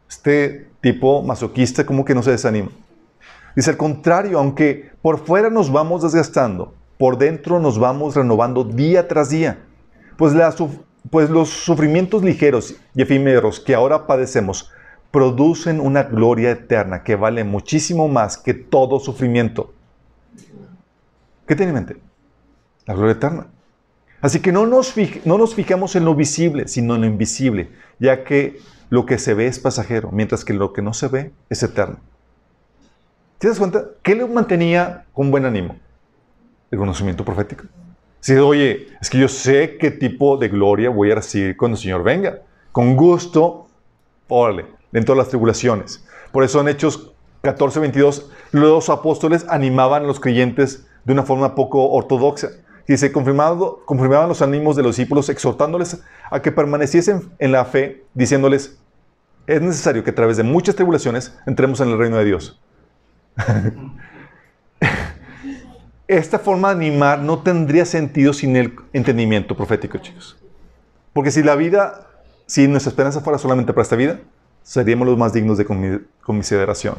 este 0.08 0.68
tipo 0.80 1.22
masoquista, 1.22 1.86
¿cómo 1.86 2.04
que 2.04 2.14
no 2.14 2.22
se 2.22 2.32
desanima? 2.32 2.70
Dice, 3.54 3.70
al 3.70 3.76
contrario, 3.76 4.38
aunque 4.38 4.90
por 5.02 5.24
fuera 5.24 5.50
nos 5.50 5.70
vamos 5.70 6.02
desgastando, 6.02 6.74
por 6.98 7.18
dentro 7.18 7.58
nos 7.58 7.78
vamos 7.78 8.14
renovando 8.14 8.64
día 8.64 9.08
tras 9.08 9.30
día. 9.30 9.58
Pues, 10.16 10.34
pues 11.10 11.30
los 11.30 11.48
sufrimientos 11.48 12.22
ligeros 12.22 12.76
y 12.94 13.02
efímeros 13.02 13.60
que 13.60 13.74
ahora 13.74 14.06
padecemos 14.06 14.70
producen 15.10 15.80
una 15.80 16.04
gloria 16.04 16.50
eterna 16.50 17.02
que 17.02 17.16
vale 17.16 17.44
muchísimo 17.44 18.08
más 18.08 18.38
que 18.38 18.54
todo 18.54 18.98
sufrimiento. 18.98 19.72
¿Qué 21.46 21.54
tiene 21.54 21.70
en 21.70 21.74
mente? 21.74 21.96
La 22.86 22.94
gloria 22.94 23.12
eterna. 23.12 23.46
Así 24.20 24.40
que 24.40 24.52
no 24.52 24.66
nos, 24.66 24.94
no 25.24 25.36
nos 25.36 25.54
fijamos 25.54 25.96
en 25.96 26.04
lo 26.04 26.14
visible, 26.14 26.68
sino 26.68 26.94
en 26.94 27.02
lo 27.02 27.06
invisible, 27.08 27.70
ya 27.98 28.24
que 28.24 28.58
lo 28.88 29.04
que 29.04 29.18
se 29.18 29.34
ve 29.34 29.46
es 29.46 29.58
pasajero, 29.58 30.10
mientras 30.12 30.44
que 30.44 30.54
lo 30.54 30.72
que 30.72 30.80
no 30.80 30.94
se 30.94 31.08
ve 31.08 31.32
es 31.50 31.62
eterno. 31.62 31.98
¿Te 33.38 33.48
das 33.48 33.58
cuenta? 33.58 33.86
¿Qué 34.02 34.14
le 34.14 34.26
mantenía 34.26 35.06
con 35.12 35.30
buen 35.30 35.44
ánimo? 35.44 35.76
El 36.72 36.78
conocimiento 36.78 37.24
profético. 37.24 37.66
Si, 38.18 38.34
oye, 38.34 38.88
es 39.00 39.10
que 39.10 39.18
yo 39.18 39.28
sé 39.28 39.76
qué 39.78 39.90
tipo 39.90 40.36
de 40.36 40.48
gloria 40.48 40.90
voy 40.90 41.12
a 41.12 41.16
recibir 41.16 41.56
cuando 41.56 41.76
el 41.76 41.82
Señor 41.82 42.02
venga. 42.02 42.40
Con 42.72 42.96
gusto, 42.96 43.66
órale, 44.26 44.66
dentro 44.90 45.14
de 45.14 45.18
las 45.20 45.28
tribulaciones. 45.28 46.04
Por 46.32 46.42
eso 46.42 46.60
en 46.60 46.68
Hechos 46.68 47.12
14, 47.42 47.78
22, 47.78 48.30
los 48.52 48.88
apóstoles 48.88 49.44
animaban 49.48 50.04
a 50.04 50.06
los 50.06 50.18
creyentes 50.18 50.86
de 51.04 51.12
una 51.12 51.24
forma 51.24 51.54
poco 51.54 51.90
ortodoxa. 51.90 52.48
Y 52.88 52.96
se 52.96 53.12
confirmaban 53.12 54.28
los 54.28 54.42
ánimos 54.42 54.76
de 54.76 54.82
los 54.82 54.96
discípulos, 54.96 55.28
exhortándoles 55.28 56.02
a 56.30 56.40
que 56.40 56.52
permaneciesen 56.52 57.32
en 57.38 57.52
la 57.52 57.64
fe, 57.64 58.04
diciéndoles, 58.14 58.78
es 59.46 59.60
necesario 59.60 60.02
que 60.04 60.10
a 60.10 60.14
través 60.14 60.36
de 60.36 60.42
muchas 60.42 60.74
tribulaciones 60.74 61.38
entremos 61.46 61.80
en 61.80 61.90
el 61.90 61.98
reino 61.98 62.16
de 62.16 62.24
Dios. 62.24 62.60
Esta 66.12 66.38
forma 66.38 66.74
de 66.74 66.84
animar 66.84 67.20
no 67.20 67.38
tendría 67.38 67.86
sentido 67.86 68.34
sin 68.34 68.54
el 68.54 68.74
entendimiento 68.92 69.56
profético, 69.56 69.96
chicos. 69.96 70.36
Porque 71.14 71.30
si 71.30 71.42
la 71.42 71.56
vida, 71.56 72.06
si 72.44 72.68
nuestra 72.68 72.90
esperanza 72.90 73.22
fuera 73.22 73.38
solamente 73.38 73.72
para 73.72 73.80
esta 73.84 73.96
vida, 73.96 74.20
seríamos 74.62 75.08
los 75.08 75.16
más 75.16 75.32
dignos 75.32 75.56
de 75.56 76.02
consideración. 76.20 76.96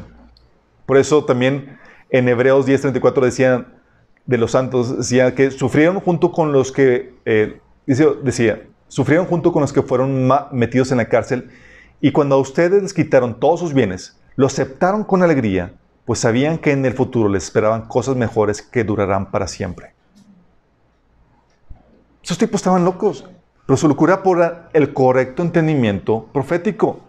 Por 0.84 0.96
eso 0.96 1.24
también 1.24 1.78
en 2.10 2.28
Hebreos 2.28 2.66
10:34 2.66 3.24
decían 3.24 3.68
de 4.26 4.36
los 4.36 4.50
santos, 4.50 4.98
decía 4.98 5.32
que 5.36 5.52
sufrieron 5.52 6.00
junto 6.00 6.32
con 6.32 6.50
los 6.50 6.72
que, 6.72 7.14
eh, 7.24 7.60
decía, 7.86 8.62
sufrieron 8.88 9.26
junto 9.26 9.52
con 9.52 9.62
los 9.62 9.72
que 9.72 9.82
fueron 9.82 10.28
metidos 10.50 10.90
en 10.90 10.98
la 10.98 11.08
cárcel 11.08 11.52
y 12.00 12.10
cuando 12.10 12.34
a 12.34 12.38
ustedes 12.38 12.82
les 12.82 12.92
quitaron 12.92 13.38
todos 13.38 13.60
sus 13.60 13.74
bienes, 13.74 14.18
lo 14.34 14.48
aceptaron 14.48 15.04
con 15.04 15.22
alegría 15.22 15.72
pues 16.04 16.18
sabían 16.20 16.58
que 16.58 16.72
en 16.72 16.84
el 16.84 16.94
futuro 16.94 17.28
les 17.28 17.44
esperaban 17.44 17.86
cosas 17.86 18.16
mejores 18.16 18.62
que 18.62 18.84
durarán 18.84 19.30
para 19.30 19.46
siempre. 19.46 19.94
Esos 22.22 22.38
tipos 22.38 22.60
estaban 22.60 22.84
locos, 22.84 23.26
pero 23.66 23.76
su 23.76 23.88
locura 23.88 24.22
por 24.22 24.68
el 24.72 24.92
correcto 24.92 25.42
entendimiento 25.42 26.28
profético. 26.32 27.00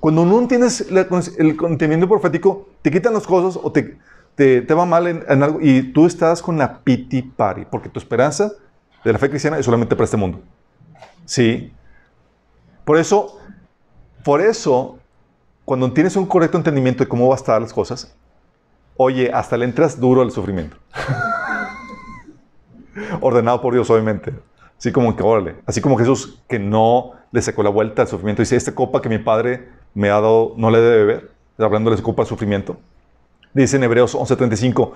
Cuando 0.00 0.24
no 0.24 0.46
tienes 0.46 0.82
el 0.90 0.98
entendimiento 0.98 2.08
profético, 2.08 2.68
te 2.82 2.90
quitan 2.90 3.14
las 3.14 3.26
cosas 3.26 3.60
o 3.62 3.72
te, 3.72 3.98
te, 4.34 4.74
va 4.74 4.86
mal 4.86 5.06
en, 5.06 5.42
algo 5.42 5.58
y 5.60 5.92
tú 5.92 6.06
estás 6.06 6.40
con 6.40 6.56
la 6.56 6.80
piti 6.80 7.22
pari, 7.22 7.66
porque 7.68 7.88
tu 7.88 7.98
esperanza 7.98 8.52
de 9.04 9.12
la 9.12 9.18
fe 9.18 9.28
cristiana 9.28 9.58
es 9.58 9.64
solamente 9.64 9.96
para 9.96 10.04
este 10.04 10.16
mundo. 10.16 10.40
Sí. 11.24 11.72
Por 12.84 12.98
eso, 12.98 13.38
por 14.24 14.40
eso, 14.40 14.98
cuando 15.64 15.92
tienes 15.92 16.14
un 16.16 16.26
correcto 16.26 16.56
entendimiento 16.56 17.04
de 17.04 17.08
cómo 17.08 17.28
va 17.28 17.34
a 17.34 17.36
estar 17.36 17.60
las 17.60 17.72
cosas, 17.72 18.14
Oye, 19.00 19.30
hasta 19.32 19.56
le 19.56 19.64
entras 19.64 20.00
duro 20.00 20.22
al 20.22 20.32
sufrimiento. 20.32 20.76
Ordenado 23.20 23.60
por 23.60 23.72
Dios, 23.72 23.88
obviamente. 23.90 24.34
Así 24.76 24.90
como 24.90 25.14
que, 25.14 25.22
órale, 25.22 25.54
así 25.66 25.80
como 25.80 25.96
Jesús 25.96 26.42
que 26.48 26.58
no 26.58 27.12
le 27.30 27.40
sacó 27.40 27.62
la 27.62 27.70
vuelta 27.70 28.02
al 28.02 28.08
sufrimiento. 28.08 28.42
Dice, 28.42 28.56
esta 28.56 28.74
copa 28.74 29.00
que 29.00 29.08
mi 29.08 29.18
padre 29.18 29.68
me 29.94 30.10
ha 30.10 30.14
dado, 30.14 30.52
no 30.56 30.70
le 30.72 30.80
debe 30.80 31.04
beber. 31.04 31.30
Hablando 31.58 31.92
de 31.92 31.96
su 31.96 32.02
copa 32.02 32.22
al 32.22 32.28
sufrimiento. 32.28 32.76
Dice 33.54 33.76
en 33.76 33.84
Hebreos 33.84 34.16
11:35, 34.16 34.92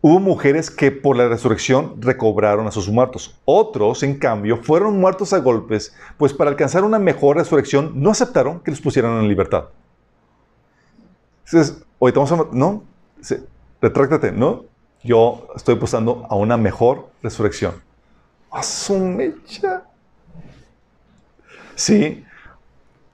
hubo 0.00 0.20
mujeres 0.20 0.70
que 0.70 0.92
por 0.92 1.16
la 1.16 1.26
resurrección 1.26 2.00
recobraron 2.00 2.68
a 2.68 2.70
sus 2.70 2.88
muertos. 2.88 3.36
Otros, 3.44 4.04
en 4.04 4.16
cambio, 4.16 4.58
fueron 4.58 5.00
muertos 5.00 5.32
a 5.32 5.38
golpes, 5.38 5.92
pues 6.18 6.32
para 6.32 6.50
alcanzar 6.50 6.84
una 6.84 7.00
mejor 7.00 7.36
resurrección 7.36 7.92
no 7.96 8.10
aceptaron 8.10 8.60
que 8.60 8.70
los 8.70 8.80
pusieran 8.80 9.18
en 9.18 9.28
libertad. 9.28 9.64
Entonces, 11.44 11.84
no, 12.52 12.84
retráctate, 13.80 14.32
¿no? 14.32 14.64
Yo 15.02 15.48
estoy 15.56 15.76
apostando 15.76 16.26
a 16.28 16.36
una 16.36 16.56
mejor 16.56 17.08
resurrección. 17.22 17.74
¡A 18.50 18.62
mecha! 18.92 19.84
Sí. 21.74 22.24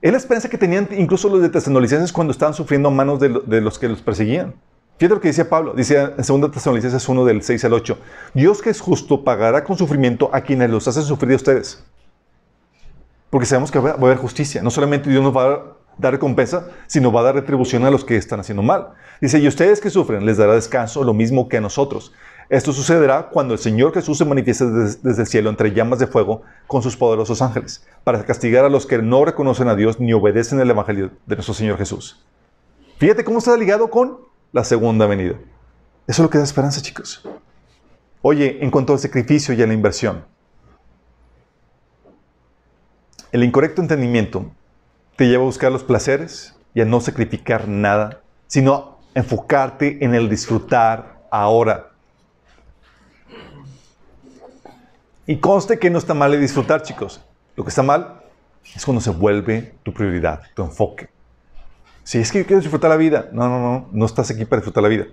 Es 0.02 0.12
la 0.12 0.18
esperanza 0.18 0.48
que 0.48 0.59
tenían 0.59 0.88
incluso 0.96 1.28
los 1.28 1.40
de 1.40 1.48
Tesalonicenses 1.48 2.12
cuando 2.12 2.32
estaban 2.32 2.54
sufriendo 2.54 2.88
a 2.88 2.92
manos 2.92 3.20
de, 3.20 3.61
los 3.61 3.78
que 3.78 3.88
los 3.88 4.02
perseguían. 4.02 4.54
Fíjate 4.98 5.14
lo 5.14 5.20
que 5.20 5.28
decía 5.28 5.48
Pablo. 5.48 5.74
Dice 5.74 5.98
en 5.98 6.40
2 6.40 6.50
Tesalonicenses 6.50 7.09
1 7.09 7.24
del 7.24 7.42
6 7.42 7.64
al 7.64 7.72
8. 7.74 7.98
Dios 8.34 8.62
que 8.62 8.70
es 8.70 8.80
justo 8.80 9.24
pagará 9.24 9.62
con 9.62 9.76
sufrimiento 9.76 10.30
a 10.32 10.40
quienes 10.40 10.70
los 10.70 10.88
hacen 10.88 11.02
sufrir 11.02 11.32
a 11.32 11.36
ustedes. 11.36 11.84
Porque 13.30 13.46
sabemos 13.46 13.70
que 13.70 13.78
va 13.78 13.90
a 13.90 13.94
haber 13.94 14.16
justicia. 14.16 14.62
No 14.62 14.70
solamente 14.70 15.11
Dios 15.11 15.22
nos 15.22 15.36
va 15.36 15.42
a 15.42 15.48
dar 15.48 15.76
recompensa, 15.99 16.68
sino 16.86 17.12
va 17.12 17.20
a 17.20 17.24
dar 17.24 17.34
retribución 17.34 17.84
a 17.84 17.90
los 17.90 18.05
que 18.05 18.16
están 18.16 18.40
haciendo 18.40 18.62
mal. 18.62 18.88
Dice, 19.20 19.38
y 19.38 19.49
ustedes 19.49 19.80
que 19.80 19.90
sufren 19.90 20.26
les 20.26 20.36
dará 20.36 20.55
descanso 20.55 21.05
lo 21.05 21.14
mismo 21.14 21.49
que 21.49 21.57
a 21.57 21.61
nosotros. 21.61 22.12
Esto 22.49 22.72
sucederá 22.72 23.28
cuando 23.30 23.55
el 23.55 23.61
Señor 23.61 23.92
Jesús 23.92 24.18
se 24.18 24.24
manifieste 24.24 24.66
desde, 24.66 25.22
el 25.22 25.26
cielo 25.26 25.51
entre 25.51 25.72
llamas 25.72 25.99
de 25.99 26.07
fuego 26.07 26.42
con 26.68 26.80
sus 26.80 26.97
poderosos 26.97 27.42
ángeles, 27.42 27.84
para 28.05 28.24
castigar 28.24 28.64
a 28.64 28.68
los 28.68 28.86
que 28.86 28.99
no 28.99 29.24
reconocen 29.24 29.68
a 29.68 29.74
Dios 29.74 29.99
ni 29.99 30.12
obedecen 30.12 30.61
el 30.61 30.70
Evangelio 30.70 31.11
de 31.26 31.34
nuestro 31.34 31.55
Señor 31.55 31.76
Jesús. 31.76 32.24
Fíjate 32.99 33.24
cómo 33.24 33.38
está 33.38 33.57
ligado 33.57 33.90
con 33.90 34.18
la 34.53 34.62
segunda 34.62 35.07
venida. 35.07 35.34
Eso 36.07 36.22
es 36.22 36.24
lo 36.24 36.30
que 36.30 36.38
da 36.38 36.44
esperanza, 36.44 36.80
chicos. 36.80 37.28
Oye, 38.22 38.59
en 38.62 38.70
cuanto 38.70 38.92
al 38.92 39.01
sacrificio 39.01 39.53
y 39.53 39.62
a 39.62 39.66
la 39.66 39.74
inversión, 39.74 40.24
el 43.32 43.42
incorrecto 43.42 43.82
entendimiento 43.82 44.51
te 45.17 45.27
lleva 45.27 45.43
a 45.43 45.47
buscar 45.47 45.73
los 45.73 45.83
placeres 45.83 46.55
y 46.75 46.81
a 46.81 46.85
no 46.85 47.01
sacrificar 47.01 47.69
nada, 47.69 48.21
sino 48.47 48.99
enfocarte 49.14 50.05
en 50.05 50.14
el 50.14 50.29
disfrutar 50.29 51.21
ahora. 51.31 51.91
Y 55.27 55.39
conste 55.39 55.79
que 55.79 55.91
no 55.91 55.99
está 55.99 56.14
mal 56.14 56.35
el 56.35 56.41
disfrutar, 56.41 56.83
chicos. 56.83 57.25
Lo 57.57 57.64
que 57.64 57.71
está 57.71 57.83
mal 57.83 58.21
es 58.75 58.85
cuando 58.85 59.01
se 59.01 59.11
vuelve 59.11 59.75
tu 59.83 59.93
prioridad, 59.93 60.43
tu 60.55 60.62
enfoque. 60.62 61.09
Si 62.05 62.19
es 62.19 62.31
que 62.31 62.45
quieres 62.45 62.62
disfrutar 62.62 62.91
la 62.91 62.97
vida, 62.97 63.29
no, 63.33 63.49
no, 63.49 63.59
no, 63.59 63.89
no 63.91 64.07
estás 64.07 64.31
aquí 64.31 64.45
para 64.45 64.61
disfrutar 64.61 64.83
la 64.83 64.89
vida. 64.89 65.07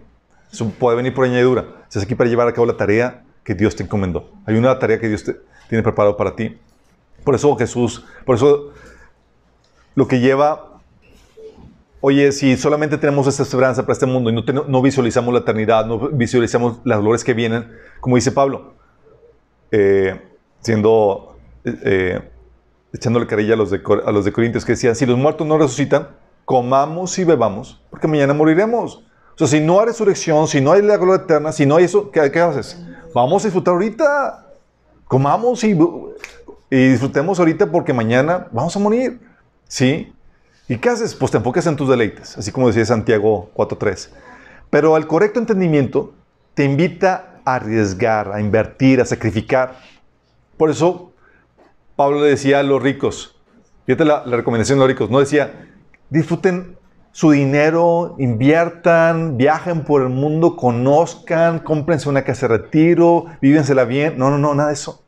Eso 0.51 0.69
puede 0.69 0.97
venir 0.97 1.13
por 1.15 1.25
añadidura. 1.25 1.65
Estás 1.87 2.03
aquí 2.03 2.13
para 2.13 2.29
llevar 2.29 2.47
a 2.47 2.53
cabo 2.53 2.67
la 2.67 2.77
tarea 2.77 3.23
que 3.43 3.55
Dios 3.55 3.75
te 3.75 3.83
encomendó. 3.83 4.31
Hay 4.45 4.55
una 4.55 4.77
tarea 4.77 4.99
que 4.99 5.07
Dios 5.07 5.23
te, 5.23 5.39
tiene 5.67 5.81
preparado 5.81 6.15
para 6.15 6.35
ti. 6.35 6.59
Por 7.23 7.33
eso 7.33 7.55
Jesús, 7.55 8.05
por 8.25 8.35
eso 8.35 8.73
lo 9.95 10.07
que 10.07 10.19
lleva, 10.19 10.79
oye, 12.01 12.31
si 12.31 12.57
solamente 12.57 12.97
tenemos 12.97 13.27
esta 13.27 13.43
esperanza 13.43 13.83
para 13.83 13.93
este 13.93 14.05
mundo 14.05 14.29
y 14.29 14.33
no, 14.33 14.81
visualizamos 14.81 15.33
la 15.33 15.41
eternidad, 15.41 15.85
no 15.85 16.09
visualizamos 16.09 16.79
las 16.83 16.99
glorias 16.99 17.23
que 17.23 17.33
vienen, 17.33 17.71
como 17.99 18.15
dice 18.15 18.31
Pablo, 18.31 18.73
eh, 19.71 20.19
siendo, 20.61 21.37
eh, 21.63 22.21
echándole 22.93 23.27
carilla 23.27 23.53
a 23.53 23.57
los, 23.57 23.71
de, 23.71 23.81
a 24.05 24.11
los 24.11 24.25
de 24.25 24.31
Corintios, 24.31 24.65
que 24.65 24.73
decían, 24.73 24.95
si 24.95 25.05
los 25.05 25.17
muertos 25.17 25.47
no 25.47 25.57
resucitan, 25.57 26.09
comamos 26.45 27.17
y 27.19 27.23
bebamos, 27.23 27.81
porque 27.89 28.07
mañana 28.07 28.33
moriremos. 28.33 29.03
O 29.35 29.37
sea, 29.37 29.47
si 29.47 29.59
no 29.59 29.79
hay 29.79 29.87
resurrección, 29.87 30.47
si 30.47 30.61
no 30.61 30.73
hay 30.73 30.81
la 30.81 30.97
gloria 30.97 31.23
eterna, 31.23 31.51
si 31.51 31.65
no 31.65 31.77
hay 31.77 31.85
eso, 31.85 32.11
¿qué, 32.11 32.31
qué 32.31 32.39
haces? 32.39 32.79
Vamos 33.13 33.43
a 33.43 33.47
disfrutar 33.47 33.73
ahorita. 33.73 34.47
Comamos 35.07 35.63
y, 35.63 35.77
y, 36.69 36.87
disfrutemos 36.89 37.39
ahorita 37.39 37.71
porque 37.71 37.93
mañana 37.93 38.47
vamos 38.51 38.75
a 38.75 38.79
morir. 38.79 39.19
¿Sí? 39.67 40.13
¿Y 40.67 40.77
qué 40.77 40.89
haces? 40.89 41.15
Pues 41.15 41.31
te 41.31 41.37
enfocas 41.37 41.67
en 41.67 41.75
tus 41.75 41.89
deleites, 41.89 42.37
así 42.37 42.51
como 42.51 42.67
decía 42.67 42.85
Santiago 42.85 43.51
4.3. 43.55 44.09
Pero 44.69 44.97
el 44.97 45.07
correcto 45.07 45.39
entendimiento 45.39 46.13
te 46.53 46.63
invita 46.63 47.41
a 47.45 47.55
arriesgar, 47.55 48.31
a 48.31 48.39
invertir, 48.39 49.01
a 49.01 49.05
sacrificar. 49.05 49.75
Por 50.57 50.69
eso 50.69 51.11
Pablo 51.95 52.21
le 52.21 52.29
decía 52.29 52.59
a 52.59 52.63
los 52.63 52.81
ricos, 52.81 53.35
fíjate 53.85 54.05
la, 54.05 54.25
la 54.25 54.37
recomendación 54.37 54.77
de 54.77 54.85
los 54.85 54.87
ricos, 54.87 55.09
no 55.09 55.19
decía, 55.19 55.69
disfruten 56.09 56.77
su 57.13 57.29
dinero, 57.29 58.15
inviertan, 58.17 59.37
viajen 59.37 59.83
por 59.83 60.01
el 60.01 60.09
mundo, 60.09 60.55
conozcan, 60.55 61.59
cómprense 61.59 62.09
una 62.09 62.23
casa 62.23 62.47
de 62.47 62.57
retiro, 62.57 63.25
vívensela 63.39 63.85
bien. 63.85 64.17
No, 64.17 64.31
no, 64.31 64.39
no, 64.39 64.55
nada 64.55 64.69
de 64.69 64.73
eso. 64.73 65.02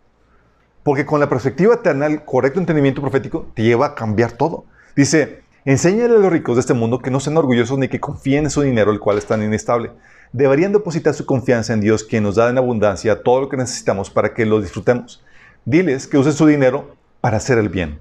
Porque 0.85 1.03
con 1.03 1.19
la 1.19 1.27
perspectiva 1.27 1.73
eterna, 1.73 2.05
el 2.05 2.23
correcto 2.25 2.59
entendimiento 2.59 3.01
profético 3.01 3.47
te 3.55 3.63
lleva 3.63 3.87
a 3.87 3.95
cambiar 3.95 4.33
todo. 4.33 4.65
Dice, 4.95 5.41
enséñale 5.65 6.13
a 6.13 6.19
los 6.19 6.31
ricos 6.31 6.57
de 6.57 6.59
este 6.59 6.75
mundo 6.75 6.99
que 6.99 7.09
no 7.09 7.19
sean 7.19 7.35
orgullosos 7.37 7.79
ni 7.79 7.87
que 7.87 7.99
confíen 7.99 8.43
en 8.43 8.51
su 8.51 8.61
dinero, 8.61 8.91
el 8.91 8.99
cual 8.99 9.17
es 9.17 9.25
tan 9.25 9.41
inestable. 9.41 9.89
Deberían 10.31 10.73
depositar 10.73 11.15
su 11.15 11.25
confianza 11.25 11.73
en 11.73 11.81
Dios, 11.81 12.03
quien 12.03 12.21
nos 12.21 12.35
da 12.35 12.51
en 12.51 12.59
abundancia 12.59 13.23
todo 13.23 13.41
lo 13.41 13.49
que 13.49 13.57
necesitamos 13.57 14.11
para 14.11 14.35
que 14.35 14.45
lo 14.45 14.61
disfrutemos. 14.61 15.23
Diles 15.65 16.05
que 16.05 16.19
usen 16.19 16.33
su 16.33 16.45
dinero 16.45 16.95
para 17.19 17.37
hacer 17.37 17.57
el 17.57 17.69
bien. 17.69 17.99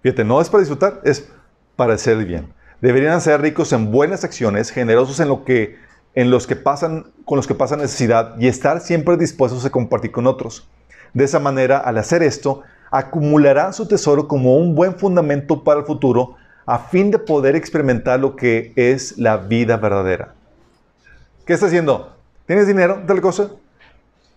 Fíjate, 0.00 0.24
no 0.24 0.40
es 0.40 0.48
para 0.48 0.60
disfrutar, 0.60 1.02
es 1.04 1.28
para 1.76 1.92
hacer 1.92 2.16
el 2.16 2.24
bien. 2.24 2.54
Deberían 2.80 3.20
ser 3.20 3.42
ricos 3.42 3.74
en 3.74 3.92
buenas 3.92 4.24
acciones, 4.24 4.70
generosos 4.70 5.20
en 5.20 5.28
lo 5.28 5.44
que 5.44 5.76
en 6.14 6.30
los 6.30 6.46
que 6.46 6.56
pasan 6.56 7.12
con 7.26 7.36
los 7.36 7.46
que 7.46 7.54
pasan 7.54 7.80
necesidad 7.80 8.38
y 8.38 8.46
estar 8.46 8.80
siempre 8.80 9.18
dispuestos 9.18 9.66
a 9.66 9.70
compartir 9.70 10.12
con 10.12 10.26
otros. 10.26 10.66
De 11.14 11.24
esa 11.24 11.38
manera, 11.38 11.78
al 11.78 11.98
hacer 11.98 12.22
esto, 12.22 12.62
acumularán 12.90 13.72
su 13.72 13.86
tesoro 13.86 14.28
como 14.28 14.56
un 14.56 14.74
buen 14.74 14.94
fundamento 14.96 15.64
para 15.64 15.80
el 15.80 15.86
futuro 15.86 16.36
a 16.66 16.78
fin 16.78 17.10
de 17.10 17.18
poder 17.18 17.56
experimentar 17.56 18.20
lo 18.20 18.36
que 18.36 18.72
es 18.76 19.18
la 19.18 19.36
vida 19.36 19.76
verdadera. 19.76 20.34
¿Qué 21.44 21.54
está 21.54 21.66
haciendo? 21.66 22.14
¿Tienes 22.46 22.66
dinero? 22.66 23.02
Tal 23.06 23.20
cosa. 23.20 23.50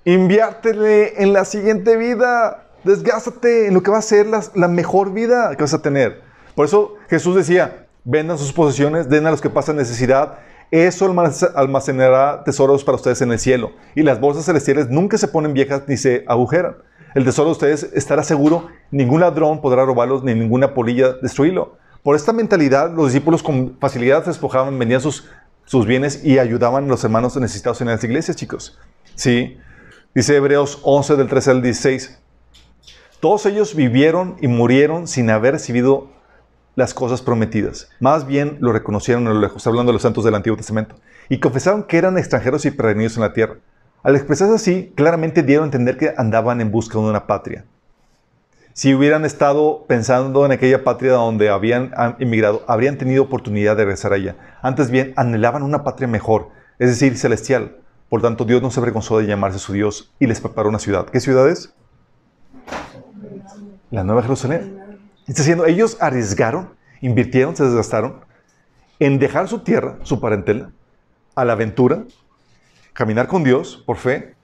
Inviértele 0.06 1.22
en 1.22 1.34
la 1.34 1.46
siguiente 1.46 1.98
vida. 1.98 2.66
Desgástate 2.84 3.68
en 3.68 3.74
lo 3.74 3.84
que 3.84 3.92
va 3.92 3.98
a 3.98 4.02
ser 4.02 4.28
la 4.28 4.68
mejor 4.68 5.14
vida 5.14 5.56
que 5.56 5.64
vas 5.64 5.74
a 5.74 5.82
tener. 5.82 6.22
Por 6.56 6.66
eso 6.66 6.96
Jesús 7.10 7.36
decía, 7.36 7.88
vendan 8.04 8.38
sus 8.38 8.54
posesiones, 8.54 9.10
den 9.10 9.26
a 9.28 9.32
los 9.32 9.42
que 9.42 9.50
pasan 9.50 9.76
necesidad. 9.76 10.40
Eso 10.72 11.14
almacenará 11.56 12.44
tesoros 12.44 12.84
para 12.84 12.96
ustedes 12.96 13.22
en 13.22 13.32
el 13.32 13.40
cielo. 13.40 13.72
Y 13.96 14.04
las 14.04 14.20
bolsas 14.20 14.46
celestiales 14.46 14.90
nunca 14.90 15.18
se 15.18 15.28
ponen 15.28 15.54
viejas 15.54 15.84
ni 15.88 15.98
se 15.98 16.24
agujeran. 16.28 16.78
El 17.14 17.24
tesoro 17.24 17.48
de 17.48 17.52
ustedes 17.54 17.84
estará 17.94 18.24
seguro, 18.24 18.68
ningún 18.92 19.22
ladrón 19.22 19.62
podrá 19.62 19.86
robarlos 19.86 20.24
ni 20.24 20.34
ninguna 20.34 20.74
polilla 20.74 21.14
destruirlo. 21.14 21.78
Por 22.04 22.16
esta 22.16 22.34
mentalidad, 22.34 22.92
los 22.94 23.08
discípulos 23.08 23.42
con 23.42 23.78
facilidad 23.80 24.24
se 24.24 24.32
despojaban, 24.32 24.78
vendían 24.78 25.00
sus, 25.00 25.30
sus 25.64 25.86
bienes 25.86 26.26
y 26.26 26.40
ayudaban 26.40 26.84
a 26.84 26.88
los 26.88 27.04
hermanos 27.04 27.38
necesitados 27.38 27.80
en 27.80 27.88
las 27.88 28.04
iglesias, 28.04 28.36
chicos. 28.36 28.78
Sí. 29.16 29.58
Dice 30.14 30.36
Hebreos 30.36 30.80
11 30.84 31.16
del 31.16 31.30
13 31.30 31.52
al 31.52 31.62
16. 31.62 32.20
Todos 33.22 33.46
ellos 33.46 33.76
vivieron 33.76 34.36
y 34.42 34.48
murieron 34.48 35.08
sin 35.08 35.30
haber 35.30 35.54
recibido 35.54 36.10
las 36.76 36.94
cosas 36.94 37.22
prometidas. 37.22 37.90
Más 38.00 38.28
bien 38.28 38.58
lo 38.60 38.72
reconocieron 38.72 39.28
a 39.28 39.34
lo 39.34 39.40
lejos, 39.40 39.66
hablando 39.66 39.92
de 39.92 39.94
los 39.94 40.02
santos 40.02 40.24
del 40.24 40.36
Antiguo 40.36 40.58
Testamento, 40.58 40.96
y 41.30 41.40
confesaron 41.40 41.84
que 41.84 41.98
eran 41.98 42.18
extranjeros 42.18 42.66
y 42.66 42.72
peregrinos 42.72 43.16
en 43.16 43.24
la 43.24 43.34
tierra. 43.34 43.56
Al 44.04 44.16
expresarse 44.16 44.54
así, 44.54 44.94
claramente 44.96 45.42
dieron 45.42 45.64
a 45.64 45.68
entender 45.68 45.98
que 45.98 46.14
andaban 46.16 46.62
en 46.62 46.72
busca 46.72 47.00
de 47.00 47.06
una 47.06 47.26
patria. 47.26 47.66
Si 48.74 48.94
hubieran 48.94 49.24
estado 49.24 49.86
pensando 49.88 50.46
en 50.46 50.52
aquella 50.52 50.84
patria 50.84 51.14
donde 51.14 51.50
habían 51.50 51.92
emigrado, 52.20 52.64
habrían 52.68 52.98
tenido 52.98 53.24
oportunidad 53.24 53.78
de 53.78 53.86
regresar 53.86 54.12
allá. 54.12 54.36
Antes 54.62 54.92
bien, 54.92 55.14
anhelaban 55.16 55.64
una 55.64 55.84
patria 55.84 56.10
mejor, 56.10 56.50
es 56.78 56.90
decir, 56.90 57.18
celestial. 57.18 57.78
Por 58.10 58.22
tanto, 58.22 58.44
Dios 58.44 58.62
no 58.62 58.70
se 58.70 58.80
avergonzó 58.82 59.18
de 59.18 59.28
llamarse 59.28 59.60
su 59.60 59.74
Dios 59.74 60.14
y 60.20 60.28
les 60.28 60.42
preparó 60.42 60.70
una 60.70 60.80
ciudad. 60.80 61.06
¿Qué 61.06 61.22
ciudad 61.22 61.50
es? 61.50 61.74
La 63.92 64.04
Nueva 64.04 64.22
Jerusalén. 64.22 64.85
Está 65.28 65.68
ellos 65.68 65.98
arriesgaron, 66.00 66.76
invirtieron, 67.02 67.56
se 67.56 67.64
desgastaron 67.64 68.22
en 69.00 69.20
dejar 69.20 69.48
su 69.48 69.60
tierra, 69.60 69.98
su 70.04 70.20
parentela, 70.20 70.72
a 71.34 71.44
la 71.44 71.54
aventura, 71.54 72.04
caminar 72.94 73.28
con 73.28 73.44
Dios 73.44 73.84
por 73.86 73.98
fe, 73.98 74.36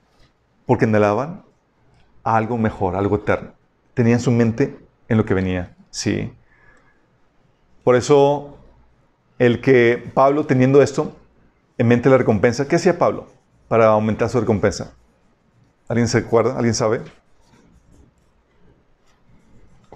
porque 0.66 0.86
anhelaban 0.86 1.44
algo 2.24 2.58
mejor, 2.58 2.96
algo 2.96 3.18
eterno. 3.18 3.52
Tenían 3.94 4.20
su 4.20 4.32
mente 4.32 4.78
en 5.08 5.18
lo 5.18 5.26
que 5.26 5.34
venía, 5.34 5.76
sí. 5.90 6.34
Por 7.84 7.96
eso, 7.96 8.58
el 9.40 9.62
que 9.62 10.12
Pablo, 10.14 10.46
teniendo 10.46 10.82
esto 10.82 11.16
en 11.78 11.88
mente 11.88 12.10
la 12.10 12.18
recompensa, 12.18 12.68
¿qué 12.68 12.76
hacía 12.76 12.98
Pablo 12.98 13.28
para 13.68 13.88
aumentar 13.88 14.30
su 14.30 14.40
recompensa? 14.40 14.94
¿Alguien 15.88 16.08
se 16.08 16.20
acuerda? 16.20 16.56
¿Alguien 16.56 16.76
sabe? 16.76 17.02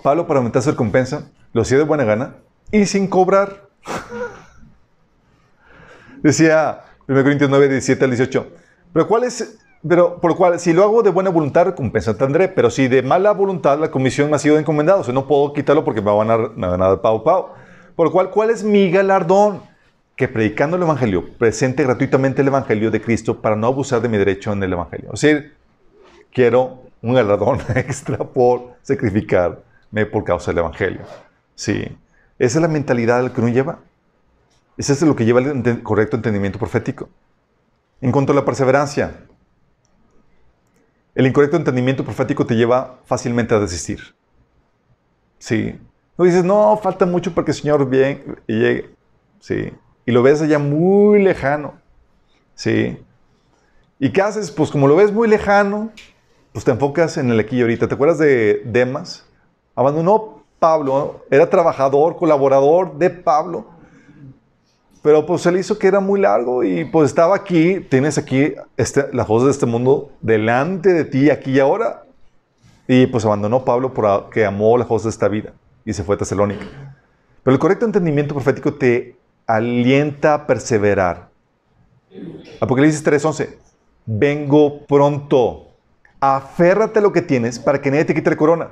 Pablo, 0.06 0.28
para 0.28 0.38
aumentar 0.38 0.62
su 0.62 0.70
recompensa, 0.70 1.32
lo 1.52 1.64
hacía 1.64 1.80
de 1.80 1.84
buena 1.84 2.04
gana 2.04 2.36
y 2.72 2.86
sin 2.86 3.08
cobrar. 3.08 3.64
Decía 6.22 6.84
1 7.08 7.24
Corintios 7.24 7.50
9, 7.50 7.70
17 7.70 8.06
al 8.06 8.12
18. 8.12 8.48
Pero, 8.94 9.08
¿cuál 9.08 9.24
es, 9.24 9.58
pero 9.88 10.22
por 10.22 10.30
lo 10.30 10.38
cual, 10.38 10.60
si 10.60 10.74
lo 10.74 10.84
hago 10.84 11.02
de 11.02 11.10
buena 11.10 11.32
voluntad, 11.32 11.66
recompensa 11.66 12.16
tendré. 12.16 12.50
Pero 12.50 12.70
si 12.70 12.88
de 12.88 13.02
mala 13.02 13.32
voluntad, 13.32 13.80
la 13.80 13.90
comisión 13.90 14.30
me 14.30 14.36
ha 14.36 14.40
sido 14.40 14.60
encomendada. 14.60 15.00
O 15.00 15.04
sea, 15.04 15.12
no 15.12 15.26
puedo 15.26 15.54
quitarlo 15.54 15.84
porque 15.84 16.02
me 16.02 16.16
van 16.16 16.30
a, 16.30 16.38
me 16.38 16.68
van 16.68 16.84
a 16.84 16.90
dar 16.90 17.02
pau 17.02 17.24
pau. 17.24 17.54
Por 17.96 18.06
lo 18.06 18.12
cual, 18.12 18.30
¿cuál 18.30 18.52
es 18.52 18.64
mi 18.64 18.92
galardón? 18.92 19.64
Que 20.16 20.28
predicando 20.28 20.78
el 20.78 20.84
Evangelio, 20.84 21.32
presente 21.40 21.82
gratuitamente 21.82 22.44
el 22.44 22.50
Evangelio 22.50 22.92
de 22.92 23.02
Cristo 23.02 23.42
para 23.42 23.56
no 23.56 23.66
abusar 23.66 24.02
de 24.02 24.10
mi 24.10 24.20
derecho 24.20 24.54
en 24.54 24.62
el 24.62 24.72
Evangelio. 24.72 25.10
O 25.12 25.18
sea, 25.18 25.44
quiero 26.32 26.84
un 27.02 27.16
galardón 27.16 27.58
extra 27.76 28.20
por 28.20 28.76
sacrificar 28.84 29.66
por 30.04 30.26
causa 30.26 30.52
del 30.52 30.58
Evangelio. 30.58 31.02
Sí. 31.56 31.98
Esa 32.38 32.58
es 32.58 32.62
la 32.62 32.68
mentalidad 32.68 33.32
que 33.32 33.40
uno 33.40 33.50
lleva. 33.50 33.80
Ese 34.78 34.92
es 34.92 35.02
lo 35.04 35.16
que 35.16 35.24
lleva 35.24 35.40
el 35.40 35.84
correcto 35.84 36.18
entendimiento 36.18 36.60
profético. 36.60 37.08
En 38.02 38.12
cuanto 38.12 38.34
a 38.34 38.36
la 38.36 38.44
perseverancia, 38.44 39.22
el 41.14 41.26
incorrecto 41.26 41.56
entendimiento 41.56 42.04
profético 42.04 42.46
te 42.46 42.56
lleva 42.56 43.00
fácilmente 43.06 43.56
a 43.56 43.60
desistir. 43.60 44.16
Sí. 45.40 45.80
No 46.18 46.26
dices, 46.26 46.44
no, 46.44 46.78
falta 46.84 47.06
mucho 47.06 47.34
para 47.34 47.46
que 47.46 47.52
el 47.52 47.58
Señor 47.58 47.90
bien 47.90 48.38
llegue. 48.48 48.90
Sí. 49.40 49.72
Y 50.06 50.12
lo 50.12 50.22
ves 50.24 50.42
allá 50.42 50.60
muy 50.60 51.22
lejano. 51.22 51.76
Sí. 52.54 52.98
¿Y 53.98 54.12
qué 54.12 54.22
haces? 54.22 54.52
Pues 54.52 54.72
como 54.72 54.90
lo 54.90 54.98
ves 54.98 55.14
muy 55.14 55.30
lejano, 55.30 55.92
pues 56.52 56.66
te 56.66 56.72
enfocas 56.72 57.18
en 57.18 57.32
el 57.32 57.40
aquí 57.40 57.58
y 57.58 57.62
ahorita. 57.62 57.88
¿Te 57.88 57.96
acuerdas 57.96 58.18
de 58.18 58.62
Demas? 58.66 59.26
Abandonó 59.76 60.44
Pablo, 60.60 61.26
era 61.30 61.50
trabajador, 61.50 62.16
colaborador 62.16 62.98
de 62.98 63.10
Pablo. 63.10 63.66
Pero 65.02 65.26
pues 65.26 65.44
se 65.44 65.52
le 65.52 65.60
hizo 65.60 65.78
que 65.78 65.88
era 65.88 66.00
muy 66.00 66.20
largo 66.20 66.64
y 66.64 66.86
pues 66.86 67.10
estaba 67.10 67.36
aquí, 67.36 67.80
tienes 67.80 68.18
aquí 68.18 68.54
este, 68.76 69.06
las 69.14 69.28
cosas 69.28 69.46
de 69.46 69.52
este 69.52 69.66
mundo 69.68 70.10
delante 70.22 70.94
de 70.94 71.06
ti, 71.06 71.30
aquí 71.30 71.52
y 71.52 71.60
ahora. 71.60 72.06
Y 72.88 73.06
pues 73.08 73.26
abandonó 73.26 73.64
Pablo 73.64 73.94
porque 73.94 74.46
amó 74.46 74.78
las 74.78 74.88
cosas 74.88 75.04
de 75.04 75.10
esta 75.12 75.28
vida 75.28 75.54
y 75.86 75.94
se 75.94 76.04
fue 76.04 76.16
a 76.16 76.18
Tesalónica. 76.18 76.66
Pero 77.44 77.54
el 77.54 77.60
correcto 77.60 77.86
entendimiento 77.86 78.34
profético 78.34 78.74
te 78.74 79.16
alienta 79.46 80.34
a 80.34 80.48
perseverar. 80.48 81.30
Apocalipsis 82.60 83.04
3:11. 83.04 83.58
Vengo 84.06 84.86
pronto. 84.88 85.68
Aférrate 86.20 87.00
a 87.00 87.02
lo 87.04 87.12
que 87.12 87.22
tienes 87.22 87.60
para 87.60 87.80
que 87.82 87.92
nadie 87.92 88.06
te 88.06 88.16
quite 88.16 88.32
la 88.32 88.38
corona. 88.38 88.70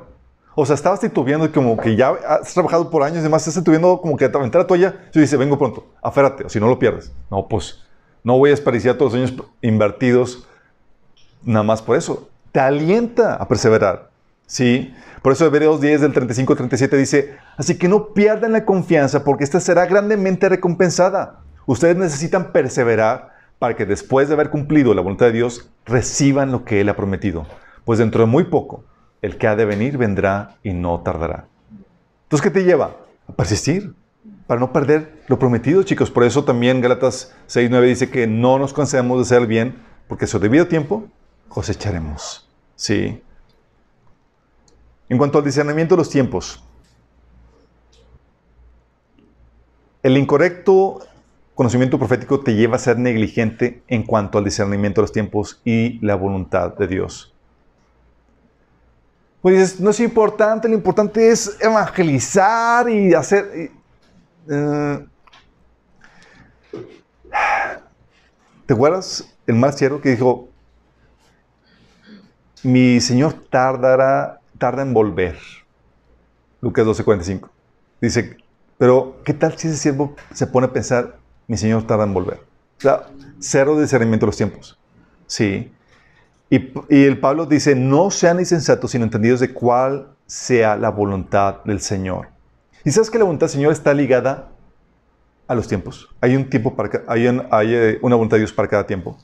O 0.56 0.66
sea, 0.66 0.76
estabas 0.76 1.00
titubeando 1.00 1.46
y 1.46 1.50
como 1.50 1.78
que 1.78 1.96
ya 1.96 2.10
has 2.28 2.54
trabajado 2.54 2.90
por 2.90 3.02
años 3.02 3.20
y 3.20 3.22
demás, 3.22 3.42
estás 3.42 3.64
titubeando 3.64 4.00
como 4.00 4.16
que 4.18 4.26
a 4.26 4.28
aventar 4.28 4.62
la 4.62 4.68
toalla. 4.68 4.96
Y 5.14 5.20
dice, 5.20 5.38
vengo 5.38 5.58
pronto, 5.58 5.88
aférrate, 6.02 6.46
o 6.46 6.50
si 6.50 6.60
no 6.60 6.68
lo 6.68 6.78
pierdes. 6.78 7.12
No, 7.32 7.48
pues 7.48 7.84
no 8.24 8.38
voy 8.38 8.50
a 8.50 8.52
desperdiciar 8.52 8.96
todos 8.96 9.14
los 9.14 9.22
años 9.22 9.48
invertidos 9.62 10.48
nada 11.44 11.64
más 11.64 11.82
por 11.82 11.98
eso. 11.98 12.30
Te 12.52 12.60
alienta 12.60 13.36
a 13.36 13.48
perseverar. 13.48 14.12
¿Sí? 14.46 14.94
Por 15.22 15.32
eso 15.32 15.46
Hebreos 15.46 15.82
10 15.82 16.02
del 16.02 16.14
35 16.14 16.54
al 16.54 16.58
37 16.58 16.98
dice, 16.98 17.38
así 17.58 17.78
que 17.78 17.88
no 17.88 18.10
pierdan 18.14 18.52
la 18.52 18.66
confianza 18.66 19.24
porque 19.24 19.44
esta 19.44 19.60
será 19.60 19.86
grandemente 19.86 20.50
recompensada. 20.50 21.40
Ustedes 21.66 21.96
necesitan 21.96 22.52
perseverar 22.52 23.32
para 23.58 23.76
que 23.76 23.86
después 23.86 24.28
de 24.28 24.34
haber 24.34 24.50
cumplido 24.50 24.94
la 24.94 25.02
voluntad 25.02 25.28
de 25.28 25.32
Dios 25.32 25.70
reciban 25.86 26.52
lo 26.52 26.66
que 26.66 26.82
Él 26.82 26.90
ha 26.90 26.96
prometido. 26.96 27.48
Pues 27.86 28.00
dentro 28.00 28.22
de 28.22 28.28
muy 28.28 28.44
poco 28.44 28.84
el 29.24 29.38
que 29.38 29.48
ha 29.48 29.56
de 29.56 29.66
venir 29.66 29.98
vendrá 29.98 30.58
y 30.64 30.74
no 30.74 31.00
tardará. 31.00 31.48
Entonces, 32.24 32.44
¿qué 32.44 32.52
te 32.52 32.66
lleva? 32.66 32.98
A 33.28 33.32
persistir, 33.32 33.96
para 34.48 34.60
no 34.60 34.74
perder 34.74 35.24
lo 35.30 35.40
prometido, 35.40 35.82
chicos. 35.84 36.12
Por 36.12 36.26
eso 36.26 36.44
también 36.44 36.82
Galatas 36.82 37.34
6.9 37.48 37.88
dice 37.88 38.10
que 38.12 38.28
no 38.28 38.60
nos 38.60 38.74
cansemos 38.74 39.18
de 39.18 39.22
hacer 39.22 39.42
el 39.42 39.48
bien, 39.48 39.82
porque 40.10 40.26
a 40.26 40.28
su 40.28 40.40
debido 40.40 40.68
tiempo 40.68 41.08
cosecharemos. 41.48 42.50
Sí. 42.76 43.24
En 45.08 45.18
cuanto 45.18 45.38
al 45.38 45.46
discernimiento 45.46 45.96
de 45.96 46.00
los 46.00 46.10
tiempos, 46.10 46.62
el 50.02 50.18
incorrecto 50.18 51.00
conocimiento 51.56 51.98
profético 51.98 52.42
te 52.42 52.56
lleva 52.56 52.76
a 52.76 52.80
ser 52.80 53.00
negligente 53.00 53.84
en 53.88 54.04
cuanto 54.04 54.38
al 54.38 54.44
discernimiento 54.44 55.00
de 55.00 55.04
los 55.04 55.14
tiempos 55.14 55.62
y 55.64 56.06
la 56.06 56.16
voluntad 56.16 56.76
de 56.76 56.88
Dios. 56.88 57.33
Pues 59.44 59.78
no 59.82 59.90
es 59.90 60.00
importante, 60.00 60.70
lo 60.70 60.74
importante 60.74 61.30
es 61.30 61.58
evangelizar 61.60 62.90
y 62.90 63.14
hacer... 63.14 63.72
Eh, 64.50 65.06
¿Te 68.66 68.74
acuerdas 68.74 69.36
el 69.46 69.56
más 69.56 69.76
que 69.76 70.10
dijo, 70.10 70.48
mi 72.64 73.02
Señor 73.02 73.34
tardará, 73.50 74.40
tarda 74.58 74.82
en 74.82 74.94
volver? 74.94 75.38
Lucas 76.62 76.86
12:45. 76.86 77.50
Dice, 78.00 78.38
pero 78.78 79.18
¿qué 79.26 79.34
tal 79.34 79.58
si 79.58 79.68
ese 79.68 79.76
siervo 79.76 80.16
se 80.34 80.48
pone 80.48 80.68
a 80.68 80.72
pensar, 80.72 81.18
mi 81.48 81.58
Señor 81.58 81.86
tarda 81.86 82.06
en 82.06 82.14
volver? 82.14 82.40
O 82.78 82.82
sea, 82.82 83.10
cero 83.40 83.78
discernimiento 83.78 84.26
de 84.26 84.28
los 84.28 84.38
tiempos. 84.38 84.80
Sí. 85.28 85.70
Y, 86.54 87.04
el 87.06 87.20
Pablo 87.20 87.48
dice, 87.48 87.74
no 87.74 88.12
sean 88.12 88.38
insensatos, 88.38 88.92
sino 88.92 89.06
entendidos 89.06 89.40
de 89.40 89.52
cuál 89.52 90.10
sea 90.28 90.76
la 90.76 90.90
voluntad 90.90 91.64
del 91.64 91.80
Señor. 91.80 92.28
¿Y 92.86 92.92
sabes 92.92 93.10
que 93.10 93.18
la 93.18 93.24
voluntad 93.24 93.48
del 93.48 93.54
Señor 93.54 93.72
está 93.72 93.92
ligada 93.92 94.52
a 95.48 95.56
los 95.56 95.68
tiempos? 95.68 96.10
Hay 96.22 96.36
un 96.36 96.48
tiempo 96.52 96.76
para 96.76 97.02
hay, 97.08 97.26
hay 97.50 97.74
eh, 97.74 98.00
una 98.04 98.16
voluntad 98.16 98.36
de 98.36 98.42
Dios 98.42 98.54
para 98.54 98.68
cada 98.68 98.86
tiempo. 98.86 99.18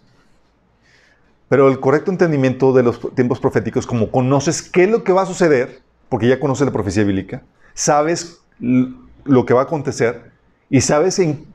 Pero 1.49 1.69
el 1.69 1.79
correcto 1.79 2.09
entendimiento 2.09 2.73
de 2.73 2.81
los 2.81 2.99
tiempos 3.13 3.39
proféticos, 3.39 3.85
como 3.85 4.09
conoces 4.09 4.63
qué 4.63 4.85
es 4.85 4.89
lo 4.89 5.03
que 5.03 5.13
va 5.13 5.21
a 5.21 5.27
suceder, 5.27 5.81
porque 6.09 6.27
ya 6.27 6.39
conoces 6.39 6.65
la 6.65 6.73
profecía 6.73 7.03
bíblica, 7.03 7.43
sabes 7.75 8.39
lo 8.59 9.45
que 9.45 9.53
va 9.53 9.61
a 9.61 9.63
acontecer 9.65 10.31
y 10.67 10.81
sabes 10.81 11.13
si 11.13 11.45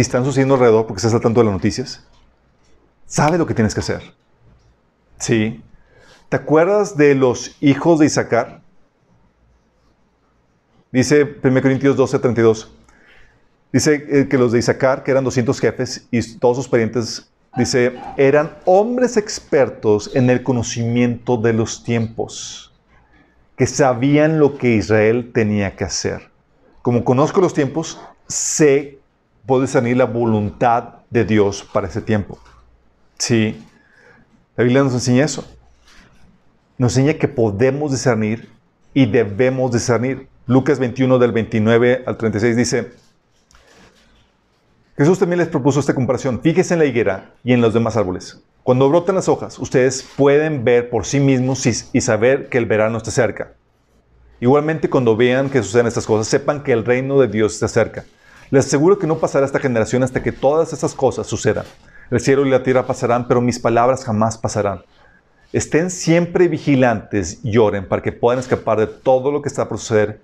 están 0.00 0.26
sucediendo 0.26 0.56
alrededor 0.56 0.86
porque 0.86 0.98
estás 0.98 1.14
al 1.14 1.22
tanto 1.22 1.40
de 1.40 1.46
las 1.46 1.54
noticias, 1.54 2.06
sabes 3.06 3.38
lo 3.38 3.46
que 3.46 3.54
tienes 3.54 3.72
que 3.72 3.80
hacer. 3.80 4.21
Sí. 5.18 5.62
¿Te 6.28 6.36
acuerdas 6.36 6.96
de 6.96 7.14
los 7.14 7.56
hijos 7.60 7.98
de 7.98 8.06
Isaacar? 8.06 8.62
Dice 10.90 11.36
1 11.42 11.62
Corintios 11.62 11.96
12, 11.96 12.18
32. 12.18 12.70
Dice 13.72 14.06
eh, 14.08 14.28
que 14.28 14.36
los 14.36 14.52
de 14.52 14.58
Isaacar, 14.58 15.02
que 15.02 15.10
eran 15.10 15.24
200 15.24 15.58
jefes 15.58 16.06
y 16.10 16.38
todos 16.38 16.58
sus 16.58 16.68
parientes, 16.68 17.30
dice, 17.56 17.98
eran 18.18 18.58
hombres 18.66 19.16
expertos 19.16 20.10
en 20.14 20.28
el 20.28 20.42
conocimiento 20.42 21.38
de 21.38 21.54
los 21.54 21.82
tiempos, 21.82 22.72
que 23.56 23.66
sabían 23.66 24.38
lo 24.38 24.58
que 24.58 24.74
Israel 24.74 25.32
tenía 25.32 25.74
que 25.74 25.84
hacer. 25.84 26.30
Como 26.82 27.04
conozco 27.04 27.40
los 27.40 27.54
tiempos, 27.54 28.00
sé, 28.26 28.98
puedo 29.46 29.62
discernir 29.62 29.96
la 29.96 30.04
voluntad 30.04 30.96
de 31.08 31.24
Dios 31.24 31.66
para 31.72 31.88
ese 31.88 32.02
tiempo. 32.02 32.38
Sí. 33.16 33.62
La 34.56 34.64
Biblia 34.64 34.82
nos 34.82 34.92
enseña 34.92 35.24
eso. 35.24 35.44
Nos 36.76 36.96
enseña 36.96 37.18
que 37.18 37.28
podemos 37.28 37.90
discernir 37.90 38.50
y 38.92 39.06
debemos 39.06 39.72
discernir. 39.72 40.28
Lucas 40.46 40.78
21 40.78 41.18
del 41.18 41.32
29 41.32 42.02
al 42.06 42.16
36 42.16 42.56
dice, 42.56 42.92
Jesús 44.96 45.18
también 45.18 45.38
les 45.38 45.48
propuso 45.48 45.80
esta 45.80 45.94
comparación. 45.94 46.40
Fíjense 46.42 46.74
en 46.74 46.80
la 46.80 46.84
higuera 46.84 47.34
y 47.42 47.52
en 47.54 47.60
los 47.60 47.72
demás 47.72 47.96
árboles. 47.96 48.42
Cuando 48.62 48.88
brotan 48.88 49.14
las 49.14 49.28
hojas, 49.28 49.58
ustedes 49.58 50.06
pueden 50.16 50.64
ver 50.64 50.90
por 50.90 51.06
sí 51.06 51.18
mismos 51.18 51.64
y 51.66 52.00
saber 52.00 52.48
que 52.48 52.58
el 52.58 52.66
verano 52.66 52.98
está 52.98 53.10
cerca. 53.10 53.54
Igualmente, 54.40 54.90
cuando 54.90 55.16
vean 55.16 55.48
que 55.48 55.62
suceden 55.62 55.86
estas 55.86 56.04
cosas, 56.04 56.26
sepan 56.26 56.62
que 56.62 56.72
el 56.72 56.84
reino 56.84 57.18
de 57.20 57.28
Dios 57.28 57.54
está 57.54 57.68
cerca. 57.68 58.04
Les 58.50 58.66
aseguro 58.66 58.98
que 58.98 59.06
no 59.06 59.18
pasará 59.18 59.46
esta 59.46 59.60
generación 59.60 60.02
hasta 60.02 60.22
que 60.22 60.30
todas 60.30 60.72
estas 60.72 60.94
cosas 60.94 61.26
sucedan. 61.26 61.64
El 62.10 62.20
cielo 62.20 62.46
y 62.46 62.50
la 62.50 62.62
tierra 62.62 62.86
pasarán, 62.86 63.28
pero 63.28 63.40
mis 63.40 63.58
palabras 63.58 64.04
jamás 64.04 64.38
pasarán. 64.38 64.82
Estén 65.52 65.90
siempre 65.90 66.48
vigilantes 66.48 67.40
y 67.42 67.58
oren 67.58 67.86
para 67.86 68.02
que 68.02 68.12
puedan 68.12 68.38
escapar 68.38 68.78
de 68.78 68.86
todo 68.86 69.30
lo 69.30 69.42
que 69.42 69.48
está 69.48 69.68
por 69.68 69.78
suceder 69.78 70.20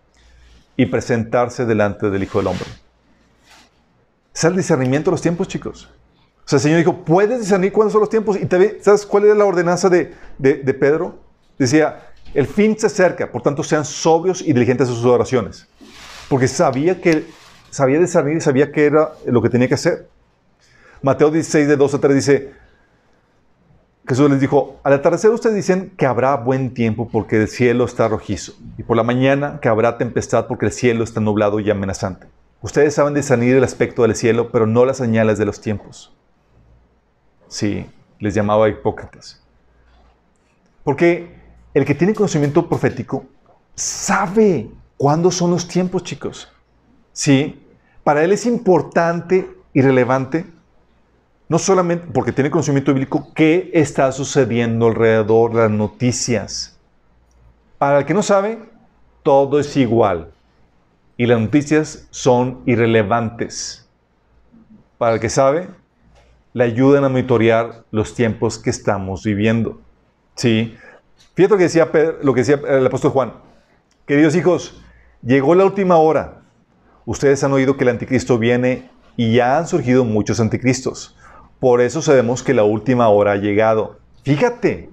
y 0.77 0.87
presentarse 0.87 1.67
delante 1.67 2.11
del 2.11 2.23
Hijo 2.23 2.39
del 2.39 2.49
Hombre. 2.49 2.67
Es 4.35 4.45
el 4.45 4.57
discernimiento 4.57 5.11
de 5.11 5.13
los 5.13 5.23
tiempos, 5.23 5.49
chicos. 5.49 5.89
O 6.45 6.49
sea, 6.49 6.57
el 6.59 6.63
Señor 6.63 6.79
dijo, 6.79 7.05
puedes 7.05 7.41
discernir 7.41 7.73
cuándo 7.73 7.91
son 7.91 8.01
los 8.01 8.11
tiempos. 8.11 8.41
Y 8.41 8.47
te, 8.47 8.83
¿sabes 8.83 9.05
cuál 9.05 9.25
era 9.25 9.35
la 9.35 9.45
ordenanza 9.45 9.89
de, 9.89 10.15
de 10.39 10.75
Pedro? 10.75 11.19
Decía, 11.59 12.09
el 12.35 12.47
fin 12.47 12.79
se 12.79 12.87
acerca, 12.87 13.31
por 13.31 13.43
tanto 13.43 13.63
sean 13.63 13.85
sobrios 13.85 14.41
y 14.43 14.53
diligentes 14.53 14.89
en 14.89 14.95
sus 14.95 15.05
oraciones. 15.05 15.67
Porque 16.29 16.47
sabía 16.47 17.01
que 17.01 17.27
sabía 17.71 17.99
discernir 17.99 18.37
y 18.37 18.41
sabía 18.41 18.73
que 18.73 18.87
era 18.87 19.13
lo 19.27 19.43
que 19.43 19.49
tenía 19.49 19.69
que 19.69 19.75
hacer. 19.75 20.09
Mateo 21.03 21.31
16, 21.31 21.69
de 21.69 21.77
2 21.77 21.95
a 21.95 22.01
3 22.01 22.15
dice, 22.15 22.53
Jesús 24.07 24.31
les 24.31 24.41
dijo, 24.41 24.81
al 24.83 24.95
atardecer 24.95 25.31
ustedes 25.31 25.55
dicen 25.55 25.93
que 25.97 26.07
habrá 26.07 26.35
buen 26.37 26.73
tiempo 26.73 27.09
porque 27.09 27.37
el 27.37 27.49
cielo 27.49 27.85
está 27.85 28.09
rojizo, 28.09 28.55
y 28.77 28.83
por 28.83 28.97
la 28.97 29.03
mañana 29.03 29.61
que 29.61 29.69
habrá 29.69 29.99
tempestad 29.99 30.47
porque 30.47 30.67
el 30.67 30.73
cielo 30.73 31.05
está 31.05 31.21
nublado 31.21 31.61
y 31.61 31.71
amenazante. 31.71 32.27
Ustedes 32.61 32.95
saben 32.95 33.15
discernir 33.15 33.57
el 33.57 33.65
aspecto 33.65 34.03
del 34.03 34.17
cielo, 34.17 34.51
pero 34.51 34.67
no 34.67 34.85
las 34.85 34.97
señales 34.97 35.39
de 35.39 35.45
los 35.45 35.61
tiempos. 35.61 36.13
Sí, 37.47 37.87
les 38.19 38.35
llamaba 38.35 38.69
hipócritas. 38.69 39.41
Porque 40.83 41.37
el 41.75 41.85
que 41.85 41.95
tiene 41.95 42.15
conocimiento 42.15 42.69
profético 42.69 43.27
sabe 43.77 44.71
cuándo 44.97 45.31
son 45.31 45.53
los 45.53 45.69
tiempos, 45.69 46.03
chicos. 46.03 46.53
Sí, 47.13 47.65
para 48.03 48.25
él 48.25 48.33
es 48.33 48.47
importante 48.47 49.49
y 49.73 49.83
relevante 49.83 50.47
no 51.49 51.59
solamente 51.59 52.07
porque 52.13 52.33
tiene 52.33 52.51
conocimiento 52.51 52.93
bíblico, 52.93 53.33
qué 53.35 53.71
está 53.73 54.13
sucediendo 54.13 54.89
alrededor, 54.89 55.55
las 55.55 55.71
noticias. 55.71 56.79
Para 57.79 58.01
el 58.01 58.05
que 58.05 58.15
no 58.15 58.23
sabe, 58.23 58.59
todo 59.23 59.59
es 59.59 59.77
igual. 59.77 60.31
Y 61.17 61.27
las 61.27 61.41
noticias 61.41 62.07
son 62.11 62.61
irrelevantes. 62.67 63.89
Para 64.99 65.15
el 65.15 65.21
que 65.21 65.31
sabe, 65.31 65.69
le 66.53 66.65
ayudan 66.65 67.05
a 67.05 67.09
monitorear 67.09 67.85
los 67.91 68.15
tiempos 68.15 68.59
que 68.59 68.71
estamos 68.71 69.25
viviendo. 69.25 69.81
¿Sí? 70.35 70.77
Fíjate 71.35 71.55
lo 71.55 71.59
que 71.59 71.65
decía, 71.65 71.91
lo 72.23 72.35
que 72.35 72.41
decía 72.41 72.61
el 72.69 72.87
apóstol 72.87 73.13
Juan. 73.13 73.33
Queridos 74.07 74.35
hijos, 74.37 74.83
llegó 75.23 75.55
la 75.55 75.65
última 75.65 75.97
hora. 75.97 76.43
Ustedes 77.07 77.43
han 77.43 77.53
oído 77.53 77.77
que 77.77 77.85
el 77.85 77.91
anticristo 77.91 78.39
viene 78.39 78.91
y 79.17 79.35
ya 79.35 79.59
han 79.59 79.67
surgido 79.67 80.05
muchos 80.05 80.41
anticristos. 80.41 81.18
Por 81.61 81.81
eso 81.81 82.03
sabemos 82.03 82.43
que 82.43 82.55
la 82.55 82.65
última 82.65 83.09
hora 83.09 83.33
ha 83.33 83.37
llegado. 83.37 83.99
Fíjate, 84.23 84.91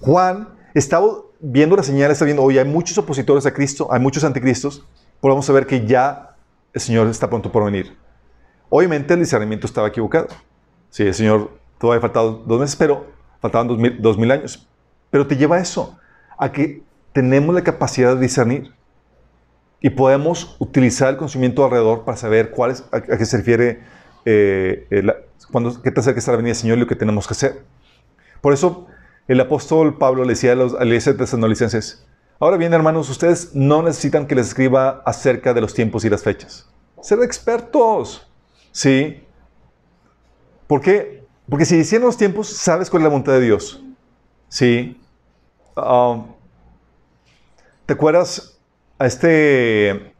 Juan 0.00 0.48
estaba 0.74 1.06
viendo 1.40 1.76
las 1.76 1.86
señales, 1.86 2.14
está 2.14 2.24
viendo, 2.24 2.42
hoy 2.42 2.58
hay 2.58 2.64
muchos 2.64 2.98
opositores 2.98 3.46
a 3.46 3.52
Cristo, 3.52 3.88
hay 3.90 4.00
muchos 4.00 4.24
anticristos, 4.24 4.86
podemos 5.20 5.46
saber 5.46 5.66
que 5.66 5.86
ya 5.86 6.36
el 6.72 6.80
Señor 6.80 7.06
está 7.08 7.28
pronto 7.28 7.50
por 7.50 7.64
venir. 7.64 7.96
Obviamente 8.68 9.14
el 9.14 9.20
discernimiento 9.20 9.66
estaba 9.66 9.88
equivocado. 9.88 10.28
Sí, 10.90 11.04
el 11.04 11.14
Señor 11.14 11.50
todavía 11.78 12.00
faltado 12.00 12.42
dos 12.46 12.60
meses, 12.60 12.76
pero 12.76 13.06
faltaban 13.40 13.68
dos 13.68 13.78
mil, 13.78 14.00
dos 14.00 14.18
mil 14.18 14.30
años. 14.30 14.68
Pero 15.10 15.26
te 15.26 15.36
lleva 15.36 15.56
a 15.56 15.60
eso, 15.60 15.98
a 16.36 16.50
que 16.50 16.82
tenemos 17.12 17.54
la 17.54 17.62
capacidad 17.62 18.14
de 18.14 18.20
discernir 18.20 18.74
y 19.80 19.90
podemos 19.90 20.56
utilizar 20.58 21.10
el 21.10 21.16
conocimiento 21.16 21.64
alrededor 21.64 22.04
para 22.04 22.16
saber 22.16 22.50
cuál 22.50 22.72
es, 22.72 22.84
a, 22.90 23.00
qué 23.00 23.24
se 23.24 23.36
refiere 23.36 23.82
eh, 24.24 24.86
qué 25.82 25.90
te 25.90 26.00
acerca 26.00 26.18
está 26.18 26.32
la 26.32 26.38
venida 26.38 26.50
del 26.50 26.60
Señor 26.60 26.78
y 26.78 26.80
lo 26.80 26.86
que 26.86 26.96
tenemos 26.96 27.26
que 27.26 27.32
hacer. 27.32 27.62
Por 28.40 28.52
eso 28.52 28.86
el 29.28 29.40
apóstol 29.40 29.96
Pablo 29.98 30.24
le 30.24 30.30
decía 30.30 30.52
a 30.52 30.54
los 30.54 30.74
a 30.74 31.16
tesanolicenses, 31.16 32.06
ahora 32.38 32.56
bien 32.56 32.74
hermanos, 32.74 33.08
ustedes 33.08 33.54
no 33.54 33.82
necesitan 33.82 34.26
que 34.26 34.34
les 34.34 34.48
escriba 34.48 35.02
acerca 35.06 35.54
de 35.54 35.60
los 35.60 35.74
tiempos 35.74 36.04
y 36.04 36.10
las 36.10 36.22
fechas. 36.22 36.68
Ser 37.00 37.20
expertos. 37.22 38.30
¿Sí? 38.72 39.22
¿Por 40.66 40.80
qué? 40.80 41.24
Porque 41.48 41.64
si 41.64 41.76
hicieron 41.76 42.06
los 42.06 42.16
tiempos, 42.16 42.48
sabes 42.48 42.90
cuál 42.90 43.02
es 43.02 43.04
la 43.04 43.10
voluntad 43.10 43.32
de 43.32 43.40
Dios. 43.40 43.82
¿Sí? 44.48 45.00
Um, 45.76 46.26
¿Te 47.86 47.92
acuerdas 47.92 48.58
a 48.98 49.06
este 49.06 50.13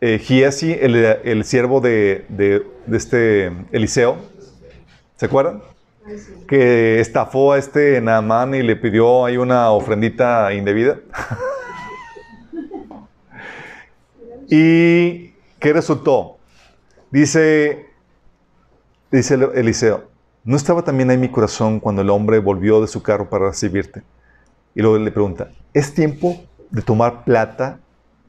eh, 0.00 0.18
Giesi, 0.18 0.72
el, 0.72 0.94
el, 0.96 1.44
siervo 1.44 1.80
de, 1.80 2.24
de, 2.28 2.66
este 2.90 3.52
Eliseo, 3.70 4.16
¿se 5.16 5.26
acuerdan? 5.26 5.62
Que 6.48 7.00
estafó 7.00 7.52
a 7.52 7.58
este 7.58 8.00
Naamán 8.00 8.54
y 8.54 8.62
le 8.62 8.76
pidió 8.76 9.26
ahí 9.26 9.36
una 9.36 9.70
ofrendita 9.70 10.52
indebida. 10.54 10.98
¿Y 14.48 15.34
qué 15.58 15.72
resultó? 15.72 16.38
Dice, 17.10 17.86
dice 19.12 19.34
Eliseo, 19.54 20.08
¿no 20.44 20.56
estaba 20.56 20.82
también 20.82 21.10
ahí 21.10 21.18
mi 21.18 21.28
corazón 21.28 21.78
cuando 21.78 22.02
el 22.02 22.10
hombre 22.10 22.38
volvió 22.38 22.80
de 22.80 22.88
su 22.88 23.02
carro 23.02 23.28
para 23.28 23.48
recibirte? 23.48 24.02
Y 24.74 24.80
luego 24.80 24.98
le 24.98 25.10
pregunta, 25.10 25.50
¿es 25.74 25.92
tiempo 25.92 26.42
de 26.70 26.80
tomar 26.82 27.24
plata 27.24 27.80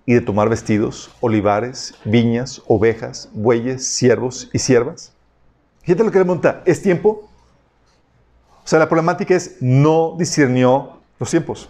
y 0.06 0.14
de 0.14 0.22
tomar 0.22 0.50
vestidos, 0.50 1.12
olivares, 1.20 1.94
viñas, 2.06 2.62
ovejas, 2.68 3.30
bueyes, 3.34 3.88
siervos 3.88 4.50
y 4.54 4.60
siervas? 4.60 5.14
Fíjate 5.84 6.04
lo 6.04 6.12
que 6.12 6.20
le 6.20 6.26
pregunta, 6.26 6.62
¿es 6.66 6.82
tiempo? 6.82 7.30
O 8.64 8.68
sea, 8.68 8.80
la 8.80 8.88
problemática 8.88 9.36
es 9.36 9.58
no 9.62 10.16
discernió 10.18 11.00
los 11.20 11.30
tiempos 11.30 11.70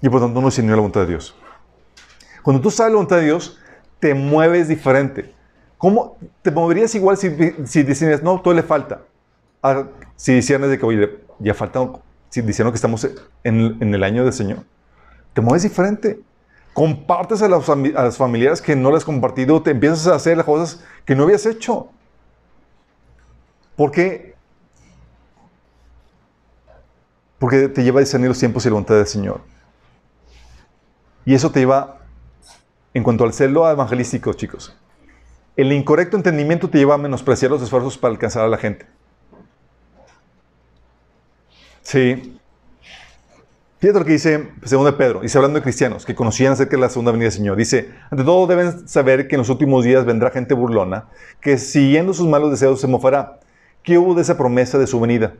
y 0.00 0.08
por 0.08 0.20
tanto 0.20 0.40
no 0.40 0.46
discernió 0.46 0.72
la 0.72 0.80
voluntad 0.80 1.02
de 1.02 1.08
Dios. 1.08 1.34
Cuando 2.42 2.62
tú 2.62 2.70
sabes 2.70 2.92
la 2.92 2.96
voluntad 2.96 3.16
de 3.16 3.24
Dios, 3.24 3.58
te 3.98 4.14
mueves 4.14 4.68
diferente. 4.68 5.34
¿Cómo 5.78 6.16
te 6.42 6.50
moverías 6.50 6.94
igual 6.94 7.16
si, 7.16 7.30
si 7.64 7.82
decías, 7.82 8.22
no, 8.22 8.40
todo 8.40 8.54
le 8.54 8.62
falta? 8.62 9.02
si 10.14 10.32
discernes 10.32 10.70
de 10.70 10.78
que, 10.78 10.86
oye, 10.86 11.18
ya 11.40 11.52
falta, 11.52 11.80
si 12.28 12.40
diciendo 12.40 12.70
que 12.70 12.76
estamos 12.76 13.04
en, 13.42 13.76
en, 13.80 13.94
el 13.94 14.04
año 14.04 14.22
del 14.22 14.32
Señor, 14.32 14.58
te 15.32 15.40
mueves 15.40 15.64
diferente. 15.64 16.20
Compartes 16.76 17.40
a 17.40 17.48
los, 17.48 17.64
familiares 18.18 18.60
que 18.60 18.76
no 18.76 18.90
les 18.90 18.98
has 18.98 19.04
compartido, 19.06 19.62
te 19.62 19.70
empiezas 19.70 20.08
a 20.08 20.14
hacer 20.14 20.36
las 20.36 20.44
cosas 20.44 20.84
que 21.06 21.16
no 21.16 21.22
habías 21.22 21.46
hecho. 21.46 21.88
Porque 23.76 24.34
porque 27.38 27.68
te 27.68 27.82
lleva 27.82 28.00
a 28.00 28.02
discernir 28.02 28.28
los 28.28 28.38
tiempos 28.38 28.66
y 28.66 28.68
la 28.68 28.74
voluntad 28.74 28.96
del 28.96 29.06
Señor. 29.06 29.40
Y 31.24 31.34
eso 31.34 31.50
te 31.50 31.60
lleva, 31.60 32.00
en 32.92 33.02
cuanto 33.02 33.24
al 33.24 33.32
celo 33.32 33.70
evangelístico, 33.70 34.34
chicos, 34.34 34.76
el 35.56 35.72
incorrecto 35.72 36.18
entendimiento 36.18 36.68
te 36.68 36.76
lleva 36.76 36.96
a 36.96 36.98
menospreciar 36.98 37.52
los 37.52 37.62
esfuerzos 37.62 37.96
para 37.96 38.12
alcanzar 38.12 38.44
a 38.44 38.48
la 38.48 38.58
gente. 38.58 38.84
Sí. 41.80 42.38
Fíjate 43.78 43.98
lo 43.98 44.04
que 44.06 44.12
dice 44.12 44.48
segundo 44.64 44.90
de 44.90 44.96
Pedro, 44.96 45.20
dice 45.20 45.36
hablando 45.36 45.58
de 45.58 45.62
cristianos 45.62 46.06
que 46.06 46.14
conocían 46.14 46.54
acerca 46.54 46.76
de 46.76 46.80
la 46.80 46.88
segunda 46.88 47.12
venida 47.12 47.26
del 47.26 47.32
Señor. 47.32 47.56
Dice, 47.56 47.90
ante 48.10 48.24
todo 48.24 48.46
deben 48.46 48.88
saber 48.88 49.28
que 49.28 49.34
en 49.34 49.40
los 49.40 49.50
últimos 49.50 49.84
días 49.84 50.06
vendrá 50.06 50.30
gente 50.30 50.54
burlona, 50.54 51.08
que 51.42 51.58
siguiendo 51.58 52.14
sus 52.14 52.26
malos 52.26 52.50
deseos 52.50 52.80
se 52.80 52.86
mofará. 52.86 53.38
¿Qué 53.82 53.98
hubo 53.98 54.14
de 54.14 54.22
esa 54.22 54.36
promesa 54.38 54.78
de 54.78 54.86
su 54.86 54.98
venida? 54.98 55.34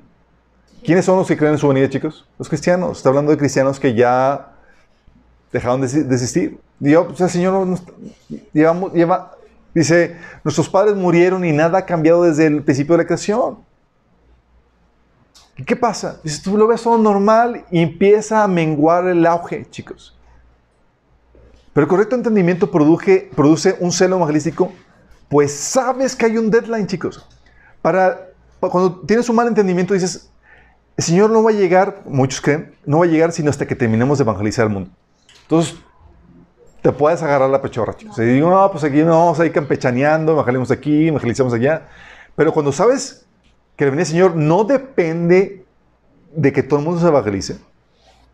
¿Quiénes 0.84 1.07
son 1.07 1.16
los 1.16 1.26
que 1.26 1.37
creen 1.37 1.55
en 1.55 1.59
su 1.59 1.66
venida, 1.66 1.89
chicos? 1.89 2.28
Los 2.39 2.49
cristianos. 2.49 2.99
Está 2.99 3.09
hablando 3.09 3.32
de 3.32 3.39
cristianos 3.39 3.80
que 3.80 3.95
ya 3.95 4.53
dejaron 5.51 5.80
de 5.80 5.89
desistir. 6.05 6.61
Dios, 6.78 7.07
o 7.11 7.16
sea, 7.16 7.26
el 7.26 7.32
Señor 7.32 7.66
nos, 7.66 7.82
lleva, 8.53 9.32
dice, 9.74 10.16
nuestros 10.45 10.68
padres 10.68 10.95
murieron 10.95 11.43
y 11.45 11.53
nada 11.53 11.78
ha 11.78 11.87
cambiado 11.87 12.22
desde 12.22 12.47
el 12.47 12.62
principio 12.62 12.97
de 12.97 13.03
la 13.03 13.07
creación. 13.07 13.59
¿Y 15.57 15.64
qué 15.64 15.74
pasa? 15.74 16.20
Dice, 16.22 16.42
tú 16.42 16.57
lo 16.57 16.66
ves 16.66 16.82
todo 16.82 16.98
normal 16.98 17.64
y 17.70 17.80
empieza 17.80 18.44
a 18.44 18.48
menguar 18.48 19.07
el 19.07 19.24
auge, 19.24 19.66
chicos. 19.70 20.16
Pero 21.72 21.84
el 21.84 21.88
correcto 21.88 22.14
entendimiento 22.14 22.70
produce, 22.70 23.30
produce 23.34 23.76
un 23.80 23.92
celo 23.92 24.16
evangelístico, 24.16 24.72
pues 25.28 25.52
sabes 25.52 26.14
que 26.14 26.26
hay 26.26 26.38
un 26.38 26.50
deadline, 26.50 26.86
chicos. 26.86 27.26
Para, 27.80 28.28
cuando 28.61 29.00
tienes 29.00 29.28
un 29.28 29.36
mal 29.36 29.48
entendimiento, 29.48 29.94
dices, 29.94 30.30
el 30.96 31.04
Señor 31.04 31.30
no 31.30 31.42
va 31.42 31.50
a 31.50 31.54
llegar, 31.54 32.02
muchos 32.07 32.40
creen, 32.40 32.74
no 32.84 32.98
va 32.98 33.04
a 33.04 33.09
llegar 33.09 33.32
sino 33.32 33.50
hasta 33.50 33.66
que 33.66 33.74
terminemos 33.74 34.18
de 34.18 34.22
evangelizar 34.22 34.66
el 34.66 34.72
mundo. 34.72 34.90
Entonces, 35.42 35.76
te 36.82 36.92
puedes 36.92 37.22
agarrar 37.22 37.50
la 37.50 37.61
pechorra, 37.61 37.94
chicos. 37.94 38.18
Y 38.18 38.22
digo, 38.22 38.48
no, 38.48 38.70
pues 38.70 38.84
aquí 38.84 39.02
no, 39.02 39.11
vamos 39.11 39.40
a 39.40 39.46
ir 39.46 39.52
campechaneando, 39.52 40.32
evangelizamos 40.32 40.70
aquí, 40.70 41.09
evangelizamos 41.09 41.52
allá. 41.52 41.88
Pero 42.34 42.52
cuando 42.52 42.72
sabes 42.72 43.26
que 43.77 43.85
el 43.85 43.91
venir 43.91 44.07
del 44.07 44.12
Señor 44.12 44.37
no 44.37 44.64
depende 44.64 45.64
de 46.35 46.53
que 46.53 46.62
todo 46.62 46.81
el 46.81 46.85
mundo 46.85 47.01
se 47.01 47.07
evangelice, 47.07 47.59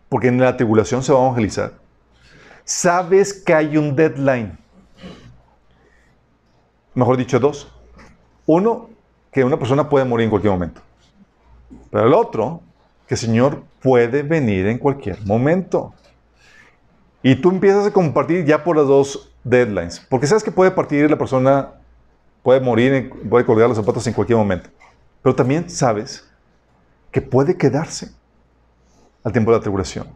porque 0.08 0.28
en 0.28 0.40
la 0.40 0.56
tribulación 0.56 1.02
se 1.02 1.12
va 1.12 1.18
a 1.18 1.22
evangelizar, 1.22 1.72
sabes 2.64 3.32
que 3.32 3.54
hay 3.54 3.76
un 3.76 3.94
deadline. 3.94 4.58
Mejor 6.94 7.16
dicho, 7.16 7.40
dos. 7.40 7.72
Uno, 8.46 8.90
que 9.32 9.44
una 9.44 9.58
persona 9.58 9.88
puede 9.88 10.04
morir 10.04 10.24
en 10.24 10.30
cualquier 10.30 10.52
momento. 10.52 10.80
Pero 11.90 12.06
el 12.06 12.12
otro, 12.12 12.60
que 13.06 13.14
el 13.14 13.18
Señor 13.18 13.62
puede 13.80 14.22
venir 14.22 14.66
en 14.66 14.78
cualquier 14.78 15.24
momento. 15.24 15.94
Y 17.22 17.36
tú 17.36 17.50
empiezas 17.50 17.86
a 17.86 17.92
compartir 17.92 18.44
ya 18.44 18.62
por 18.62 18.76
las 18.76 18.86
dos 18.86 19.32
deadlines. 19.44 20.00
Porque 20.08 20.26
sabes 20.26 20.42
que 20.42 20.50
puede 20.50 20.70
partir 20.70 21.08
la 21.10 21.16
persona, 21.16 21.70
puede 22.42 22.60
morir, 22.60 23.10
puede 23.28 23.44
colgar 23.44 23.68
los 23.68 23.78
zapatos 23.78 24.06
en 24.06 24.12
cualquier 24.12 24.38
momento. 24.38 24.68
Pero 25.22 25.34
también 25.34 25.70
sabes 25.70 26.28
que 27.10 27.22
puede 27.22 27.56
quedarse 27.56 28.10
al 29.22 29.32
tiempo 29.32 29.50
de 29.50 29.58
la 29.58 29.62
tribulación. 29.62 30.06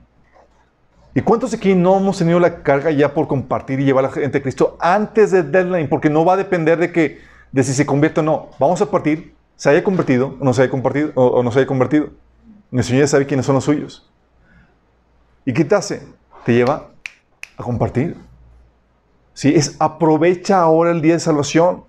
¿Y 1.14 1.22
cuántos 1.22 1.54
aquí 1.54 1.74
no 1.74 1.96
hemos 1.96 2.18
tenido 2.18 2.38
la 2.38 2.62
carga 2.62 2.90
ya 2.90 3.14
por 3.14 3.26
compartir 3.26 3.80
y 3.80 3.84
llevar 3.84 4.04
a 4.04 4.08
la 4.08 4.14
gente 4.14 4.38
a 4.38 4.42
Cristo 4.42 4.76
antes 4.80 5.30
del 5.30 5.50
deadline? 5.50 5.88
Porque 5.88 6.10
no 6.10 6.24
va 6.24 6.34
a 6.34 6.36
depender 6.36 6.78
de 6.78 6.92
que 6.92 7.20
de 7.52 7.64
si 7.64 7.72
se 7.72 7.86
convierte 7.86 8.20
o 8.20 8.22
no. 8.22 8.50
Vamos 8.58 8.82
a 8.82 8.90
partir 8.90 9.34
se 9.56 9.70
haya 9.70 9.82
convertido 9.82 10.36
o 10.38 10.44
no 10.44 10.52
se 10.52 10.62
haya, 10.62 10.70
compartido, 10.70 11.12
o, 11.14 11.42
no 11.42 11.50
se 11.50 11.60
haya 11.60 11.66
convertido. 11.66 12.10
El 12.70 12.84
Señor 12.84 13.04
ya 13.04 13.08
sabe 13.08 13.26
quiénes 13.26 13.46
son 13.46 13.54
los 13.54 13.64
suyos. 13.64 14.08
¿Y 15.44 15.52
qué 15.52 15.64
te 15.64 15.74
hace? 15.74 16.02
Te 16.44 16.52
lleva 16.52 16.90
a 17.56 17.62
compartir. 17.62 18.16
¿Sí? 19.32 19.54
Es 19.54 19.76
aprovecha 19.78 20.60
ahora 20.60 20.90
el 20.90 21.00
día 21.00 21.14
de 21.14 21.20
salvación 21.20 21.84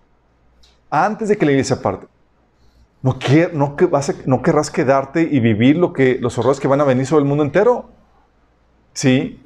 antes 0.89 1.27
de 1.27 1.37
que 1.37 1.45
la 1.45 1.51
iglesia 1.51 1.81
parte. 1.81 2.07
No, 3.53 4.41
querrás 4.41 4.71
quedarte 4.71 5.21
y 5.21 5.39
vivir 5.39 5.77
lo 5.77 5.93
que, 5.93 6.17
los 6.19 6.37
horrores 6.37 6.59
que 6.59 6.67
van 6.67 6.81
a 6.81 6.83
venir 6.83 7.05
sobre 7.05 7.21
el 7.21 7.27
mundo 7.27 7.43
entero. 7.43 7.89
¿Sí? 8.93 9.41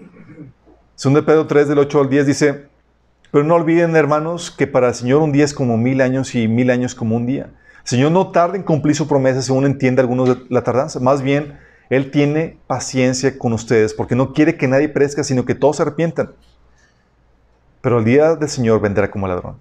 Según 0.96 1.16
de 1.16 1.24
Pedro 1.24 1.48
3, 1.48 1.68
del 1.68 1.80
8 1.80 2.00
al 2.00 2.10
10 2.10 2.28
dice, 2.28 2.68
pero 3.32 3.44
no 3.44 3.56
olviden, 3.56 3.96
hermanos, 3.96 4.52
que 4.52 4.68
para 4.68 4.90
el 4.90 4.94
Señor 4.94 5.22
un 5.22 5.32
día 5.32 5.46
es 5.46 5.54
como 5.54 5.78
mil 5.78 6.02
años 6.02 6.36
y 6.36 6.48
mil 6.48 6.70
años 6.70 6.96
como 6.96 7.16
un 7.16 7.26
día. 7.26 7.52
Señor 7.84 8.12
no 8.12 8.32
tarda 8.32 8.56
en 8.56 8.64
cumplir 8.64 8.96
su 8.96 9.08
promesa 9.08 9.42
según 9.42 9.66
entiende 9.66 10.02
algunos 10.02 10.30
de 10.30 10.46
la 10.50 10.64
tardanza. 10.64 11.00
Más 11.00 11.22
bien, 11.22 11.58
Él 11.90 12.12
tiene 12.12 12.58
paciencia 12.68 13.38
con 13.38 13.54
ustedes 13.54 13.94
porque 13.94 14.16
no 14.16 14.34
quiere 14.34 14.58
que 14.58 14.68
nadie 14.68 14.90
perezca, 14.90 15.24
sino 15.24 15.46
que 15.46 15.56
todos 15.56 15.78
se 15.78 15.84
arrepientan. 15.84 16.32
Pero 17.82 18.00
el 18.00 18.06
día 18.06 18.36
del 18.36 18.50
Señor 18.50 18.82
vendrá 18.82 19.10
como 19.10 19.28
ladrón. 19.28 19.58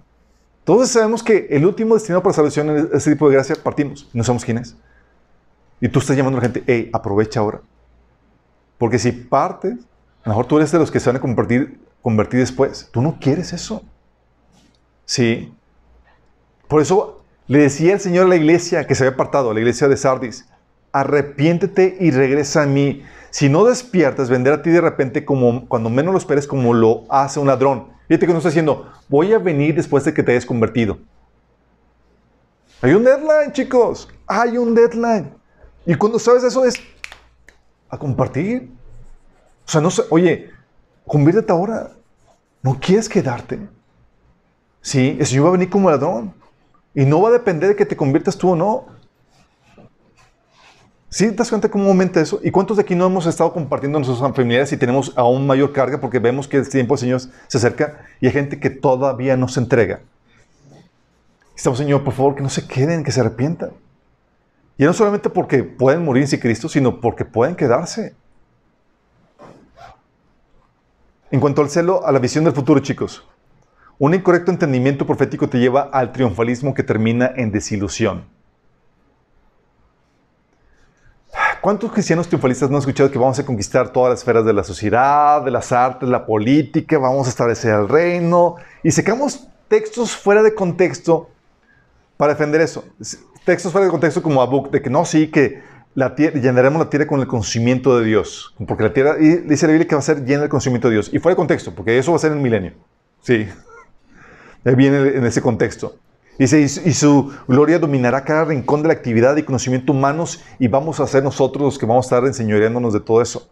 Todos 0.63 0.89
sabemos 0.89 1.23
que 1.23 1.47
el 1.49 1.65
último 1.65 1.95
destino 1.95 2.21
para 2.21 2.33
salvación 2.33 2.69
es 2.77 2.85
ese 2.93 3.11
tipo 3.11 3.27
de 3.27 3.35
gracia, 3.35 3.55
partimos. 3.61 4.09
No 4.13 4.23
sabemos 4.23 4.45
quién 4.45 4.59
es. 4.59 4.75
Y 5.79 5.89
tú 5.89 5.99
estás 5.99 6.15
llamando 6.15 6.37
a 6.37 6.41
la 6.41 6.49
gente, 6.49 6.63
hey, 6.67 6.89
aprovecha 6.93 7.39
ahora. 7.39 7.61
Porque 8.77 8.99
si 8.99 9.11
partes, 9.11 9.73
a 10.23 10.29
lo 10.29 10.31
mejor 10.31 10.45
tú 10.45 10.57
eres 10.57 10.71
de 10.71 10.77
los 10.77 10.91
que 10.91 10.99
se 10.99 11.09
van 11.09 11.17
a 11.17 11.19
convertir, 11.19 11.79
convertir 12.01 12.39
después. 12.39 12.89
Tú 12.91 13.01
no 13.01 13.17
quieres 13.19 13.53
eso. 13.53 13.83
Sí. 15.05 15.53
Por 16.67 16.81
eso 16.81 17.23
le 17.47 17.59
decía 17.59 17.93
el 17.93 17.99
Señor 17.99 18.27
a 18.27 18.29
la 18.29 18.35
iglesia 18.35 18.85
que 18.85 18.95
se 18.95 19.03
había 19.03 19.15
apartado, 19.15 19.49
a 19.49 19.53
la 19.53 19.59
iglesia 19.59 19.87
de 19.87 19.97
Sardis, 19.97 20.47
arrepiéntete 20.91 21.97
y 21.99 22.11
regresa 22.11 22.63
a 22.63 22.65
mí. 22.67 23.03
Si 23.29 23.49
no 23.49 23.65
despiertas, 23.65 24.29
vendrá 24.29 24.55
a 24.55 24.61
ti 24.61 24.69
de 24.69 24.81
repente 24.81 25.25
como 25.25 25.67
cuando 25.67 25.89
menos 25.89 26.13
lo 26.13 26.17
esperes, 26.17 26.47
como 26.47 26.73
lo 26.73 27.05
hace 27.09 27.39
un 27.39 27.47
ladrón. 27.47 27.87
Fíjate 28.11 28.27
que 28.27 28.33
no 28.33 28.39
está 28.39 28.49
diciendo, 28.49 28.91
voy 29.07 29.31
a 29.31 29.37
venir 29.37 29.73
después 29.73 30.03
de 30.03 30.13
que 30.13 30.21
te 30.21 30.33
hayas 30.33 30.45
convertido. 30.45 30.97
Hay 32.81 32.91
un 32.91 33.05
deadline, 33.05 33.53
chicos. 33.53 34.09
Hay 34.27 34.57
un 34.57 34.75
deadline. 34.75 35.33
Y 35.85 35.95
cuando 35.95 36.19
sabes 36.19 36.43
eso 36.43 36.65
es 36.65 36.75
a 37.87 37.97
compartir. 37.97 38.69
O 39.65 39.71
sea, 39.71 39.79
no 39.79 39.89
sé, 39.89 40.01
oye, 40.09 40.49
conviértete 41.07 41.53
ahora. 41.53 41.91
¿No 42.61 42.77
quieres 42.81 43.07
quedarte? 43.07 43.61
Sí, 44.81 45.15
el 45.17 45.25
Señor 45.25 45.45
va 45.45 45.49
a 45.49 45.53
venir 45.53 45.69
como 45.69 45.89
ladrón. 45.89 46.33
Y 46.93 47.05
no 47.05 47.21
va 47.21 47.29
a 47.29 47.31
depender 47.31 47.69
de 47.69 47.75
que 47.77 47.85
te 47.85 47.95
conviertas 47.95 48.37
tú 48.37 48.49
o 48.49 48.55
no. 48.57 48.87
¿Sí 51.13 51.29
te 51.29 51.35
das 51.35 51.49
cuenta 51.49 51.69
cómo 51.69 51.89
aumenta 51.89 52.21
eso? 52.21 52.39
¿Y 52.41 52.51
cuántos 52.51 52.77
de 52.77 52.83
aquí 52.83 52.95
no 52.95 53.05
hemos 53.05 53.25
estado 53.25 53.51
compartiendo 53.51 53.99
nuestras 53.99 54.33
familiares 54.33 54.71
y 54.71 54.77
tenemos 54.77 55.11
aún 55.17 55.45
mayor 55.45 55.73
carga 55.73 55.99
porque 55.99 56.19
vemos 56.19 56.47
que 56.47 56.55
el 56.55 56.69
tiempo 56.69 56.93
del 56.93 56.99
Señor 56.99 57.21
se 57.47 57.57
acerca 57.57 58.05
y 58.21 58.27
hay 58.27 58.31
gente 58.31 58.61
que 58.61 58.69
todavía 58.69 59.35
no 59.35 59.49
se 59.49 59.59
entrega? 59.59 59.99
Estamos, 61.53 61.79
Señor, 61.79 62.05
por 62.05 62.13
favor, 62.13 62.35
que 62.35 62.41
no 62.41 62.49
se 62.49 62.65
queden, 62.65 63.03
que 63.03 63.11
se 63.11 63.19
arrepientan. 63.19 63.71
Y 64.77 64.85
no 64.85 64.93
solamente 64.93 65.29
porque 65.29 65.65
pueden 65.65 66.05
morir 66.05 66.29
sin 66.29 66.39
Cristo, 66.39 66.69
sino 66.69 67.01
porque 67.01 67.25
pueden 67.25 67.57
quedarse. 67.57 68.15
En 71.29 71.41
cuanto 71.41 71.61
al 71.61 71.69
celo, 71.69 72.05
a 72.07 72.13
la 72.13 72.19
visión 72.19 72.45
del 72.45 72.53
futuro, 72.53 72.79
chicos, 72.79 73.27
un 73.99 74.13
incorrecto 74.13 74.49
entendimiento 74.49 75.05
profético 75.05 75.49
te 75.49 75.59
lleva 75.59 75.89
al 75.91 76.13
triunfalismo 76.13 76.73
que 76.73 76.83
termina 76.83 77.33
en 77.35 77.51
desilusión. 77.51 78.23
¿Cuántos 81.61 81.91
cristianos 81.91 82.27
triunfalistas 82.27 82.71
no 82.71 82.77
han 82.77 82.79
escuchado 82.79 83.11
que 83.11 83.19
vamos 83.19 83.37
a 83.37 83.45
conquistar 83.45 83.93
todas 83.93 84.09
las 84.09 84.19
esferas 84.21 84.43
de 84.43 84.51
la 84.51 84.63
sociedad, 84.63 85.43
de 85.43 85.51
las 85.51 85.71
artes, 85.71 86.09
la 86.09 86.25
política, 86.25 86.97
vamos 86.97 87.27
a 87.27 87.29
establecer 87.29 87.75
el 87.75 87.87
reino? 87.87 88.55
Y 88.81 88.89
sacamos 88.89 89.47
textos 89.67 90.15
fuera 90.15 90.41
de 90.41 90.55
contexto 90.55 91.29
para 92.17 92.33
defender 92.33 92.61
eso. 92.61 92.83
Textos 93.45 93.71
fuera 93.71 93.85
de 93.85 93.91
contexto 93.91 94.23
como 94.23 94.41
Abuk, 94.41 94.71
de 94.71 94.81
que 94.81 94.89
no, 94.89 95.05
sí, 95.05 95.27
que 95.27 95.61
la 95.93 96.15
tierra, 96.15 96.39
llenaremos 96.39 96.79
la 96.79 96.89
tierra 96.89 97.05
con 97.05 97.19
el 97.19 97.27
conocimiento 97.27 97.95
de 97.99 98.05
Dios. 98.05 98.55
Porque 98.67 98.81
la 98.81 98.93
tierra, 98.93 99.17
y 99.19 99.37
dice 99.37 99.67
la 99.67 99.73
Biblia 99.73 99.87
que 99.87 99.93
va 99.93 99.99
a 99.99 100.03
ser 100.03 100.25
llena 100.25 100.41
del 100.41 100.49
conocimiento 100.49 100.87
de 100.87 100.95
Dios. 100.95 101.11
Y 101.13 101.19
fuera 101.19 101.33
de 101.33 101.37
contexto, 101.37 101.75
porque 101.75 101.95
eso 101.99 102.11
va 102.11 102.17
a 102.17 102.19
ser 102.19 102.31
en 102.31 102.37
el 102.37 102.43
milenio. 102.43 102.73
Sí. 103.21 103.47
Viene 104.63 104.97
en 105.09 105.25
ese 105.27 105.43
contexto. 105.43 105.95
Dice, 106.37 106.61
y 106.61 106.93
su 106.93 107.31
gloria 107.47 107.77
dominará 107.77 108.23
cada 108.23 108.45
rincón 108.45 108.81
de 108.81 108.87
la 108.87 108.93
actividad 108.93 109.35
y 109.37 109.43
conocimiento 109.43 109.91
humanos 109.93 110.41
y 110.57 110.67
vamos 110.67 110.99
a 110.99 111.07
ser 111.07 111.23
nosotros 111.23 111.63
los 111.63 111.77
que 111.77 111.85
vamos 111.85 112.05
a 112.05 112.07
estar 112.07 112.27
enseñoreándonos 112.27 112.93
de 112.93 112.99
todo 112.99 113.21
eso. 113.21 113.49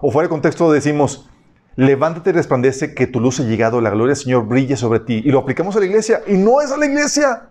O 0.00 0.12
fuera 0.12 0.28
de 0.28 0.30
contexto 0.30 0.70
decimos, 0.70 1.28
levántate 1.74 2.30
y 2.30 2.32
resplandece 2.32 2.94
que 2.94 3.06
tu 3.06 3.20
luz 3.20 3.40
ha 3.40 3.44
llegado, 3.44 3.80
la 3.80 3.90
gloria 3.90 4.14
del 4.14 4.22
Señor 4.22 4.46
brille 4.46 4.76
sobre 4.76 5.00
ti. 5.00 5.22
Y 5.24 5.30
lo 5.30 5.40
aplicamos 5.40 5.74
a 5.76 5.80
la 5.80 5.86
iglesia 5.86 6.22
y 6.26 6.34
no 6.34 6.60
es 6.60 6.70
a 6.70 6.76
la 6.76 6.86
iglesia. 6.86 7.48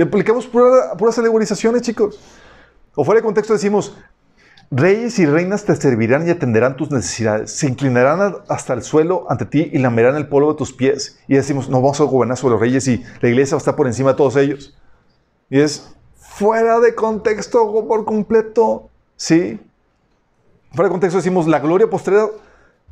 Aplicamos 0.00 0.46
puras 0.46 1.18
alegorizaciones, 1.18 1.82
chicos. 1.82 2.20
O 2.94 3.04
fuera 3.04 3.20
de 3.20 3.24
contexto 3.24 3.52
decimos, 3.52 3.96
Reyes 4.70 5.18
y 5.18 5.24
reinas 5.24 5.64
te 5.64 5.74
servirán 5.76 6.26
y 6.26 6.30
atenderán 6.30 6.76
tus 6.76 6.90
necesidades. 6.90 7.52
Se 7.52 7.66
inclinarán 7.66 8.36
hasta 8.48 8.74
el 8.74 8.82
suelo 8.82 9.26
ante 9.30 9.46
ti 9.46 9.70
y 9.72 9.78
lamerán 9.78 10.14
el 10.16 10.28
polvo 10.28 10.52
de 10.52 10.58
tus 10.58 10.74
pies. 10.74 11.18
Y 11.26 11.36
decimos, 11.36 11.70
no 11.70 11.80
vamos 11.80 12.00
a 12.00 12.04
gobernar 12.04 12.36
sobre 12.36 12.52
los 12.52 12.60
reyes 12.60 12.86
y 12.86 13.02
la 13.22 13.28
iglesia 13.30 13.54
va 13.54 13.58
a 13.58 13.62
estar 13.62 13.76
por 13.76 13.86
encima 13.86 14.10
de 14.10 14.16
todos 14.16 14.36
ellos. 14.36 14.76
Y 15.48 15.60
es 15.60 15.94
fuera 16.16 16.80
de 16.80 16.94
contexto 16.94 17.86
por 17.88 18.04
completo. 18.04 18.90
¿Sí? 19.16 19.58
Fuera 20.74 20.88
de 20.88 20.92
contexto 20.92 21.16
decimos, 21.16 21.46
la 21.46 21.60
gloria 21.60 21.88
postrera 21.88 22.26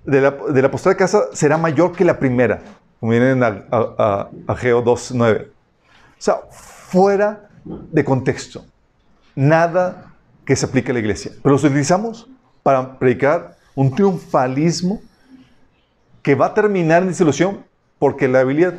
de 0.06 0.20
la, 0.22 0.30
de 0.30 0.68
postrera 0.70 0.96
casa 0.96 1.24
será 1.32 1.58
mayor 1.58 1.92
que 1.92 2.06
la 2.06 2.18
primera. 2.18 2.62
Como 3.00 3.12
vienen 3.12 3.42
a, 3.42 3.66
a, 3.70 3.94
a, 3.98 4.30
a 4.46 4.56
Geo 4.56 4.82
2.9. 4.82 5.48
O 5.48 5.50
sea, 6.16 6.36
fuera 6.50 7.50
de 7.64 8.02
contexto. 8.02 8.64
Nada 9.34 10.15
que 10.46 10.56
se 10.56 10.64
aplique 10.64 10.92
a 10.92 10.94
la 10.94 11.00
iglesia. 11.00 11.32
Pero 11.42 11.54
los 11.54 11.64
utilizamos 11.64 12.28
para 12.62 12.98
predicar 12.98 13.56
un 13.74 13.94
triunfalismo 13.94 15.02
que 16.22 16.34
va 16.34 16.46
a 16.46 16.54
terminar 16.54 17.02
en 17.02 17.08
disolución 17.08 17.64
porque 17.98 18.28
la 18.28 18.44
Biblia, 18.44 18.74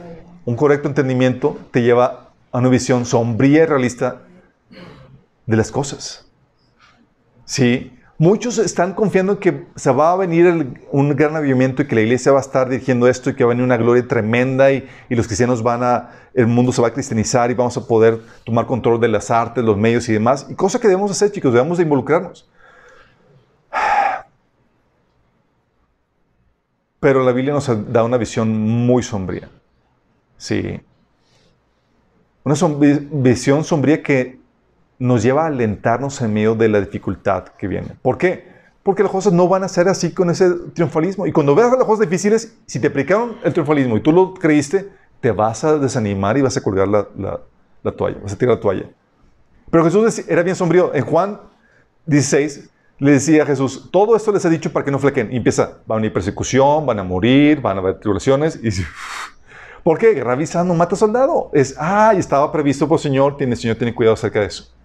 un 0.45 0.55
correcto 0.55 0.88
entendimiento, 0.88 1.59
te 1.72 1.82
lleva 1.82 2.32
a 2.51 2.57
una 2.57 2.70
visión 2.70 3.05
sombría 3.05 3.63
y 3.63 3.65
realista 3.65 4.22
de 5.45 5.57
las 5.57 5.72
cosas. 5.72 6.26
Sí, 7.45 7.97
muchos 8.18 8.57
están 8.57 8.93
confiando 8.93 9.34
en 9.34 9.38
que 9.38 9.65
se 9.76 9.91
va 9.91 10.11
a 10.11 10.15
venir 10.15 10.80
un 10.91 11.15
gran 11.15 11.36
avivamiento 11.36 11.82
y 11.82 11.88
que 11.88 11.95
la 11.95 12.01
iglesia 12.01 12.32
va 12.32 12.39
a 12.39 12.41
estar 12.41 12.68
dirigiendo 12.70 13.07
esto 13.07 13.30
y 13.30 13.36
que 13.36 13.43
va 13.43 13.51
a 13.51 13.53
venir 13.53 13.63
una 13.63 13.78
gloria 13.78 14.07
tremenda 14.07 14.72
y, 14.72 14.88
los 15.09 15.28
cristianos 15.28 15.61
van 15.61 15.84
a, 15.84 16.09
el 16.34 16.47
mundo 16.47 16.72
se 16.72 16.82
va 16.82 16.88
a 16.88 16.93
cristianizar 16.93 17.51
y 17.51 17.53
vamos 17.53 17.78
a 17.78 17.88
poder 17.88 18.22
tomar 18.43 18.65
control 18.65 18.99
de 18.99 19.07
las 19.07 19.30
artes, 19.32 19.63
los 19.63 19.78
medios 19.78 20.07
y 20.09 20.13
demás. 20.13 20.47
Y 20.49 20.55
cosa 20.55 20.80
que 20.80 20.88
debemos 20.88 21.11
hacer, 21.11 21.32
chicos, 21.32 21.53
debemos 21.53 21.78
de 21.78 21.84
involucrarnos. 21.84 22.49
Pero 26.99 27.24
la 27.24 27.32
Biblia 27.32 27.53
nos 27.53 27.70
da 27.91 28.03
una 28.03 28.18
visión 28.18 28.51
muy 28.57 29.03
sombría. 29.03 29.49
Sí. 30.38 30.82
Una 32.43 32.55
visión 33.11 33.63
sombría 33.63 34.01
que 34.01 34.39
nos 35.00 35.24
lleva 35.24 35.43
a 35.43 35.48
alentarnos 35.48 36.22
en 36.22 36.34
medio 36.34 36.56
de 36.56 36.70
la 36.70 36.80
dificultad 36.80 37.45
que 37.58 37.68
viene. 37.68 37.89
¿Por 38.02 38.18
qué? 38.18 38.48
Porque 38.84 39.04
las 39.04 39.12
cosas 39.12 39.34
no 39.34 39.48
van 39.48 39.64
a 39.64 39.68
ser 39.68 39.88
así 39.89 40.12
con 40.12 40.30
ese 40.30 40.50
triunfalismo. 40.74 41.28
Y 41.28 41.32
cuando 41.32 41.54
veas 41.54 41.72
las 41.72 41.84
cosas 41.84 42.08
difíciles, 42.08 42.58
si 42.66 42.80
te 42.80 42.88
aplicaron 42.88 43.38
el 43.43 43.54
triunfalismo 43.54 43.98
y 43.98 44.02
tú 44.02 44.12
lo 44.12 44.34
creíste, 44.34 44.89
te 45.20 45.32
vas 45.32 45.64
a 45.64 45.78
desanimar 45.78 46.38
y 46.38 46.41
vas 46.41 46.58
a 46.58 46.62
colgar 46.62 46.88
la, 46.88 47.08
la, 47.18 47.39
la 47.84 47.91
toalla, 47.91 48.18
vas 48.22 48.34
a 48.34 48.38
tirar 48.38 48.56
la 48.56 48.62
toalla. 48.62 48.89
Pero 49.70 49.84
Jesús 49.84 50.24
era 50.28 50.43
bien 50.43 50.56
sombrío. 50.56 50.93
En 50.93 51.04
Juan 51.04 51.41
16 52.06 52.70
le 53.00 53.12
decía 53.12 53.43
a 53.43 53.45
Jesús, 53.45 53.89
todo 53.91 54.16
esto 54.16 54.32
les 54.32 54.43
he 54.45 54.50
dicho 54.50 54.72
para 54.72 54.86
que 54.86 54.91
no 54.91 55.00
flequen. 55.00 55.32
Y 55.32 55.38
empieza, 55.38 55.80
va 55.89 55.95
a 55.95 55.98
venir 55.98 56.14
persecución, 56.14 56.86
van 56.86 57.00
a 57.00 57.04
morir, 57.04 57.62
van 57.62 57.78
a 57.78 57.82
haber 57.82 58.00
tribulaciones. 58.00 58.60
Y 58.64 58.70
¿Por 59.84 59.98
qué? 59.98 60.14
Guerra 60.14 60.38
no 60.64 60.74
mata 60.74 60.95
soldado. 60.95 61.50
Es, 61.54 61.76
ah, 61.78 62.14
y 62.16 62.20
estaba 62.20 62.52
previsto 62.52 62.88
por 62.88 63.00
Señor, 63.00 63.38
tiene, 63.38 63.54
el 63.54 63.60
Señor 63.60 63.78
tiene 63.78 63.93
cuidado 63.93 64.16
acerca 64.16 64.39
de 64.39 64.48
eso. 64.48 64.77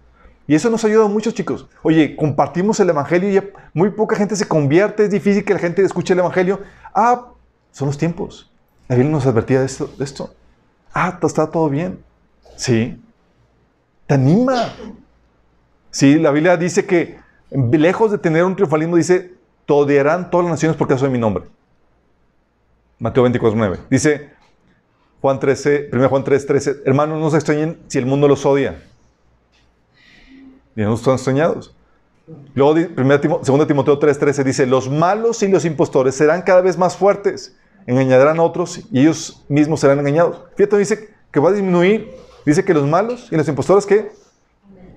Y 0.47 0.55
eso 0.55 0.69
nos 0.69 0.83
ha 0.83 0.87
ayudado 0.87 1.07
mucho, 1.07 1.31
chicos. 1.31 1.67
Oye, 1.83 2.15
compartimos 2.15 2.79
el 2.79 2.89
Evangelio 2.89 3.29
y 3.29 3.51
muy 3.73 3.91
poca 3.91 4.15
gente 4.15 4.35
se 4.35 4.47
convierte. 4.47 5.03
Es 5.03 5.11
difícil 5.11 5.45
que 5.45 5.53
la 5.53 5.59
gente 5.59 5.83
escuche 5.83 6.13
el 6.13 6.19
Evangelio. 6.19 6.61
Ah, 6.93 7.29
son 7.71 7.87
los 7.87 7.97
tiempos. 7.97 8.51
La 8.87 8.95
Biblia 8.95 9.13
nos 9.13 9.25
advertía 9.25 9.59
de 9.61 9.65
esto. 9.65 9.89
Esto. 9.99 10.33
Ah, 10.93 11.17
está 11.21 11.49
todo 11.49 11.69
bien. 11.69 11.99
Sí. 12.57 13.01
Te 14.05 14.15
anima. 14.15 14.73
Sí, 15.91 16.19
la 16.19 16.31
Biblia 16.31 16.57
dice 16.57 16.85
que 16.85 17.17
lejos 17.49 18.11
de 18.11 18.17
tener 18.17 18.43
un 18.43 18.55
triunfalismo, 18.55 18.97
dice, 18.97 19.33
todearán 19.65 20.29
todas 20.29 20.45
las 20.45 20.51
naciones 20.55 20.75
por 20.75 20.87
causa 20.87 21.05
de 21.05 21.11
mi 21.11 21.19
nombre. 21.19 21.45
Mateo 22.99 23.23
24, 23.23 23.57
9. 23.57 23.79
Dice 23.89 24.31
Juan 25.21 25.39
13, 25.39 25.89
1 25.93 26.09
Juan 26.09 26.23
3, 26.23 26.45
13, 26.45 26.75
hermanos, 26.85 27.19
no 27.19 27.29
se 27.29 27.37
extrañen 27.37 27.79
si 27.87 27.97
el 27.97 28.05
mundo 28.05 28.27
los 28.27 28.45
odia. 28.45 28.81
Y 30.75 30.81
no 30.81 30.95
están 30.95 31.15
extrañados. 31.15 31.75
Luego, 32.53 32.75
2 32.75 33.67
Timoteo 33.67 33.99
3:13 33.99 34.43
dice, 34.43 34.65
los 34.65 34.89
malos 34.89 35.43
y 35.43 35.49
los 35.49 35.65
impostores 35.65 36.15
serán 36.15 36.41
cada 36.41 36.61
vez 36.61 36.77
más 36.77 36.95
fuertes, 36.95 37.57
engañarán 37.85 38.39
a 38.39 38.43
otros 38.43 38.81
y 38.91 39.01
ellos 39.01 39.43
mismos 39.49 39.81
serán 39.81 39.99
engañados. 39.99 40.41
Fíjate, 40.55 40.77
dice 40.77 41.09
que 41.31 41.39
va 41.39 41.49
a 41.49 41.53
disminuir, 41.53 42.15
dice 42.45 42.63
que 42.63 42.73
los 42.73 42.87
malos 42.87 43.27
y 43.31 43.35
los 43.35 43.47
impostores 43.47 43.85
que 43.85 44.11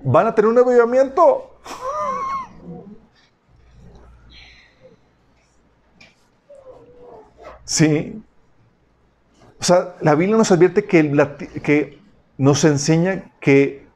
van 0.03 0.27
a 0.27 0.35
tener 0.35 0.49
un 0.49 0.57
avivamiento. 0.57 1.51
Sí. 7.69 8.23
O 9.59 9.63
sea, 9.63 9.97
la 9.99 10.15
Biblia 10.15 10.37
nos 10.37 10.53
advierte 10.53 10.85
que, 10.85 11.11
que 11.61 11.99
nos 12.37 12.63
enseña 12.63 13.31
que 13.41 13.86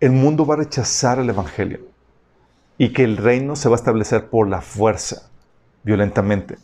el 0.00 0.12
mundo 0.12 0.46
va 0.46 0.54
a 0.54 0.58
rechazar 0.58 1.18
el 1.18 1.30
Evangelio 1.30 1.80
y 2.78 2.92
que 2.92 3.04
el 3.04 3.16
reino 3.16 3.56
se 3.56 3.68
va 3.68 3.76
a 3.76 3.78
establecer 3.78 4.28
por 4.28 4.48
la 4.48 4.60
fuerza, 4.60 5.30
violentamente. 5.82 6.58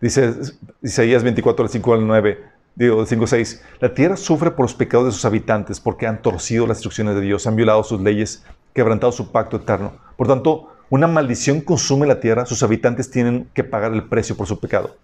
Dice 0.00 0.34
Isaías 0.82 1.22
24, 1.22 1.64
del 1.64 1.72
5 1.72 1.94
al 1.94 2.06
9, 2.06 2.44
digo, 2.74 2.98
del 2.98 3.06
5 3.06 3.24
al 3.24 3.28
6, 3.28 3.62
la 3.80 3.94
tierra 3.94 4.16
sufre 4.16 4.50
por 4.50 4.64
los 4.64 4.74
pecados 4.74 5.06
de 5.06 5.12
sus 5.12 5.24
habitantes 5.24 5.80
porque 5.80 6.06
han 6.06 6.20
torcido 6.20 6.66
las 6.66 6.78
instrucciones 6.78 7.14
de 7.14 7.22
Dios, 7.22 7.46
han 7.46 7.56
violado 7.56 7.82
sus 7.82 8.00
leyes, 8.00 8.44
quebrantado 8.74 9.12
su 9.12 9.32
pacto 9.32 9.56
eterno. 9.56 9.94
Por 10.16 10.28
tanto, 10.28 10.68
una 10.90 11.06
maldición 11.06 11.62
consume 11.62 12.06
la 12.06 12.20
tierra, 12.20 12.46
sus 12.46 12.62
habitantes 12.62 13.10
tienen 13.10 13.48
que 13.54 13.64
pagar 13.64 13.92
el 13.92 14.04
precio 14.04 14.36
por 14.36 14.46
su 14.46 14.60
pecado. 14.60 14.96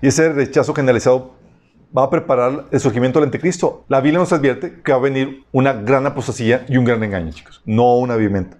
Y 0.00 0.08
ese 0.08 0.32
rechazo 0.32 0.74
generalizado 0.74 1.34
va 1.96 2.04
a 2.04 2.10
preparar 2.10 2.66
el 2.70 2.80
surgimiento 2.80 3.18
del 3.18 3.28
anticristo. 3.28 3.84
La 3.88 4.00
Biblia 4.00 4.18
nos 4.18 4.32
advierte 4.32 4.80
que 4.82 4.92
va 4.92 4.98
a 4.98 5.00
venir 5.00 5.44
una 5.52 5.72
gran 5.72 6.06
apostasía 6.06 6.64
y 6.68 6.76
un 6.76 6.84
gran 6.84 7.02
engaño, 7.02 7.32
chicos. 7.32 7.60
No 7.64 7.96
un 7.96 8.10
avivamiento. 8.10 8.56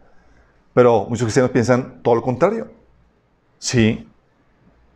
Pero 0.74 1.06
muchos 1.08 1.24
cristianos 1.24 1.50
piensan 1.50 2.02
todo 2.02 2.14
lo 2.14 2.22
contrario. 2.22 2.70
Sí. 3.58 4.08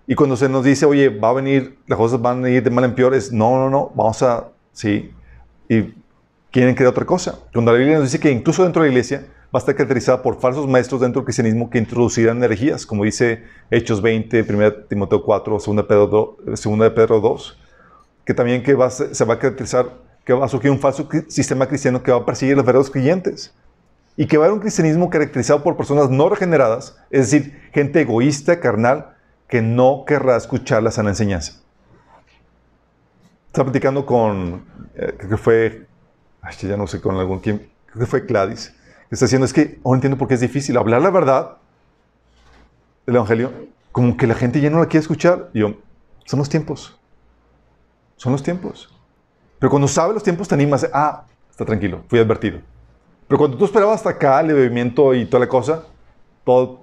Y 0.07 0.15
cuando 0.15 0.37
se 0.37 0.49
nos 0.49 0.65
dice, 0.65 0.87
oye, 0.87 1.09
va 1.09 1.31
a 1.31 1.33
venir, 1.33 1.79
las 1.87 1.99
cosas 1.99 2.21
van 2.21 2.45
a 2.45 2.51
ir 2.51 2.63
de 2.63 2.71
mal 2.71 2.85
en 2.85 2.95
peor, 2.95 3.15
es 3.15 3.33
no, 3.33 3.59
no, 3.59 3.71
no, 3.71 3.91
vamos 3.95 4.23
a, 4.23 4.49
sí. 4.73 5.11
Y 5.69 5.95
quieren 6.51 6.75
creer 6.75 6.91
otra 6.91 7.05
cosa. 7.05 7.39
Cuando 7.53 7.73
la 7.73 7.79
Biblia 7.79 7.97
nos 7.97 8.05
dice 8.05 8.21
que 8.21 8.31
incluso 8.31 8.63
dentro 8.63 8.83
de 8.83 8.89
la 8.89 8.93
iglesia 8.93 9.27
va 9.47 9.59
a 9.59 9.59
estar 9.59 9.75
caracterizada 9.75 10.23
por 10.23 10.39
falsos 10.41 10.67
maestros 10.69 11.01
dentro 11.01 11.21
del 11.21 11.27
cristianismo 11.27 11.71
que 11.71 11.79
introducirán 11.79 12.43
herejías, 12.43 12.87
como 12.87 13.05
dice 13.05 13.45
Hechos 13.71 14.01
20, 14.01 14.43
1 14.43 14.73
Timoteo 14.89 15.23
4, 15.23 15.59
2 15.67 15.87
Pedro, 15.87 16.07
2, 16.07 16.79
de 16.79 16.91
Pedro 16.91 17.21
2 17.21 17.59
que 18.27 18.35
también 18.35 18.63
que 18.63 18.75
va, 18.75 18.91
se 18.91 19.25
va 19.25 19.35
a 19.35 19.39
caracterizar, 19.39 19.89
que 20.25 20.33
va 20.33 20.45
a 20.45 20.49
surgir 20.49 20.71
un 20.71 20.81
falso 20.81 21.09
sistema 21.29 21.67
cristiano 21.67 22.03
que 22.03 22.11
va 22.11 22.19
a 22.19 22.27
perseguir 22.27 22.55
a 22.55 22.57
los 22.57 22.67
verdaderos 22.67 22.91
creyentes. 22.91 23.55
Y 24.17 24.27
que 24.27 24.37
va 24.37 24.45
a 24.45 24.47
haber 24.47 24.55
un 24.55 24.61
cristianismo 24.61 25.09
caracterizado 25.09 25.63
por 25.63 25.77
personas 25.77 26.11
no 26.11 26.29
regeneradas, 26.29 26.99
es 27.11 27.31
decir, 27.31 27.61
gente 27.73 28.01
egoísta, 28.01 28.61
carnal, 28.61 29.15
que 29.47 29.63
no 29.63 30.05
querrá 30.07 30.37
escuchar 30.37 30.83
la 30.83 30.91
sana 30.91 31.11
enseñanza. 31.11 31.63
Estaba 33.47 33.67
platicando 33.67 34.05
con, 34.05 34.65
eh, 34.97 35.15
creo 35.17 35.31
que 35.31 35.37
fue, 35.37 35.87
ay, 36.43 36.55
ya 36.61 36.77
no 36.77 36.87
sé 36.87 37.01
con 37.01 37.17
algún 37.17 37.39
quien, 37.39 37.71
creo 37.87 38.01
que 38.01 38.07
fue 38.07 38.21
Gladys, 38.21 38.75
que 39.09 39.15
está 39.15 39.27
diciendo, 39.27 39.45
es 39.45 39.53
que 39.53 39.79
ahora 39.85 39.99
entiendo 39.99 40.19
por 40.19 40.27
qué 40.27 40.35
es 40.35 40.41
difícil 40.41 40.77
hablar 40.77 41.01
la 41.01 41.11
verdad 41.11 41.59
del 43.07 43.17
Evangelio, 43.17 43.53
como 43.93 44.17
que 44.17 44.27
la 44.27 44.35
gente 44.35 44.61
ya 44.61 44.69
no 44.69 44.81
la 44.81 44.87
quiere 44.87 45.03
escuchar. 45.03 45.51
Y 45.55 45.61
yo, 45.61 45.77
son 46.25 46.41
los 46.41 46.49
tiempos. 46.49 46.99
Son 48.17 48.33
los 48.33 48.43
tiempos. 48.43 48.93
Pero 49.59 49.71
cuando 49.71 49.89
sabes 49.89 50.15
los 50.15 50.23
tiempos 50.23 50.49
te 50.49 50.55
animas, 50.55 50.89
ah, 50.93 51.25
está 51.51 51.65
tranquilo, 51.65 52.03
fui 52.09 52.19
advertido. 52.19 52.61
Pero 53.29 53.39
cuando 53.39 53.57
tú 53.57 53.65
esperabas 53.65 53.97
hasta 53.97 54.11
acá 54.11 54.41
el 54.41 54.49
bebimiento 54.49 55.15
y 55.15 55.27
toda 55.27 55.41
la 55.41 55.49
cosa, 55.49 55.85
todo 56.45 56.81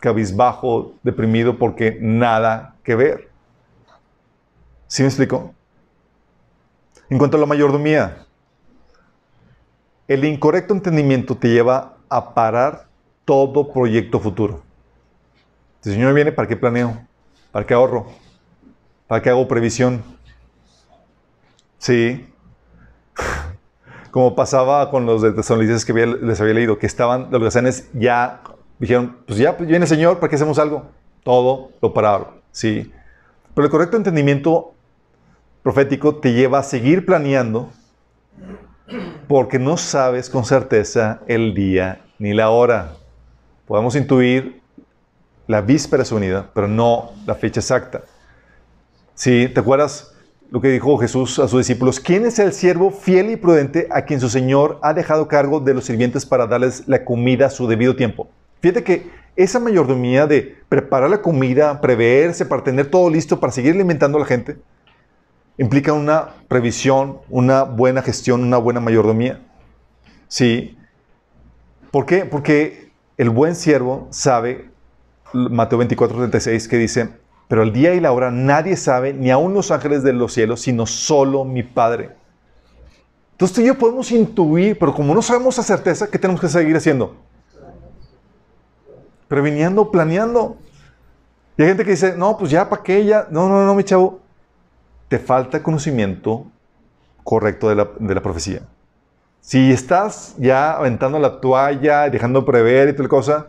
cabizbajo, 0.00 0.94
deprimido, 1.02 1.56
porque 1.56 1.96
nada 2.00 2.74
que 2.82 2.96
ver. 2.96 3.30
¿Sí 4.88 5.02
me 5.02 5.08
explico? 5.08 5.54
En 7.08 7.18
cuanto 7.18 7.36
a 7.36 7.40
la 7.40 7.46
mayordomía, 7.46 8.26
el 10.08 10.24
incorrecto 10.24 10.74
entendimiento 10.74 11.36
te 11.36 11.48
lleva 11.48 11.96
a 12.08 12.34
parar 12.34 12.88
todo 13.24 13.72
proyecto 13.72 14.18
futuro. 14.18 14.62
Si 15.80 15.90
el 15.90 15.94
Señor 15.94 16.14
viene, 16.14 16.32
¿para 16.32 16.48
qué 16.48 16.56
planeo? 16.56 16.98
¿Para 17.52 17.64
qué 17.66 17.74
ahorro? 17.74 18.06
¿Para 19.06 19.22
qué 19.22 19.30
hago 19.30 19.46
previsión? 19.46 20.02
Sí. 21.82 22.32
Como 24.12 24.36
pasaba 24.36 24.88
con 24.92 25.04
los 25.04 25.20
de 25.20 25.32
Tesalonicenses 25.32 25.84
que 25.84 25.92
les 25.92 26.40
había 26.40 26.54
leído, 26.54 26.78
que 26.78 26.86
estaban, 26.86 27.26
los 27.32 27.42
gazanes 27.42 27.90
ya 27.92 28.40
dijeron, 28.78 29.16
pues 29.26 29.36
ya 29.36 29.56
pues 29.56 29.68
viene 29.68 29.84
el 29.84 29.88
Señor, 29.88 30.20
¿para 30.20 30.30
qué 30.30 30.36
hacemos 30.36 30.60
algo? 30.60 30.92
Todo 31.24 31.72
lo 31.82 31.92
pararon. 31.92 32.40
Sí. 32.52 32.92
Pero 33.52 33.64
el 33.64 33.70
correcto 33.72 33.96
entendimiento 33.96 34.74
profético 35.64 36.14
te 36.14 36.32
lleva 36.32 36.60
a 36.60 36.62
seguir 36.62 37.04
planeando 37.04 37.72
porque 39.26 39.58
no 39.58 39.76
sabes 39.76 40.30
con 40.30 40.44
certeza 40.44 41.22
el 41.26 41.52
día 41.52 42.04
ni 42.20 42.32
la 42.32 42.50
hora. 42.50 42.92
Podemos 43.66 43.96
intuir 43.96 44.62
la 45.48 45.62
víspera 45.62 46.02
de 46.02 46.08
su 46.08 46.14
venida, 46.14 46.48
pero 46.54 46.68
no 46.68 47.10
la 47.26 47.34
fecha 47.34 47.58
exacta. 47.58 48.02
Sí, 49.14 49.48
¿te 49.52 49.58
acuerdas 49.58 50.11
lo 50.52 50.60
que 50.60 50.68
dijo 50.68 50.98
Jesús 50.98 51.38
a 51.38 51.48
sus 51.48 51.60
discípulos? 51.60 51.98
¿Quién 51.98 52.26
es 52.26 52.38
el 52.38 52.52
siervo 52.52 52.90
fiel 52.90 53.30
y 53.30 53.36
prudente 53.36 53.88
a 53.90 54.02
quien 54.02 54.20
su 54.20 54.28
Señor 54.28 54.78
ha 54.82 54.92
dejado 54.92 55.26
cargo 55.26 55.60
de 55.60 55.72
los 55.72 55.84
sirvientes 55.84 56.26
para 56.26 56.46
darles 56.46 56.86
la 56.86 57.06
comida 57.06 57.46
a 57.46 57.50
su 57.50 57.66
debido 57.66 57.96
tiempo? 57.96 58.28
Fíjate 58.60 58.84
que 58.84 59.10
esa 59.34 59.58
mayordomía 59.58 60.26
de 60.26 60.58
preparar 60.68 61.08
la 61.08 61.22
comida, 61.22 61.80
preverse 61.80 62.44
para 62.44 62.62
tener 62.62 62.90
todo 62.90 63.08
listo 63.08 63.40
para 63.40 63.50
seguir 63.50 63.72
alimentando 63.72 64.18
a 64.18 64.20
la 64.20 64.26
gente, 64.26 64.58
implica 65.56 65.94
una 65.94 66.34
previsión, 66.48 67.20
una 67.30 67.62
buena 67.62 68.02
gestión, 68.02 68.42
una 68.42 68.58
buena 68.58 68.80
mayordomía. 68.80 69.40
Sí. 70.28 70.76
¿Por 71.90 72.04
qué? 72.04 72.26
Porque 72.26 72.90
el 73.16 73.30
buen 73.30 73.54
siervo 73.54 74.06
sabe, 74.10 74.68
Mateo 75.32 75.78
24, 75.78 76.14
36, 76.14 76.68
que 76.68 76.76
dice, 76.76 77.21
pero 77.52 77.64
el 77.64 77.72
día 77.74 77.92
y 77.92 78.00
la 78.00 78.12
hora 78.12 78.30
nadie 78.30 78.78
sabe, 78.78 79.12
ni 79.12 79.30
aun 79.30 79.52
los 79.52 79.70
ángeles 79.70 80.02
de 80.02 80.14
los 80.14 80.32
cielos, 80.32 80.62
sino 80.62 80.86
solo 80.86 81.44
mi 81.44 81.62
Padre. 81.62 82.08
Entonces 83.32 83.54
tú 83.54 83.60
y 83.60 83.66
yo 83.66 83.76
podemos 83.76 84.10
intuir, 84.10 84.78
pero 84.78 84.94
como 84.94 85.14
no 85.14 85.20
sabemos 85.20 85.58
a 85.58 85.62
certeza, 85.62 86.10
¿qué 86.10 86.18
tenemos 86.18 86.40
que 86.40 86.48
seguir 86.48 86.74
haciendo? 86.74 87.14
Previniendo, 89.28 89.90
planeando. 89.90 90.56
Y 91.58 91.62
hay 91.62 91.68
gente 91.68 91.84
que 91.84 91.90
dice, 91.90 92.16
no, 92.16 92.38
pues 92.38 92.50
ya, 92.50 92.70
¿para 92.70 92.82
qué? 92.82 93.04
Ya, 93.04 93.26
no, 93.28 93.50
no, 93.50 93.66
no, 93.66 93.74
mi 93.74 93.84
chavo, 93.84 94.20
te 95.08 95.18
falta 95.18 95.62
conocimiento 95.62 96.46
correcto 97.22 97.68
de 97.68 97.74
la, 98.14 98.22
profecía. 98.22 98.62
Si 99.42 99.70
estás 99.70 100.36
ya 100.38 100.72
aventando 100.78 101.18
la 101.18 101.38
toalla, 101.38 102.08
dejando 102.08 102.46
prever 102.46 102.88
y 102.88 102.96
tal 102.96 103.08
cosa, 103.08 103.48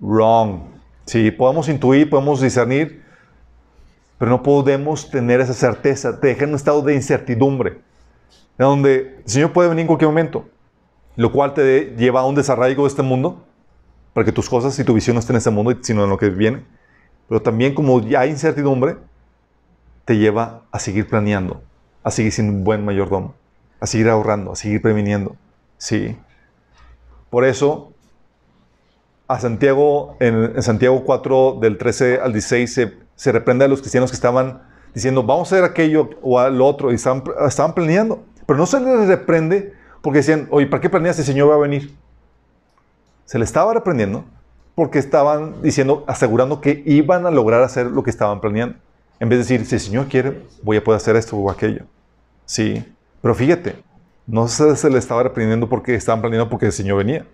wrong. 0.00 0.60
Sí, 1.04 1.30
podemos 1.30 1.68
intuir, 1.68 2.08
podemos 2.08 2.40
discernir, 2.40 3.03
pero 4.18 4.30
no 4.30 4.42
podemos 4.42 5.10
tener 5.10 5.40
esa 5.40 5.54
certeza. 5.54 6.20
Te 6.20 6.28
deja 6.28 6.44
en 6.44 6.50
un 6.50 6.56
estado 6.56 6.82
de 6.82 6.94
incertidumbre, 6.94 7.80
en 8.58 8.66
donde 8.66 9.16
el 9.24 9.28
Señor 9.30 9.52
puede 9.52 9.68
venir 9.68 9.82
en 9.82 9.86
cualquier 9.86 10.08
momento, 10.08 10.48
lo 11.16 11.32
cual 11.32 11.54
te 11.54 11.94
lleva 11.96 12.20
a 12.20 12.26
un 12.26 12.34
desarraigo 12.34 12.84
de 12.84 12.88
este 12.88 13.02
mundo, 13.02 13.44
para 14.12 14.24
que 14.24 14.32
tus 14.32 14.48
cosas 14.48 14.78
y 14.78 14.84
tu 14.84 14.94
visión 14.94 15.14
no 15.14 15.20
estén 15.20 15.34
en 15.34 15.38
este 15.38 15.50
mundo, 15.50 15.76
sino 15.82 16.04
en 16.04 16.10
lo 16.10 16.16
que 16.16 16.30
viene. 16.30 16.64
Pero 17.28 17.42
también 17.42 17.74
como 17.74 18.00
ya 18.00 18.20
hay 18.20 18.30
incertidumbre, 18.30 18.96
te 20.04 20.16
lleva 20.16 20.62
a 20.70 20.78
seguir 20.78 21.08
planeando, 21.08 21.62
a 22.02 22.10
seguir 22.10 22.32
siendo 22.32 22.52
un 22.52 22.64
buen 22.64 22.84
mayordomo, 22.84 23.34
a 23.80 23.86
seguir 23.86 24.08
ahorrando, 24.08 24.52
a 24.52 24.56
seguir 24.56 24.80
previniendo. 24.80 25.36
Sí. 25.78 26.16
Por 27.30 27.44
eso, 27.44 27.92
a 29.26 29.40
Santiago, 29.40 30.16
en, 30.20 30.62
Santiago 30.62 31.02
4, 31.04 31.58
del 31.60 31.78
13 31.78 32.20
al 32.20 32.32
16, 32.32 32.72
se, 32.72 32.92
reprende 33.32 33.64
a 33.64 33.68
los 33.68 33.80
cristianos 33.80 34.10
que 34.10 34.16
estaban 34.16 34.62
diciendo, 34.94 35.22
vamos 35.22 35.50
a 35.50 35.56
hacer 35.56 35.64
aquello 35.64 36.10
o 36.22 36.38
al 36.38 36.60
otro, 36.60 36.92
y 36.92 36.94
estaban, 36.94 37.22
estaban 37.46 37.74
planeando. 37.74 38.22
Pero 38.46 38.58
no 38.58 38.66
se 38.66 38.80
les 38.80 39.08
reprende 39.08 39.74
porque 40.02 40.18
decían, 40.18 40.48
oye, 40.50 40.66
¿para 40.66 40.80
qué 40.80 40.90
planeas 40.90 41.16
si 41.16 41.22
el 41.22 41.26
Señor 41.26 41.50
va 41.50 41.54
a 41.54 41.58
venir? 41.58 41.96
Se 43.24 43.38
le 43.38 43.44
estaba 43.44 43.72
reprendiendo 43.72 44.24
porque 44.74 44.98
estaban 44.98 45.62
diciendo, 45.62 46.04
asegurando 46.06 46.60
que 46.60 46.82
iban 46.84 47.26
a 47.26 47.30
lograr 47.30 47.62
hacer 47.62 47.86
lo 47.86 48.02
que 48.02 48.10
estaban 48.10 48.40
planeando. 48.40 48.76
En 49.20 49.28
vez 49.28 49.38
de 49.38 49.56
decir, 49.56 49.66
si 49.66 49.76
el 49.76 49.80
Señor 49.80 50.06
quiere, 50.08 50.42
voy 50.62 50.76
a 50.76 50.84
poder 50.84 50.98
hacer 50.98 51.16
esto 51.16 51.36
o 51.36 51.50
aquello. 51.50 51.84
Sí, 52.44 52.84
pero 53.22 53.34
fíjate, 53.34 53.76
no 54.26 54.48
se, 54.48 54.90
le 54.90 54.98
estaba 54.98 55.22
reprendiendo 55.22 55.68
porque 55.68 55.94
estaban 55.94 56.20
planeando 56.20 56.48
porque 56.50 56.66
el 56.66 56.72
Señor 56.72 56.98
venía. 56.98 57.26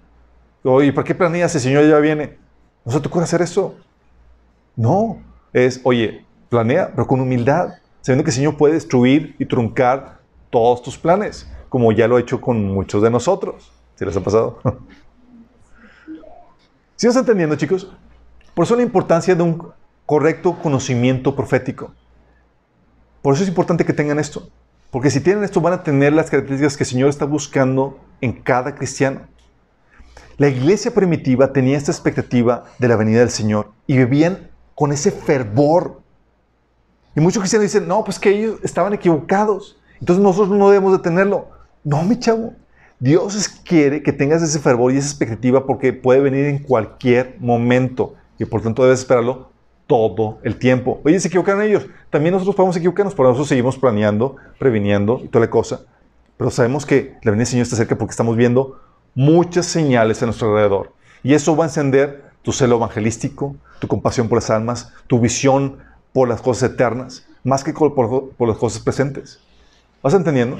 Oye, 0.62 0.92
¿para 0.92 1.04
qué 1.04 1.14
planeas 1.14 1.52
si 1.52 1.58
el 1.58 1.62
Señor 1.62 1.88
ya 1.88 1.98
viene? 1.98 2.36
¿No 2.84 2.92
se 2.92 3.00
te 3.00 3.08
ocurre 3.08 3.24
hacer 3.24 3.42
eso? 3.42 3.74
No, 4.76 5.18
es, 5.52 5.80
oye, 5.84 6.24
planea, 6.48 6.90
pero 6.90 7.06
con 7.06 7.20
humildad, 7.20 7.74
sabiendo 8.00 8.24
que 8.24 8.30
el 8.30 8.36
Señor 8.36 8.56
puede 8.56 8.74
destruir 8.74 9.36
y 9.38 9.46
truncar 9.46 10.18
todos 10.50 10.82
tus 10.82 10.98
planes, 10.98 11.48
como 11.68 11.92
ya 11.92 12.08
lo 12.08 12.16
ha 12.16 12.20
hecho 12.20 12.40
con 12.40 12.64
muchos 12.64 13.02
de 13.02 13.10
nosotros. 13.10 13.72
¿Sí 13.94 14.04
les 14.04 14.16
ha 14.16 14.20
pasado? 14.20 14.60
¿Sí 16.96 17.06
están 17.06 17.22
entendiendo, 17.22 17.56
chicos? 17.56 17.90
Por 18.54 18.64
eso 18.64 18.76
la 18.76 18.82
importancia 18.82 19.34
de 19.34 19.42
un 19.42 19.72
correcto 20.04 20.58
conocimiento 20.60 21.34
profético. 21.36 21.92
Por 23.22 23.34
eso 23.34 23.42
es 23.42 23.48
importante 23.48 23.84
que 23.84 23.92
tengan 23.92 24.18
esto. 24.18 24.48
Porque 24.90 25.10
si 25.10 25.20
tienen 25.20 25.44
esto 25.44 25.60
van 25.60 25.72
a 25.72 25.82
tener 25.82 26.12
las 26.12 26.30
características 26.30 26.76
que 26.76 26.82
el 26.82 26.90
Señor 26.90 27.08
está 27.08 27.24
buscando 27.24 28.00
en 28.20 28.32
cada 28.32 28.74
cristiano. 28.74 29.20
La 30.36 30.48
iglesia 30.48 30.92
primitiva 30.92 31.52
tenía 31.52 31.76
esta 31.76 31.92
expectativa 31.92 32.64
de 32.78 32.88
la 32.88 32.96
venida 32.96 33.20
del 33.20 33.30
Señor 33.30 33.70
y 33.86 33.96
vivían 33.96 34.49
con 34.80 34.92
ese 34.92 35.10
fervor. 35.10 36.00
Y 37.14 37.20
muchos 37.20 37.40
cristianos 37.42 37.64
dicen, 37.64 37.86
no, 37.86 38.02
pues 38.02 38.18
que 38.18 38.30
ellos 38.30 38.60
estaban 38.62 38.94
equivocados. 38.94 39.78
Entonces 40.00 40.22
nosotros 40.22 40.56
no 40.56 40.70
debemos 40.70 40.92
de 40.92 41.00
tenerlo. 41.00 41.48
No, 41.84 42.02
mi 42.02 42.18
chavo. 42.18 42.54
Dios 42.98 43.46
quiere 43.62 44.02
que 44.02 44.10
tengas 44.10 44.40
ese 44.40 44.58
fervor 44.58 44.90
y 44.90 44.96
esa 44.96 45.08
expectativa 45.08 45.66
porque 45.66 45.92
puede 45.92 46.20
venir 46.20 46.46
en 46.46 46.60
cualquier 46.60 47.36
momento 47.40 48.14
y 48.38 48.46
por 48.46 48.62
tanto 48.62 48.82
debes 48.82 49.00
esperarlo 49.00 49.50
todo 49.86 50.38
el 50.44 50.56
tiempo. 50.56 51.02
Oye, 51.04 51.20
se 51.20 51.28
equivocaron 51.28 51.60
ellos. 51.60 51.86
También 52.08 52.32
nosotros 52.32 52.56
podemos 52.56 52.74
equivocarnos, 52.78 53.14
pero 53.14 53.28
nosotros 53.28 53.48
seguimos 53.48 53.76
planeando, 53.76 54.36
previniendo 54.58 55.20
y 55.22 55.28
toda 55.28 55.44
la 55.44 55.50
cosa. 55.50 55.82
Pero 56.38 56.50
sabemos 56.50 56.86
que 56.86 57.16
la 57.22 57.32
venida 57.32 57.40
del 57.40 57.46
Señor 57.48 57.64
está 57.64 57.76
cerca 57.76 57.98
porque 57.98 58.12
estamos 58.12 58.34
viendo 58.34 58.80
muchas 59.14 59.66
señales 59.66 60.22
a 60.22 60.24
nuestro 60.24 60.48
alrededor. 60.48 60.94
Y 61.22 61.34
eso 61.34 61.54
va 61.54 61.64
a 61.64 61.68
encender 61.68 62.29
tu 62.42 62.52
celo 62.52 62.76
evangelístico, 62.76 63.56
tu 63.78 63.88
compasión 63.88 64.28
por 64.28 64.38
las 64.38 64.50
almas, 64.50 64.92
tu 65.06 65.20
visión 65.20 65.78
por 66.12 66.28
las 66.28 66.40
cosas 66.40 66.70
eternas, 66.70 67.26
más 67.44 67.64
que 67.64 67.72
por, 67.72 67.94
por 67.94 68.48
las 68.48 68.58
cosas 68.58 68.82
presentes. 68.82 69.40
¿Vas 70.02 70.14
entendiendo? 70.14 70.58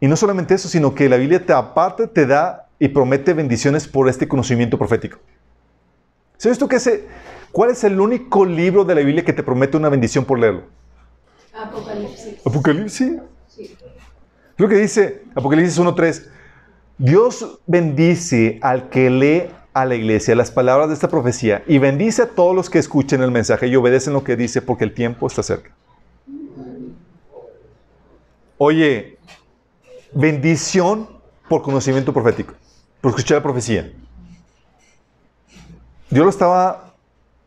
Y 0.00 0.08
no 0.08 0.16
solamente 0.16 0.54
eso, 0.54 0.68
sino 0.68 0.94
que 0.94 1.08
la 1.08 1.16
Biblia 1.16 1.44
te 1.44 1.52
aparte 1.52 2.06
te 2.06 2.26
da 2.26 2.68
y 2.78 2.88
promete 2.88 3.32
bendiciones 3.32 3.88
por 3.88 4.08
este 4.08 4.28
conocimiento 4.28 4.78
profético. 4.78 5.18
¿Sabes 6.36 6.58
tú 6.58 6.68
qué 6.68 6.76
ese, 6.76 7.06
cuál 7.50 7.70
es 7.70 7.82
el 7.84 7.98
único 7.98 8.44
libro 8.44 8.84
de 8.84 8.94
la 8.94 9.00
Biblia 9.00 9.24
que 9.24 9.32
te 9.32 9.42
promete 9.42 9.76
una 9.76 9.88
bendición 9.88 10.24
por 10.24 10.38
leerlo? 10.38 10.64
Apocalipsis. 11.54 12.46
¿Apocalipsis? 12.46 13.12
Sí. 13.48 13.76
Lo 14.58 14.68
que 14.68 14.76
dice 14.76 15.24
Apocalipsis 15.34 15.78
1.3. 15.78 16.26
Dios 16.98 17.60
bendice 17.66 18.58
al 18.62 18.88
que 18.88 19.10
lee 19.10 19.50
a 19.74 19.84
la 19.84 19.94
iglesia 19.94 20.34
las 20.34 20.50
palabras 20.50 20.88
de 20.88 20.94
esta 20.94 21.08
profecía 21.08 21.62
y 21.66 21.78
bendice 21.78 22.22
a 22.22 22.28
todos 22.28 22.54
los 22.54 22.70
que 22.70 22.78
escuchen 22.78 23.22
el 23.22 23.30
mensaje 23.30 23.66
y 23.66 23.76
obedecen 23.76 24.14
lo 24.14 24.24
que 24.24 24.36
dice 24.36 24.62
porque 24.62 24.84
el 24.84 24.94
tiempo 24.94 25.26
está 25.26 25.42
cerca. 25.42 25.70
Oye, 28.56 29.18
bendición 30.14 31.06
por 31.50 31.60
conocimiento 31.60 32.14
profético, 32.14 32.54
por 33.02 33.10
escuchar 33.10 33.38
la 33.38 33.42
profecía. 33.42 33.92
Dios 36.08 36.24
lo 36.24 36.30
estaba, 36.30 36.94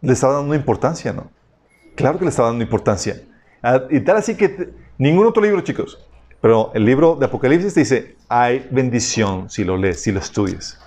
le 0.01 0.13
estaba 0.13 0.33
dando 0.33 0.53
importancia, 0.53 1.11
¿no? 1.11 1.31
Claro 1.95 2.19
que 2.19 2.25
le 2.25 2.29
estaba 2.29 2.49
dando 2.49 2.63
importancia. 2.63 3.23
Ah, 3.63 3.81
y 3.89 3.99
tal 4.01 4.17
así 4.17 4.35
que 4.35 4.69
ningún 4.99 5.25
otro 5.25 5.41
libro, 5.41 5.61
chicos, 5.61 5.97
pero 6.41 6.71
el 6.73 6.85
libro 6.85 7.15
de 7.15 7.25
Apocalipsis 7.25 7.73
te 7.73 7.81
dice, 7.81 8.15
hay 8.27 8.67
bendición 8.71 9.49
si 9.49 9.63
lo 9.63 9.77
lees, 9.77 10.01
si 10.01 10.11
lo 10.11 10.19
estudias. 10.19 10.79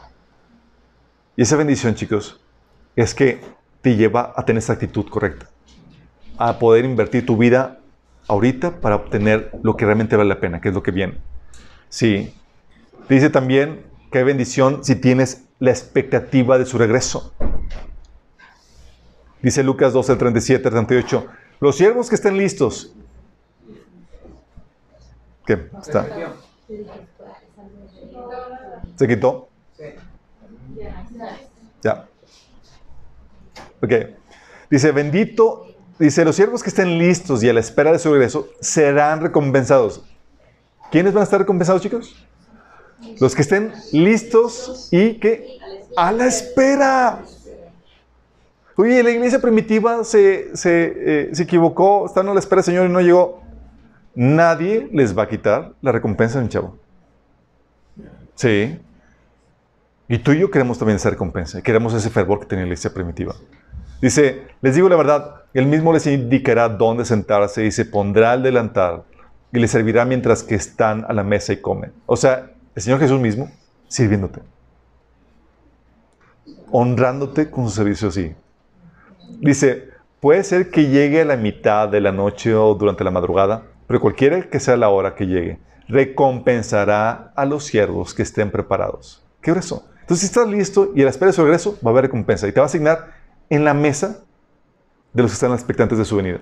Y 1.36 1.42
esa 1.42 1.56
bendición, 1.56 1.94
chicos, 1.94 2.40
es 2.96 3.14
que 3.14 3.40
te 3.80 3.96
lleva 3.96 4.32
a 4.36 4.44
tener 4.44 4.58
esa 4.62 4.74
actitud 4.74 5.08
correcta, 5.08 5.48
a 6.38 6.58
poder 6.58 6.84
invertir 6.84 7.26
tu 7.26 7.36
vida 7.36 7.80
ahorita 8.28 8.80
para 8.80 8.96
obtener 8.96 9.50
lo 9.62 9.76
que 9.76 9.84
realmente 9.84 10.16
vale 10.16 10.28
la 10.28 10.40
pena, 10.40 10.60
que 10.60 10.68
es 10.68 10.74
lo 10.74 10.82
que 10.82 10.90
viene. 10.90 11.18
Sí. 11.88 12.34
Dice 13.08 13.28
también 13.28 13.84
que 14.10 14.18
hay 14.18 14.24
bendición 14.24 14.84
si 14.84 14.94
tienes 14.96 15.44
la 15.58 15.70
expectativa 15.70 16.58
de 16.58 16.66
su 16.66 16.78
regreso. 16.78 17.34
Dice 19.42 19.62
Lucas 19.62 19.92
12, 19.92 20.16
37, 20.16 20.70
38. 20.70 21.26
Los 21.60 21.76
siervos 21.76 22.08
que 22.08 22.14
estén 22.14 22.36
listos. 22.36 22.94
¿Qué? 25.47 25.69
¿Está? 25.81 26.06
¿Se 28.97 29.09
quitó? 29.09 29.48
Ya. 31.82 32.06
Ok. 33.82 33.93
Dice, 34.70 34.93
bendito, 34.93 35.66
dice, 35.98 36.24
los 36.24 36.36
siervos 36.36 36.62
que 36.62 36.69
estén 36.69 36.98
listos 36.98 37.43
y 37.43 37.48
a 37.48 37.52
la 37.52 37.60
espera 37.60 37.93
de 37.93 37.98
su 37.98 38.10
regreso 38.12 38.48
serán 38.60 39.20
recompensados. 39.20 40.05
¿Quiénes 40.90 41.12
van 41.12 41.23
a 41.23 41.24
estar 41.24 41.40
recompensados, 41.40 41.82
chicos? 41.82 42.14
Los 43.19 43.35
que 43.35 43.43
estén 43.43 43.73
listos 43.93 44.89
y 44.93 45.14
que 45.14 45.59
a 45.97 46.12
la 46.12 46.27
espera. 46.27 47.23
Oye, 48.77 49.02
la 49.02 49.10
iglesia 49.10 49.40
primitiva 49.40 50.05
se, 50.05 50.56
se, 50.56 50.93
eh, 50.97 51.31
se 51.35 51.43
equivocó, 51.43 52.06
están 52.06 52.28
a 52.28 52.35
la 52.35 52.40
espera 52.40 52.62
del 52.62 52.64
Señor 52.66 52.89
y 52.89 52.93
no 52.93 53.01
llegó. 53.01 53.41
Nadie 54.14 54.89
les 54.93 55.16
va 55.16 55.24
a 55.24 55.28
quitar 55.28 55.72
la 55.80 55.93
recompensa 55.93 56.39
un 56.39 56.48
chavo. 56.48 56.76
Sí. 58.34 58.78
Y 60.09 60.18
tú 60.18 60.32
y 60.32 60.40
yo 60.40 60.51
queremos 60.51 60.78
también 60.78 60.97
esa 60.97 61.10
recompensa. 61.10 61.62
Queremos 61.62 61.94
ese 61.94 62.10
fervor 62.10 62.40
que 62.40 62.47
tenía 62.47 62.64
la 62.64 62.68
iglesia 62.68 62.93
primitiva. 62.93 63.34
Dice, 64.01 64.43
les 64.60 64.74
digo 64.74 64.89
la 64.89 64.97
verdad, 64.97 65.43
él 65.55 65.66
mismo 65.66 65.93
les 65.93 66.06
indicará 66.06 66.68
dónde 66.68 67.05
sentarse 67.05 67.64
y 67.64 67.70
se 67.70 67.84
pondrá 67.84 68.32
al 68.32 68.43
delantal 68.43 69.05
y 69.52 69.59
les 69.59 69.70
servirá 69.70 70.05
mientras 70.05 70.43
que 70.43 70.55
están 70.55 71.05
a 71.09 71.12
la 71.12 71.22
mesa 71.22 71.52
y 71.52 71.59
comen. 71.59 71.93
O 72.06 72.16
sea, 72.16 72.51
el 72.74 72.82
Señor 72.82 72.98
Jesús 72.98 73.20
mismo 73.20 73.51
sirviéndote. 73.89 74.40
Honrándote 76.70 77.51
con 77.51 77.64
su 77.68 77.70
servicio 77.70 78.09
así. 78.09 78.34
Dice, 79.40 79.90
puede 80.20 80.43
ser 80.43 80.70
que 80.70 80.89
llegue 80.89 81.20
a 81.20 81.24
la 81.24 81.36
mitad 81.36 81.89
de 81.89 82.01
la 82.01 82.12
noche 82.12 82.55
o 82.55 82.74
durante 82.74 83.05
la 83.05 83.10
madrugada, 83.10 83.62
pero 83.86 84.00
cualquiera 84.00 84.42
que 84.42 84.60
sea 84.60 84.76
la 84.76 84.88
hora 84.88 85.14
que 85.14 85.26
llegue, 85.26 85.59
recompensará 85.88 87.32
a 87.34 87.44
los 87.44 87.64
siervos 87.64 88.14
que 88.14 88.22
estén 88.22 88.50
preparados. 88.50 89.24
¿Qué 89.40 89.50
hora 89.50 89.60
eso? 89.60 89.86
Entonces, 90.00 90.20
si 90.20 90.26
estás 90.26 90.48
listo 90.48 90.92
y 90.94 91.02
a 91.02 91.04
la 91.04 91.10
espera 91.10 91.32
su 91.32 91.42
regreso, 91.42 91.78
va 91.84 91.90
a 91.90 91.92
haber 91.92 92.04
recompensa 92.04 92.48
y 92.48 92.52
te 92.52 92.60
va 92.60 92.64
a 92.64 92.66
asignar 92.66 93.14
en 93.50 93.64
la 93.64 93.74
mesa 93.74 94.20
de 95.12 95.22
los 95.22 95.30
que 95.30 95.34
están 95.34 95.52
expectantes 95.52 95.98
de 95.98 96.04
su 96.04 96.16
venida. 96.16 96.40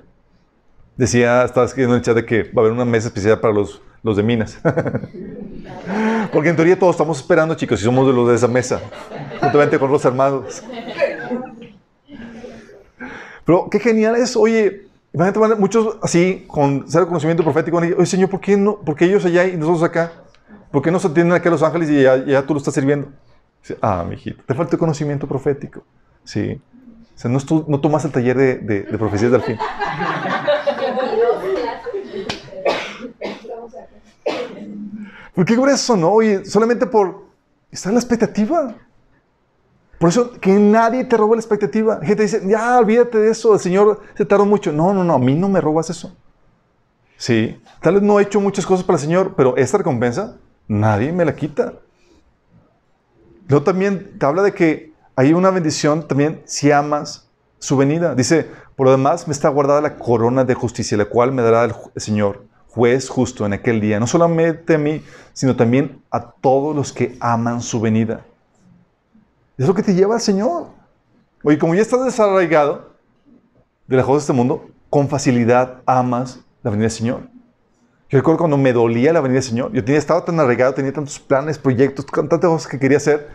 Decía, 0.96 1.44
estaba 1.44 1.66
escribiendo 1.66 1.94
en 1.94 2.00
el 2.00 2.04
chat 2.04 2.14
de 2.14 2.24
que 2.24 2.44
va 2.44 2.56
a 2.56 2.60
haber 2.60 2.72
una 2.72 2.84
mesa 2.84 3.08
especial 3.08 3.40
para 3.40 3.54
los, 3.54 3.82
los 4.02 4.16
de 4.16 4.22
minas. 4.22 4.58
Porque 6.32 6.48
en 6.48 6.56
teoría 6.56 6.78
todos 6.78 6.94
estamos 6.94 7.18
esperando, 7.18 7.54
chicos, 7.54 7.80
y 7.80 7.84
somos 7.84 8.06
de 8.06 8.12
los 8.12 8.28
de 8.28 8.34
esa 8.36 8.48
mesa, 8.48 8.80
juntamente 9.40 9.78
con 9.78 9.90
los 9.90 10.04
hermanos. 10.04 10.62
Pero 13.44 13.68
qué 13.70 13.80
genial 13.80 14.16
es, 14.16 14.36
oye, 14.36 14.89
imagínate, 15.12 15.56
muchos 15.56 15.98
así, 16.02 16.44
con 16.46 16.84
cero 16.88 17.06
conocimiento 17.06 17.42
profético, 17.42 17.78
oye, 17.78 18.06
Señor, 18.06 18.30
¿por 18.30 18.40
qué, 18.40 18.56
no, 18.56 18.76
¿por 18.76 18.94
qué 18.96 19.06
ellos 19.06 19.24
allá 19.24 19.46
y 19.46 19.56
nosotros 19.56 19.82
acá? 19.82 20.12
¿Por 20.70 20.82
qué 20.82 20.90
no 20.90 20.98
se 20.98 21.08
atienden 21.08 21.36
aquí 21.36 21.48
a 21.48 21.50
los 21.50 21.62
ángeles 21.62 21.90
y 21.90 22.02
ya, 22.02 22.42
tú 22.46 22.54
lo 22.54 22.58
estás 22.58 22.74
sirviendo? 22.74 23.08
Dice, 23.62 23.76
ah, 23.82 24.04
mijito, 24.08 24.42
te 24.44 24.54
falta 24.54 24.76
conocimiento 24.76 25.26
profético. 25.26 25.82
Sí. 26.24 26.60
O 27.14 27.18
sea, 27.18 27.30
no, 27.30 27.38
no 27.66 27.80
tomas 27.80 28.04
el 28.04 28.12
taller 28.12 28.36
de, 28.36 28.58
de, 28.58 28.82
de 28.82 28.98
profecías 28.98 29.32
del 29.32 29.42
fin. 29.42 29.58
¿Por 35.34 35.44
qué 35.44 35.54
eso, 35.72 35.96
no? 35.96 36.10
Oye, 36.10 36.44
solamente 36.44 36.86
por 36.86 37.24
estar 37.70 37.90
en 37.90 37.94
la 37.94 38.00
expectativa. 38.00 38.74
Por 40.00 40.08
eso, 40.08 40.32
que 40.40 40.52
nadie 40.58 41.04
te 41.04 41.14
roba 41.18 41.36
la 41.36 41.42
expectativa. 41.42 42.00
Gente 42.02 42.22
dice, 42.22 42.40
ya, 42.46 42.78
olvídate 42.78 43.18
de 43.18 43.30
eso, 43.32 43.52
el 43.52 43.60
Señor 43.60 44.00
se 44.16 44.24
tardó 44.24 44.46
mucho. 44.46 44.72
No, 44.72 44.94
no, 44.94 45.04
no, 45.04 45.12
a 45.12 45.18
mí 45.18 45.34
no 45.34 45.46
me 45.46 45.60
robas 45.60 45.90
eso. 45.90 46.16
Sí, 47.18 47.62
tal 47.82 47.96
vez 47.96 48.02
no 48.02 48.18
he 48.18 48.22
hecho 48.22 48.40
muchas 48.40 48.64
cosas 48.64 48.82
para 48.82 48.96
el 48.96 49.02
Señor, 49.02 49.34
pero 49.36 49.58
esta 49.58 49.76
recompensa, 49.76 50.38
nadie 50.66 51.12
me 51.12 51.26
la 51.26 51.36
quita. 51.36 51.74
Luego 53.46 53.62
también 53.62 54.18
te 54.18 54.24
habla 54.24 54.42
de 54.42 54.54
que 54.54 54.94
hay 55.16 55.34
una 55.34 55.50
bendición 55.50 56.08
también 56.08 56.40
si 56.46 56.72
amas 56.72 57.28
su 57.58 57.76
venida. 57.76 58.14
Dice, 58.14 58.46
por 58.76 58.86
lo 58.86 58.92
demás 58.92 59.28
me 59.28 59.34
está 59.34 59.50
guardada 59.50 59.82
la 59.82 59.98
corona 59.98 60.44
de 60.44 60.54
justicia, 60.54 60.96
la 60.96 61.04
cual 61.04 61.30
me 61.30 61.42
dará 61.42 61.64
el 61.64 61.74
Señor, 61.96 62.46
juez 62.68 63.10
justo 63.10 63.44
en 63.44 63.52
aquel 63.52 63.82
día, 63.82 64.00
no 64.00 64.06
solamente 64.06 64.76
a 64.76 64.78
mí, 64.78 65.04
sino 65.34 65.56
también 65.56 66.00
a 66.10 66.30
todos 66.30 66.74
los 66.74 66.90
que 66.90 67.18
aman 67.20 67.60
su 67.60 67.82
venida. 67.82 68.24
Es 69.60 69.68
lo 69.68 69.74
que 69.74 69.82
te 69.82 69.94
lleva 69.94 70.14
al 70.14 70.22
Señor. 70.22 70.68
Oye, 71.44 71.58
como 71.58 71.74
ya 71.74 71.82
estás 71.82 72.02
desarraigado 72.02 72.94
de 73.86 73.94
las 73.94 74.06
cosas 74.06 74.22
de 74.22 74.24
este 74.24 74.32
mundo, 74.32 74.70
con 74.88 75.10
facilidad 75.10 75.82
amas 75.84 76.40
la 76.62 76.70
venida 76.70 76.84
del 76.84 76.90
Señor. 76.90 77.20
Yo 78.08 78.18
recuerdo 78.18 78.38
cuando 78.38 78.56
me 78.56 78.72
dolía 78.72 79.12
la 79.12 79.20
venida 79.20 79.34
del 79.34 79.42
Señor. 79.42 79.70
Yo 79.72 79.84
tenía, 79.84 79.98
estaba 79.98 80.24
tan 80.24 80.40
arraigado, 80.40 80.72
tenía 80.72 80.94
tantos 80.94 81.20
planes, 81.20 81.58
proyectos, 81.58 82.06
tantas 82.06 82.40
cosas 82.40 82.68
que 82.68 82.78
quería 82.78 82.96
hacer, 82.96 83.28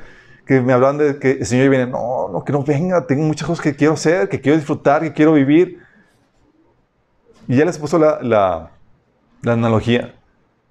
que 0.47 0.61
me 0.61 0.73
hablaban 0.73 0.97
de 0.97 1.19
que 1.19 1.33
el 1.33 1.45
Señor 1.45 1.69
viene, 1.69 1.85
no, 1.85 2.29
no, 2.29 2.43
que 2.43 2.51
no 2.51 2.63
venga, 2.63 3.05
tengo 3.05 3.21
muchas 3.21 3.47
cosas 3.47 3.63
que 3.63 3.75
quiero 3.75 3.93
hacer, 3.93 4.27
que 4.27 4.41
quiero 4.41 4.57
disfrutar, 4.57 5.03
que 5.03 5.13
quiero 5.13 5.33
vivir. 5.33 5.79
Y 7.47 7.55
ya 7.55 7.65
les 7.65 7.77
puso 7.77 7.99
la, 7.99 8.19
la, 8.23 8.71
analogía. 9.53 10.15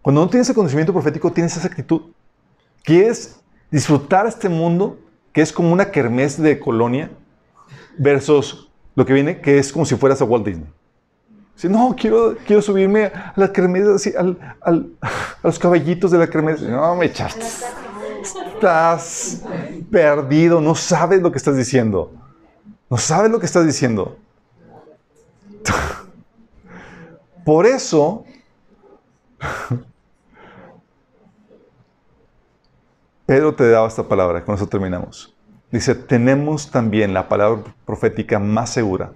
Cuando 0.03 0.21
no 0.21 0.29
tienes 0.29 0.49
el 0.49 0.57
conocimiento 0.57 0.93
profético, 0.93 1.31
tienes 1.31 1.57
esa 1.57 1.69
actitud. 1.69 2.11
Quieres 2.83 3.41
disfrutar 3.71 4.27
este 4.27 4.49
mundo 4.49 4.99
que 5.35 5.43
es 5.43 5.53
como 5.53 5.73
una 5.73 5.91
kermés 5.91 6.41
de 6.41 6.59
colonia 6.59 7.11
versus 7.99 8.71
lo 8.95 9.05
que 9.05 9.13
viene 9.13 9.41
que 9.41 9.59
es 9.59 9.73
como 9.73 9.85
si 9.85 9.97
fueras 9.97 10.23
a 10.23 10.25
Walt 10.25 10.47
Disney. 10.47 10.69
No, 11.65 11.95
quiero, 11.99 12.37
quiero 12.47 12.63
subirme 12.63 13.07
a 13.07 13.33
la 13.37 13.53
kermés, 13.53 13.87
así, 13.87 14.13
al, 14.17 14.39
al, 14.61 14.91
a 15.01 15.11
los 15.43 15.59
caballitos 15.59 16.11
de 16.11 16.19
la 16.19 16.29
kermés. 16.29 16.63
No, 16.63 16.95
me 16.95 17.07
echaste. 17.07 17.45
Estás 18.55 19.43
perdido, 19.91 20.61
no 20.61 20.75
sabes 20.75 21.21
lo 21.21 21.33
que 21.33 21.39
estás 21.39 21.57
diciendo. 21.57 22.13
No 22.89 22.97
sabes 22.97 23.31
lo 23.31 23.41
que 23.41 23.47
estás 23.47 23.67
diciendo. 23.67 24.17
Por 27.45 27.67
eso, 27.67 28.25
Pedro 33.27 33.55
te 33.55 33.69
daba 33.71 33.89
esta 33.89 34.07
palabra, 34.07 34.45
con 34.45 34.55
eso 34.55 34.67
terminamos. 34.67 35.35
Dice, 35.71 35.95
tenemos 35.95 36.71
también 36.71 37.15
la 37.15 37.27
palabra 37.27 37.63
profética 37.87 38.39
más 38.39 38.69
segura, 38.69 39.13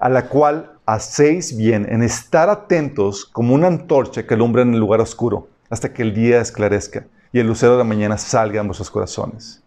a 0.00 0.08
la 0.08 0.26
cual 0.28 0.72
hacéis 0.84 1.56
bien 1.56 1.86
en 1.88 2.02
estar 2.02 2.50
atentos 2.50 3.24
como 3.24 3.54
una 3.54 3.68
antorcha 3.68 4.26
que 4.26 4.34
alumbra 4.34 4.62
en 4.62 4.74
el 4.74 4.80
lugar 4.80 5.00
oscuro, 5.00 5.46
hasta 5.70 5.92
que 5.92 6.02
el 6.02 6.12
día 6.12 6.40
esclarezca 6.40 7.06
y 7.32 7.38
el 7.38 7.46
lucero 7.46 7.72
de 7.72 7.78
la 7.78 7.84
mañana 7.84 8.18
salga 8.18 8.60
en 8.60 8.66
vuestros 8.66 8.90
corazones. 8.90 9.62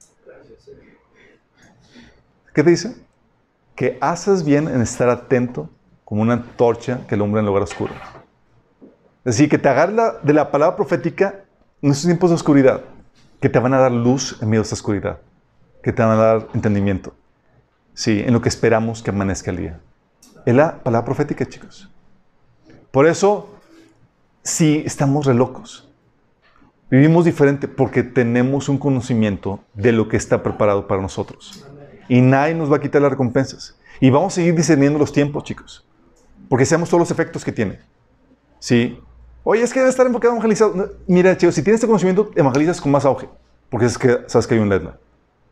¿Qué 2.53 2.63
te 2.63 2.69
dice? 2.69 2.95
Que 3.76 3.97
haces 4.01 4.43
bien 4.43 4.67
en 4.67 4.81
estar 4.81 5.07
atento 5.07 5.69
como 6.03 6.22
una 6.22 6.34
antorcha 6.34 7.07
que 7.07 7.15
alumbra 7.15 7.39
en 7.39 7.45
el 7.45 7.47
lugar 7.47 7.63
oscuro. 7.63 7.93
Es 9.23 9.38
decir, 9.38 9.49
que 9.49 9.57
te 9.57 9.69
agarra 9.69 10.19
de 10.22 10.34
la 10.34 10.51
palabra 10.51 10.76
profética 10.76 11.45
en 11.81 11.91
estos 11.91 12.05
tiempos 12.05 12.30
de 12.30 12.35
oscuridad, 12.35 12.81
que 13.45 13.49
te 13.49 13.59
van 13.59 13.76
a 13.76 13.77
dar 13.77 13.91
luz 13.91 14.39
en 14.41 14.49
medio 14.49 14.61
de 14.61 14.63
esta 14.63 14.73
oscuridad, 14.73 15.19
que 15.84 15.93
te 15.93 16.01
van 16.01 16.13
a 16.13 16.15
dar 16.15 16.47
entendimiento. 16.55 17.13
Sí, 17.93 18.23
en 18.26 18.34
lo 18.34 18.41
que 18.41 18.49
esperamos 18.49 19.03
que 19.03 19.11
amanezca 19.11 19.51
el 19.51 19.57
día. 19.57 19.80
Es 20.47 20.55
la 20.55 20.80
palabra 20.80 21.05
profética, 21.05 21.45
chicos. 21.45 21.88
Por 22.89 23.05
eso, 23.05 23.55
sí, 24.41 24.81
estamos 24.84 25.27
re 25.27 25.35
locos. 25.35 25.88
Vivimos 26.89 27.23
diferente 27.23 27.67
porque 27.67 28.01
tenemos 28.01 28.67
un 28.67 28.80
conocimiento 28.80 29.59
de 29.76 29.91
lo 29.91 30.09
que 30.09 30.17
está 30.17 30.41
preparado 30.41 30.88
para 30.88 31.03
nosotros. 31.03 31.67
Y 32.09 32.22
nadie 32.22 32.55
nos 32.55 32.72
va 32.72 32.77
a 32.77 32.81
quitar 32.81 33.03
las 33.03 33.11
recompensas. 33.11 33.77
Y 33.99 34.09
vamos 34.09 34.34
a 34.34 34.38
seguir 34.38 34.55
discerniendo 34.55 34.97
los 34.97 35.13
tiempos, 35.13 35.43
chicos. 35.43 35.85
Porque 36.49 36.65
seamos 36.65 36.89
todos 36.89 37.01
los 37.01 37.11
efectos 37.11 37.45
que 37.45 37.51
tiene. 37.51 37.77
Sí, 38.57 38.99
Oye, 39.47 39.61
es 39.61 39.72
que 39.72 39.80
debe 39.80 39.91
estar 39.91 40.07
enfocado 40.07 40.34
evangelizado. 40.34 40.89
mira, 41.05 41.38
chicos, 41.38 41.53
si 41.53 41.61
tienes 41.61 41.77
este 41.77 41.85
conocimiento, 41.85 42.31
evangelizas 42.35 42.81
con 42.81 42.91
más 42.91 43.05
auge. 43.05 43.30
Porque 43.69 43.85
es 43.85 43.95
que 43.95 44.22
sabes 44.26 44.47
que 44.47 44.55
hay 44.55 44.59
un 44.59 44.69
ledla. 44.69 44.97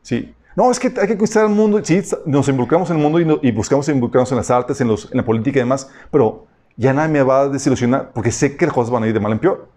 Sí. 0.02 0.34
No, 0.56 0.72
es 0.72 0.80
que 0.80 0.88
hay 0.88 1.08
que 1.08 1.10
conquistar 1.10 1.46
el 1.46 1.52
mundo. 1.52 1.80
Sí, 1.84 2.02
nos 2.26 2.48
involucramos 2.48 2.90
en 2.90 2.98
el 2.98 3.04
mundo 3.04 3.40
y, 3.44 3.52
buscamos 3.52 3.88
involucrarnos 3.90 4.32
en 4.32 4.38
las 4.38 4.50
artes, 4.50 4.82
en, 4.82 4.88
los, 4.88 5.12
en, 5.12 5.18
la 5.18 5.24
política 5.24 5.60
y 5.60 5.62
demás. 5.62 5.92
Pero 6.10 6.48
ya 6.76 6.92
nadie 6.92 7.10
me 7.10 7.22
va 7.22 7.42
a 7.42 7.50
desilusionar 7.50 8.12
porque 8.14 8.32
sé 8.32 8.58
que 8.58 8.66
las 8.66 8.74
cosas 8.74 8.90
van 8.90 9.04
a 9.04 9.08
ir 9.08 9.14
de 9.14 9.20
mal 9.20 9.32
en 9.32 9.38
peor. 9.38 9.70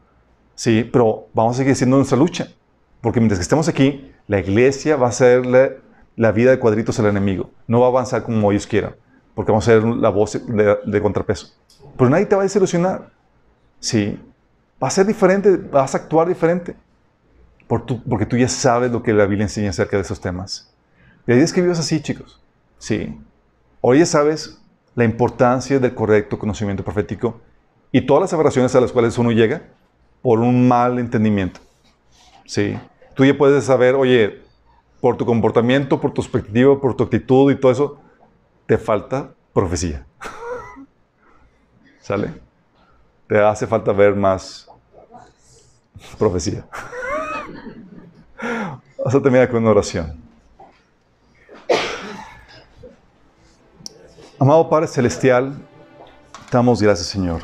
Sí, 0.55 0.89
pero 0.91 1.27
vamos 1.35 1.57
a 1.57 1.59
seguir 1.59 1.75
haciendo 1.75 1.99
nuestra 1.99 2.17
lucha. 2.17 2.49
Porque 3.03 3.21
mientras 3.21 3.39
que 3.39 3.43
estemos 3.43 3.69
aquí, 3.69 4.13
la 4.29 4.39
iglesia 4.39 4.97
va 4.97 5.09
a 5.09 5.11
hacerle 5.11 5.81
la 6.17 6.33
vida 6.33 6.53
de 6.53 6.59
cuadritos 6.59 6.99
al 7.01 7.07
enemigo. 7.07 7.51
No 7.67 7.81
va 7.81 7.87
a 7.87 7.91
avanzar 7.91 8.23
como 8.23 8.51
ellos 8.51 8.67
quieran. 8.67 8.97
Porque 9.35 9.53
vamos 9.53 9.69
a 9.69 9.73
ser 9.73 9.85
la 9.85 10.09
voz 10.09 10.33
de, 10.33 10.79
de 10.87 11.03
contrapeso. 11.03 11.49
Pero 11.99 12.09
nadie 12.09 12.25
te 12.25 12.35
va 12.35 12.41
a 12.41 12.45
desilusionar. 12.45 13.16
Sí, 13.81 14.19
va 14.83 14.89
a 14.89 14.91
ser 14.91 15.07
diferente, 15.07 15.57
vas 15.57 15.95
a 15.95 15.99
actuar 15.99 16.29
diferente. 16.29 16.77
porque 17.67 18.27
tú 18.27 18.37
ya 18.37 18.49
sabes 18.49 18.93
lo 18.93 19.03
que 19.03 19.13
la 19.13 19.27
Biblia 19.27 19.45
enseña 19.45 19.71
acerca 19.71 19.97
de 19.97 20.03
esos 20.03 20.21
temas. 20.21 20.73
La 21.27 21.35
idea 21.35 21.45
es 21.45 21.53
que 21.53 21.61
vivas 21.61 21.81
así, 21.81 22.01
chicos. 22.01 22.41
Sí. 22.79 23.19
Hoy 23.81 23.99
ya 23.99 24.07
sabes 24.07 24.63
la 24.95 25.05
importancia 25.05 25.79
del 25.79 25.95
correcto 25.95 26.39
conocimiento 26.39 26.85
profético 26.85 27.41
y 27.91 28.03
todas 28.03 28.23
las 28.23 28.33
aberraciones 28.33 28.75
a 28.75 28.81
las 28.81 28.93
cuales 28.93 29.19
uno 29.19 29.33
llega 29.33 29.63
por 30.23 30.41
un 30.41 30.69
mal 30.69 30.99
entendimiento. 30.99 31.61
Sí. 32.45 32.79
Tú 33.15 33.25
ya 33.25 33.37
puedes 33.37 33.65
saber, 33.65 33.95
oye, 33.95 34.43
por 35.01 35.17
tu 35.17 35.27
comportamiento, 35.27 36.01
por 36.01 36.13
tu 36.13 36.23
expectativa, 36.23 36.81
por 36.81 36.95
tu 36.97 37.05
actitud 37.05 37.51
y 37.51 37.57
todo 37.57 37.73
eso, 37.73 38.01
te 38.67 38.79
falta 38.79 39.35
profecía. 39.53 40.07
¿Sale? 42.01 42.46
Te 43.29 43.39
hace 43.43 43.67
falta 43.67 43.93
ver 43.93 44.15
más 44.15 44.69
profecía. 46.19 46.65
Vamos 48.99 49.15
a 49.15 49.23
terminar 49.23 49.49
con 49.49 49.63
una 49.63 49.71
oración. 49.71 50.15
Amado 54.39 54.69
Padre 54.69 54.87
Celestial, 54.87 55.57
damos 56.53 56.83
gracias, 56.83 57.09
Señor, 57.09 57.43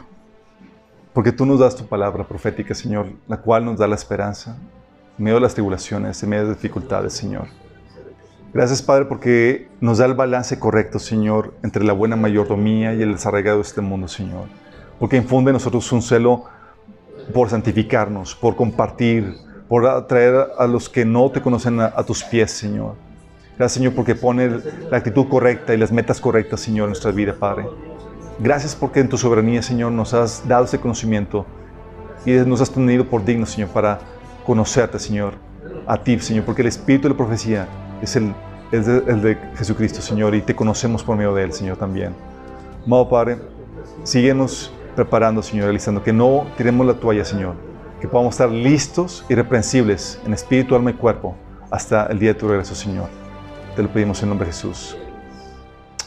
porque 1.14 1.32
tú 1.32 1.46
nos 1.46 1.58
das 1.58 1.74
tu 1.74 1.86
palabra 1.86 2.22
profética, 2.22 2.74
Señor, 2.74 3.06
la 3.26 3.38
cual 3.38 3.64
nos 3.64 3.78
da 3.78 3.88
la 3.88 3.94
esperanza 3.94 4.56
en 5.18 5.24
medio 5.24 5.36
de 5.36 5.40
las 5.40 5.54
tribulaciones, 5.54 6.22
en 6.22 6.28
medio 6.28 6.44
de 6.44 6.54
dificultades, 6.54 7.14
Señor. 7.14 7.46
Gracias, 8.52 8.82
Padre, 8.82 9.06
porque 9.06 9.68
nos 9.80 9.98
da 9.98 10.04
el 10.04 10.14
balance 10.14 10.58
correcto, 10.58 10.98
Señor, 10.98 11.54
entre 11.62 11.82
la 11.82 11.94
buena 11.94 12.16
mayordomía 12.16 12.94
y 12.94 13.00
el 13.00 13.12
desarraigado 13.12 13.56
de 13.56 13.62
este 13.62 13.80
mundo, 13.80 14.06
Señor. 14.06 14.61
Porque 15.02 15.16
infunde 15.16 15.50
en 15.50 15.54
nosotros 15.54 15.90
un 15.90 16.00
celo 16.00 16.44
por 17.34 17.50
santificarnos, 17.50 18.36
por 18.36 18.54
compartir, 18.54 19.34
por 19.66 19.84
atraer 19.84 20.46
a 20.56 20.64
los 20.68 20.88
que 20.88 21.04
no 21.04 21.28
te 21.28 21.42
conocen 21.42 21.80
a, 21.80 21.86
a 21.86 22.04
tus 22.04 22.22
pies, 22.22 22.52
Señor. 22.52 22.94
Gracias, 23.58 23.78
Señor, 23.78 23.94
porque 23.96 24.14
pone 24.14 24.60
la 24.88 24.96
actitud 24.96 25.26
correcta 25.28 25.74
y 25.74 25.76
las 25.76 25.90
metas 25.90 26.20
correctas, 26.20 26.60
Señor, 26.60 26.84
en 26.84 26.90
nuestra 26.90 27.10
vida, 27.10 27.34
Padre. 27.36 27.66
Gracias 28.38 28.76
porque 28.76 29.00
en 29.00 29.08
tu 29.08 29.18
soberanía, 29.18 29.60
Señor, 29.60 29.90
nos 29.90 30.14
has 30.14 30.46
dado 30.46 30.66
ese 30.66 30.78
conocimiento 30.78 31.46
y 32.24 32.34
nos 32.34 32.60
has 32.60 32.70
tenido 32.70 33.04
por 33.04 33.24
digno, 33.24 33.44
Señor, 33.44 33.70
para 33.70 33.98
conocerte, 34.46 35.00
Señor, 35.00 35.34
a 35.84 36.00
ti, 36.00 36.16
Señor, 36.20 36.44
porque 36.44 36.62
el 36.62 36.68
espíritu 36.68 37.08
de 37.08 37.14
la 37.14 37.16
profecía 37.16 37.66
es 38.00 38.14
el, 38.14 38.32
el 38.70 39.20
de 39.20 39.36
Jesucristo, 39.56 40.00
Señor, 40.00 40.36
y 40.36 40.42
te 40.42 40.54
conocemos 40.54 41.02
por 41.02 41.16
medio 41.16 41.34
de 41.34 41.42
Él, 41.42 41.52
Señor, 41.52 41.76
también. 41.76 42.14
Amado 42.86 43.08
Padre, 43.08 43.38
síguenos 44.04 44.72
preparando, 44.94 45.42
Señor, 45.42 45.64
realizando 45.64 46.02
que 46.02 46.12
no 46.12 46.46
tiremos 46.56 46.86
la 46.86 46.94
toalla, 46.94 47.24
Señor, 47.24 47.54
que 48.00 48.08
podamos 48.08 48.34
estar 48.34 48.50
listos, 48.50 49.24
irreprensibles 49.28 50.20
en 50.26 50.34
espíritu, 50.34 50.74
alma 50.74 50.90
y 50.90 50.94
cuerpo 50.94 51.36
hasta 51.70 52.06
el 52.06 52.18
día 52.18 52.34
de 52.34 52.38
tu 52.38 52.48
regreso, 52.48 52.74
Señor. 52.74 53.08
Te 53.76 53.82
lo 53.82 53.88
pedimos 53.88 54.22
en 54.22 54.28
nombre 54.28 54.46
de 54.46 54.52
Jesús. 54.52 54.96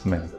Amén. 0.05 0.34